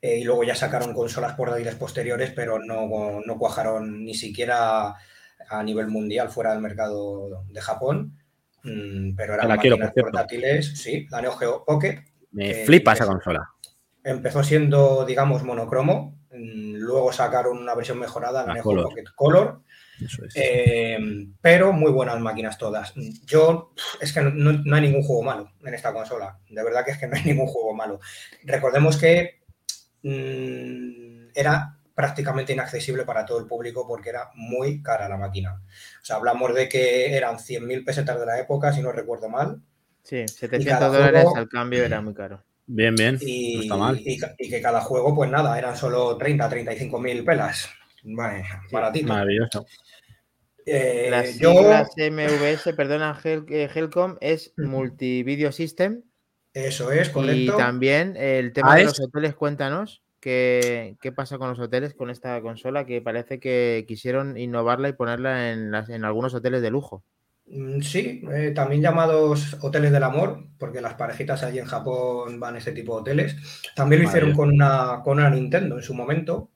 Eh, 0.00 0.18
y 0.18 0.24
luego 0.24 0.44
ya 0.44 0.54
sacaron 0.54 0.94
consolas 0.94 1.34
portátiles 1.34 1.74
posteriores, 1.74 2.30
pero 2.30 2.60
no, 2.60 3.20
no 3.26 3.38
cuajaron 3.38 4.04
ni 4.04 4.14
siquiera 4.14 4.94
a 5.50 5.62
nivel 5.64 5.88
mundial 5.88 6.28
fuera 6.28 6.52
del 6.52 6.62
mercado 6.62 7.44
de 7.48 7.60
Japón. 7.60 8.16
Mm, 8.64 9.14
pero 9.16 9.34
eran 9.34 9.48
la 9.48 9.56
quiero, 9.58 9.76
portátiles, 9.78 10.78
sí, 10.78 11.06
la 11.10 11.20
Neo 11.22 11.32
Geo 11.32 11.64
Pocket, 11.64 12.02
Me 12.32 12.54
flipa 12.64 12.92
esa 12.92 13.04
es- 13.04 13.10
consola. 13.10 13.48
empezó 14.04 14.42
siendo, 14.42 15.04
digamos, 15.06 15.42
monocromo. 15.44 16.18
mm, 16.30 16.76
Luego 16.76 17.12
sacaron 17.12 17.58
una 17.58 17.74
versión 17.74 17.98
mejorada, 17.98 18.44
la 18.46 18.54
Neo. 18.54 18.62
Geo 18.62 18.82
Pocket 18.84 19.04
Color. 19.14 19.62
Eso 20.04 20.24
es. 20.24 20.32
Eh, 20.36 20.98
pero 21.40 21.72
muy 21.72 21.90
buenas 21.90 22.20
máquinas 22.20 22.56
todas. 22.56 22.92
Yo, 23.26 23.72
es 24.00 24.12
que 24.12 24.20
no, 24.22 24.52
no 24.52 24.76
hay 24.76 24.82
ningún 24.82 25.02
juego 25.02 25.22
malo 25.22 25.50
en 25.64 25.74
esta 25.74 25.92
consola. 25.92 26.38
De 26.48 26.62
verdad 26.62 26.84
que 26.84 26.92
es 26.92 26.98
que 26.98 27.08
no 27.08 27.16
hay 27.16 27.22
ningún 27.24 27.46
juego 27.48 27.74
malo. 27.74 27.98
Recordemos 28.44 28.96
que 28.96 29.40
mm, 30.02 31.28
era 31.34 31.77
prácticamente 31.98 32.52
inaccesible 32.52 33.02
para 33.02 33.26
todo 33.26 33.40
el 33.40 33.46
público 33.46 33.84
porque 33.84 34.10
era 34.10 34.30
muy 34.36 34.80
cara 34.84 35.08
la 35.08 35.16
máquina. 35.16 35.60
O 36.00 36.04
sea, 36.04 36.14
hablamos 36.14 36.54
de 36.54 36.68
que 36.68 37.12
eran 37.16 37.38
100.000 37.40 37.84
pesetas 37.84 38.20
de 38.20 38.24
la 38.24 38.38
época, 38.38 38.72
si 38.72 38.80
no 38.80 38.92
recuerdo 38.92 39.28
mal, 39.28 39.60
Sí, 40.04 40.18
cada 40.18 40.28
700 40.28 40.92
dólares 40.92 41.22
juego- 41.24 41.36
al 41.38 41.48
cambio 41.48 41.84
era 41.84 42.00
muy 42.00 42.14
caro. 42.14 42.44
Bien, 42.68 42.94
bien. 42.94 43.14
no 43.16 43.20
y, 43.22 43.62
está 43.62 43.76
mal. 43.76 44.00
y 44.00 44.16
ca- 44.16 44.32
y 44.38 44.48
que 44.48 44.62
cada 44.62 44.80
juego, 44.80 45.12
pues 45.12 45.28
nada, 45.28 45.58
eran 45.58 45.76
solo 45.76 46.16
30, 46.16 46.48
35 46.48 47.00
mil 47.00 47.24
pelas. 47.24 47.68
Vale, 48.04 48.44
baratito. 48.70 49.08
Maravilloso. 49.08 49.66
Eh, 50.64 51.08
Las 51.10 51.36
yo, 51.38 51.50
siglas 51.52 51.88
MVS, 51.96 52.74
perdona, 52.74 53.18
Hel- 53.24 53.46
eh, 53.50 53.68
Helcom, 53.74 54.18
es. 54.20 54.52
Multivideo 54.56 55.50
System. 55.50 56.02
eso 56.54 56.92
es, 56.92 57.08
Y 57.08 57.12
correcto. 57.12 57.56
también 57.56 58.16
el 58.16 58.52
tema 58.52 58.76
de 58.76 58.82
Ah, 58.82 58.84
los 58.84 59.00
es- 59.00 59.04
hoteles, 59.04 59.34
cuéntanos. 59.34 60.02
¿Qué, 60.20 60.96
¿Qué 61.00 61.12
pasa 61.12 61.38
con 61.38 61.48
los 61.50 61.58
hoteles 61.60 61.94
con 61.94 62.10
esta 62.10 62.40
consola? 62.42 62.86
Que 62.86 63.00
parece 63.02 63.40
que 63.40 63.84
quisieron 63.88 64.36
innovarla 64.36 64.88
y 64.88 64.92
ponerla 64.94 65.52
en, 65.52 65.70
las, 65.70 65.88
en 65.90 66.04
algunos 66.04 66.34
hoteles 66.34 66.62
de 66.62 66.70
lujo. 66.70 67.04
Mm, 67.46 67.80
Sí, 67.80 68.22
eh, 68.32 68.52
también 68.54 68.82
llamados 68.82 69.56
hoteles 69.62 69.92
del 69.92 70.02
amor, 70.02 70.44
porque 70.58 70.80
las 70.80 70.94
parejitas 70.94 71.42
allí 71.42 71.58
en 71.58 71.66
Japón 71.66 72.38
van 72.40 72.54
a 72.56 72.58
este 72.58 72.72
tipo 72.72 72.94
de 72.96 73.00
hoteles. 73.02 73.36
También 73.74 74.02
lo 74.02 74.08
hicieron 74.08 74.32
con 74.32 74.50
una, 74.50 75.00
con 75.02 75.18
una 75.18 75.30
Nintendo 75.30 75.76
en 75.76 75.82
su 75.82 75.94
momento, 75.94 76.50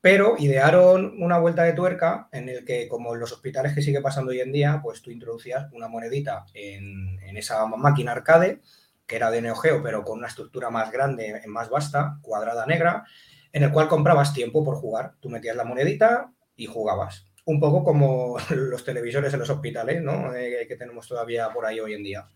pero 0.00 0.36
idearon 0.38 1.22
una 1.22 1.38
vuelta 1.38 1.64
de 1.64 1.74
tuerca 1.74 2.28
en 2.32 2.48
el 2.48 2.64
que, 2.64 2.88
como 2.88 3.14
en 3.14 3.20
los 3.20 3.32
hospitales 3.32 3.74
que 3.74 3.82
sigue 3.82 4.00
pasando 4.02 4.30
hoy 4.32 4.40
en 4.40 4.52
día, 4.52 4.80
pues 4.82 5.02
tú 5.02 5.10
introducías 5.10 5.72
una 5.72 5.88
monedita 5.88 6.46
en, 6.54 7.18
en 7.22 7.36
esa 7.36 7.66
máquina 7.66 8.12
arcade, 8.12 8.60
que 9.08 9.16
era 9.16 9.30
de 9.30 9.40
Neo 9.40 9.56
Geo, 9.56 9.82
pero 9.82 10.04
con 10.04 10.18
una 10.18 10.28
estructura 10.28 10.70
más 10.70 10.92
grande, 10.92 11.42
más 11.46 11.70
vasta, 11.70 12.18
cuadrada 12.20 12.66
negra, 12.66 13.04
en 13.52 13.62
el 13.64 13.72
cual 13.72 13.88
comprabas 13.88 14.34
tiempo 14.34 14.62
por 14.62 14.76
jugar. 14.76 15.14
Tú 15.18 15.30
metías 15.30 15.56
la 15.56 15.64
monedita 15.64 16.30
y 16.54 16.66
jugabas. 16.66 17.26
Un 17.46 17.58
poco 17.58 17.82
como 17.82 18.36
los 18.50 18.84
televisores 18.84 19.32
en 19.32 19.40
los 19.40 19.50
hospitales, 19.50 20.02
¿no? 20.02 20.34
Eh, 20.34 20.66
que 20.68 20.76
tenemos 20.76 21.08
todavía 21.08 21.48
por 21.48 21.64
ahí 21.64 21.80
hoy 21.80 21.94
en 21.94 22.02
día. 22.04 22.26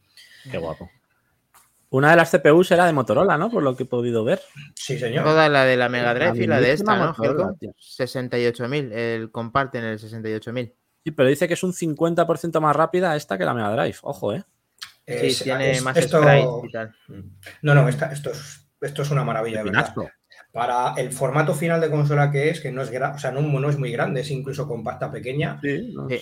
Qué 0.51 0.57
guapo. 0.57 0.90
Una 1.90 2.11
de 2.11 2.16
las 2.16 2.31
CPUs 2.31 2.70
era 2.70 2.86
de 2.86 2.94
Motorola, 2.94 3.36
¿no? 3.36 3.51
Por 3.51 3.62
lo 3.62 3.77
que 3.77 3.82
he 3.82 3.86
podido 3.86 4.24
ver. 4.24 4.40
Sí, 4.74 4.99
señor. 4.99 5.24
Toda 5.24 5.51
la 5.51 5.66
de 5.66 5.77
la 5.77 5.90
Mega 5.90 6.15
Drive 6.15 6.43
y 6.43 6.47
la 6.47 6.59
de 6.59 6.73
esta, 6.73 6.97
¿no? 6.97 7.09
Motorola, 7.09 7.43
Helcom? 7.43 7.59
tío. 7.59 7.73
68.000. 7.78 8.93
El 8.93 9.31
comparten 9.31 9.85
el 9.85 9.99
68.000. 9.99 10.73
Sí, 11.05 11.11
pero 11.11 11.28
dice 11.28 11.47
que 11.47 11.55
es 11.55 11.62
un 11.62 11.74
50% 11.74 12.61
más 12.61 12.74
rápida 12.74 13.15
esta 13.15 13.36
que 13.36 13.44
la 13.44 13.53
Mega 13.53 13.73
Drive. 13.73 13.99
Ojo, 14.01 14.32
¿eh? 14.32 14.43
Sí, 15.20 15.26
Es- 15.26 15.43
tiene 15.43 15.70
es- 15.72 15.82
más 15.82 15.97
esto- 15.97 16.22
sprites 16.22 16.48
y 16.64 16.72
tal. 16.72 16.94
No, 17.62 17.74
no, 17.74 17.89
esta- 17.89 18.12
esto, 18.12 18.30
es, 18.30 18.68
esto 18.80 19.02
es 19.02 19.10
una 19.10 19.24
maravilla, 19.24 19.59
de 19.59 19.64
verdad. 19.64 19.86
Pepinazo. 19.89 20.10
para 20.51 20.94
el 20.98 21.12
formato 21.12 21.55
final 21.55 21.80
de 21.80 21.90
consola 21.90 22.30
que 22.30 22.51
es, 22.51 22.60
que 22.60 22.70
no 22.72 22.82
es, 22.82 22.90
o 22.90 23.18
sea, 23.18 23.30
no, 23.30 23.40
no 23.43 23.70
es 23.70 23.78
muy 23.78 23.90
grande, 23.90 24.20
es 24.20 24.30
incluso 24.30 24.68
compacta 24.68 25.10
pequeña. 25.10 25.59
Sí, 25.62 25.93
no. 25.94 26.09
Sí. 26.10 26.20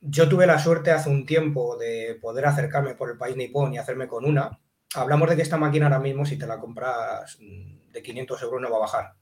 Yo 0.00 0.28
tuve 0.28 0.46
la 0.46 0.58
suerte 0.58 0.90
hace 0.90 1.10
un 1.10 1.26
tiempo 1.26 1.76
de 1.76 2.18
poder 2.20 2.46
acercarme 2.46 2.94
por 2.94 3.10
el 3.10 3.18
país 3.18 3.36
nipón 3.36 3.74
y 3.74 3.78
hacerme 3.78 4.06
con 4.08 4.24
una. 4.24 4.58
Hablamos 4.94 5.28
de 5.28 5.36
que 5.36 5.42
esta 5.42 5.56
máquina 5.58 5.86
ahora 5.86 5.98
mismo, 5.98 6.24
si 6.24 6.38
te 6.38 6.46
la 6.46 6.58
compras 6.58 7.36
mm, 7.40 7.90
de 7.90 8.02
500 8.02 8.42
euros, 8.42 8.60
no 8.62 8.70
va 8.70 8.76
a 8.76 8.80
bajar. 8.80 9.12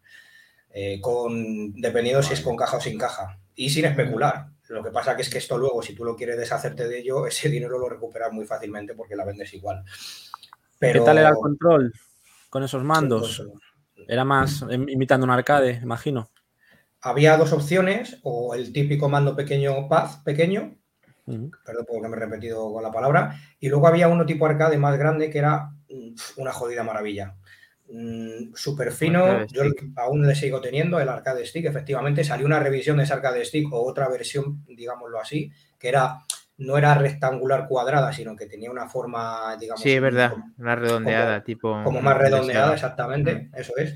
Eh, 0.70 1.00
con, 1.00 1.72
dependiendo 1.80 2.22
si 2.22 2.34
es 2.34 2.40
con 2.40 2.56
caja 2.56 2.76
o 2.76 2.80
sin 2.80 2.98
caja. 2.98 3.38
Y 3.54 3.70
sin 3.70 3.86
especular. 3.86 4.48
Lo 4.68 4.82
que 4.82 4.90
pasa 4.90 5.14
que 5.16 5.22
es 5.22 5.30
que 5.30 5.38
esto 5.38 5.56
luego, 5.58 5.82
si 5.82 5.94
tú 5.94 6.04
lo 6.04 6.16
quieres 6.16 6.36
deshacerte 6.38 6.88
de 6.88 6.98
ello, 6.98 7.26
ese 7.26 7.48
dinero 7.48 7.78
lo 7.78 7.88
recuperas 7.88 8.32
muy 8.32 8.44
fácilmente 8.46 8.94
porque 8.94 9.16
la 9.16 9.24
vendes 9.24 9.52
igual. 9.54 9.84
Pero, 10.78 11.00
¿Qué 11.00 11.06
tal 11.06 11.18
era 11.18 11.30
el 11.30 11.36
control 11.36 11.92
con 12.50 12.62
esos 12.62 12.82
mandos? 12.84 13.42
pues, 13.94 14.08
Era 14.08 14.24
más 14.24 14.62
im- 14.62 14.90
imitando 14.90 15.24
un 15.24 15.30
arcade, 15.30 15.80
imagino. 15.82 16.28
había 17.00 17.36
dos 17.36 17.52
opciones, 17.52 18.18
o 18.22 18.54
el 18.54 18.72
típico 18.72 19.08
mando 19.08 19.36
pequeño 19.36 19.88
paz 19.88 20.18
pequeño, 20.24 20.76
Ujú. 21.26 21.50
perdón 21.64 21.86
porque 21.88 22.08
me 22.08 22.16
he 22.16 22.20
repetido 22.20 22.72
con 22.72 22.82
la 22.82 22.90
palabra, 22.92 23.36
y 23.60 23.68
luego 23.68 23.86
había 23.88 24.08
uno 24.08 24.26
tipo 24.26 24.46
arcade 24.46 24.78
más 24.78 24.98
grande 24.98 25.30
que 25.30 25.38
era 25.38 25.70
mm, 25.88 26.14
una 26.38 26.52
jodida 26.52 26.84
maravilla. 26.84 27.36
Mm, 27.88 28.54
Súper 28.54 28.90
fino, 28.92 29.24
yo 29.52 29.62
aún 29.96 30.26
le 30.26 30.34
sigo 30.34 30.60
teniendo 30.60 30.98
el 30.98 31.08
arcade 31.08 31.46
stick, 31.46 31.66
efectivamente, 31.66 32.24
salió 32.24 32.44
una 32.46 32.58
revisión 32.58 32.96
de 32.96 33.04
ese 33.04 33.12
arcade 33.12 33.44
stick 33.44 33.72
o 33.72 33.82
otra 33.84 34.08
versión, 34.08 34.64
digámoslo 34.66 35.20
así, 35.20 35.50
que 35.78 35.88
era 35.88 36.18
no 36.58 36.78
era 36.78 36.94
rectangular 36.94 37.68
cuadrada, 37.68 38.12
sino 38.14 38.34
que 38.34 38.46
tenía 38.46 38.70
una 38.70 38.88
forma, 38.88 39.56
digamos, 39.60 39.82
Sí, 39.82 39.92
es 39.92 40.00
verdad. 40.00 40.30
como- 40.30 40.52
Una 40.58 40.74
redondeada, 40.74 41.44
tipo. 41.44 41.68
como 41.84 42.00
más 42.00 42.16
redondeada, 42.16 42.72
exactamente, 42.74 43.50
eso 43.54 43.72
es. 43.76 43.94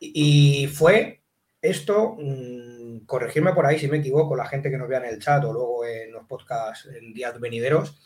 Y 0.00 0.62
y 0.64 0.66
fue 0.66 1.22
esto, 1.62 2.16
mm, 2.18 3.06
corregirme 3.06 3.52
por 3.52 3.64
ahí 3.66 3.78
si 3.78 3.88
me 3.88 3.98
equivoco, 3.98 4.36
la 4.36 4.46
gente 4.46 4.70
que 4.70 4.76
nos 4.78 4.88
vea 4.88 4.98
en 4.98 5.06
el 5.06 5.18
chat 5.20 5.42
o 5.44 5.52
luego 5.52 5.84
en 5.86 6.12
los 6.12 6.24
podcasts 6.26 6.88
en 7.00 7.12
días 7.14 7.38
venideros, 7.40 7.96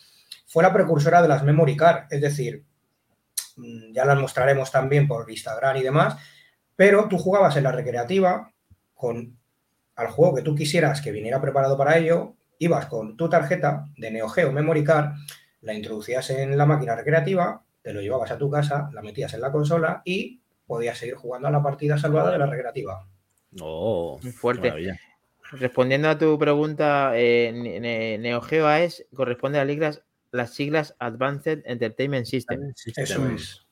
fue 0.46 0.62
la 0.62 0.72
precursora 0.72 1.22
de 1.22 1.28
las 1.28 1.42
memory 1.42 1.76
card, 1.76 2.04
es 2.10 2.20
decir, 2.20 2.64
ya 3.92 4.04
las 4.04 4.18
mostraremos 4.18 4.70
también 4.70 5.06
por 5.08 5.30
Instagram 5.30 5.76
y 5.76 5.82
demás, 5.82 6.16
pero 6.76 7.08
tú 7.08 7.18
jugabas 7.18 7.56
en 7.56 7.64
la 7.64 7.72
recreativa 7.72 8.52
con 8.94 9.38
al 9.94 10.06
juego 10.08 10.34
que 10.34 10.42
tú 10.42 10.54
quisieras 10.54 11.00
que 11.02 11.12
viniera 11.12 11.40
preparado 11.40 11.76
para 11.76 11.98
ello, 11.98 12.34
ibas 12.58 12.86
con 12.86 13.16
tu 13.16 13.28
tarjeta 13.28 13.84
de 13.96 14.10
Neo 14.10 14.28
Geo 14.28 14.50
Memory 14.52 14.84
Card, 14.84 15.12
la 15.60 15.74
introducías 15.74 16.28
en 16.30 16.56
la 16.56 16.64
máquina 16.66 16.96
recreativa, 16.96 17.62
te 17.82 17.92
lo 17.92 18.00
llevabas 18.00 18.30
a 18.30 18.38
tu 18.38 18.50
casa, 18.50 18.88
la 18.94 19.02
metías 19.02 19.34
en 19.34 19.40
la 19.42 19.52
consola 19.52 20.00
y 20.04 20.40
podías 20.66 20.96
seguir 20.96 21.14
jugando 21.16 21.48
a 21.48 21.50
la 21.50 21.62
partida 21.62 21.98
salvada 21.98 22.30
de 22.32 22.38
la 22.38 22.46
recreativa. 22.46 23.06
Oh, 23.60 24.18
Muy 24.22 24.32
fuerte. 24.32 24.68
maravilla. 24.68 24.98
Respondiendo 25.52 26.08
a 26.08 26.16
tu 26.16 26.38
pregunta, 26.38 27.12
eh, 27.14 27.52
Ne- 27.54 27.78
Ne- 27.80 28.16
Neo 28.18 28.40
Geo 28.40 28.66
AES 28.66 29.04
corresponde 29.14 29.58
a 29.58 29.64
las 29.66 30.02
las 30.32 30.54
siglas 30.54 30.96
Advanced 30.98 31.62
Entertainment 31.64 32.26
System, 32.26 32.72
Eso 32.96 33.28
es. 33.28 33.66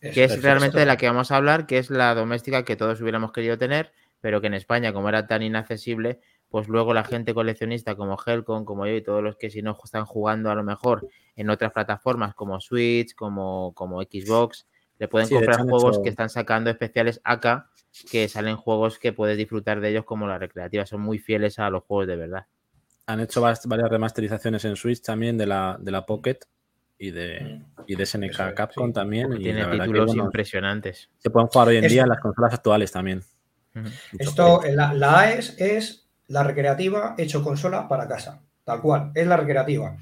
que 0.00 0.08
es 0.08 0.14
perfecto. 0.14 0.42
realmente 0.42 0.78
de 0.78 0.86
la 0.86 0.96
que 0.96 1.06
vamos 1.06 1.30
a 1.30 1.36
hablar, 1.36 1.66
que 1.66 1.78
es 1.78 1.90
la 1.90 2.14
doméstica 2.14 2.64
que 2.64 2.76
todos 2.76 3.00
hubiéramos 3.00 3.32
querido 3.32 3.56
tener, 3.56 3.92
pero 4.20 4.40
que 4.40 4.46
en 4.48 4.54
España, 4.54 4.92
como 4.92 5.08
era 5.08 5.26
tan 5.26 5.42
inaccesible, 5.42 6.20
pues 6.48 6.68
luego 6.68 6.94
la 6.94 7.04
gente 7.04 7.34
coleccionista 7.34 7.96
como 7.96 8.16
Helcon, 8.24 8.64
como 8.64 8.86
yo 8.86 8.94
y 8.94 9.02
todos 9.02 9.22
los 9.22 9.36
que 9.36 9.50
si 9.50 9.62
no 9.62 9.76
están 9.82 10.04
jugando 10.04 10.50
a 10.50 10.54
lo 10.54 10.62
mejor 10.62 11.08
en 11.34 11.50
otras 11.50 11.72
plataformas 11.72 12.34
como 12.34 12.60
Switch, 12.60 13.14
como, 13.14 13.72
como 13.74 14.00
Xbox, 14.02 14.66
le 14.98 15.08
pueden 15.08 15.28
Sí, 15.28 15.34
comprar 15.34 15.58
hecho 15.60 15.68
juegos 15.68 15.96
hecho- 15.96 16.02
que 16.02 16.08
están 16.08 16.30
sacando 16.30 16.70
especiales 16.70 17.20
acá, 17.24 17.68
que 18.10 18.28
salen 18.28 18.56
juegos 18.56 18.98
que 18.98 19.12
puedes 19.12 19.36
disfrutar 19.36 19.80
de 19.80 19.90
ellos 19.90 20.04
como 20.04 20.26
la 20.26 20.38
recreativa, 20.38 20.86
son 20.86 21.00
muy 21.00 21.18
fieles 21.18 21.58
a 21.58 21.68
los 21.70 21.82
juegos 21.84 22.06
de 22.06 22.16
verdad. 22.16 22.46
Han 23.06 23.20
hecho 23.20 23.40
varias 23.40 23.88
remasterizaciones 23.88 24.64
en 24.64 24.74
Switch 24.76 25.00
también 25.00 25.38
de 25.38 25.46
la, 25.46 25.76
de 25.80 25.90
la 25.92 26.04
Pocket 26.04 26.38
y 26.98 27.10
de, 27.12 27.62
y 27.86 27.94
de 27.94 28.04
SNK 28.06 28.54
Capcom 28.54 28.88
sí. 28.88 28.92
también. 28.94 29.32
y 29.34 29.44
Tiene 29.44 29.60
la 29.60 29.66
verdad 29.68 29.84
que, 29.84 29.90
títulos 29.90 30.06
bueno, 30.08 30.24
impresionantes. 30.24 31.08
se 31.18 31.30
pueden 31.30 31.48
jugar 31.48 31.68
hoy 31.68 31.76
en 31.76 31.86
día 31.88 32.02
en 32.02 32.08
las 32.08 32.20
consolas 32.20 32.54
actuales 32.54 32.90
también. 32.90 33.22
Esto, 34.18 34.58
juego. 34.60 34.74
la, 34.74 34.92
la 34.94 35.20
AES 35.20 35.54
es 35.58 36.08
la 36.28 36.42
recreativa 36.42 37.14
hecho 37.18 37.44
consola 37.44 37.86
para 37.86 38.08
casa, 38.08 38.42
tal 38.64 38.80
cual, 38.80 39.12
es 39.14 39.26
la 39.26 39.36
recreativa. 39.36 39.96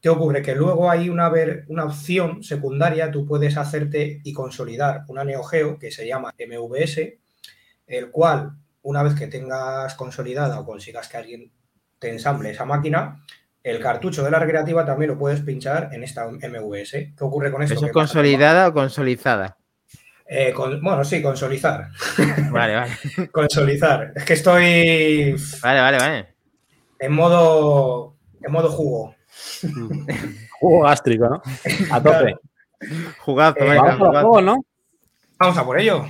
¿Qué 0.00 0.08
ocurre? 0.08 0.42
Que 0.42 0.54
luego 0.54 0.90
hay 0.90 1.08
una, 1.08 1.28
ver- 1.28 1.64
una 1.68 1.84
opción 1.84 2.42
secundaria, 2.42 3.10
tú 3.10 3.26
puedes 3.26 3.56
hacerte 3.56 4.20
y 4.24 4.32
consolidar 4.32 5.04
una 5.08 5.24
Neo 5.24 5.42
Geo 5.44 5.78
que 5.78 5.90
se 5.90 6.06
llama 6.06 6.32
MVS, 6.38 7.18
el 7.86 8.10
cual, 8.10 8.52
una 8.82 9.02
vez 9.02 9.14
que 9.14 9.26
tengas 9.26 9.94
consolidada 9.94 10.58
o 10.60 10.64
consigas 10.64 11.08
que 11.08 11.16
alguien 11.16 11.52
te 11.98 12.10
ensamble 12.10 12.50
esa 12.50 12.64
máquina, 12.64 13.24
el 13.62 13.80
cartucho 13.80 14.22
de 14.24 14.30
la 14.30 14.38
recreativa 14.38 14.84
también 14.86 15.10
lo 15.10 15.18
puedes 15.18 15.40
pinchar 15.40 15.90
en 15.92 16.02
esta 16.04 16.26
MVS. 16.28 16.92
¿Qué 16.92 17.14
ocurre 17.20 17.50
con 17.50 17.62
esto? 17.62 17.74
¿Eso 17.74 17.86
es 17.86 17.92
pasa? 17.92 18.00
consolidada 18.06 18.68
o 18.68 18.72
consolizada? 18.72 19.56
Eh, 20.30 20.52
con- 20.52 20.80
bueno, 20.82 21.02
sí, 21.04 21.22
consolizar. 21.22 21.88
Vale, 22.50 22.74
vale. 22.76 22.92
Consolizar. 23.32 24.12
Es 24.14 24.24
que 24.24 24.34
estoy 24.34 25.34
Vale, 25.62 25.80
vale, 25.80 25.98
vale. 25.98 26.34
en 26.98 27.12
modo, 27.12 28.14
en 28.42 28.52
modo 28.52 28.68
jugo. 28.70 29.14
Juego 30.60 30.82
gástrico, 30.84 31.28
¿no? 31.28 31.42
A 31.90 32.02
tope. 32.02 32.36
Jugazo, 33.20 33.58
Eh, 33.58 33.76
Vamos 33.76 34.16
a 34.16 34.42
¿no? 34.42 34.64
Vamos 35.38 35.56
a 35.58 35.64
por 35.64 35.78
ello. 35.80 36.06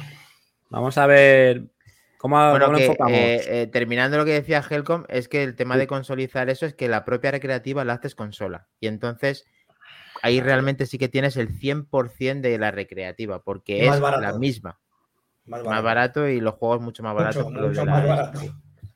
Vamos 0.71 0.99
a 0.99 1.07
ver 1.07 1.63
cómo, 2.19 2.37
Bueno, 2.51 2.67
cómo 2.67 2.73
lo 2.73 2.79
que, 2.79 2.85
enfocamos. 2.85 3.19
eh, 3.19 3.45
eh, 3.63 3.67
terminando 3.69 4.19
lo 4.19 4.25
que 4.27 4.33
decía 4.33 4.63
Helcom, 4.69 5.05
es 5.09 5.29
que 5.29 5.43
el 5.43 5.57
tema 5.57 5.79
de 5.79 5.87
consolizar 5.87 6.51
eso 6.51 6.67
es 6.67 6.75
que 6.75 6.89
la 6.89 7.05
propia 7.07 7.31
recreativa 7.31 7.85
la 7.85 7.95
haces 7.95 8.15
consola. 8.15 8.69
Y 8.81 8.87
entonces 8.89 9.47
ahí 10.23 10.41
realmente 10.41 10.85
sí 10.87 10.99
que 10.99 11.09
tienes 11.09 11.37
el 11.37 11.49
100% 11.59 12.43
de 12.49 12.59
la 12.59 12.71
recreativa, 12.71 13.43
porque 13.43 13.87
más 13.87 13.97
es 13.97 14.03
barato. 14.03 14.23
la 14.23 14.39
misma. 14.39 14.81
Más 15.47 15.65
Más 15.65 15.83
barato 15.83 16.29
y 16.29 16.41
los 16.41 16.55
juegos 16.55 16.81
mucho 16.83 17.03
más 17.03 17.15
baratos. 17.15 17.45
Mucho, 17.47 17.55
que 17.55 17.61
los 17.61 17.69
mucho 17.71 17.81
de 17.81 17.87
la 17.87 17.93
más 17.93 18.07
barato. 18.07 18.41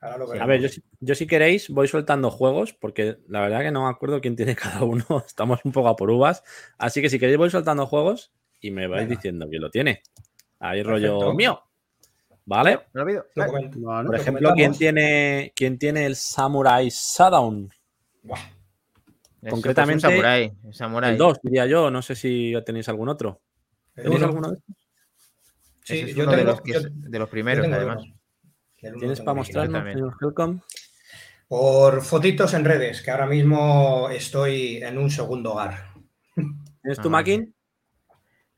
Ahora 0.01 0.19
lo 0.19 0.33
A 0.33 0.47
ver, 0.47 0.61
yo, 0.61 0.69
si- 0.69 0.83
yo 1.01 1.15
si 1.15 1.27
queréis 1.27 1.71
voy 1.71 1.87
soltando 1.89 2.31
juegos, 2.31 2.73
porque 2.75 3.19
la 3.29 3.41
verdad 3.41 3.61
que 3.61 3.71
no 3.71 3.85
me 3.85 3.89
acuerdo 3.91 4.21
quién 4.21 4.35
tiene 4.37 4.57
cada 4.57 4.83
uno. 4.85 5.05
Estamos 5.27 5.61
un 5.65 5.73
poco 5.73 5.89
a 5.89 5.97
por 5.97 6.11
uvas. 6.11 6.43
Así 6.77 7.01
que 7.01 7.09
si 7.09 7.19
queréis 7.19 7.39
voy 7.39 7.51
soltando 7.51 7.87
juegos 7.87 8.33
y 8.61 8.71
me 8.71 8.87
vais 8.87 9.03
Venga. 9.05 9.17
diciendo 9.17 9.47
quién 9.49 9.63
lo 9.63 9.71
tiene. 9.71 10.03
Ahí 10.59 10.83
Perfecto. 10.83 11.21
rollo 11.21 11.35
mío. 11.35 11.63
¿Vale? 12.45 12.81
Por 12.93 13.07
Lo 14.05 14.15
ejemplo, 14.15 14.53
¿quién 14.55 14.73
tiene, 14.73 15.53
quién 15.55 15.79
tiene 15.79 16.07
el 16.07 16.17
Samurai 16.17 16.89
pues, 18.25 18.41
concretamente, 19.51 20.07
un 20.07 20.11
samurai, 20.13 20.53
un 20.63 20.75
samurai. 20.75 21.13
El 21.13 21.19
2, 21.19 21.39
diría 21.43 21.67
yo. 21.67 21.91
No 21.91 22.03
sé 22.03 22.15
si 22.15 22.53
tenéis 22.65 22.89
algún 22.89 23.09
otro. 23.09 23.41
¿Tenéis 23.95 24.17
uno. 24.17 24.27
alguno 24.27 24.51
de 24.51 24.59
estos? 24.59 24.77
Sí, 25.85 25.95
Ese 25.99 26.11
es 26.11 26.15
yo 26.17 26.23
uno 26.25 26.33
de 26.33 26.39
tengo- 26.39 26.51
los, 26.53 26.61
que- 26.61 26.73
yo- 26.73 26.81
de 26.91 27.19
los 27.19 27.29
primeros, 27.29 27.67
además. 27.67 28.03
¿Tienes 28.77 29.21
para 29.21 29.35
mostrarnos, 29.35 29.75
también. 29.79 29.99
señor 29.99 30.15
Helcom? 30.21 30.61
Por 31.49 32.03
fotitos 32.03 32.55
en 32.55 32.65
redes, 32.65 33.03
que 33.03 33.11
ahora 33.11 33.27
mismo 33.27 34.09
estoy 34.11 34.77
en 34.77 34.97
un 34.99 35.11
segundo 35.11 35.53
hogar. 35.53 35.93
¿Tienes 36.35 36.99
tu 37.01 37.09
Ah, 37.09 37.13
Makin? 37.13 37.55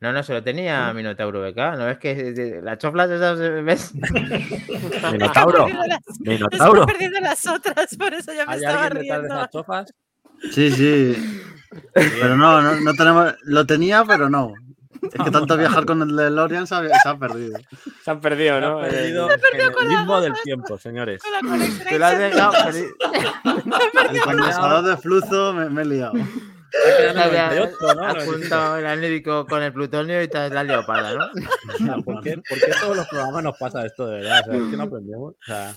No, 0.04 0.12
no, 0.12 0.22
se 0.22 0.34
lo 0.34 0.42
tenía 0.42 0.92
Minotauro 0.92 1.40
BK. 1.40 1.56
¿No 1.78 1.86
ves 1.86 1.96
que 1.96 2.60
las 2.62 2.76
choflas 2.76 3.08
esas, 3.10 3.38
ves? 3.38 3.94
Minotauro. 5.12 5.66
Estaba 5.66 5.66
perdiendo 5.66 5.86
las- 5.86 6.20
Minotauro. 6.20 6.80
estaba 6.82 6.86
perdiendo 6.86 7.20
las 7.20 7.46
otras, 7.46 7.96
por 7.96 8.12
eso 8.12 8.34
ya 8.34 8.44
me 8.44 8.52
¿Hay 8.52 8.58
estaba 8.60 8.88
riendo. 8.90 9.48
Sí, 10.52 10.70
sí. 10.70 11.40
Pero 11.94 12.36
no, 12.36 12.60
no, 12.60 12.78
no 12.80 12.92
tenemos. 12.92 13.34
Lo 13.44 13.64
tenía, 13.64 14.04
pero 14.04 14.28
no. 14.28 14.52
Es 15.00 15.24
que 15.24 15.30
tanto 15.30 15.56
viajar 15.56 15.86
con 15.86 16.02
el 16.02 16.14
DeLorean 16.14 16.66
se 16.66 16.74
ha, 16.74 16.82
se 16.86 17.08
ha 17.08 17.16
perdido. 17.16 17.58
Se 18.04 18.10
han 18.10 18.20
perdido, 18.20 18.60
¿no? 18.60 18.80
Ha 18.80 18.88
Eh, 18.88 18.90
perdido 18.90 19.28
el 19.30 19.88
ritmo 19.88 20.20
del 20.20 20.34
tiempo, 20.44 20.76
señores. 20.78 21.22
Con 21.22 21.98
la 21.98 22.08
has 22.08 22.18
dejado. 22.18 22.52
El 24.12 24.20
condensador 24.20 24.84
de 24.84 24.96
flujo 24.98 25.52
me, 25.54 25.70
me 25.70 25.80
he 25.82 25.84
liado. 25.86 26.12
Ha 26.82 26.96
quedado 26.96 27.10
en 27.10 27.18
el 27.18 27.70
98, 27.70 27.94
¿no? 27.94 28.02
Has 28.06 28.24
juntado 28.24 28.78
el 28.78 28.86
anédico 28.86 29.46
con 29.46 29.62
el 29.62 29.72
plutonio 29.72 30.22
y 30.22 30.28
la 30.28 30.62
leoparda, 30.64 31.14
¿no? 31.14 31.24
O 31.26 31.76
sea, 31.78 31.96
¿por, 32.04 32.22
qué, 32.22 32.36
por 32.48 32.58
qué 32.58 32.72
todos 32.80 32.96
los 32.96 33.06
programas 33.08 33.42
nos 33.44 33.56
pasa 33.58 33.86
esto 33.86 34.06
de 34.08 34.20
verdad? 34.20 34.40
O 34.48 34.52
sea, 34.52 34.60
es 34.62 34.70
que 34.70 34.76
no 34.76 34.82
aprendemos. 34.84 35.34
O 35.34 35.44
sea, 35.44 35.74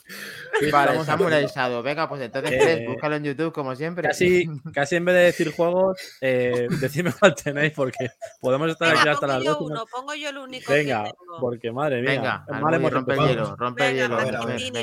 ¿qué 0.60 0.72
Vale, 0.72 0.86
estamos 0.92 1.06
Samurai? 1.06 1.46
Shadow. 1.46 1.84
Venga, 1.84 2.10
pues 2.10 2.22
entonces, 2.22 2.52
Eh, 2.54 2.86
búscalo 2.88 3.16
en 3.16 3.24
YouTube 3.26 3.54
como 3.54 3.76
siempre. 3.76 4.08
Casi, 4.08 4.48
casi 4.74 4.96
en 4.96 5.06
vez 5.06 5.16
de 5.16 5.22
decir 5.22 5.52
juegos, 5.56 5.98
eh, 6.22 6.68
decidme 6.82 7.14
cuál 7.20 7.36
tenéis, 7.36 7.74
porque 7.74 8.10
podemos 8.42 8.70
estar 8.72 8.90
aquí 8.90 8.98
Venga, 9.00 9.12
hasta 9.12 9.28
pongo 9.28 9.34
las 9.36 9.44
yo 9.44 9.52
dos. 9.54 9.62
y 9.62 9.66
no- 9.66 9.70
uno, 9.82 9.86
pongo 9.92 10.14
yo 10.16 10.30
el 10.30 10.38
único 10.38 10.72
Venga, 10.74 11.04
que 11.04 11.12
tengo. 11.12 11.40
porque 11.40 11.72
madre 11.72 12.02
mía. 12.02 12.10
Venga, 12.12 12.46
mal 12.48 12.56
Almudi, 12.74 12.76
hemos 12.76 12.92
rompe 12.94 13.14
el 13.14 13.20
hielo, 13.28 13.56
rompe 13.56 13.90
el 13.90 13.96
hielo. 13.96 14.18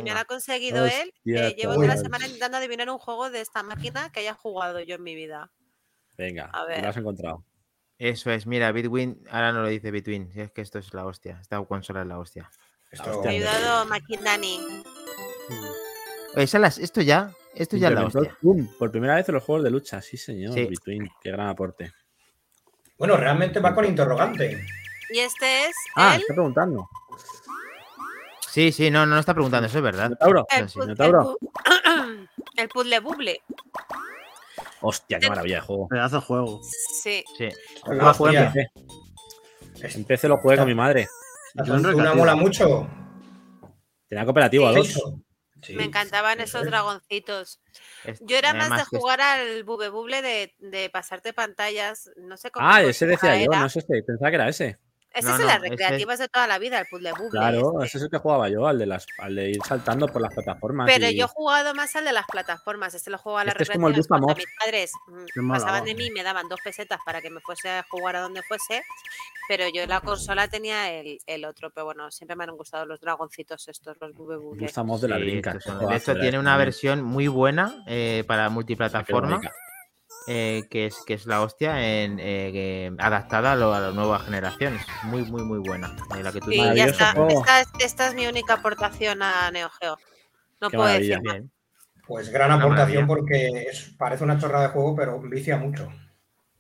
me 0.05 0.13
lo 0.13 0.19
ha 0.19 0.25
conseguido 0.25 0.87
él. 0.87 1.13
Eh, 1.27 1.55
llevo 1.59 1.75
toda 1.75 1.87
la 1.89 1.97
semana 1.97 2.25
intentando 2.27 2.59
adivinar 2.59 2.89
un 2.91 2.99
juego 2.99 3.31
de 3.31 3.41
esta 3.41 3.63
máquina 3.63 4.11
que 4.13 4.21
haya 4.21 4.35
jugado 4.35 4.81
yo 4.81 4.95
en 4.97 5.03
mi 5.03 5.15
vida. 5.15 5.51
Venga, 6.17 6.51
A 6.53 6.65
ver. 6.67 6.83
lo 6.83 6.89
has 6.89 6.97
encontrado. 6.97 7.45
Eso 7.99 8.31
es, 8.31 8.47
mira, 8.47 8.73
Bitwin, 8.73 9.23
ahora 9.31 9.53
no 9.53 9.63
lo 9.63 9.69
dice 9.69 9.91
Bitwin, 9.91 10.31
si 10.33 10.41
es 10.41 10.51
que 10.51 10.63
esto 10.63 10.79
es 10.79 10.93
la 10.95 11.07
hostia, 11.07 11.39
esta 11.41 11.63
consola 11.65 12.03
es 12.03 12.07
la 12.09 12.19
hostia. 12.19 12.51
Esto- 12.91 13.23
ha 13.25 13.29
ayudado 13.29 13.87
Makindani. 13.87 14.61
Oye, 16.35 16.45
esa 16.45 16.59
las- 16.59 16.79
esto 16.79 17.01
ya, 17.03 17.33
esto 17.55 17.77
ya 17.77 17.89
es 17.89 17.95
la 17.95 18.07
hostia. 18.07 18.37
Por 18.79 18.91
primera 18.91 19.15
vez 19.17 19.29
en 19.29 19.35
los 19.37 19.45
juegos 19.45 19.65
de 19.65 19.71
lucha. 19.71 20.01
Sí, 20.01 20.17
señor. 20.17 20.53
Sí. 20.55 20.65
Between. 20.67 21.09
Qué 21.21 21.31
gran 21.31 21.49
aporte. 21.49 21.93
Bueno, 22.99 23.17
realmente 23.17 23.61
va 23.61 23.75
con 23.75 23.85
interrogante. 23.85 24.65
Y 25.11 25.19
este 25.19 25.67
es 25.67 25.77
Ah, 25.97 26.15
él, 26.15 26.21
está 26.23 26.35
preguntando. 26.35 26.89
Sí, 28.49 28.71
sí, 28.73 28.91
no, 28.91 29.05
no 29.07 29.19
está 29.19 29.35
preguntando, 29.35 29.67
eso 29.67 29.79
es 29.79 29.85
verdad. 29.85 30.05
Minotauro. 30.11 30.47
el, 30.51 30.69
sí, 30.69 30.79
pu- 30.79 30.83
el 30.83 30.89
Minotauro. 30.89 31.37
pu- 31.41 32.29
el 32.57 32.69
puzzle 32.69 33.01
buble. 33.01 33.43
Hostia, 34.87 35.19
qué 35.19 35.29
maravilla 35.29 35.57
de 35.57 35.61
juego. 35.63 35.89
Pedazo 35.89 36.17
de 36.17 36.23
juego. 36.23 36.61
Sí. 37.03 37.25
Sí. 37.39 37.49
Lo 37.87 38.13
jugué 38.15 38.37
en. 38.39 38.53
PC. 38.53 38.71
En 39.99 40.05
PC 40.05 40.29
lo 40.29 40.37
jugué 40.39 40.57
con 40.59 40.67
mi 40.67 40.75
madre. 40.75 41.09
Recreativo. 41.55 42.15
mola 42.17 42.35
mucho. 42.37 42.89
Tenía 44.09 44.25
cooperativo 44.25 44.67
a 44.67 44.73
dos. 44.73 44.89
Sí, 45.63 45.73
Me 45.75 45.85
encantaban 45.85 46.39
eso 46.41 46.59
esos 46.59 46.63
es. 46.65 46.67
dragoncitos. 46.71 47.61
Es- 48.05 48.21
Yo 48.21 48.37
era 48.37 48.53
más 48.53 48.69
de 48.69 48.77
que 48.91 48.97
es- 48.97 49.01
jugar 49.01 49.23
al 49.23 49.65
bube 49.65 49.89
buble 49.89 50.21
de, 50.21 50.53
de 50.59 50.91
pasarte 50.91 51.33
pantallas. 51.33 52.11
No 52.17 52.37
sé 52.37 52.51
cómo. 52.51 52.67
Ah, 52.69 52.83
ese 52.83 53.07
decía 53.07 53.43
yo, 53.43 53.51
no 53.51 53.69
sé 53.71 53.81
si 53.81 53.87
pensaba 54.03 54.29
que 54.31 54.35
era 54.37 54.49
ese. 54.51 54.79
Ese 55.15 55.29
No, 55.29 55.35
es 55.35 55.41
no, 55.41 55.47
las 55.47 55.57
ese 55.57 55.65
es- 55.67 55.71
recreativas 55.71 56.19
de 56.19 56.29
toda 56.29 56.47
la 56.47 56.59
vida, 56.59 56.81
el 56.81 56.87
puzzle 56.87 57.13
buble. 57.13 57.31
Claro, 57.31 57.73
este. 57.75 57.87
ese 57.87 57.99
es 57.99 58.05
el 58.05 58.11
que 58.11 58.19
jugaba 58.19 58.49
yo, 58.49 58.67
al 58.67 58.79
de 58.79 58.87
las, 58.87 59.07
al 59.19 59.35
de 59.37 59.51
ir 59.51 59.59
saltando 59.67 60.09
por 60.09 60.21
las 60.21 60.35
plataformas. 60.35 60.87
Pero 60.93 61.09
y- 61.09 61.17
yo 61.17 61.27
he 61.27 61.29
jugado 61.29 61.75
más 61.75 61.95
al 61.97 62.05
de 62.05 62.13
las 62.13 62.27
plataformas. 62.27 62.95
Este 62.95 63.11
lo 63.11 63.19
jugaba 63.19 63.43
a 63.43 63.45
las 63.45 63.53
Este 63.55 63.63
es 63.65 63.71
como 63.71 63.89
el 63.89 63.95
mis 63.97 64.07
padres 64.09 64.93
mm, 65.07 65.25
Qué 65.33 65.41
pasaban 65.49 65.85
de 65.85 65.95
mí 65.95 66.07
y 66.07 66.11
me 66.11 66.23
daban 66.23 66.49
dos 66.49 66.61
pesetas 66.65 66.99
para 67.05 67.21
que 67.23 67.31
me 67.31 67.41
fuese 67.41 67.69
a 67.71 67.87
jugar 67.89 68.17
a 68.17 68.21
donde 68.21 68.43
fuese. 68.43 68.83
Pero 69.49 69.65
yo 69.73 69.83
en 69.83 69.91
la 69.91 70.01
consola 70.01 70.49
tenía 70.49 70.91
el, 70.93 71.19
el 71.27 71.45
otro. 71.45 71.71
Pero 71.71 71.85
bueno, 71.87 72.11
siempre 72.11 72.35
me 72.37 72.45
han 72.45 72.57
gustado 72.57 72.85
los 72.87 73.01
dragoncitos 73.01 73.69
estos, 73.69 73.97
los 74.01 74.15
bube 74.15 74.37
buble. 74.37 74.63
Gustamos 74.63 75.01
de 75.01 75.09
la 75.09 75.17
Sí, 75.19 75.41
son- 75.61 75.75
Joder, 75.77 75.89
de 75.91 75.97
hecho, 75.97 76.15
tiene 76.21 76.39
una 76.39 76.57
versión 76.57 77.03
muy 77.03 77.29
buena 77.29 77.85
eh, 77.87 78.25
para 78.27 78.45
Qué 78.45 78.51
multiplataforma. 78.51 79.41
Eh, 80.27 80.63
que, 80.71 80.87
es, 80.87 80.97
que 81.07 81.15
es 81.15 81.27
la 81.27 81.43
hostia, 81.43 82.03
en, 82.03 82.19
eh, 82.21 82.91
adaptada 82.99 83.53
a, 83.53 83.57
lo- 83.57 83.75
a 83.75 83.81
las 83.81 83.95
nuevas 83.95 84.23
generaciones. 84.23 84.85
Muy, 85.05 85.23
muy, 85.25 85.43
muy 85.43 85.59
buena. 85.59 85.95
eh, 86.19 86.23
la 86.23 86.33
que 86.33 86.41
tú 86.41 86.51
dices. 86.51 86.75
ya 86.77 86.85
está. 86.87 87.13
juego. 87.13 87.41
Esta 87.41 87.61
es, 87.61 87.69
esta 87.81 88.07
es 88.09 88.15
mi 88.15 88.27
única 88.27 88.55
aportación 88.55 89.23
a 89.23 89.51
Neo 89.51 89.69
Geo. 89.81 89.97
No 90.61 90.71
Qué 90.71 90.77
puedo 90.77 90.89
maravilla. 90.89 91.19
decir 91.23 91.43
más. 91.43 91.51
Pues 92.07 92.29
gran 92.31 92.53
Una 92.53 92.63
aportación 92.65 93.07
maravilla. 93.07 93.07
porque 93.07 93.69
es- 93.71 93.95
parece 93.99 94.25
una 94.25 94.39
chorrada 94.39 94.69
de 94.69 94.73
juego, 94.73 94.95
pero 94.97 95.21
vicia 95.21 95.57
mucho. 95.57 95.89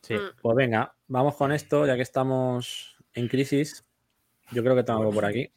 Sí. 0.03 0.15
Mm. 0.15 0.41
Pues 0.43 0.57
venga, 0.57 0.95
vamos 1.09 1.35
con 1.37 1.53
esto, 1.53 1.87
ya 1.87 1.97
que 1.97 2.03
estamos 2.03 2.97
en 3.15 3.29
crisis. 3.29 3.85
Yo 4.51 4.63
creo 4.63 4.75
que 4.77 4.83
tengo 4.85 5.01
algo 5.01 5.13
por 5.13 5.25
aquí. 5.25 5.51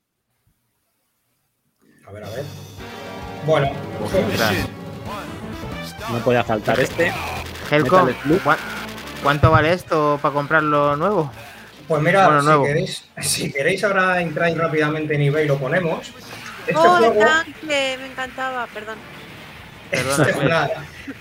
A 2.07 2.11
ver, 2.11 2.23
a 2.23 2.29
ver. 2.29 2.45
Bueno, 3.45 3.69
Ostras. 4.01 4.69
No 6.11 6.19
podía 6.19 6.43
faltar 6.43 6.79
este. 6.79 7.11
Helcom, 7.71 8.05
Metal 8.05 8.21
Slug. 8.23 8.41
¿cuá- 8.43 8.57
¿cuánto 9.23 9.51
vale 9.51 9.73
esto 9.73 10.19
para 10.21 10.33
comprarlo 10.33 10.95
nuevo? 10.95 11.31
pues 11.87 12.01
mira, 12.01 12.25
Bueno, 12.25 12.41
si, 12.41 12.47
nuevo. 12.47 12.63
queréis, 12.65 13.03
si 13.21 13.51
queréis 13.51 13.83
ahora 13.83 14.21
entráis 14.21 14.57
rápidamente 14.57 15.15
en 15.15 15.21
eBay 15.21 15.45
y 15.45 15.47
lo 15.47 15.57
ponemos. 15.57 16.11
Este 16.67 16.75
¡Oh, 16.77 16.97
el 16.97 17.17
tanque! 17.17 17.97
Me 18.01 18.05
encantaba, 18.07 18.67
perdón. 18.67 18.97
Perdona, 19.89 20.23
este, 20.29 20.45
nada, 20.45 20.69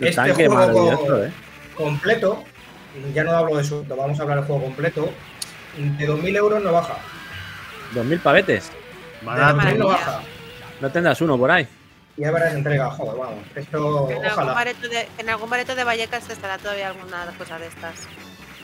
este 0.01 0.11
tanque 0.13 0.49
juego 0.49 1.23
¿eh? 1.25 1.33
completo, 1.77 2.43
ya 3.15 3.23
no 3.23 3.31
hablo 3.31 3.57
de 3.59 3.63
su, 3.65 3.85
vamos 3.85 4.19
a 4.19 4.23
hablar 4.23 4.39
del 4.39 4.47
juego 4.47 4.63
completo, 4.65 5.09
de 5.77 6.09
2.000 6.09 6.37
euros 6.37 6.63
no 6.65 6.73
baja. 6.73 6.97
2.000 7.95 8.21
pavetes. 8.21 8.71
De 9.21 9.27
Barato. 9.27 9.59
2.000 9.61 9.77
no 9.77 9.87
baja. 9.87 10.21
No 10.81 10.91
tendrás 10.91 11.21
uno 11.21 11.39
por 11.39 11.49
ahí. 11.53 11.69
Y 12.17 12.23
ya 12.23 12.31
verás 12.31 12.55
entrega, 12.55 12.91
joder, 12.91 13.19
vamos. 13.19 13.45
Esto, 13.55 14.09
En 14.11 14.17
algún, 14.17 14.27
ojalá. 14.33 14.53
bareto 14.55 14.89
de, 14.89 15.07
en 15.19 15.29
algún 15.29 15.51
bareto 15.51 15.75
de 15.75 15.85
Vallecas 15.85 16.29
estará 16.31 16.57
todavía 16.59 16.89
alguna 16.89 17.27
cosa 17.39 17.59
de 17.59 17.67
estas. 17.67 17.95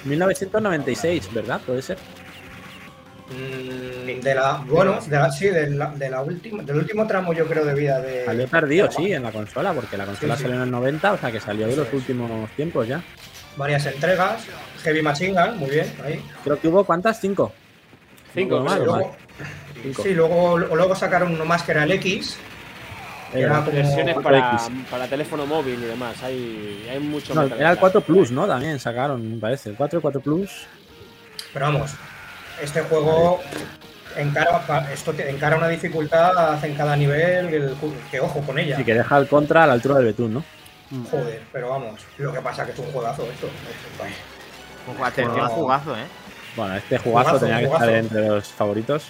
1996, 0.04 1.32
¿verdad? 1.32 1.60
Puede 1.66 1.82
ser. 1.82 1.98
Mm, 3.30 4.20
De 4.20 4.34
la, 4.34 4.62
bueno, 4.66 4.98
de 5.00 5.16
la, 5.18 5.30
sí, 5.30 5.46
de 5.46 5.70
la, 5.70 5.90
de 5.90 6.10
la 6.10 6.22
última, 6.22 6.62
del 6.62 6.76
último 6.76 7.06
tramo 7.06 7.32
yo 7.32 7.46
creo 7.46 7.64
de 7.64 7.74
vida 7.74 8.00
de... 8.00 8.24
Salió 8.26 8.46
tardío, 8.46 8.90
sí, 8.90 9.12
en 9.12 9.22
la 9.22 9.32
consola, 9.32 9.72
porque 9.72 9.96
la 9.96 10.04
consola 10.06 10.36
sí. 10.36 10.42
salió 10.42 10.56
en 10.56 10.62
el 10.62 10.70
90, 10.70 11.12
o 11.12 11.18
sea 11.18 11.30
que 11.32 11.40
salió 11.40 11.66
de 11.66 11.76
los 11.76 11.92
últimos 11.92 12.50
tiempos 12.52 12.86
ya. 12.88 13.02
varias 13.56 13.86
entregas. 13.86 14.42
Heavy 14.82 15.02
Machine 15.02 15.32
Gun, 15.40 15.58
muy 15.58 15.70
bien, 15.70 15.92
ahí. 16.04 16.22
Creo 16.44 16.58
que 16.60 16.68
hubo, 16.68 16.84
¿cuántas? 16.84 17.20
Cinco. 17.20 17.52
Cinco, 18.34 18.60
No, 18.60 19.12
Cinco. 19.82 20.02
sí, 20.02 20.14
luego, 20.14 20.58
luego 20.58 20.94
sacaron 20.94 21.32
uno 21.32 21.44
más 21.44 21.62
que 21.62 21.72
era 21.72 21.84
el 21.84 21.92
X. 21.92 22.36
Versiones 23.32 24.16
4X. 24.16 24.22
para, 24.22 24.59
para 24.90 25.06
teléfono 25.09 25.46
móvil 25.46 25.82
y 25.82 25.86
demás. 25.86 26.22
Hay, 26.22 26.86
hay 26.90 26.98
mucho 26.98 27.34
No, 27.34 27.42
era 27.42 27.70
el 27.70 27.76
Slug. 27.76 27.80
4 27.80 28.00
Plus, 28.02 28.30
¿no? 28.30 28.46
También 28.46 28.78
sacaron, 28.78 29.34
me 29.34 29.38
parece. 29.40 29.70
El 29.70 29.76
4 29.76 29.98
y 29.98 30.02
4 30.02 30.20
Plus. 30.20 30.66
Pero 31.52 31.66
vamos, 31.66 31.92
este 32.62 32.80
juego 32.82 33.40
encara, 34.16 34.88
esto 34.92 35.12
te- 35.12 35.28
encara 35.30 35.56
una 35.56 35.68
dificultad 35.68 36.62
en 36.64 36.74
cada 36.74 36.96
nivel 36.96 37.46
el- 37.54 37.74
que 38.10 38.20
ojo 38.20 38.40
con 38.42 38.59
ella. 38.59 38.76
Sí, 38.76 38.84
que 38.84 38.94
deja 38.94 39.16
el 39.18 39.28
contra 39.28 39.64
a 39.64 39.66
la 39.66 39.72
altura 39.74 39.96
del 39.96 40.06
Betún, 40.06 40.34
¿no? 40.34 40.44
Joder, 41.10 41.42
pero 41.52 41.70
vamos, 41.70 42.00
lo 42.18 42.32
que 42.34 42.40
pasa 42.40 42.66
que 42.66 42.72
es 42.72 42.78
un 42.78 42.92
juegazo 42.92 43.22
esto. 43.32 43.48
Ojo, 44.94 45.04
Atención, 45.04 45.34
Bueno. 45.36 45.48
jugazo, 45.50 45.96
¿eh? 45.96 46.04
Bueno, 46.56 46.76
este 46.76 46.98
jugazo, 46.98 47.28
Jugazo, 47.30 47.46
tenía 47.46 47.60
que 47.60 47.66
jugazo. 47.66 47.84
estar 47.84 47.98
entre 47.98 48.28
los 48.28 48.48
favoritos. 48.48 49.04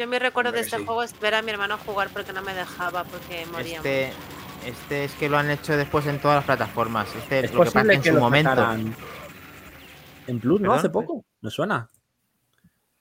Yo 0.00 0.06
mi 0.06 0.18
recuerdo 0.18 0.50
de 0.50 0.60
este 0.60 0.78
sí. 0.78 0.84
juego 0.86 1.02
es 1.02 1.18
ver 1.20 1.34
a 1.34 1.42
mi 1.42 1.50
hermano 1.50 1.76
jugar 1.76 2.08
porque 2.10 2.32
no 2.32 2.40
me 2.40 2.54
dejaba, 2.54 3.04
porque 3.04 3.44
moría. 3.52 3.76
Este, 3.76 4.12
este 4.64 5.04
es 5.04 5.12
que 5.14 5.28
lo 5.28 5.36
han 5.36 5.50
hecho 5.50 5.76
después 5.76 6.06
en 6.06 6.18
todas 6.18 6.36
las 6.36 6.44
plataformas. 6.46 7.14
Este, 7.16 7.40
Es 7.40 7.52
lo 7.52 7.60
que 7.64 7.70
pasa 7.70 7.86
que, 7.86 7.94
en 7.96 8.02
su 8.02 8.14
momento. 8.14 8.48
sacaran 8.50 8.96
en 10.26 10.40
Plus, 10.40 10.58
¿no? 10.58 10.68
¿Perdón? 10.68 10.78
Hace 10.78 10.88
poco. 10.88 11.24
Me 11.42 11.50
suena. 11.50 11.90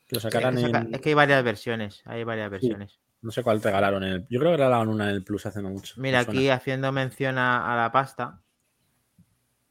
Que 0.10 0.16
lo 0.16 0.20
sacaran 0.20 0.58
Es 0.58 0.64
que 0.66 0.72
saca- 0.72 0.86
en... 0.88 0.96
es 0.96 1.02
que 1.02 1.10
hay 1.10 1.16
varias 1.16 1.42
versiones. 1.42 2.02
Hay 2.06 2.26
varias 2.26 2.52
versiones. 2.52 3.00
No 3.22 3.32
sé 3.32 3.44
cuál 3.44 3.62
regalaron 3.62 4.04
en 4.04 4.10
el... 4.12 4.28
Yo 4.30 4.40
creo 4.40 4.52
que 4.52 4.58
regalaron 4.58 4.90
una 4.90 5.06
en 5.10 5.16
el 5.16 5.24
Plus 5.24 5.46
hace 5.46 5.62
no 5.62 5.70
mucho. 5.70 5.94
Mira, 5.98 6.20
me 6.24 6.24
aquí 6.24 6.50
haciendo 6.50 6.92
mención 6.92 7.38
a, 7.38 7.74
a 7.74 7.78
la 7.78 7.94
pasta, 7.94 8.42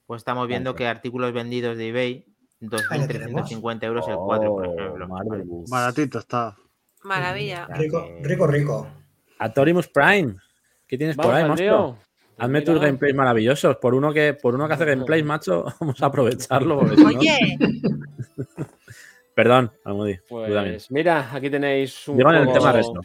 pues 0.07 0.21
estamos 0.21 0.49
viendo 0.49 0.75
que 0.75 0.87
artículos 0.87 1.35
vendidos 1.35 1.77
de 1.77 1.89
eBay, 1.89 2.27
2.350 2.63 3.85
euros 3.85 4.09
el 4.09 4.17
4, 4.17 4.49
por 4.51 4.67
Oh, 4.67 4.75
ejemplo. 4.79 5.09
Marvelous. 5.09 5.69
Baratito 5.69 6.19
está. 6.21 6.57
Maravilla. 7.09 7.67
Ya 7.69 7.75
Rico, 7.75 8.09
rico, 8.23 8.47
rico. 8.47 8.89
Atorimus 9.39 9.89
Prime. 9.89 10.35
¿Qué 10.87 10.97
tienes 10.97 11.17
por 11.17 11.35
ahí, 11.35 11.45
monstruo? 11.45 11.67
lío. 11.69 11.99
Hazme 12.39 12.63
tus 12.63 12.81
gameplays 12.81 13.15
maravillosos. 13.15 13.77
Por 13.77 13.95
uno 13.95 14.13
que, 14.13 14.35
por 14.35 14.55
uno 14.55 14.69
que 14.69 14.75
hace 14.75 14.85
gameplays, 14.85 15.25
macho, 15.25 15.65
vamos 15.81 16.01
a 16.03 16.07
aprovecharlo. 16.07 16.79
porque 16.79 16.97
si 16.97 17.03
no- 17.03 17.09
Oye, 17.09 17.59
Perdón, 19.35 19.71
Almudi. 19.85 20.19
Pues 20.29 20.91
mira, 20.91 21.31
aquí 21.33 21.49
tenéis 21.49 22.09
un 22.09 22.21
el 22.21 22.53
tema 22.53 22.73
resto. 22.73 23.01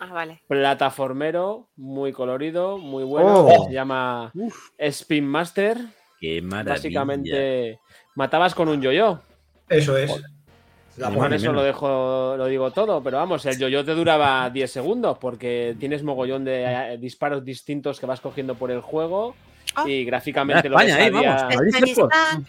ah, 0.00 0.12
vale. 0.12 0.42
plataformero 0.48 1.68
muy 1.76 2.12
colorido, 2.12 2.78
muy 2.78 3.04
bueno. 3.04 3.46
Oh. 3.46 3.64
Se 3.66 3.72
llama 3.72 4.32
Spin 4.78 5.24
Master. 5.24 5.78
Qué 6.20 6.42
maravilla. 6.42 6.72
Básicamente 6.74 7.78
matabas 8.16 8.56
con 8.56 8.68
un 8.68 8.82
yo-yo. 8.82 9.20
Eso 9.68 9.96
es. 9.96 10.20
La 10.98 11.10
Con 11.10 11.32
eso 11.32 11.52
lo 11.52 11.62
dejo, 11.62 12.34
lo 12.36 12.46
digo 12.46 12.70
todo, 12.72 13.02
pero 13.02 13.18
vamos, 13.18 13.46
el 13.46 13.58
yo-yo 13.58 13.84
te 13.84 13.94
duraba 13.94 14.50
10 14.52 14.70
segundos 14.70 15.16
porque 15.18 15.76
tienes 15.78 16.02
mogollón 16.02 16.44
de 16.44 16.64
eh, 16.64 16.98
disparos 16.98 17.44
distintos 17.44 18.00
que 18.00 18.06
vas 18.06 18.20
cogiendo 18.20 18.54
por 18.54 18.70
el 18.70 18.80
juego 18.80 19.34
Ah. 19.74 19.84
y 19.86 20.02
gráficamente 20.04 20.68
Mira, 20.70 20.80
lo 20.80 20.86
que 20.86 20.90
España, 20.90 21.12
salía- 21.14 21.34
vamos. 21.36 21.54
Madrid 21.54 21.74
Afganistán. 21.74 22.46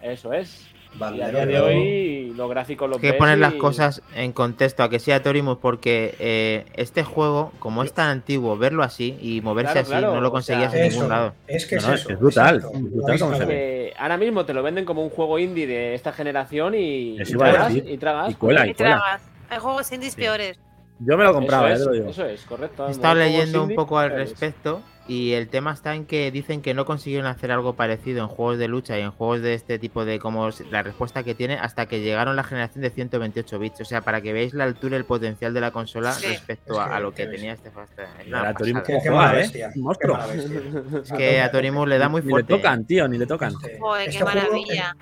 Eso 0.00 0.32
es. 0.32 0.68
Y 0.98 1.20
a 1.20 1.28
día 1.30 1.46
de 1.46 1.60
hoy 1.60 2.32
los 2.36 2.48
gráficos 2.50 2.88
los 2.88 3.02
Hay 3.02 3.12
que 3.12 3.14
poner 3.14 3.38
las 3.38 3.54
cosas 3.54 4.02
en 4.14 4.32
contexto 4.32 4.82
a 4.82 4.90
que 4.90 4.98
sea 4.98 5.22
Torimus 5.22 5.58
porque 5.58 6.14
eh, 6.18 6.64
este 6.74 7.02
juego, 7.04 7.52
como 7.58 7.82
es 7.82 7.92
tan 7.92 8.08
antiguo, 8.08 8.56
verlo 8.58 8.82
así 8.82 9.16
y 9.20 9.40
moverse 9.40 9.72
Claro, 9.72 9.80
así 9.82 9.90
claro, 9.90 10.14
no 10.14 10.20
lo 10.20 10.28
o 10.28 10.32
conseguías 10.32 10.72
sea, 10.72 10.80
en 10.80 10.86
Eso, 10.86 10.96
ningún 10.96 11.10
lado. 11.10 11.34
es 11.46 11.66
que 11.66 11.76
No, 11.76 11.94
es 11.94 12.00
eso. 12.00 12.10
es 12.10 12.18
brutal, 12.18 12.56
es 12.72 12.90
brutal 12.92 13.18
cómo 13.18 13.36
se 13.36 13.44
ve. 13.44 13.86
Eh, 13.88 13.94
ahora 13.98 14.16
mismo 14.16 14.44
te 14.44 14.52
lo 14.54 14.62
venden 14.62 14.84
como 14.84 15.02
un 15.02 15.10
juego 15.10 15.38
indie 15.38 15.66
de 15.66 15.94
esta 15.94 16.12
generación 16.12 16.74
y, 16.74 17.20
y 17.20 17.24
tragas, 17.24 17.74
y 17.74 17.98
tragas. 17.98 18.30
Y 18.30 18.34
cuela, 18.34 18.66
Y 18.66 18.70
y 18.70 18.74
cuela. 18.74 18.96
tragas. 18.96 19.22
Hay 19.50 19.58
juegos 19.58 19.92
indies 19.92 20.12
Sí. 20.14 20.20
peores. 20.20 20.58
Yo 20.98 21.16
me 21.18 21.24
lo 21.24 21.34
compraba, 21.34 21.72
eso, 21.72 21.82
eh, 21.82 21.84
te 21.84 21.88
lo 21.88 21.92
digo. 21.94 22.08
eso 22.10 22.24
es, 22.26 22.40
correcto. 22.46 22.88
He 22.88 22.90
estado 22.90 23.16
leyendo 23.16 23.62
un 23.64 23.74
poco 23.74 23.98
al 23.98 24.10
respecto 24.10 24.80
y 25.08 25.32
el 25.34 25.48
tema 25.48 25.72
está 25.72 25.94
en 25.94 26.04
que 26.04 26.30
dicen 26.32 26.62
que 26.62 26.74
no 26.74 26.84
consiguieron 26.84 27.26
hacer 27.28 27.52
algo 27.52 27.74
parecido 27.74 28.20
en 28.22 28.28
juegos 28.28 28.58
de 28.58 28.66
lucha 28.66 28.98
y 28.98 29.02
en 29.02 29.12
juegos 29.12 29.40
de 29.40 29.54
este 29.54 29.78
tipo 29.78 30.04
de 30.04 30.18
como 30.18 30.48
la 30.70 30.82
respuesta 30.82 31.22
que 31.22 31.34
tiene 31.34 31.54
hasta 31.54 31.86
que 31.86 32.00
llegaron 32.00 32.34
la 32.34 32.42
generación 32.42 32.82
de 32.82 32.90
128 32.90 33.58
bits. 33.58 33.80
O 33.80 33.84
sea, 33.84 34.00
para 34.00 34.20
que 34.20 34.32
veáis 34.32 34.52
la 34.54 34.64
altura 34.64 34.96
y 34.96 34.98
el 34.98 35.04
potencial 35.04 35.54
de 35.54 35.60
la 35.60 35.70
consola 35.70 36.12
Sí. 36.12 36.26
respecto 36.26 36.72
Es 36.72 36.78
a, 36.80 36.88
que- 36.88 36.94
a 36.94 37.00
lo 37.00 37.14
que 37.14 37.26
tenía 37.26 37.52
este 37.52 37.70
Fast. 37.70 37.92
Es 41.04 41.12
que 41.12 41.40
a 41.40 41.50
Torimus 41.50 41.88
le 41.88 41.98
da 41.98 42.08
muy 42.08 42.20
Ni 42.22 42.26
le 42.26 42.30
fuerte. 42.30 42.54
tocan, 42.56 42.84
tío, 42.84 43.06
ni 43.08 43.18
le 43.18 43.26
tocan. 43.26 43.52
Este- 43.52 43.78
Joder, 43.78 44.08
este 44.08 44.18
qué 44.18 44.24
juego 44.24 44.38
maravilla. 44.40 44.96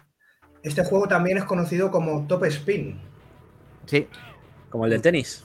este 0.62 0.84
juego 0.84 1.08
también 1.08 1.38
es 1.38 1.44
conocido 1.44 1.90
como 1.90 2.26
Top 2.26 2.44
Spin. 2.44 2.98
Sí, 3.86 4.06
Como 4.70 4.86
el 4.86 4.90
del 4.90 5.02
tenis. 5.02 5.44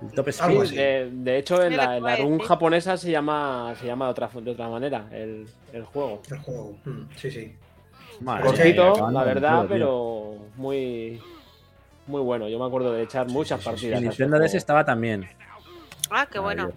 El 0.00 0.12
top. 0.12 0.26
De, 0.26 1.08
de 1.12 1.38
hecho, 1.38 1.62
en 1.62 1.70
Me 1.70 1.76
la, 1.76 1.96
en 1.96 2.02
la 2.04 2.10
puede 2.10 2.22
RUN 2.22 2.32
decir. 2.34 2.46
japonesa 2.48 2.96
se 2.96 3.10
llama, 3.10 3.74
se 3.80 3.86
llama 3.86 4.04
de, 4.06 4.10
otra, 4.12 4.30
de 4.32 4.50
otra 4.50 4.68
manera 4.68 5.06
el, 5.10 5.46
el 5.72 5.84
juego. 5.84 6.22
El 6.30 6.38
juego. 6.38 6.76
Mm, 6.84 7.02
Sí, 7.16 7.30
sí. 7.30 7.52
Madre 8.20 8.44
Cortito, 8.44 9.10
la 9.10 9.24
verdad, 9.24 9.60
tío. 9.60 9.68
pero 9.68 10.36
muy, 10.56 11.20
muy 12.06 12.20
bueno. 12.22 12.48
Yo 12.48 12.58
me 12.58 12.66
acuerdo 12.66 12.92
de 12.92 13.02
echar 13.04 13.28
muchas 13.28 13.62
partidas. 13.64 14.00
En 14.00 14.06
a 14.06 14.10
este 14.10 14.24
Nintendo 14.24 14.44
DS 14.44 14.54
estaba 14.56 14.84
también. 14.84 15.28
Ah, 16.10 16.26
qué 16.30 16.38
bueno. 16.38 16.70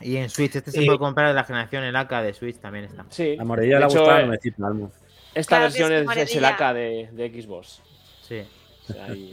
y 0.00 0.16
en 0.16 0.28
Switch, 0.28 0.54
este 0.56 0.70
se 0.70 0.84
puede 0.84 0.98
comprar 0.98 1.28
de 1.28 1.34
la 1.34 1.44
generación 1.44 1.84
el 1.84 1.96
AK 1.96 2.22
de 2.22 2.34
Switch 2.34 2.58
también 2.58 2.84
está. 2.84 3.04
Sí, 3.08 3.34
La 3.36 3.44
mordilla 3.44 3.74
de 3.74 3.78
le 3.80 3.84
ha 3.84 3.88
hecho, 3.88 3.98
gustado 4.00 4.18
eh, 4.20 4.26
nuevecito, 4.26 4.66
Almo. 4.66 4.92
esta 5.34 5.48
Claro 5.48 5.62
versión 5.64 5.92
es 5.92 6.16
es, 6.30 6.36
el. 6.36 6.44
AK 6.44 6.72
de, 6.74 7.08
de 7.12 7.42
Xbox. 7.42 7.82
Sí. 8.22 8.42
O 8.88 8.92
sea, 8.92 9.04
ahí- 9.06 9.30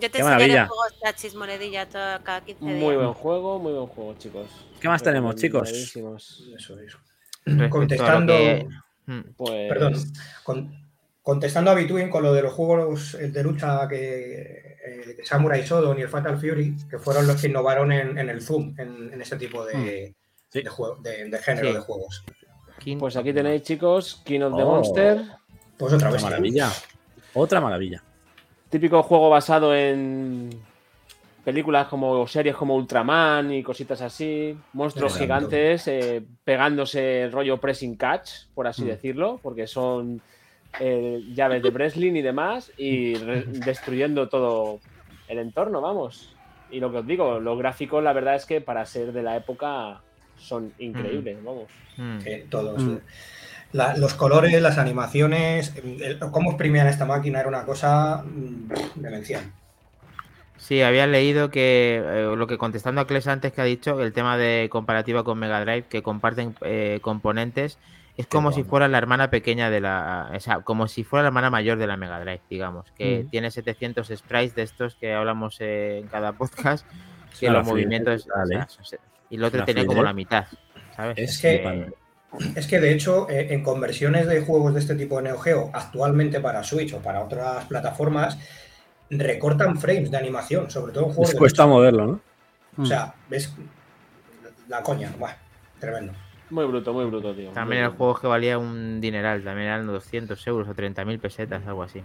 Yo 0.00 0.08
te 0.10 0.10
Qué 0.10 0.18
enseñaré 0.18 0.34
maravilla. 0.48 0.66
juegos 0.66 0.86
todo- 0.98 0.98
cada 2.24 2.40
15 2.40 2.64
días. 2.64 2.76
muy 2.78 2.96
buen 2.96 3.12
juego, 3.12 3.58
muy 3.58 3.72
buen 3.72 3.86
juego, 3.86 4.14
chicos. 4.18 4.46
¿Qué 4.80 4.88
más 4.88 5.02
tenemos, 5.02 5.34
chicos? 5.36 5.70
Eso, 5.70 6.76
lo 7.44 7.70
Contestando. 7.70 8.32
que- 8.32 8.68
Mm, 9.06 9.20
Pues, 9.36 9.68
Perdón. 9.68 9.94
Con- 10.44 10.72
contestando 11.22 11.70
a 11.72 11.74
Between 11.74 12.10
con 12.10 12.22
lo 12.22 12.32
de 12.32 12.42
los 12.42 12.52
juegos 12.52 13.16
de 13.18 13.42
lucha 13.42 13.88
que 13.88 14.76
eh, 14.86 15.16
Samurai 15.24 15.62
Shodown 15.62 15.98
y 15.98 16.02
el 16.02 16.08
Fatal 16.08 16.38
Fury, 16.38 16.76
que 16.88 16.98
fueron 16.98 17.26
los 17.26 17.40
que 17.40 17.48
innovaron 17.48 17.92
en, 17.92 18.16
en 18.18 18.30
el 18.30 18.40
Zoom, 18.40 18.74
en, 18.78 19.12
en 19.12 19.20
ese 19.20 19.36
tipo 19.36 19.64
de, 19.64 20.14
Sí. 20.50 20.62
de, 20.62 20.70
juego- 20.70 20.96
de- 21.02 21.28
de 21.28 21.38
género 21.38 21.68
Sí. 21.68 21.74
de 21.74 21.80
juegos. 21.80 22.24
Pues 22.98 23.16
aquí 23.16 23.32
tenéis, 23.32 23.62
chicos, 23.62 24.22
King 24.24 24.40
of 24.40 24.56
the 24.56 24.62
Oh. 24.62 24.66
Monster. 24.76 25.18
Pues 25.76 25.92
otra 25.92 26.08
Otra 26.08 26.10
vez. 26.12 26.22
maravilla. 26.22 26.70
Otra 27.34 27.60
maravilla. 27.60 28.02
Típico 28.70 29.02
juego 29.02 29.28
basado 29.30 29.74
en 29.74 30.50
películas 31.44 31.88
como 31.88 32.12
o 32.12 32.26
series 32.26 32.54
como 32.54 32.76
Ultraman 32.76 33.52
y 33.52 33.62
cositas 33.62 34.00
así. 34.02 34.56
Monstruos 34.74 35.14
gigantes 35.18 35.88
eh, 35.88 36.22
pegándose 36.44 37.22
el 37.22 37.32
rollo 37.32 37.58
pressing 37.58 37.96
catch, 37.96 38.46
por 38.54 38.66
así 38.66 38.82
Mm. 38.82 38.86
decirlo, 38.86 39.40
porque 39.42 39.66
son 39.66 40.20
eh, 40.78 41.20
llaves 41.34 41.62
de 41.64 41.70
wrestling 41.70 42.12
y 42.14 42.22
demás, 42.22 42.70
y 42.76 43.14
destruyendo 43.14 44.28
todo 44.28 44.78
el 45.26 45.38
entorno, 45.38 45.80
vamos. 45.80 46.36
Y 46.70 46.78
lo 46.78 46.92
que 46.92 46.98
os 46.98 47.06
digo, 47.06 47.40
los 47.40 47.58
gráficos, 47.58 48.04
la 48.04 48.12
verdad 48.12 48.36
es 48.36 48.46
que 48.46 48.60
para 48.60 48.86
ser 48.86 49.12
de 49.12 49.22
la 49.24 49.36
época 49.36 50.00
son 50.38 50.72
increíbles, 50.78 51.42
vamos. 51.42 51.64
mm. 51.96 52.18
todos. 52.48 52.80
Mm. 52.80 52.98
La- 53.72 53.96
los 53.96 54.14
colores, 54.14 54.60
las 54.60 54.78
animaciones, 54.78 55.74
el- 55.76 56.18
cómo 56.32 56.50
exprimían 56.50 56.86
esta 56.88 57.04
máquina 57.06 57.40
era 57.40 57.48
una 57.48 57.64
cosa 57.64 58.22
mm, 58.24 58.72
demencial. 59.00 59.44
Sí, 60.56 60.82
había 60.82 61.06
leído 61.06 61.50
que 61.50 62.02
eh, 62.04 62.34
lo 62.36 62.46
que 62.46 62.58
contestando 62.58 63.00
a 63.00 63.06
Kles 63.06 63.26
antes 63.28 63.52
que 63.52 63.60
ha 63.60 63.64
dicho, 63.64 64.00
el 64.02 64.12
tema 64.12 64.36
de 64.36 64.68
comparativa 64.70 65.24
con 65.24 65.38
Mega 65.38 65.60
Drive, 65.60 65.84
que 65.88 66.02
comparten 66.02 66.54
eh, 66.62 66.98
componentes, 67.00 67.78
es 68.16 68.26
como 68.26 68.52
si 68.52 68.64
fuera 68.64 68.86
la 68.86 68.98
hermana 68.98 69.30
pequeña 69.30 69.70
de 69.70 69.80
la. 69.80 70.30
O 70.36 70.40
sea, 70.40 70.60
como 70.60 70.86
si 70.88 71.04
fuera 71.04 71.22
la 71.22 71.28
hermana 71.28 71.48
mayor 71.48 71.78
de 71.78 71.86
la 71.86 71.96
Mega 71.96 72.20
Drive, 72.20 72.42
digamos. 72.50 72.84
Que 72.98 73.24
Mm. 73.24 73.30
tiene 73.30 73.50
700 73.50 74.08
sprites 74.14 74.54
de 74.54 74.62
estos 74.62 74.96
que 74.96 75.14
hablamos 75.14 75.56
eh, 75.60 76.00
en 76.00 76.08
cada 76.08 76.32
podcast, 76.32 76.84
que 77.38 77.48
los 77.48 77.66
movimientos. 77.66 78.26
o 78.28 78.46
sea, 78.46 78.60
¿eh? 78.60 79.00
y 79.30 79.36
el 79.36 79.44
otro 79.44 79.64
tenía 79.64 79.86
como 79.86 80.02
la 80.02 80.12
mitad, 80.12 80.44
¿sabes? 80.94 81.16
Es 81.16 81.30
Es 81.36 81.40
que-. 81.40 81.92
Es 82.54 82.66
que 82.66 82.78
de 82.78 82.92
hecho, 82.92 83.28
eh, 83.28 83.48
en 83.50 83.62
conversiones 83.62 84.26
de 84.26 84.40
juegos 84.40 84.74
de 84.74 84.80
este 84.80 84.94
tipo 84.94 85.16
de 85.16 85.24
Neo 85.24 85.38
Geo, 85.38 85.70
actualmente 85.72 86.40
para 86.40 86.62
Switch 86.62 86.92
o 86.94 86.98
para 86.98 87.24
otras 87.24 87.64
plataformas, 87.64 88.38
recortan 89.10 89.78
frames 89.78 90.10
de 90.10 90.16
animación, 90.16 90.70
sobre 90.70 90.92
todo 90.92 91.06
en 91.06 91.10
juegos 91.10 91.30
Les 91.30 91.38
cuesta 91.38 91.66
moverlo, 91.66 92.06
¿no? 92.06 92.20
O 92.78 92.86
sea, 92.86 93.12
ves 93.28 93.52
la 94.68 94.82
coña, 94.82 95.12
buah, 95.18 95.34
tremendo. 95.78 96.12
Muy 96.50 96.64
bruto, 96.64 96.92
muy 96.92 97.04
bruto, 97.04 97.34
tío. 97.34 97.50
También 97.50 97.82
muy 97.82 97.84
el 97.84 97.88
bruto. 97.90 97.98
juego 97.98 98.20
que 98.20 98.26
valía 98.28 98.58
un 98.58 99.00
dineral, 99.00 99.42
también 99.42 99.68
eran 99.68 99.86
200 99.86 100.46
euros 100.46 100.68
o 100.68 100.74
30.000 100.74 101.18
pesetas, 101.18 101.66
algo 101.66 101.82
así. 101.82 102.02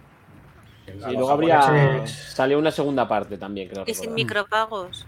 Y 0.87 1.13
luego 1.13 1.31
habría. 1.31 2.05
Salió 2.05 2.59
una 2.59 2.71
segunda 2.71 3.07
parte 3.07 3.37
también, 3.37 3.69
creo. 3.69 3.83
Y 3.87 3.93
sin 3.93 4.15
recordar. 4.15 4.15
micropagos. 4.15 5.07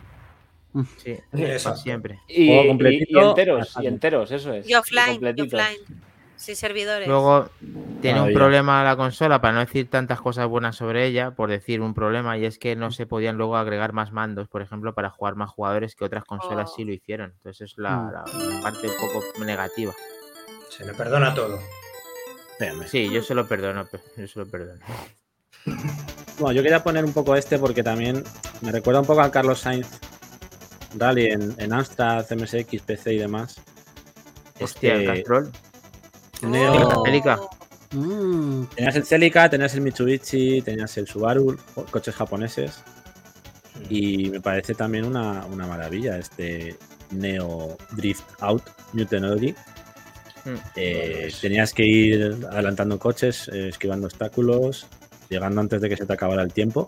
Sí, 0.97 1.17
para 1.63 1.75
siempre. 1.75 2.19
Y, 2.27 2.47
Juego 2.47 2.63
y- 2.63 2.67
completito, 2.67 3.19
y 3.19 3.23
enteros, 3.23 3.73
y 3.81 3.87
enteros, 3.87 4.31
eso 4.31 4.53
es. 4.53 4.67
Y 4.69 4.73
offline, 4.75 5.19
y 5.35 5.41
offline. 5.41 5.77
Sin 6.35 6.55
servidores. 6.55 7.07
Luego 7.07 7.49
tiene 7.99 8.21
un 8.21 8.31
problema 8.31 8.83
la 8.83 8.95
consola, 8.95 9.41
para 9.41 9.55
no 9.55 9.59
decir 9.61 9.89
tantas 9.89 10.21
cosas 10.21 10.47
buenas 10.47 10.75
sobre 10.75 11.07
ella, 11.07 11.31
por 11.31 11.49
decir 11.49 11.81
un 11.81 11.95
problema, 11.95 12.37
y 12.37 12.45
es 12.45 12.59
que 12.59 12.75
no 12.75 12.91
se 12.91 13.07
podían 13.07 13.37
luego 13.37 13.57
agregar 13.57 13.91
más 13.91 14.11
mandos, 14.11 14.47
por 14.47 14.61
ejemplo, 14.61 14.93
para 14.93 15.09
jugar 15.09 15.35
más 15.35 15.49
jugadores 15.49 15.95
que 15.95 16.05
otras 16.05 16.23
consolas 16.25 16.69
Oh. 16.71 16.75
sí 16.75 16.85
lo 16.85 16.93
hicieron. 16.93 17.31
Entonces 17.37 17.71
es 17.71 17.77
la, 17.79 18.11
la 18.13 18.61
parte 18.61 18.87
un 18.87 18.93
poco 19.01 19.23
negativa. 19.43 19.93
Se 20.69 20.85
le 20.85 20.93
perdona 20.93 21.33
todo. 21.33 21.57
Espérame. 22.51 22.87
Sí, 22.87 23.09
yo 23.11 23.23
se 23.23 23.33
lo 23.33 23.47
perdono, 23.47 23.87
pe- 23.87 23.99
yo 24.17 24.27
se 24.27 24.37
lo 24.39 24.45
perdono. 24.45 24.79
Bueno, 26.37 26.51
yo 26.53 26.61
quería 26.61 26.83
poner 26.83 27.03
un 27.03 27.13
poco 27.13 27.35
este 27.35 27.57
porque 27.57 27.81
también 27.81 28.23
me 28.61 28.71
recuerda 28.71 28.99
un 29.01 29.07
poco 29.07 29.21
al 29.21 29.31
Carlos 29.31 29.59
Sainz 29.61 29.87
Rally 30.99 31.27
en, 31.27 31.53
en 31.57 31.73
Amstrad, 31.73 32.25
MSX, 32.31 32.81
PC 32.81 33.13
y 33.13 33.17
demás. 33.17 33.55
Hostia, 34.59 34.93
el 34.95 35.01
Este, 35.01 35.13
Castrol. 35.15 35.51
Neo- 36.41 36.87
Oh. 36.97 37.05
Celica. 37.05 37.39
Mm, 37.91 38.65
Tenías 38.75 38.95
el 38.95 39.05
Celica, 39.05 39.49
tenías 39.49 39.73
el 39.75 39.81
Mitsubishi, 39.81 40.61
tenías 40.61 40.97
el 40.97 41.07
Subaru, 41.07 41.57
co- 41.73 41.85
coches 41.85 42.15
japoneses. 42.15 42.83
Y 43.89 44.29
me 44.29 44.41
parece 44.41 44.73
también 44.73 45.05
una, 45.05 45.45
una 45.45 45.67
maravilla 45.67 46.17
este 46.17 46.75
Neo 47.11 47.77
Drift 47.91 48.23
Out 48.41 48.63
New 48.93 49.05
Technology. 49.05 49.51
Mm. 50.45 50.55
Eh, 50.75 51.31
tenías 51.41 51.73
que 51.73 51.85
ir 51.85 52.37
adelantando 52.51 52.97
coches, 52.99 53.49
eh, 53.53 53.69
esquivando 53.69 54.07
obstáculos, 54.07 54.87
llegando 55.29 55.61
antes 55.61 55.79
de 55.81 55.89
que 55.89 55.97
se 55.97 56.05
te 56.05 56.13
acabara 56.13 56.41
el 56.43 56.51
tiempo. 56.53 56.87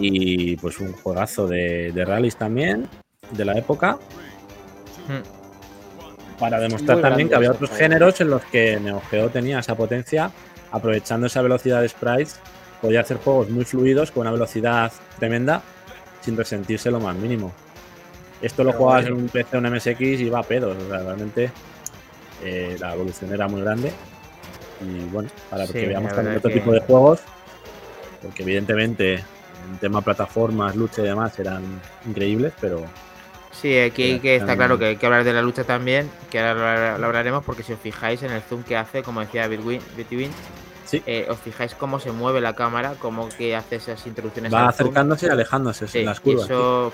Y 0.00 0.56
pues 0.56 0.78
un 0.78 0.92
juegazo 0.92 1.46
de, 1.48 1.90
de 1.92 2.04
rallies 2.04 2.36
también, 2.36 2.88
de 3.32 3.44
la 3.44 3.58
época. 3.58 3.98
Mm. 5.08 6.38
Para 6.38 6.60
demostrar 6.60 6.98
Muy 6.98 7.02
también 7.02 7.28
que 7.28 7.34
había 7.34 7.50
otros 7.50 7.70
géneros 7.70 8.20
en 8.20 8.30
los 8.30 8.42
que 8.44 8.78
Neo 8.78 9.02
Geo 9.10 9.28
tenía 9.28 9.58
esa 9.58 9.74
potencia, 9.74 10.30
aprovechando 10.70 11.26
esa 11.26 11.42
velocidad 11.42 11.80
de 11.82 11.88
sprites, 11.88 12.38
podía 12.80 13.00
hacer 13.00 13.16
juegos 13.16 13.50
muy 13.50 13.64
fluidos 13.64 14.12
con 14.12 14.20
una 14.22 14.30
velocidad 14.30 14.92
tremenda 15.18 15.62
sin 16.20 16.36
resentirse 16.36 16.90
lo 16.92 17.00
más 17.00 17.16
mínimo. 17.16 17.52
Esto 18.40 18.62
lo 18.62 18.70
Pero 18.70 18.78
jugabas 18.78 19.02
bueno. 19.06 19.16
en 19.16 19.22
un 19.24 19.28
PC 19.30 19.58
un 19.58 19.64
MSX 19.68 20.00
y 20.00 20.24
iba 20.26 20.38
a 20.38 20.44
pedos, 20.44 20.76
o 20.76 20.88
sea, 20.88 20.98
realmente 21.00 21.50
eh, 22.44 22.76
la 22.78 22.94
evolución 22.94 23.32
era 23.34 23.48
muy 23.48 23.62
grande. 23.62 23.90
Y 24.80 25.08
bueno, 25.12 25.28
para 25.50 25.66
Sí, 25.66 25.72
que 25.72 25.86
veamos 25.88 26.12
también 26.12 26.36
otro 26.36 26.50
que- 26.50 26.60
tipo 26.60 26.70
de 26.70 26.78
juegos, 26.80 27.20
porque 28.22 28.44
evidentemente 28.44 29.24
en 29.70 29.78
tema 29.78 30.00
plataformas, 30.02 30.74
lucha 30.76 31.02
y 31.02 31.04
demás 31.06 31.38
eran 31.38 31.62
increíbles, 32.06 32.52
pero 32.60 32.84
Sí, 33.52 33.76
aquí 33.78 34.20
que 34.20 34.34
está 34.36 34.46
también- 34.48 34.58
claro 34.58 34.78
que 34.78 34.84
hay 34.86 34.96
que 34.96 35.06
hablar 35.06 35.24
de 35.24 35.32
la 35.32 35.42
lucha 35.42 35.64
también, 35.64 36.10
que 36.30 36.38
ahora 36.40 36.92
lo- 36.92 36.98
lo 36.98 37.06
hablaremos 37.06 37.44
porque 37.44 37.62
si 37.62 37.72
os 37.72 37.80
fijáis 37.80 38.22
en 38.22 38.30
el 38.32 38.42
zoom 38.42 38.62
que 38.62 38.76
hace, 38.76 39.02
como 39.02 39.20
decía 39.20 39.48
Bitwin, 39.48 39.80
Bitwin, 39.96 40.30
sí, 40.84 41.02
eh, 41.06 41.26
os 41.28 41.38
fijáis 41.38 41.74
cómo 41.74 41.98
se 41.98 42.12
mueve 42.12 42.40
la 42.40 42.54
cámara, 42.54 42.94
cómo 43.00 43.28
que 43.30 43.56
hace 43.56 43.76
esas 43.76 44.06
introducciones 44.06 44.52
va 44.54 44.58
zoom. 44.60 44.68
acercándose 44.68 45.26
y 45.26 45.30
alejándose 45.30 45.88
Sí, 45.88 45.98
en 46.00 46.06
las 46.06 46.18
y 46.18 46.20
curvas. 46.20 46.44
eso 46.44 46.92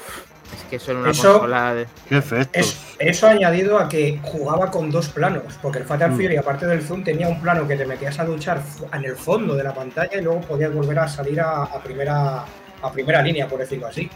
es 0.57 0.63
que 0.71 0.79
son 0.79 0.97
una 0.99 1.11
Eso- 1.11 1.33
consola 1.33 1.75
de... 1.75 1.87
qué. 2.09 2.23
Es- 2.55 2.79
eso 2.99 3.27
añadido 3.27 3.79
a 3.79 3.87
que 3.89 4.19
jugaba 4.23 4.71
con 4.71 4.91
dos 4.91 5.09
planos, 5.11 5.43
porque 5.61 5.81
el 5.81 5.85
Fatal 5.85 6.13
Mm. 6.13 6.17
Fury, 6.17 6.37
aparte 6.39 6.67
del 6.67 6.81
zoom, 6.83 7.05
tenía 7.05 7.29
un 7.29 7.43
plano 7.43 7.69
que 7.69 7.77
te 7.77 7.85
metías 7.85 8.19
a 8.21 8.25
duchar 8.25 8.63
en 8.91 9.05
el 9.05 9.17
fondo 9.17 9.55
de 9.55 9.65
la 9.65 9.75
pantalla 9.75 10.17
y 10.19 10.23
luego 10.23 10.41
podías 10.43 10.73
volver 10.73 10.99
a 11.01 11.09
salir 11.09 11.41
a, 11.43 11.65
a 11.65 11.83
primera 11.83 12.45
a 12.87 12.93
primera 12.93 13.23
línea, 13.23 13.49
por 13.49 13.59
decirlo 13.59 13.87
así. 13.87 14.09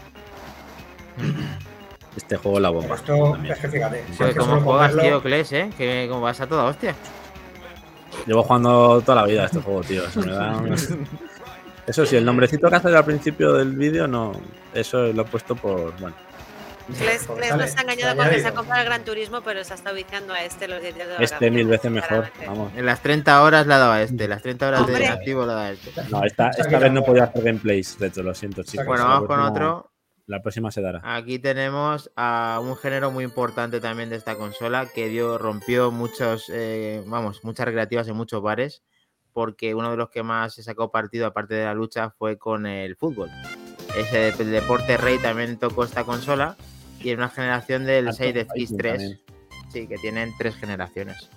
Este 2.15 2.37
juego 2.37 2.57
es 2.57 2.61
la 2.63 2.69
Pero 2.69 2.81
bomba. 2.81 2.95
esto, 2.95 3.35
es 3.53 3.59
que 3.59 3.67
fíjate, 3.69 4.03
si 4.11 4.13
Joder, 4.17 4.29
es 4.29 4.33
que 4.33 4.39
¿Cómo 4.39 4.51
solo 4.51 4.61
juegas, 4.65 4.97
tío, 4.97 5.21
Kles, 5.21 5.51
eh? 5.53 5.69
Que 5.77 6.07
como 6.09 6.21
vas 6.21 6.41
a 6.41 6.47
toda 6.47 6.63
hostia. 6.65 6.95
Llevo 8.25 8.43
jugando 8.43 9.01
toda 9.01 9.21
la 9.21 9.27
vida 9.27 9.43
a 9.43 9.45
este 9.45 9.61
juego, 9.61 9.81
tío. 9.81 10.05
Eso, 10.05 10.19
me 10.21 10.31
da 10.31 10.57
un- 10.57 10.75
Eso 11.87 12.05
sí, 12.05 12.15
el 12.17 12.25
nombrecito 12.25 12.69
que 12.69 12.75
haces 12.75 12.93
al 12.93 13.05
principio 13.05 13.53
del 13.53 13.73
vídeo, 13.73 14.07
no. 14.07 14.33
Eso 14.73 15.03
lo 15.13 15.21
he 15.21 15.25
puesto 15.25 15.55
por. 15.55 15.93
Bueno, 15.99 16.15
Kles 16.97 17.21
sale- 17.21 17.49
nos 17.63 17.77
ha 17.77 17.81
engañado 17.81 18.29
que 18.29 18.39
se 18.39 18.47
ha 18.47 18.53
comprado 18.53 18.81
el 18.81 18.85
Gran 18.87 19.03
Turismo, 19.03 19.41
pero 19.41 19.63
se 19.63 19.73
está 19.73 19.91
viciando 19.91 20.33
a 20.33 20.43
este 20.43 20.67
los 20.67 20.81
10 20.81 20.95
días 20.95 21.07
de 21.07 21.13
este 21.15 21.25
vacaciones, 21.35 21.51
mil 21.57 21.67
veces 21.67 21.91
mejor. 21.91 22.31
Vamos. 22.45 22.71
En 22.75 22.85
las 22.85 23.01
30 23.01 23.43
horas 23.43 23.67
la 23.67 23.77
daba 23.77 24.01
este, 24.01 24.27
las 24.27 24.41
30 24.41 24.67
horas 24.67 24.87
de 24.87 25.07
activo 25.07 25.45
la 25.45 25.53
da 25.53 25.71
este. 25.71 25.91
No, 26.09 26.23
esta, 26.23 26.49
esta 26.49 26.79
vez 26.79 26.91
no 26.91 27.03
podía 27.03 27.25
hacer 27.25 27.43
gameplays, 27.43 27.97
retro, 27.99 28.23
lo 28.23 28.33
siento, 28.33 28.63
chicos. 28.63 28.85
Bueno, 28.85 29.03
La 29.03 29.09
vamos 29.09 29.27
con 29.27 29.39
otro. 29.39 29.91
La 30.25 30.41
próxima 30.43 30.71
se 30.71 30.81
dará. 30.81 31.01
Aquí 31.03 31.39
tenemos 31.39 32.11
a 32.15 32.59
un 32.61 32.75
género 32.77 33.09
muy 33.09 33.23
importante 33.23 33.79
también 33.81 34.09
de 34.11 34.15
esta 34.15 34.35
consola 34.35 34.85
que 34.93 35.07
dio, 35.09 35.39
rompió 35.39 35.89
muchos, 35.89 36.51
eh, 36.53 37.01
vamos, 37.07 37.43
muchas 37.43 37.65
recreativas 37.65 38.07
en 38.07 38.15
muchos 38.15 38.39
bares, 38.39 38.83
porque 39.33 39.73
uno 39.73 39.89
de 39.89 39.97
los 39.97 40.09
que 40.11 40.21
más 40.21 40.53
se 40.53 40.61
sacó 40.61 40.91
partido, 40.91 41.25
aparte 41.25 41.55
de 41.55 41.65
la 41.65 41.73
lucha, 41.73 42.11
fue 42.11 42.37
con 42.37 42.67
el 42.67 42.95
fútbol. 42.95 43.31
Ese 43.97 44.29
el 44.29 44.51
deporte 44.51 44.97
rey 44.97 45.17
también 45.17 45.57
tocó 45.57 45.83
esta 45.83 46.03
consola 46.03 46.55
y 47.01 47.11
en 47.11 47.19
una 47.19 47.29
generación 47.29 47.85
del 47.85 48.07
Art 48.07 48.15
of 48.15 48.17
6 48.17 48.33
de 48.33 48.45
Fighting 48.45 48.77
X3. 48.77 48.91
también. 48.91 49.19
Sí, 49.71 49.87
que 49.87 49.97
tienen 49.97 50.33
tres 50.37 50.55
generaciones. 50.55 51.29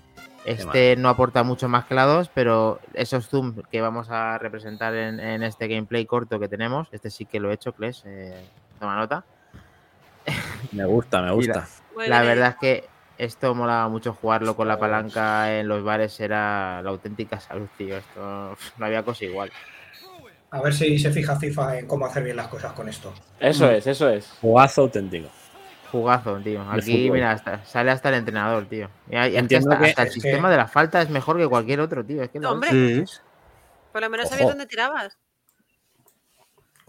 Este 0.44 0.97
no 0.97 1.09
aporta 1.09 1.44
mucho 1.44 1.68
más 1.68 1.84
que 1.84 1.94
la 1.94 2.05
2, 2.05 2.30
pero 2.34 2.80
esos 2.94 3.28
zooms 3.28 3.62
que 3.70 3.80
vamos 3.80 4.10
a 4.10 4.39
representar 4.39 4.94
en, 4.94 5.20
en 5.20 5.43
este 5.43 5.68
gameplay 5.68 6.05
corto 6.05 6.40
que 6.40 6.48
tenemos, 6.48 6.89
este 6.90 7.10
sí 7.10 7.26
que 7.26 7.39
lo 7.39 7.51
he 7.51 7.55
hecho, 7.55 7.72
Kles, 7.72 8.02
eh, 8.06 8.44
toma 8.80 8.97
nota. 8.97 9.24
Me 10.72 10.84
gusta, 10.84 11.20
me 11.20 11.32
gusta. 11.32 11.66
La 12.06 12.22
verdad 12.22 12.51
es 12.51 12.56
que 12.56 12.89
esto 13.18 13.55
molaba 13.55 13.89
mucho 13.89 14.14
jugarlo 14.14 14.56
con 14.56 14.68
la 14.68 14.78
palanca 14.78 15.59
en 15.59 15.68
los 15.68 15.82
bares, 15.84 16.18
era 16.20 16.80
la 16.82 16.90
auténtica 16.90 17.39
salud, 17.40 17.68
tío. 17.76 17.97
Esto 17.97 18.56
no 18.78 18.86
había 18.86 19.02
cosa 19.02 19.24
igual. 19.24 19.51
A 20.51 20.60
ver 20.60 20.72
si 20.72 20.98
se 20.98 21.10
fija 21.10 21.36
FIFA 21.36 21.78
en 21.80 21.86
cómo 21.86 22.06
hacer 22.06 22.22
bien 22.22 22.36
las 22.36 22.48
cosas 22.48 22.72
con 22.72 22.89
esto. 22.89 23.12
Eso 23.40 23.70
es, 23.70 23.86
eso 23.86 24.09
es. 24.09 24.28
Jugazo 24.40 24.82
auténtico. 24.82 25.28
Jugazo, 25.93 26.39
tío. 26.40 26.62
Aquí, 26.70 27.10
mira, 27.10 27.32
hasta- 27.32 27.64
sale 27.66 27.90
hasta 27.90 28.09
el 28.09 28.14
entrenador, 28.16 28.66
tío. 28.66 28.90
Y, 29.10 29.14
Entiendo 29.36 29.70
hasta, 29.73 29.85
que- 29.85 29.90
hasta 29.90 30.02
el 30.05 30.10
sistema 30.10 30.51
de 30.51 30.56
la 30.56 30.66
falta 30.66 31.02
es 31.02 31.10
mejor 31.10 31.36
que 31.39 31.47
cualquier 31.47 31.81
otro, 31.81 32.05
tío. 32.05 32.23
Es 32.23 32.31
que 32.31 32.40
lo 32.40 32.51
Hombre. 32.51 32.70
Sí. 32.70 33.05
Por 33.93 34.01
lo 34.01 34.09
menos 34.09 34.24
Ojo. 34.27 34.35
sabías 34.35 34.48
dónde 34.48 34.66
tirabas. 34.66 35.19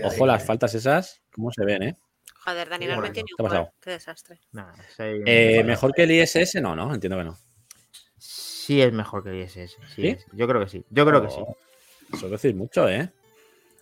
Ojo, 0.03 0.25
las 0.25 0.45
faltas 0.45 0.73
esas, 0.73 1.21
¿cómo 1.33 1.51
se 1.51 1.63
ven, 1.65 1.83
eh? 1.83 1.97
Joder, 2.45 2.67
Dani, 2.69 2.87
no 2.87 3.01
tiene 3.11 3.29
igual. 3.37 3.69
Qué 3.81 3.91
desastre. 3.91 4.39
Nah, 4.53 4.73
soy 4.95 5.19
un- 5.19 5.23
Eh, 5.27 5.63
¿Mejor 5.65 5.93
que 5.93 6.03
el 6.03 6.11
ISS? 6.11 6.61
No, 6.61 6.75
no, 6.75 6.93
entiendo 6.93 7.17
que 7.17 7.23
no. 7.25 7.37
Sí 8.17 8.81
es 8.81 8.91
mejor 8.93 9.23
que 9.23 9.29
el 9.31 9.41
ISS. 9.43 9.77
Sí, 9.93 10.01
¿Sí? 10.01 10.07
es. 10.07 10.25
Yo 10.31 10.47
creo 10.47 10.61
que 10.61 10.69
sí. 10.69 10.85
Yo 10.89 11.05
creo 11.05 11.21
que 11.21 11.29
sí. 11.29 11.39
Oh, 11.45 11.57
Eso 12.13 12.29
decir 12.29 12.55
mucho, 12.55 12.87
¿eh? 12.89 13.11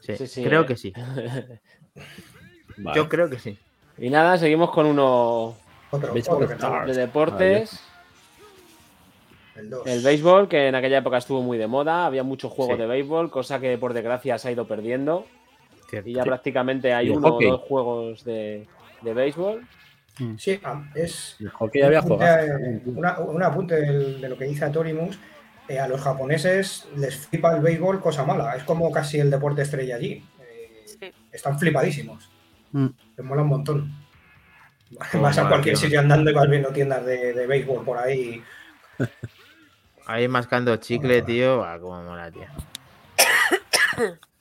Sí, 0.02 0.18
Sí, 0.18 0.28
sí, 0.28 0.44
creo 0.44 0.62
eh. 0.62 0.66
que 0.66 0.76
sí. 0.76 0.94
Vale. 2.78 2.96
Yo 2.96 3.08
creo 3.10 3.30
que 3.30 3.38
sí. 3.40 3.60
Y 4.02 4.10
nada, 4.10 4.38
seguimos 4.38 4.72
con 4.72 4.86
uno 4.88 5.56
Otro, 5.92 6.12
otro 6.14 6.40
de 6.88 6.94
deportes. 6.94 7.80
el 9.56 9.70
2. 9.70 9.86
El 9.88 10.02
béisbol, 10.04 10.48
que 10.50 10.68
en 10.70 10.76
aquella 10.76 10.98
época 10.98 11.18
estuvo 11.18 11.42
muy 11.42 11.58
de 11.58 11.68
moda, 11.68 12.06
había 12.08 12.24
muchos 12.24 12.52
juegos 12.52 12.76
Sí. 12.76 12.82
de 12.82 12.88
béisbol, 12.88 13.30
cosa 13.30 13.60
que 13.60 13.78
por 13.78 13.94
desgracia 13.94 14.38
se 14.38 14.48
ha 14.48 14.52
ido 14.52 14.66
perdiendo. 14.66 15.26
Cierto. 15.90 16.10
Y 16.10 16.14
ya 16.14 16.24
prácticamente 16.24 16.94
hay 16.94 17.10
uno 17.10 17.30
hockey. 17.32 17.48
o 17.48 17.52
dos 17.52 17.62
juegos 17.68 18.24
de, 18.24 18.66
de 19.02 19.14
béisbol. 19.14 19.68
Sí, 20.38 20.60
ah, 20.64 20.84
es 20.96 21.36
El 21.40 21.50
hockey 21.50 21.82
había 21.82 22.00
un 22.00 22.06
apunte, 22.06 22.26
eh, 22.26 22.82
una- 22.86 23.20
un 23.20 23.44
apunte 23.44 23.76
de 23.76 24.30
lo 24.30 24.38
que 24.38 24.46
dice 24.46 24.66
Atorimus. 24.66 25.20
eh, 25.68 25.80
a 25.80 25.88
los 25.88 26.02
japoneses 26.02 26.88
les 26.98 27.28
flipa 27.28 27.56
el 27.56 27.62
béisbol, 27.62 28.02
cosa 28.02 28.26
mala. 28.26 28.56
Es 28.56 28.64
como 28.64 28.92
casi 28.92 29.20
el 29.20 29.30
deporte 29.30 29.62
estrella 29.62 29.96
allí. 29.96 30.26
Eh, 30.42 30.82
Sí. 30.86 31.12
Están 31.32 31.58
flipadísimos. 31.60 32.30
Mm. 32.72 32.88
Les 33.18 33.26
mola 33.26 33.42
un 33.42 33.48
montón. 33.48 33.92
Vas 35.22 35.38
a 35.38 35.48
cualquier 35.48 35.78
sitio 35.78 36.00
andando 36.00 36.32
y 36.32 36.34
vas 36.34 36.50
viendo 36.50 36.70
tiendas 36.70 37.06
de, 37.06 37.34
de 37.34 37.48
béisbol 37.48 37.86
por 37.86 37.98
ahí. 37.98 38.44
Ahí 40.06 40.28
mascando 40.28 40.76
chicle, 40.78 41.22
tío. 41.22 41.64
Ah, 41.64 41.78
cómo 41.80 42.04
mola, 42.04 42.30
tío. 42.30 42.46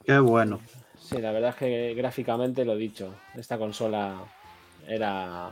Qué 0.05 0.19
bueno. 0.19 0.61
Sí, 0.99 1.19
la 1.19 1.33
verdad 1.33 1.51
es 1.51 1.57
que 1.57 1.95
gráficamente 1.95 2.65
lo 2.65 2.77
dicho, 2.77 3.15
esta 3.37 3.59
consola 3.59 4.23
era 4.87 5.51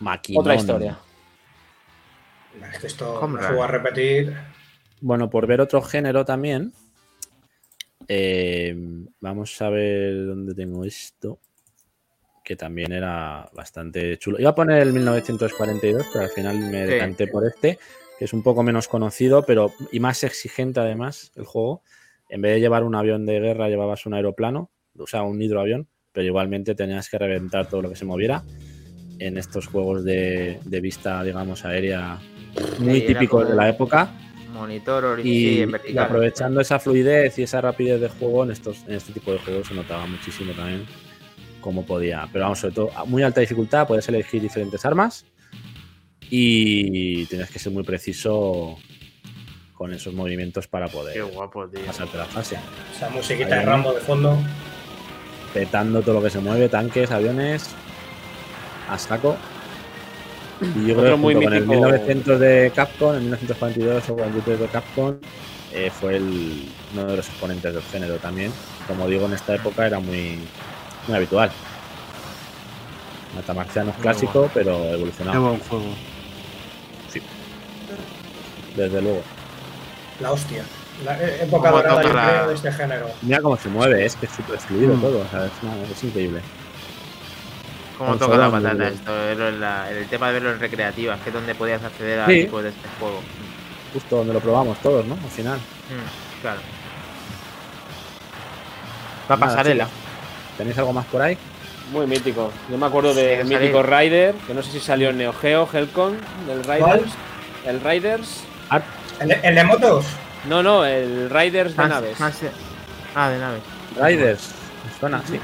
Maquinón. 0.00 0.40
otra 0.42 0.54
historia. 0.54 0.98
Es 2.72 2.78
que 2.80 2.86
esto 2.86 3.20
se 3.40 3.54
va 3.54 3.64
a 3.64 3.68
repetir. 3.68 4.36
Bueno, 5.00 5.30
por 5.30 5.46
ver 5.46 5.60
otro 5.60 5.80
género 5.82 6.24
también. 6.24 6.72
eh, 8.08 8.74
vamos 9.20 9.60
a 9.62 9.68
ver 9.70 10.26
dónde 10.26 10.54
tengo 10.54 10.84
esto. 10.84 11.38
Que 12.48 12.56
también 12.56 12.92
era 12.92 13.46
bastante 13.52 14.16
chulo. 14.16 14.40
Iba 14.40 14.48
a 14.48 14.54
poner 14.54 14.80
el 14.80 14.94
1942, 14.94 16.06
pero 16.10 16.24
al 16.24 16.30
final 16.30 16.56
me 16.58 16.86
Sí. 16.86 16.92
decanté 16.94 17.26
por 17.26 17.46
este, 17.46 17.78
que 18.18 18.24
es 18.24 18.32
un 18.32 18.42
poco 18.42 18.62
menos 18.62 18.88
conocido, 18.88 19.42
pero 19.44 19.70
y 19.92 20.00
más 20.00 20.24
exigente 20.24 20.80
además 20.80 21.30
el 21.36 21.44
juego. 21.44 21.82
En 22.30 22.40
vez 22.40 22.54
de 22.54 22.60
llevar 22.60 22.84
un 22.84 22.94
avión 22.94 23.26
de 23.26 23.38
guerra, 23.38 23.68
llevabas 23.68 24.06
un 24.06 24.14
aeroplano, 24.14 24.70
o 24.98 25.06
sea, 25.06 25.24
un 25.24 25.42
hidroavión, 25.42 25.88
pero 26.10 26.24
igualmente 26.24 26.74
tenías 26.74 27.10
que 27.10 27.18
reventar 27.18 27.68
todo 27.68 27.82
lo 27.82 27.90
que 27.90 27.96
se 27.96 28.06
moviera. 28.06 28.42
En 29.18 29.36
estos 29.36 29.66
juegos 29.66 30.02
de, 30.04 30.58
de 30.64 30.80
vista, 30.80 31.22
digamos, 31.22 31.66
aérea 31.66 32.18
muy 32.78 33.00
Sí, 33.02 33.06
típicos 33.08 33.46
de 33.46 33.56
la 33.56 33.68
época. 33.68 34.10
Monitor 34.54 35.20
Y, 35.22 35.60
en 35.60 35.72
y 35.86 35.98
aprovechando 35.98 36.62
esa 36.62 36.78
fluidez 36.78 37.38
y 37.38 37.42
esa 37.42 37.60
rapidez 37.60 38.00
de 38.00 38.08
juego 38.08 38.44
en 38.44 38.52
estos 38.52 38.84
en 38.88 38.94
este 38.94 39.12
tipo 39.12 39.32
de 39.32 39.38
juegos 39.38 39.68
se 39.68 39.74
notaba 39.74 40.06
muchísimo 40.06 40.52
también 40.54 40.86
cómo 41.68 41.84
podía. 41.84 42.26
Pero 42.32 42.44
vamos, 42.46 42.60
sobre 42.60 42.74
todo 42.74 42.90
a 42.96 43.04
muy 43.04 43.22
alta 43.22 43.42
dificultad, 43.42 43.86
puedes 43.86 44.08
elegir 44.08 44.40
diferentes 44.40 44.82
armas 44.86 45.26
y 46.30 47.26
tienes 47.26 47.50
que 47.50 47.58
ser 47.58 47.72
muy 47.72 47.82
preciso 47.82 48.78
con 49.74 49.92
esos 49.92 50.14
movimientos 50.14 50.66
para 50.66 50.86
Qué 50.86 50.92
poder 50.92 51.24
guapo, 51.24 51.68
tío. 51.68 51.84
pasarte 51.84 52.16
la 52.16 52.24
fase. 52.24 52.56
Esa 52.96 53.10
musiquita 53.10 53.54
Ahí 53.54 53.60
de. 53.60 53.66
Rambo 53.66 53.92
de 53.92 54.00
fondo. 54.00 54.38
Petando 55.52 56.00
todo 56.02 56.14
lo 56.16 56.22
que 56.22 56.30
se 56.30 56.40
mueve, 56.40 56.68
tanques, 56.70 57.10
aviones, 57.10 57.68
a 58.88 58.98
saco. 58.98 59.36
Y 60.60 60.86
yo 60.88 60.96
creo 60.96 61.12
que 61.12 61.16
muy 61.20 61.34
junto 61.34 61.48
con 61.50 61.56
el 61.56 61.66
mítico- 61.66 61.86
1900 61.86 62.40
de 62.40 62.72
Capcom, 62.74 63.14
el 63.14 63.20
1942 63.20 64.08
o 64.10 64.14
43 64.16 64.60
de 64.60 64.66
Capcom, 64.68 65.14
eh, 65.72 65.90
fue 65.90 66.16
el- 66.16 66.64
uno 66.94 67.04
de 67.04 67.16
los 67.18 67.28
exponentes 67.28 67.72
del 67.74 67.82
género 67.84 68.16
también. 68.16 68.50
Como 68.86 69.06
digo, 69.06 69.26
en 69.26 69.34
esta 69.34 69.54
época 69.54 69.86
era 69.86 70.00
muy, 70.00 70.38
muy 71.08 71.16
habitual. 71.16 71.50
Matamarciano 73.34 73.90
es 73.90 73.96
Muy 73.96 74.02
clásico, 74.02 74.50
pero 74.54 74.76
Qué 74.78 74.90
evolucionado, 74.92 75.40
buen 75.42 75.60
juego. 75.60 75.84
desde 78.76 79.02
luego. 79.02 79.22
La 80.20 80.32
hostia. 80.32 80.62
La 81.04 81.18
eh, 81.20 81.40
época 81.44 81.70
dorada, 81.70 82.02
yo 82.02 82.08
toca 82.08 82.22
la- 82.22 82.30
creo, 82.32 82.48
de 82.48 82.54
este 82.54 82.72
género. 82.72 83.10
Mira 83.22 83.40
cómo 83.40 83.56
se 83.56 83.68
mueve, 83.68 84.04
es 84.04 84.16
que 84.16 84.26
es 84.26 84.32
súper 84.32 84.58
fluido 84.60 84.94
Mm. 84.96 85.00
todo, 85.00 85.20
o 85.20 85.28
sea, 85.28 85.46
es, 85.46 85.52
una- 85.62 85.74
es 85.92 86.04
increíble. 86.04 86.40
Como 87.96 88.16
toca 88.16 88.36
la 88.36 88.50
patata 88.50 88.88
esto, 88.88 89.30
en 89.30 89.60
la- 89.60 89.90
el 89.90 90.06
tema 90.06 90.28
de 90.28 90.32
verlo 90.34 90.52
en 90.52 90.60
recreativas, 90.60 91.20
que 91.20 91.30
es 91.30 91.34
donde 91.34 91.54
podías 91.54 91.82
acceder 91.82 92.20
a 92.20 92.26
Sí. 92.26 92.42
tipos 92.44 92.62
de 92.62 92.68
este 92.70 92.88
juego. 93.00 93.20
Justo 93.92 94.16
donde 94.16 94.32
lo 94.34 94.40
probamos 94.40 94.78
todos, 94.78 95.04
¿no? 95.06 95.14
Al 95.14 95.30
final. 95.30 95.58
Mm, 95.58 96.40
claro. 96.42 96.60
Va 99.30 99.34
a 99.34 99.38
Nada, 99.38 99.52
pasarela. 99.52 99.84
chicos. 99.84 99.97
¿Tenéis 100.58 100.76
algo 100.78 100.92
más 100.92 101.06
por 101.06 101.22
ahí? 101.22 101.38
Muy 101.92 102.06
mítico. 102.06 102.52
Yo 102.70 102.76
me 102.76 102.84
acuerdo 102.86 103.14
Sí, 103.14 103.20
del 103.20 103.38
que 103.38 103.44
mítico. 103.44 103.82
Rider, 103.82 104.34
que 104.46 104.52
no 104.52 104.62
sé 104.62 104.70
si 104.72 104.80
salió 104.80 105.08
en 105.10 105.16
Neo 105.18 105.32
Geo, 105.32 105.66
Hellcon, 105.72 106.18
del 106.46 106.62
Riders. 106.64 107.12
El 107.64 107.80
Riders. 107.80 108.40
¿El, 109.20 109.32
el 109.32 109.54
de 109.54 109.64
motos? 109.64 110.04
No, 110.46 110.62
no, 110.62 110.84
el 110.84 111.30
Riders 111.30 111.74
de 111.76 111.88
naves. 111.88 112.18
ah, 113.14 113.30
de 113.30 113.38
naves. 113.38 113.62
Riders, 114.00 114.50
¿os 114.92 114.98
suena? 115.00 115.22
Sí. 115.26 115.40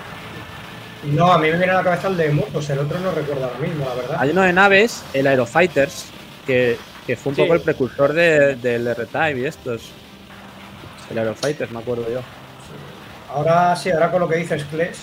No, 1.04 1.32
a 1.32 1.38
mí 1.38 1.50
me 1.50 1.56
viene 1.56 1.72
a 1.72 1.76
la 1.76 1.82
cabeza 1.82 2.08
el 2.08 2.16
de 2.16 2.28
motos. 2.30 2.68
El 2.70 2.78
otro 2.80 2.98
no 3.00 3.10
recuerdo 3.10 3.44
ahora 3.46 3.58
mismo, 3.58 3.86
la 3.88 3.94
verdad. 3.94 4.16
Hay 4.20 4.30
uno 4.30 4.42
de 4.42 4.52
naves, 4.52 5.02
el 5.14 5.26
Aerofighters, 5.26 6.06
que, 6.46 6.78
que 7.06 7.16
fue 7.16 7.30
un 7.30 7.36
Sí. 7.36 7.42
poco 7.42 7.54
el 7.54 7.60
precursor 7.62 8.12
de- 8.12 8.56
del 8.56 8.86
R-Type 8.86 9.38
y 9.40 9.44
estos. 9.46 9.90
El 11.10 11.18
Aerofighters, 11.18 11.70
me 11.72 11.80
acuerdo 11.80 12.06
yo. 12.10 12.20
Ahora 13.34 13.74
sí, 13.74 13.90
ahora 13.90 14.12
con 14.12 14.20
lo 14.20 14.28
que 14.28 14.36
dices, 14.36 14.62
Kles, 14.64 15.02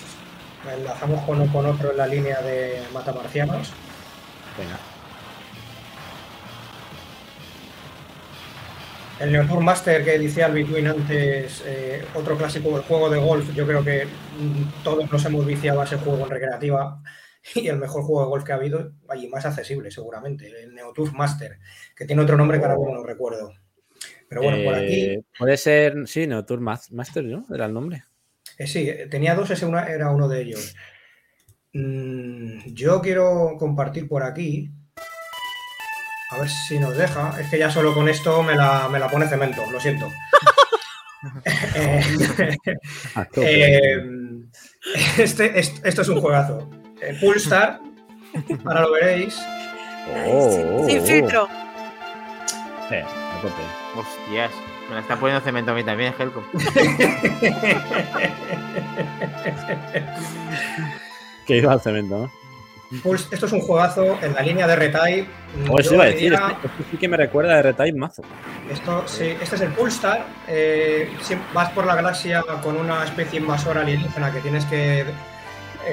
enlazamos 0.74 1.22
con, 1.26 1.46
con 1.48 1.66
otro 1.66 1.90
en 1.90 1.98
la 1.98 2.06
línea 2.06 2.40
de 2.40 2.82
matamarcianos. 2.94 3.70
Venga. 4.56 4.78
El 9.20 9.32
Neotour 9.32 9.60
Master 9.60 10.02
que 10.02 10.18
decía 10.18 10.46
el 10.46 10.86
antes, 10.86 11.62
eh, 11.66 12.02
otro 12.14 12.38
clásico 12.38 12.70
del 12.70 12.82
juego 12.82 13.10
de 13.10 13.20
golf. 13.20 13.52
Yo 13.54 13.66
creo 13.66 13.84
que 13.84 14.06
mm, 14.06 14.82
todos 14.82 15.12
nos 15.12 15.24
hemos 15.26 15.44
viciado 15.44 15.82
a 15.82 15.84
ese 15.84 15.98
juego 15.98 16.24
en 16.24 16.30
recreativa 16.30 17.02
y 17.54 17.68
el 17.68 17.76
mejor 17.76 18.02
juego 18.02 18.22
de 18.22 18.28
golf 18.28 18.44
que 18.44 18.52
ha 18.52 18.56
habido, 18.56 18.92
y 19.14 19.28
más 19.28 19.44
accesible 19.44 19.90
seguramente, 19.90 20.50
el 20.62 20.74
Neotour 20.74 21.12
Master, 21.12 21.58
que 21.94 22.06
tiene 22.06 22.22
otro 22.22 22.38
nombre 22.38 22.58
que 22.58 22.64
ahora 22.64 22.78
no 22.78 23.04
recuerdo. 23.04 23.52
Pero 24.26 24.40
bueno, 24.42 24.64
por 24.64 24.74
aquí, 24.74 25.04
Eh, 25.04 25.22
Puede 25.38 25.58
ser, 25.58 25.94
sí, 26.06 26.26
no, 26.26 26.46
Tour 26.46 26.60
Mas- 26.60 26.90
Master, 26.90 27.24
¿no? 27.24 27.44
Era 27.54 27.66
el 27.66 27.74
nombre. 27.74 28.04
Eh, 28.62 28.66
sí, 28.66 28.88
eh, 28.88 29.06
tenía 29.10 29.34
dos, 29.34 29.50
ese 29.50 29.66
una- 29.66 29.86
era 29.86 30.10
uno 30.10 30.28
de 30.28 30.42
ellos. 30.42 30.74
Mm, 31.74 32.58
yo 32.74 33.00
quiero 33.00 33.56
compartir 33.58 34.08
por 34.08 34.22
aquí, 34.22 34.70
a 36.30 36.38
ver 36.38 36.48
si 36.48 36.78
nos 36.78 36.96
deja. 36.96 37.38
Es 37.40 37.48
que 37.48 37.58
ya 37.58 37.70
solo 37.70 37.94
con 37.94 38.08
esto 38.08 38.42
me 38.42 38.54
la, 38.54 38.88
me 38.90 38.98
la 38.98 39.08
pone 39.08 39.26
cemento, 39.28 39.62
lo 39.70 39.80
siento. 39.80 40.08
Eh, 43.36 43.96
este, 45.18 45.58
est- 45.58 45.84
esto 45.86 46.02
es 46.02 46.08
un 46.08 46.20
juegazo. 46.20 46.68
Eh, 47.00 47.16
Pulstar, 47.20 47.80
ahora 48.64 48.80
lo 48.82 48.92
veréis. 48.92 49.38
Oh, 50.26 50.52
sin, 50.52 50.66
oh, 50.68 50.86
sin 50.88 50.98
oh. 50.98 51.02
filtro. 51.04 51.48
Sí, 52.88 52.96
a 52.96 53.38
tope. 53.40 53.62
Hostias. 53.96 54.50
Me 54.92 54.96
la 54.96 55.00
está 55.00 55.16
poniendo 55.16 55.42
cemento 55.42 55.70
a 55.70 55.74
mí 55.74 55.82
también, 55.84 56.12
Helcom. 56.18 56.44
Que 61.46 61.56
iba 61.56 61.72
al 61.72 61.80
cemento, 61.80 62.18
¿no? 62.18 62.30
Pues 63.02 63.26
esto 63.30 63.46
es 63.46 63.52
un 63.52 63.60
juegazo 63.62 64.18
en 64.22 64.34
la 64.34 64.42
línea 64.42 64.66
de 64.66 64.76
eso 65.80 65.88
Yo 65.90 65.94
iba 65.94 66.04
a 66.04 66.06
decir, 66.08 66.30
diría- 66.30 66.48
este, 66.52 66.66
este 66.66 66.84
sí 66.90 66.96
que 66.98 67.08
me 67.08 67.16
recuerda 67.16 67.56
de 67.56 67.62
Retype 67.62 67.98
mazo. 67.98 68.22
Esto, 68.70 69.04
sí, 69.08 69.34
este 69.40 69.54
es 69.56 69.60
el 69.62 69.70
Pulsar. 69.70 70.26
eh, 70.46 71.10
vas 71.54 71.70
por 71.70 71.86
la 71.86 71.94
galaxia 71.94 72.42
con 72.62 72.76
una 72.76 73.02
especie 73.04 73.40
invasora 73.40 73.80
alienígena 73.80 74.30
que 74.30 74.40
tienes 74.40 74.66
que 74.66 75.00
eh, 75.00 75.06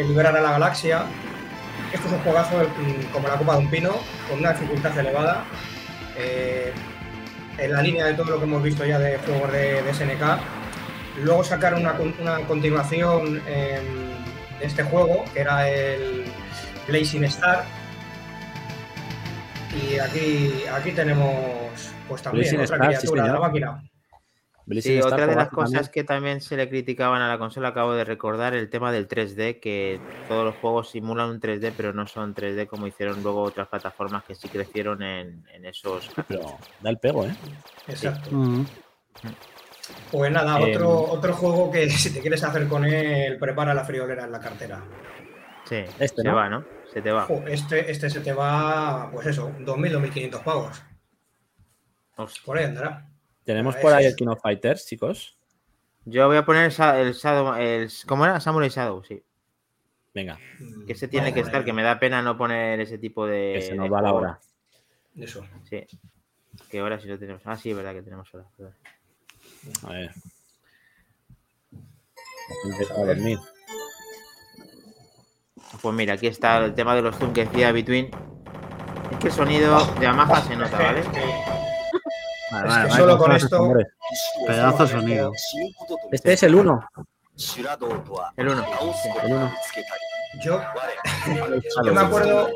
liberar 0.05 0.35
a 0.35 0.41
la 0.41 0.51
galaxia. 0.51 1.03
Esto 1.93 2.07
es 2.07 2.13
un 2.13 2.19
juegazo 2.19 2.57
mm, 2.57 3.13
como 3.13 3.29
la 3.29 3.35
copa 3.37 3.53
de 3.53 3.59
un 3.59 3.69
pino, 3.69 3.91
con 4.29 4.39
una 4.39 4.51
dificultad 4.51 4.99
elevada. 4.99 5.45
eh, 6.17 6.73
en 7.61 7.73
la 7.73 7.81
línea 7.81 8.05
de 8.05 8.13
todo 8.13 8.31
lo 8.31 8.37
que 8.39 8.43
hemos 8.45 8.63
visto 8.63 8.85
ya 8.85 8.99
de 8.99 9.17
juegos 9.19 9.51
de, 9.51 9.81
de 9.83 9.93
SNK. 9.93 10.39
Luego 11.23 11.43
sacaron 11.43 11.81
una, 11.81 11.93
con- 11.93 12.15
una 12.19 12.39
continuación 12.41 13.41
em, 13.47 13.83
de 14.59 14.65
este 14.65 14.83
juego, 14.83 15.25
que 15.33 15.41
era 15.41 15.67
el 15.69 16.25
Blazing 16.87 17.23
Star. 17.25 17.63
Y 19.73 19.99
aquí, 19.99 20.63
aquí 20.73 20.91
tenemos 20.91 21.91
pues 22.07 22.21
también 22.23 22.43
Blazing 22.43 22.61
otra 22.61 22.75
Star, 22.77 23.01
sí, 23.01 23.07
criatura, 23.07 23.33
la 23.33 23.39
máquina. 23.39 23.83
Sí, 24.81 24.97
Star 24.97 25.13
otra 25.13 25.27
de 25.27 25.35
las 25.35 25.49
cosas 25.49 25.71
también. 25.71 25.91
que 25.91 26.03
también 26.03 26.41
se 26.41 26.55
le 26.55 26.69
criticaban 26.69 27.21
a 27.21 27.27
la 27.27 27.37
consola, 27.39 27.69
acabo 27.69 27.93
de 27.93 28.03
recordar, 28.03 28.53
el 28.53 28.69
tema 28.69 28.91
del 28.91 29.07
3D, 29.07 29.59
que 29.59 29.99
todos 30.27 30.45
los 30.45 30.55
juegos 30.57 30.89
simulan 30.91 31.29
un 31.29 31.39
3D, 31.41 31.73
pero 31.75 31.91
no 31.93 32.05
son 32.07 32.35
3D 32.35 32.67
como 32.67 32.85
hicieron 32.87 33.23
luego 33.23 33.41
otras 33.41 33.67
plataformas 33.67 34.23
que 34.23 34.35
sí 34.35 34.47
crecieron 34.47 35.01
en, 35.01 35.43
en 35.53 35.65
esos. 35.65 36.09
Pero 36.27 36.57
da 36.81 36.89
el 36.91 36.97
pego, 36.99 37.25
¿eh? 37.25 37.33
Exacto. 37.87 38.29
Mm. 38.31 38.65
Pues 40.11 40.31
nada, 40.31 40.59
Em. 40.59 40.69
otro, 40.75 40.89
otro 41.13 41.33
juego 41.33 41.71
que 41.71 41.89
si 41.89 42.13
te 42.13 42.19
quieres 42.21 42.43
hacer 42.43 42.67
con 42.67 42.85
él, 42.85 43.37
prepara 43.39 43.73
la 43.73 43.83
friolera 43.83 44.25
en 44.25 44.31
la 44.31 44.39
cartera. 44.39 44.83
Sí, 45.65 45.83
Este, 45.99 46.21
se 46.21 46.27
¿no? 46.27 46.35
va, 46.35 46.47
¿no? 46.49 46.63
Se 46.93 47.01
te 47.01 47.11
va. 47.11 47.27
Este, 47.47 47.91
este 47.91 48.09
se 48.09 48.21
te 48.21 48.33
va, 48.33 49.09
pues 49.11 49.27
eso, 49.27 49.51
2.000 49.59 49.95
o 49.95 49.99
1.500 50.01 50.43
pavos. 50.43 50.81
Hostia. 52.15 52.41
Por 52.45 52.57
ahí 52.57 52.65
andará. 52.65 53.08
Tenemos 53.49 53.75
por 53.77 53.91
ahí 53.91 54.05
el 54.05 54.15
King 54.15 54.27
of 54.27 54.39
Fighters, 54.43 54.85
chicos. 54.85 55.35
Yo 56.05 56.27
voy 56.27 56.37
a 56.37 56.45
poner 56.45 56.65
el, 56.65 57.13
Shadow. 57.13 57.55
El, 57.55 57.89
¿Cómo 58.05 58.23
era? 58.23 58.39
Samurai 58.39 58.69
Shadow, 58.69 59.03
sí. 59.03 59.23
Venga, 60.13 60.37
Que 60.85 60.93
ese 60.93 61.07
tiene 61.07 61.33
que 61.33 61.39
estar, 61.39 61.65
que 61.65 61.73
me 61.73 61.81
da 61.81 61.97
pena 61.97 62.21
no 62.21 62.37
poner 62.37 62.79
ese 62.79 62.99
tipo 62.99 63.25
de. 63.25 63.53
que 63.55 63.61
se 63.63 63.71
de 63.71 63.77
nos 63.77 63.91
va 63.91 64.03
la 64.03 64.13
hora. 64.13 64.39
Eso. 65.15 65.43
Sí. 65.67 65.83
Que 66.69 66.77
ahora 66.77 66.99
sí 66.99 67.07
lo 67.07 67.17
tenemos. 67.17 67.41
Ah, 67.43 67.57
sí, 67.57 67.71
es 67.71 67.75
verdad 67.75 67.95
que 67.95 68.03
tenemos 68.03 68.31
hora. 68.35 68.45
A 69.87 69.93
ver. 69.93 70.11
Empieza 72.65 72.93
a 72.93 73.03
dormir. 73.03 73.39
Pues 75.81 75.95
mira, 75.95 76.13
aquí 76.13 76.27
está 76.27 76.63
el 76.65 76.75
tema 76.75 76.93
de 76.93 77.01
los 77.01 77.15
zoom 77.17 77.33
que 77.33 77.45
decía 77.45 77.71
Between. 77.71 78.11
Es 79.11 79.17
que 79.17 79.27
el 79.29 79.33
sonido 79.33 79.87
de 79.95 80.01
Yamaha 80.01 80.39
se 80.43 80.55
nota, 80.55 80.77
¿vale? 80.77 81.01
Es 82.49 82.51
que- 82.51 82.55
Vale, 82.55 82.67
Es 82.67 82.73
vale, 82.73 82.83
que 82.83 82.89
vale, 82.89 83.01
solo 83.01 83.17
con 83.17 83.31
esto-. 83.33 83.73
Pedazo 84.47 84.83
de 84.85 84.89
sonido. 84.91 85.31
Este 86.11 86.33
es 86.33 86.43
el 86.43 86.55
1. 86.55 86.89
El 88.37 88.49
1. 88.49 88.65
El 89.23 89.33
1. 89.33 89.53
Yo, 90.43 90.61
yo 91.85 91.93
me 91.93 92.01
acuerdo, 92.01 92.49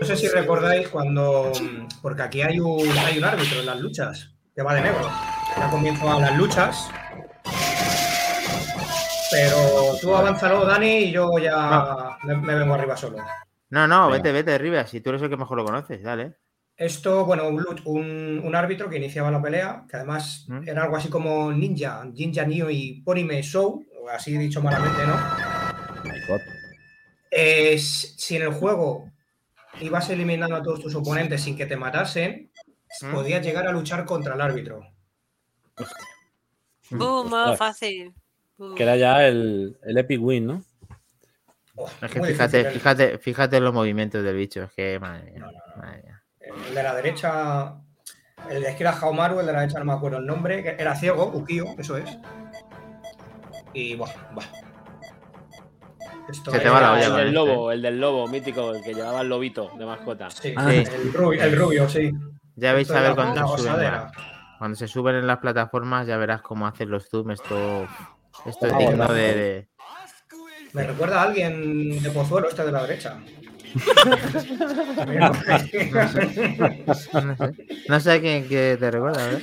no 0.00 0.06
sé 0.06 0.16
si 0.16 0.28
recordáis 0.28 0.88
cuando, 0.88 1.50
porque 2.02 2.22
aquí 2.22 2.42
hay 2.42 2.60
un, 2.60 2.86
hay 2.98 3.16
un 3.18 3.24
árbitro 3.24 3.60
en 3.60 3.66
las 3.66 3.80
luchas, 3.80 4.34
que 4.54 4.62
va 4.62 4.74
de 4.74 4.82
negro. 4.82 5.08
Ya 5.56 5.70
comienzo 5.70 6.10
a 6.12 6.20
las 6.20 6.36
luchas. 6.36 6.90
Pero 9.30 9.56
tú 10.00 10.14
avánzalo, 10.14 10.64
Dani, 10.64 10.96
y 11.04 11.12
yo 11.12 11.30
ya 11.38 12.16
me, 12.24 12.34
me 12.36 12.54
vengo 12.54 12.74
arriba 12.74 12.96
solo. 12.96 13.18
No, 13.70 13.86
no, 13.86 14.06
Venga. 14.08 14.16
vete, 14.16 14.32
vete, 14.32 14.58
Rivas. 14.58 14.90
Si 14.90 15.00
tú 15.00 15.10
eres 15.10 15.22
el 15.22 15.28
que 15.30 15.36
mejor 15.36 15.58
lo 15.58 15.64
conoces, 15.64 16.02
dale. 16.02 16.34
Esto, 16.78 17.24
bueno, 17.26 17.48
un, 17.48 17.66
un, 17.86 18.40
un 18.44 18.54
árbitro 18.54 18.88
que 18.88 18.98
iniciaba 18.98 19.30
la 19.32 19.42
pelea, 19.42 19.84
que 19.90 19.96
además 19.96 20.44
¿Mm? 20.48 20.68
era 20.68 20.84
algo 20.84 20.96
así 20.96 21.08
como 21.08 21.52
Ninja, 21.52 22.04
Ninja 22.04 22.46
Neo 22.46 22.70
y 22.70 23.02
Porime 23.02 23.42
Show, 23.42 23.84
así 24.12 24.38
dicho 24.38 24.62
malamente, 24.62 25.04
¿no? 25.04 25.16
My 26.04 26.20
God. 26.28 26.40
Eh, 27.32 27.76
si 27.78 28.36
en 28.36 28.42
el 28.42 28.52
juego 28.52 29.10
ibas 29.80 30.08
eliminando 30.10 30.54
a 30.56 30.62
todos 30.62 30.80
tus 30.80 30.94
oponentes 30.94 31.42
sin 31.42 31.56
que 31.56 31.66
te 31.66 31.76
matasen, 31.76 32.50
¿Mm? 33.02 33.12
podías 33.12 33.44
llegar 33.44 33.66
a 33.66 33.72
luchar 33.72 34.04
contra 34.04 34.34
el 34.34 34.40
árbitro. 34.40 34.80
Boom, 36.90 37.32
Ostras. 37.32 37.58
fácil. 37.58 38.14
Boom. 38.56 38.74
Que 38.76 38.82
era 38.84 38.96
ya 38.96 39.26
el, 39.26 39.76
el 39.82 39.98
Epic 39.98 40.20
Win, 40.22 40.46
¿no? 40.46 40.64
Oh, 41.74 41.88
Es 42.02 42.10
que 42.10 42.22
fíjate, 42.22 42.58
difícil. 42.58 42.80
fíjate, 42.80 43.18
fíjate 43.18 43.56
en 43.58 43.64
los 43.64 43.74
movimientos 43.74 44.24
del 44.24 44.36
bicho. 44.36 44.62
Es 44.64 44.72
que, 44.72 44.98
madre 44.98 45.30
mía. 45.32 45.46
madre 45.76 46.02
mía. 46.02 46.17
El 46.68 46.74
de 46.74 46.82
la 46.82 46.94
derecha, 46.94 47.74
el 48.50 48.62
de 48.62 48.70
izquierda 48.70 48.92
Jaumaru, 48.94 49.40
el 49.40 49.46
de 49.46 49.52
la 49.52 49.60
derecha 49.60 49.78
no 49.78 49.84
me 49.84 49.92
acuerdo 49.92 50.18
el 50.18 50.26
nombre, 50.26 50.62
que 50.62 50.70
era 50.78 50.94
ciego, 50.94 51.26
Ukio, 51.34 51.66
eso 51.78 51.96
es. 51.96 52.18
Y 53.74 53.94
buah, 53.96 54.10
buah. 54.32 54.44
Esto 56.28 56.50
Se 56.50 56.58
te 56.60 56.68
va 56.68 56.80
la 56.80 56.92
olla 56.92 57.06
el 57.06 57.12
del 57.12 57.20
este. 57.28 57.32
lobo, 57.32 57.72
el 57.72 57.82
del 57.82 58.00
lobo 58.00 58.28
mítico, 58.28 58.72
el 58.74 58.82
que 58.82 58.92
llevaba 58.94 59.22
el 59.22 59.28
lobito 59.28 59.70
de 59.78 59.86
mascota. 59.86 60.30
Sí, 60.30 60.52
Ah. 60.56 60.72
el, 60.72 61.12
rubio, 61.12 61.42
el 61.42 61.56
rubio, 61.56 61.88
sí. 61.88 62.10
Ya 62.56 62.72
veis 62.74 62.90
a 62.90 63.00
ver 63.00 63.14
cuando 63.14 63.56
suben, 63.56 63.92
cuando 64.58 64.76
se 64.76 64.88
suben 64.88 65.16
en 65.16 65.26
las 65.26 65.38
plataformas, 65.38 66.06
ya 66.06 66.16
verás 66.18 66.42
cómo 66.42 66.66
hacen 66.66 66.90
los 66.90 67.08
zoom. 67.08 67.30
Esto, 67.30 67.86
esto 68.44 68.66
es 68.66 68.72
Ah, 68.74 68.78
digno 68.78 69.08
de, 69.12 69.34
de- 69.34 69.68
Me 70.74 70.82
recuerda 70.84 71.22
a 71.22 71.24
alguien 71.24 72.02
de 72.02 72.10
Pozuelo, 72.10 72.48
este 72.48 72.62
de 72.64 72.72
la 72.72 72.82
derecha. 72.82 73.16
¿No? 73.74 75.32
No 76.86 76.94
sé, 76.94 77.12
no 77.88 78.00
sé 78.00 78.12
a 78.12 78.20
quién 78.20 78.48
qué 78.48 78.76
te 78.78 78.90
recuerda, 78.90 79.24
¿verdad? 79.26 79.42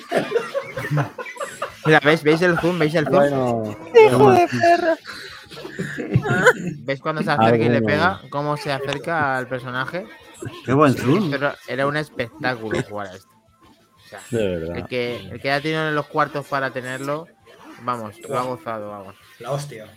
Mira, 1.85 1.99
¿veis, 2.03 2.23
¿veis 2.23 2.41
el 2.41 2.57
zoom? 2.59 2.79
¿Veis 2.79 2.95
el 2.95 3.05
zoom? 3.05 3.13
Bueno, 3.13 3.77
¿Veis 6.79 6.99
cuando 6.99 7.21
se 7.21 7.31
acerca 7.31 7.63
y 7.63 7.69
le 7.69 7.81
pega? 7.81 8.21
¿Cómo 8.29 8.57
se 8.57 8.71
acerca 8.71 9.37
al 9.37 9.47
personaje? 9.47 10.07
Qué 10.65 10.73
buen 10.73 10.95
zoom. 10.95 11.31
Pero 11.31 11.53
era 11.67 11.87
un 11.87 11.97
espectáculo 11.97 12.81
jugar 12.83 13.07
a 13.07 13.15
esto. 13.15 13.29
O 14.05 14.07
sea, 14.07 14.21
de 14.29 14.79
el 14.79 14.87
que, 14.87 15.15
el 15.17 15.41
que 15.41 15.47
ya 15.47 15.61
tiene 15.61 15.91
los 15.91 16.07
cuartos 16.07 16.45
para 16.47 16.71
tenerlo, 16.71 17.27
vamos, 17.81 18.19
lo 18.27 18.37
ha 18.37 18.43
gozado, 18.43 18.89
vamos. 18.89 19.15
La 19.39 19.51
hostia. 19.51 19.87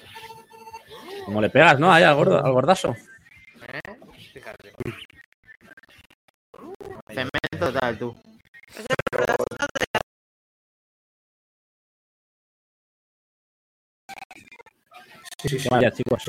Como 1.25 1.41
le 1.41 1.51
pegas, 1.51 1.79
¿no? 1.79 1.93
Ahí 1.93 2.05
al, 2.05 2.15
gordo, 2.15 2.43
al 2.43 2.53
gordazo. 2.53 2.97
Fíjate. 4.39 4.73
Cemento 7.09 7.59
total, 7.59 7.99
tú. 7.99 8.17
Sí, 15.43 15.49
sí, 15.49 15.59
sí. 15.59 15.69
Vaya, 15.69 15.91
chicos. 15.91 16.23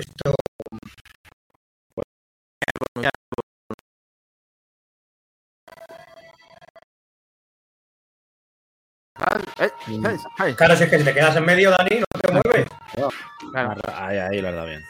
Ay, 10.38 10.56
Claro, 10.56 10.76
si 10.76 10.84
es 10.84 10.90
que 10.90 10.98
si 10.98 11.06
te 11.06 11.14
quedas 11.14 11.36
en 11.36 11.46
medio, 11.46 11.70
Dani, 11.70 12.00
no 12.00 12.22
te 12.22 12.32
mueves. 12.32 12.68
claro, 13.52 13.82
Ahí, 13.94 14.18
ahí 14.18 14.42
lo 14.42 14.48
has 14.50 14.56
dado 14.56 14.68
bien. 14.68 14.84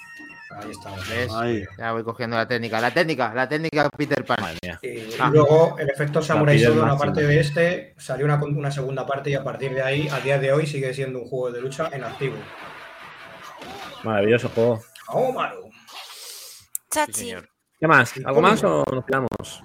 Ahí 0.51 0.71
estamos. 0.71 1.09
¿ves? 1.09 1.31
Ahí. 1.33 1.63
Ya 1.77 1.91
voy 1.91 2.03
cogiendo 2.03 2.35
la 2.35 2.47
técnica. 2.47 2.81
La 2.81 2.91
técnica, 2.91 3.33
la 3.33 3.47
técnica 3.47 3.89
Peter 3.89 4.25
Pan. 4.25 4.37
Madre 4.41 4.57
mía. 4.63 4.79
Y 4.81 5.13
Ah. 5.19 5.29
luego 5.31 5.77
el 5.77 5.89
efecto 5.89 6.21
Samurai 6.21 6.57
Shodown, 6.57 6.79
máxima. 6.87 6.95
aparte 6.95 7.27
de 7.27 7.39
este, 7.39 7.93
salió 7.97 8.25
una, 8.25 8.35
una 8.43 8.71
segunda 8.71 9.05
parte 9.05 9.29
y 9.29 9.35
a 9.35 9.43
partir 9.43 9.73
de 9.73 9.83
ahí, 9.83 10.07
a 10.09 10.19
día 10.19 10.39
de 10.39 10.51
hoy, 10.51 10.65
sigue 10.65 10.93
siendo 10.93 11.19
un 11.19 11.27
juego 11.27 11.51
de 11.51 11.61
lucha 11.61 11.89
en 11.91 12.03
activo. 12.03 12.35
Maravilloso 14.03 14.49
juego. 14.49 14.81
¡Oh, 15.09 15.31
Maru! 15.31 15.69
Sí. 17.13 17.35
¿Qué 17.79 17.87
más? 17.87 18.13
¿Algo 18.25 18.41
más 18.41 18.63
o 18.63 18.83
nos 18.91 19.05
quedamos? 19.05 19.63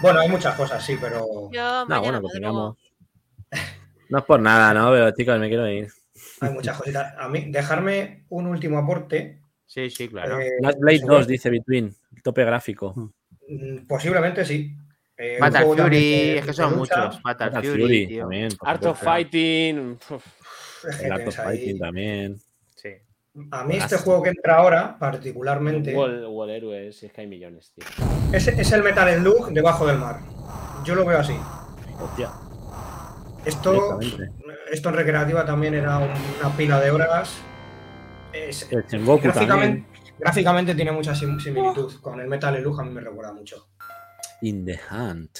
Bueno, 0.00 0.20
hay 0.20 0.28
muchas 0.28 0.54
cosas, 0.54 0.84
sí, 0.84 0.96
pero 1.00 1.50
Yo 1.50 1.84
No, 1.86 2.00
bueno, 2.00 2.20
tengamos. 2.32 2.76
No 4.08 4.18
es 4.18 4.24
por 4.24 4.40
nada, 4.40 4.72
¿no? 4.72 4.90
Pero 4.92 5.10
chicos, 5.12 5.38
me 5.38 5.48
quiero 5.48 5.68
ir. 5.68 5.88
hay 6.40 6.50
muchas 6.50 6.76
cositas. 6.78 7.14
A 7.18 7.28
mí, 7.28 7.46
dejarme 7.50 8.24
un 8.28 8.46
último 8.46 8.78
aporte. 8.78 9.40
Sí, 9.66 9.90
sí, 9.90 10.08
claro. 10.08 10.40
eh, 10.40 10.50
Last 10.60 10.78
Blade 10.78 10.98
seguro- 10.98 11.16
2, 11.18 11.26
dice 11.26 11.50
Between. 11.50 11.94
El 12.14 12.22
tope 12.22 12.44
gráfico. 12.44 12.94
mm, 13.48 13.86
Posiblemente 13.86 14.44
sí. 14.44 14.74
Eh, 15.18 15.36
Fatal 15.38 15.62
también 15.64 15.84
Fury, 15.86 16.38
es 16.38 16.46
que 16.46 16.52
son 16.52 16.76
muchos. 16.76 17.20
Fatal, 17.22 17.50
Fatal 17.50 17.64
Fury, 17.64 17.80
Fury 17.82 18.06
tío. 18.06 18.20
también. 18.22 18.48
Art 18.60 18.84
of. 18.86 19.02
Fighting. 19.02 19.98
El 21.02 21.12
Art 21.12 21.26
of 21.28 21.38
ahí- 21.40 21.46
Fighting 21.58 21.78
también. 21.78 22.36
Sí. 22.74 22.90
A 23.50 23.64
mí 23.64 23.76
este 23.76 23.96
juego 23.98 24.22
que 24.22 24.30
entra 24.30 24.56
ahora, 24.56 24.96
particularmente, 24.98 25.94
Wall, 25.94 26.26
Wall 26.26 26.50
Heroes, 26.50 26.98
si 26.98 27.06
es 27.06 27.12
que 27.12 27.22
hay 27.22 27.26
millones, 27.26 27.72
tío. 27.74 27.84
es, 28.32 28.46
es 28.48 28.72
el 28.72 28.82
Metal 28.82 29.14
Slug 29.20 29.50
debajo 29.52 29.86
del 29.86 29.98
mar. 29.98 30.20
Yo 30.84 30.94
lo 30.94 31.04
veo 31.04 31.18
así. 31.18 31.34
Hostia. 32.00 32.30
Esto, 33.44 33.98
esto 34.70 34.88
en 34.88 34.94
recreativa 34.94 35.44
también 35.46 35.74
era 35.74 35.98
una 35.98 36.56
pila 36.56 36.80
de 36.80 36.90
horas. 36.90 37.36
Es- 38.32 38.70
El 38.70 38.84
Sengoku 38.88 39.28
también. 39.28 39.32
gráficamente, 39.48 39.86
gráficamente 40.18 40.74
tiene 40.74 40.92
mucha 40.92 41.14
sim- 41.14 41.38
similitud. 41.40 42.00
Con 42.00 42.20
el 42.20 42.26
Metal 42.28 42.56
Slug 42.60 42.80
a 42.80 42.84
mí 42.84 42.90
me 42.90 43.00
recuerda 43.00 43.32
mucho. 43.32 43.68
In 44.42 44.64
the 44.64 44.78
Hunt. 44.90 45.38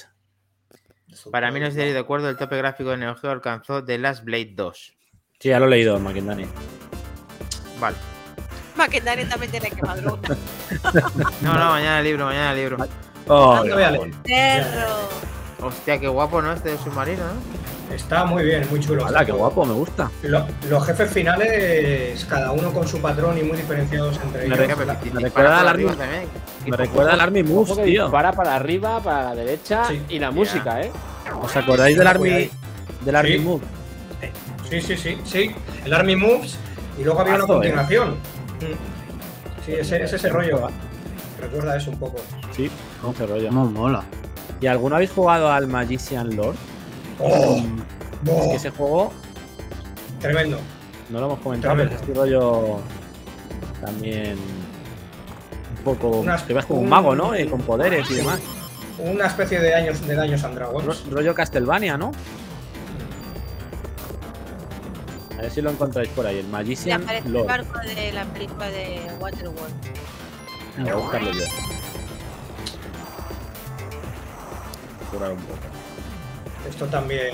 Para 1.31 1.51
mí 1.51 1.59
no 1.59 1.67
estoy 1.67 1.91
de 1.91 1.99
acuerdo, 1.99 2.29
el 2.29 2.37
tope 2.37 2.57
gráfico 2.57 2.89
de 2.91 2.97
Neo 2.97 3.15
Geo 3.15 3.31
alcanzó 3.31 3.83
The 3.83 3.97
Last 3.97 4.23
Blade 4.23 4.51
2. 4.55 4.93
Sí, 5.39 5.49
ya 5.49 5.59
lo 5.59 5.65
he 5.65 5.69
leído, 5.69 5.99
Maquindani. 5.99 6.45
Vale. 7.79 7.95
Maquinaria 8.75 9.27
también 9.27 9.51
tiene 9.51 9.71
que 9.71 9.81
madrugar. 9.81 10.19
No, 11.41 11.53
no, 11.53 11.69
mañana 11.71 11.99
el 11.99 12.03
libro, 12.05 12.25
mañana 12.25 12.51
el 12.51 12.57
libro. 12.57 12.77
Oh, 13.27 13.63
No 13.63 13.73
voy 13.73 13.83
a 13.83 13.91
leer. 13.91 14.13
Hostia, 15.59 15.99
qué 15.99 16.07
guapo, 16.07 16.41
¿no? 16.41 16.53
Este 16.53 16.77
submarino, 16.77 17.23
¿no? 17.25 17.41
Está 17.93 18.25
muy 18.25 18.43
bien, 18.43 18.67
muy 18.69 18.79
chulo. 18.79 19.05
Hola, 19.05 19.25
qué 19.25 19.31
guapo, 19.31 19.65
me 19.65 19.73
gusta. 19.73 20.11
Lo- 20.23 20.45
los 20.69 20.85
jefes 20.85 21.09
finales, 21.11 22.25
cada 22.25 22.51
uno 22.51 22.71
con 22.71 22.87
su 22.87 22.99
patrón 23.01 23.37
y 23.37 23.43
muy 23.43 23.57
diferenciados 23.57 24.19
entre 24.23 24.41
Me 24.47 24.55
ellos. 24.55 24.67
recuerda- 24.67 24.99
me 25.13 25.19
recuerda 25.21 25.59
al 25.61 25.67
Army-. 25.69 25.85
Me 26.67 26.77
recuerda 26.77 27.13
al 27.13 27.21
Army 27.21 27.43
Moves, 27.43 27.75
tío. 27.83 28.03
dispara 28.03 28.33
para 28.33 28.55
arriba, 28.55 28.99
para 29.01 29.23
la 29.29 29.35
derecha 29.35 29.85
Sí. 29.87 30.01
y 30.09 30.19
la 30.19 30.31
música, 30.31 30.81
¿eh? 30.81 30.91
¿Os 31.41 31.55
acordáis 31.55 31.97
del 31.97 32.07
Army, 32.07 32.49
del 33.05 33.15
Army 33.15 33.31
Sí. 33.33 33.39
Move? 33.39 33.61
Sí, 34.69 34.81
sí, 34.81 34.97
sí, 34.97 35.17
sí. 35.23 35.51
El 35.85 35.93
Army 35.93 36.15
Moves 36.17 36.57
y 36.99 37.03
luego 37.05 37.21
había 37.21 37.35
una 37.35 37.43
Mazo, 37.43 37.53
eh. 37.53 37.57
continuación. 37.71 38.15
Sí, 39.65 39.71
ese, 39.73 40.01
ese, 40.03 40.15
ese 40.17 40.29
rollo. 40.29 40.67
Recuerda 41.39 41.77
eso 41.77 41.91
un 41.91 41.99
poco. 41.99 42.17
Sí, 42.55 42.69
con 43.01 43.11
ese 43.13 43.25
rollo. 43.27 43.47
Cómo 43.47 43.65
mola. 43.65 44.03
¿Y 44.59 44.67
alguno 44.67 44.95
habéis 44.95 45.11
jugado 45.11 45.49
al 45.51 45.67
Magician 45.67 46.35
Lord? 46.35 46.55
¡Oh! 47.19 47.57
Es 47.57 48.29
¡Oh! 48.31 48.49
que 48.49 48.55
ese 48.55 48.69
juego 48.71 49.11
Tremendo. 50.19 50.57
no 51.09 51.19
lo 51.19 51.25
hemos 51.27 51.39
comentado, 51.39 51.75
pero 51.77 51.89
es 51.89 51.95
este 52.01 52.13
rollo 52.13 52.79
también 53.81 54.37
un 55.77 55.83
poco. 55.83 56.07
Unas- 56.19 56.43
que 56.43 56.53
vas 56.53 56.65
como 56.65 56.79
un 56.79 56.85
un- 56.85 56.89
mago, 56.89 57.15
¿no? 57.15 57.37
Y 57.37 57.47
con 57.47 57.61
poderes 57.61 58.09
y 58.11 58.15
demás. 58.15 58.39
Una 58.99 59.27
especie 59.27 59.59
de 59.59 59.75
años 59.75 60.05
de 60.07 60.15
daños 60.15 60.43
and 60.43 60.57
Ro- 60.57 60.81
rollo 61.11 61.35
Castlevania, 61.35 61.97
¿no? 61.97 62.11
A 65.37 65.41
ver 65.41 65.51
si 65.51 65.61
lo 65.61 65.69
encontráis 65.69 66.09
por 66.09 66.25
ahí, 66.25 66.39
el 66.39 66.45
Le 66.47 66.51
Magician 66.51 67.03
aparece 67.03 67.27
el 67.27 67.43
barco 67.43 67.79
de 67.79 68.11
la 68.11 68.25
película 68.25 68.67
de 68.69 69.01
Waterworld. 69.19 69.73
Voy 70.79 70.89
a 70.89 70.95
buscarlo 70.95 71.31
yo. 71.31 71.43
Curar 75.11 75.31
un 75.31 75.37
poco. 75.37 75.59
Esto 76.69 76.85
también. 76.87 77.33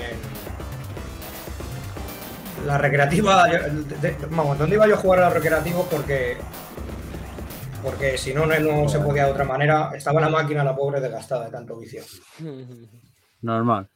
La 2.66 2.78
recreativa. 2.78 3.50
yo- 3.50 3.82
de- 3.84 3.96
de- 4.12 4.26
vamos, 4.30 4.58
¿dónde 4.58 4.76
iba 4.76 4.86
yo 4.86 4.94
a 4.94 4.98
jugar 4.98 5.20
a 5.20 5.24
los 5.26 5.34
recreativos? 5.34 5.86
Porque. 5.90 6.36
Porque 7.82 8.16
si 8.16 8.32
no, 8.32 8.46
no, 8.46 8.58
no 8.58 8.88
se 8.88 8.98
podía 9.00 9.26
de 9.26 9.32
otra 9.32 9.44
manera. 9.44 9.90
Estaba 9.94 10.20
la 10.20 10.30
máquina, 10.30 10.64
la 10.64 10.74
pobre, 10.74 11.00
desgastada 11.00 11.44
de 11.46 11.50
tanto 11.50 11.76
vicio. 11.76 12.02
Normal. 13.42 13.88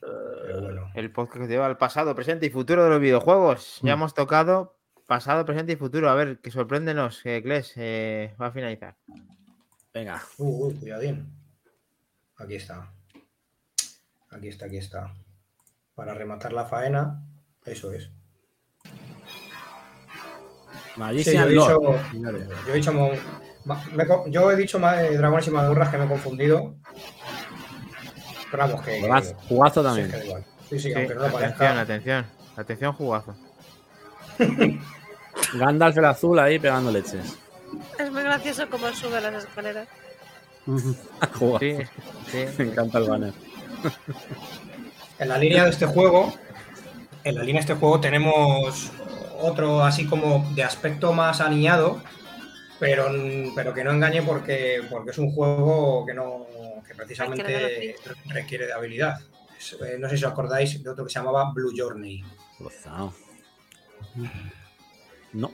Pero 0.00 0.60
bueno. 0.62 0.90
El 0.94 1.12
podcast 1.12 1.42
que 1.42 1.46
lleva 1.48 1.66
al 1.66 1.76
pasado, 1.78 2.12
presente 2.16 2.46
y 2.46 2.50
futuro 2.50 2.82
de 2.82 2.90
los 2.90 3.00
videojuegos. 3.00 3.78
Ya 3.82 3.94
Mm. 3.94 3.98
hemos 3.98 4.14
tocado 4.14 4.74
pasado, 5.06 5.44
presente 5.44 5.74
y 5.74 5.76
futuro. 5.76 6.10
A 6.10 6.14
ver, 6.16 6.38
que 6.40 6.50
sorpréndenos, 6.50 7.20
que 7.22 7.40
Kles 7.40 7.72
eh, 7.76 8.34
va 8.40 8.46
a 8.48 8.50
finalizar. 8.52 8.96
Venga. 9.94 10.20
Uh, 10.38 10.66
uy, 10.66 10.74
cuidadín. 10.74 11.30
Aquí 12.38 12.56
está. 12.56 12.90
Aquí 14.34 14.48
está, 14.48 14.66
aquí 14.66 14.76
está. 14.78 15.12
Para 15.94 16.14
rematar 16.14 16.52
la 16.52 16.64
faena. 16.66 17.22
Eso 17.64 17.92
es. 17.92 18.10
Sí, 21.24 21.34
yo 21.34 21.42
he 21.44 21.48
dicho, 21.48 21.80
yo 22.66 22.72
he 22.72 22.74
dicho, 22.74 22.92
me 22.92 24.30
yo 24.30 24.50
he 24.50 24.56
dicho 24.56 24.78
ma- 24.78 25.02
eh, 25.02 25.16
dragones 25.16 25.46
y 25.46 25.50
mazmorras 25.50 25.88
que 25.88 25.96
me 25.98 26.04
he 26.04 26.08
confundido. 26.08 26.74
Pero 28.50 28.62
vamos, 28.64 28.82
que. 28.82 29.00
Jugazo, 29.48 29.82
también. 29.82 30.10
Sí, 30.68 30.78
sí, 30.78 30.78
Sí, 30.80 30.92
aunque 30.94 31.14
no 31.14 31.20
lo 31.20 31.26
atención, 31.28 31.52
parezca. 31.58 31.80
atención. 31.80 32.26
Atención, 32.56 32.92
jugazo. 32.92 33.34
Gandalf 35.54 35.96
el 35.96 36.04
azul 36.04 36.38
ahí 36.38 36.58
pegando 36.58 36.90
leches. 36.90 37.38
Es 37.98 38.10
muy 38.12 38.22
gracioso 38.22 38.68
cómo 38.70 38.88
sube 38.92 39.20
las 39.20 39.44
escaleras. 39.44 39.88
Jugazo. 41.38 41.58
Sí, 41.60 41.76
sí. 42.30 42.46
Me 42.58 42.64
encanta 42.64 42.98
el 42.98 43.08
banner. 43.08 43.32
En 45.18 45.28
la 45.28 45.38
línea 45.38 45.64
de 45.64 45.70
este 45.70 45.86
juego, 45.86 46.34
en 47.24 47.34
la 47.36 47.42
línea 47.42 47.60
de 47.60 47.72
este 47.72 47.74
juego 47.74 48.00
tenemos 48.00 48.90
otro 49.40 49.84
así 49.84 50.06
como 50.06 50.50
de 50.54 50.64
aspecto 50.64 51.12
más 51.12 51.40
aniñado, 51.40 52.02
pero, 52.80 53.06
pero 53.54 53.72
que 53.72 53.84
no 53.84 53.92
engañe 53.92 54.22
porque, 54.22 54.82
porque 54.90 55.10
es 55.10 55.18
un 55.18 55.30
juego 55.30 56.04
que 56.06 56.14
no 56.14 56.46
que 56.86 56.94
precisamente 56.94 57.96
requiere 58.26 58.66
de 58.66 58.72
habilidad. 58.72 59.20
Es, 59.56 59.76
eh, 59.80 59.96
no 59.98 60.08
sé 60.08 60.16
si 60.16 60.24
os 60.24 60.32
acordáis 60.32 60.82
de 60.82 60.90
otro 60.90 61.04
que 61.04 61.10
se 61.10 61.18
llamaba 61.18 61.52
Blue 61.52 61.72
Journey. 61.76 62.24
No. 65.32 65.52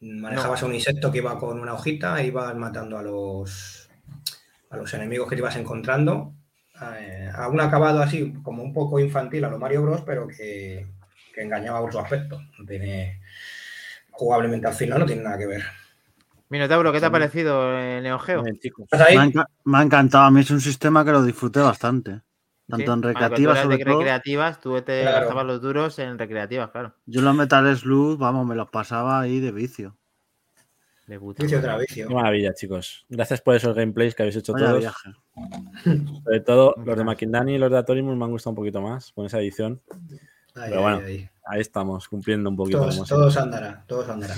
Manejabas 0.00 0.62
un 0.64 0.74
insecto 0.74 1.12
que 1.12 1.18
iba 1.18 1.38
con 1.38 1.60
una 1.60 1.74
hojita 1.74 2.20
e 2.20 2.26
ibas 2.26 2.54
matando 2.56 2.98
a 2.98 3.02
los 3.02 3.81
a 4.72 4.76
los 4.76 4.92
enemigos 4.94 5.28
que 5.28 5.36
te 5.36 5.40
ibas 5.42 5.56
encontrando. 5.56 6.32
Eh, 6.98 7.30
a 7.32 7.46
un 7.48 7.60
acabado 7.60 8.02
así, 8.02 8.32
como 8.42 8.62
un 8.64 8.72
poco 8.72 8.98
infantil 8.98 9.44
a 9.44 9.50
lo 9.50 9.58
Mario 9.58 9.82
Bros, 9.82 10.02
pero 10.04 10.26
que, 10.26 10.86
que 11.34 11.42
engañaba 11.42 11.80
por 11.80 11.92
su 11.92 12.00
aspecto. 12.00 12.40
No 12.58 12.64
tiene. 12.66 13.20
Jugablemente 14.10 14.66
al 14.66 14.74
final 14.74 14.98
no 15.00 15.06
tiene 15.06 15.22
nada 15.22 15.38
que 15.38 15.46
ver. 15.46 15.62
Minotauro, 16.48 16.92
¿qué 16.92 17.00
te 17.00 17.06
ha 17.06 17.10
parecido 17.10 17.78
eh, 17.78 18.00
Neo 18.02 18.18
Geo? 18.18 18.42
Bien, 18.42 18.58
chicos. 18.58 18.84
¿Estás 18.90 19.08
ahí? 19.08 19.16
Me 19.16 19.22
ha, 19.22 19.26
enca- 19.26 19.46
me 19.64 19.78
ha 19.78 19.82
encantado. 19.82 20.24
A 20.24 20.30
mí 20.30 20.40
es 20.40 20.50
un 20.50 20.60
sistema 20.60 21.04
que 21.04 21.12
lo 21.12 21.22
disfruté 21.22 21.60
bastante. 21.60 22.20
Tanto 22.68 22.86
Sí. 22.86 22.92
en 22.92 23.02
recreativas, 23.02 23.58
sobre 23.60 23.76
de 23.78 23.84
todo. 23.84 23.98
recreativas, 23.98 24.60
tú 24.60 24.80
te 24.82 25.02
Claro. 25.02 25.18
gastabas 25.20 25.46
los 25.46 25.60
duros 25.62 25.98
en 25.98 26.18
recreativas, 26.18 26.70
claro. 26.70 26.94
Yo 27.06 27.20
los 27.22 27.34
Metal 27.34 27.76
Slug, 27.76 28.18
vamos, 28.18 28.46
me 28.46 28.54
los 28.54 28.70
pasaba 28.70 29.20
ahí 29.20 29.40
de 29.40 29.50
vicio. 29.52 29.96
Vicio 31.18 31.60
vicio. 31.78 32.08
Qué 32.08 32.14
maravilla, 32.14 32.54
chicos. 32.54 33.04
Gracias 33.08 33.40
por 33.40 33.54
esos 33.54 33.74
gameplays 33.74 34.14
que 34.14 34.22
habéis 34.22 34.36
hecho 34.36 34.52
Vaya 34.52 34.66
todos. 34.66 34.80
viaje. 34.80 35.10
Sobre 36.24 36.40
todo 36.40 36.74
los 36.84 36.96
de 36.96 37.04
Makindani 37.04 37.54
y 37.54 37.58
los 37.58 37.70
de 37.70 37.78
Atorimus 37.78 38.16
me 38.16 38.24
han 38.24 38.30
gustado 38.30 38.50
un 38.52 38.56
poquito 38.56 38.80
más 38.80 39.12
con 39.12 39.26
esa 39.26 39.38
edición. 39.40 39.80
Ahí, 40.54 40.70
Pero 40.70 40.82
bueno, 40.82 40.96
ahí, 40.98 41.04
ahí. 41.04 41.28
Ahí 41.44 41.60
estamos, 41.60 42.08
cumpliendo 42.08 42.48
un 42.50 42.56
poquito. 42.56 42.78
Todos, 42.80 43.08
todos 43.08 43.36
andará, 43.36 43.84
todos 43.86 44.08
andará. 44.08 44.34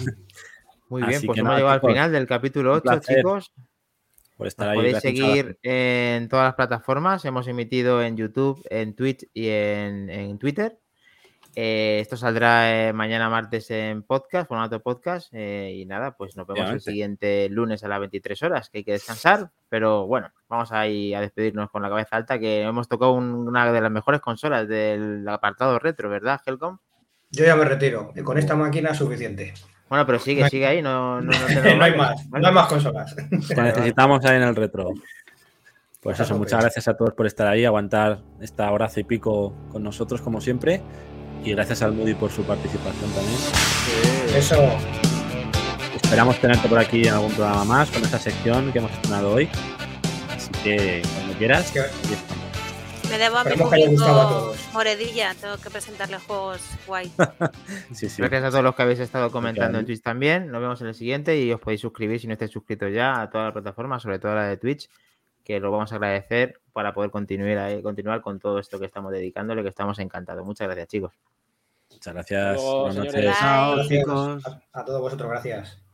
Muy 0.88 1.02
Así 1.02 1.10
bien, 1.10 1.22
pues 1.26 1.38
hemos 1.38 1.54
llegado 1.56 1.70
al 1.74 1.80
final 1.80 2.12
del 2.12 2.26
capítulo 2.26 2.70
un 2.72 2.76
8, 2.78 2.82
placer. 2.82 3.16
chicos. 3.16 3.52
siempre, 3.54 4.36
por 4.36 4.46
estar 4.46 4.66
Nos 4.66 4.72
ahí. 4.72 4.78
podéis 4.78 4.98
seguir 5.02 5.58
en 5.62 6.28
todas 6.28 6.44
las 6.46 6.54
plataformas. 6.54 7.24
Hemos 7.24 7.46
emitido 7.48 8.02
en 8.02 8.16
YouTube, 8.16 8.62
en 8.70 8.94
Twitch 8.94 9.26
y 9.32 9.48
en, 9.48 10.08
en 10.10 10.38
Twitter. 10.38 10.78
Eh, 11.56 11.98
esto 12.00 12.16
saldrá 12.16 12.88
eh, 12.88 12.92
mañana 12.92 13.28
martes 13.30 13.70
en 13.70 14.02
podcast, 14.02 14.48
formato 14.48 14.80
podcast. 14.82 15.28
eh, 15.32 15.72
y 15.76 15.86
nada, 15.86 16.16
pues 16.16 16.36
nos 16.36 16.46
vemos 16.46 16.68
el 16.70 16.80
siguiente 16.80 17.48
lunes 17.48 17.84
a 17.84 17.88
las 17.88 18.00
23 18.00 18.42
horas, 18.42 18.70
que 18.70 18.78
hay 18.78 18.84
que 18.84 18.92
descansar. 18.92 19.50
Pero 19.68 20.06
bueno, 20.06 20.32
vamos 20.48 20.72
ahí 20.72 21.14
a 21.14 21.20
despedirnos 21.20 21.70
con 21.70 21.82
la 21.82 21.88
cabeza 21.88 22.16
alta, 22.16 22.38
que 22.38 22.62
hemos 22.62 22.88
tocado 22.88 23.12
un- 23.12 23.46
una 23.48 23.70
de 23.72 23.80
las 23.80 23.90
mejores 23.90 24.20
consolas 24.20 24.66
del 24.68 25.26
apartado 25.28 25.78
retro, 25.78 26.08
¿verdad, 26.10 26.40
Helcom? 26.44 26.78
Yo 27.30 27.44
ya 27.44 27.54
me 27.56 27.64
retiro. 27.64 28.12
y 28.16 28.22
Con 28.22 28.36
esta 28.38 28.54
máquina 28.56 28.90
es 28.90 28.98
suficiente. 28.98 29.54
Bueno, 29.88 30.06
pero 30.06 30.18
sigue, 30.18 30.40
No 30.40 30.44
hay- 30.46 30.50
sigue 30.50 30.66
ahí, 30.66 30.82
no, 30.82 31.20
no, 31.20 31.30
no 31.30 31.46
te 31.62 31.76
no 31.76 31.84
hay 31.84 31.94
más, 31.96 32.26
no 32.30 32.46
hay 32.48 32.52
más 32.54 32.66
consolas. 32.68 33.14
Te 33.14 33.62
necesitamos 33.62 34.24
ahí 34.24 34.36
en 34.38 34.42
el 34.42 34.56
retro. 34.56 34.88
Pues 36.00 36.20
eso, 36.20 36.36
muchas 36.36 36.60
gracias 36.60 36.86
a 36.88 36.96
todos 36.96 37.14
por 37.14 37.26
estar 37.26 37.46
ahí, 37.46 37.64
aguantar 37.64 38.18
esta 38.40 38.70
horaza 38.70 39.00
y 39.00 39.04
pico 39.04 39.54
con 39.72 39.82
nosotros, 39.82 40.20
como 40.20 40.40
siempre. 40.40 40.82
Y 41.44 41.52
gracias 41.52 41.82
al 41.82 41.92
Moody 41.92 42.14
por 42.14 42.30
su 42.30 42.42
participación 42.42 43.10
también. 43.12 43.38
Eso, 44.34 44.56
Esperamos 46.14 46.38
tenerte 46.38 46.68
por 46.68 46.78
aquí 46.78 47.08
en 47.08 47.14
algún 47.14 47.32
programa 47.32 47.64
más 47.64 47.90
con 47.90 48.02
esa 48.02 48.18
sección 48.18 48.72
que 48.72 48.78
hemos 48.78 48.92
estrenado 48.92 49.32
hoy. 49.32 49.48
Así 50.30 50.50
que 50.62 51.02
cuando 51.14 51.34
quieras. 51.38 51.72
Me 53.10 53.18
debo 53.18 53.38
a 53.38 53.44
mi 53.44 53.56
público 53.56 53.90
gustado 53.90 54.20
a 54.20 54.28
todos. 54.28 54.56
Moredilla. 54.72 55.34
Tengo 55.34 55.56
que 55.56 55.70
presentarle 55.70 56.18
juegos 56.18 56.60
guay. 56.86 57.10
Sí, 57.92 58.08
sí. 58.08 58.22
Gracias 58.22 58.44
a 58.44 58.50
todos 58.50 58.62
los 58.64 58.74
que 58.74 58.82
habéis 58.82 59.00
estado 59.00 59.30
comentando 59.30 59.78
en. 59.78 59.86
Twitch 59.86 60.02
también. 60.02 60.50
Nos 60.50 60.60
vemos 60.60 60.80
en 60.82 60.88
el 60.88 60.94
siguiente 60.94 61.40
y 61.40 61.52
os 61.52 61.60
podéis 61.60 61.80
suscribir 61.80 62.20
si 62.20 62.26
no 62.26 62.34
estáis 62.34 62.50
suscritos 62.50 62.92
ya 62.92 63.20
a 63.20 63.30
todas 63.30 63.46
las 63.46 63.52
plataformas, 63.52 64.02
sobre 64.02 64.18
todo 64.18 64.32
a 64.32 64.36
la 64.36 64.48
de 64.48 64.56
Twitch, 64.56 64.88
que 65.44 65.60
lo 65.60 65.70
vamos 65.70 65.92
a 65.92 65.96
agradecer 65.96 66.60
para 66.72 66.94
poder 66.94 67.10
continuar, 67.10 67.70
eh, 67.70 67.82
continuar 67.82 68.22
con 68.22 68.40
todo 68.40 68.58
esto 68.58 68.80
que 68.80 68.86
estamos 68.86 69.12
dedicándole, 69.12 69.62
que 69.62 69.68
estamos 69.68 69.98
encantados. 69.98 70.44
Muchas 70.44 70.66
gracias, 70.66 70.88
chicos. 70.88 71.12
Muchas 71.90 72.14
gracias. 72.14 72.56
Luego, 72.56 72.92
señores. 72.92 73.36
Chao, 73.38 73.86
chicos. 73.86 74.42
A 74.72 74.84
todos 74.84 75.00
vosotros, 75.02 75.30
gracias. 75.30 75.84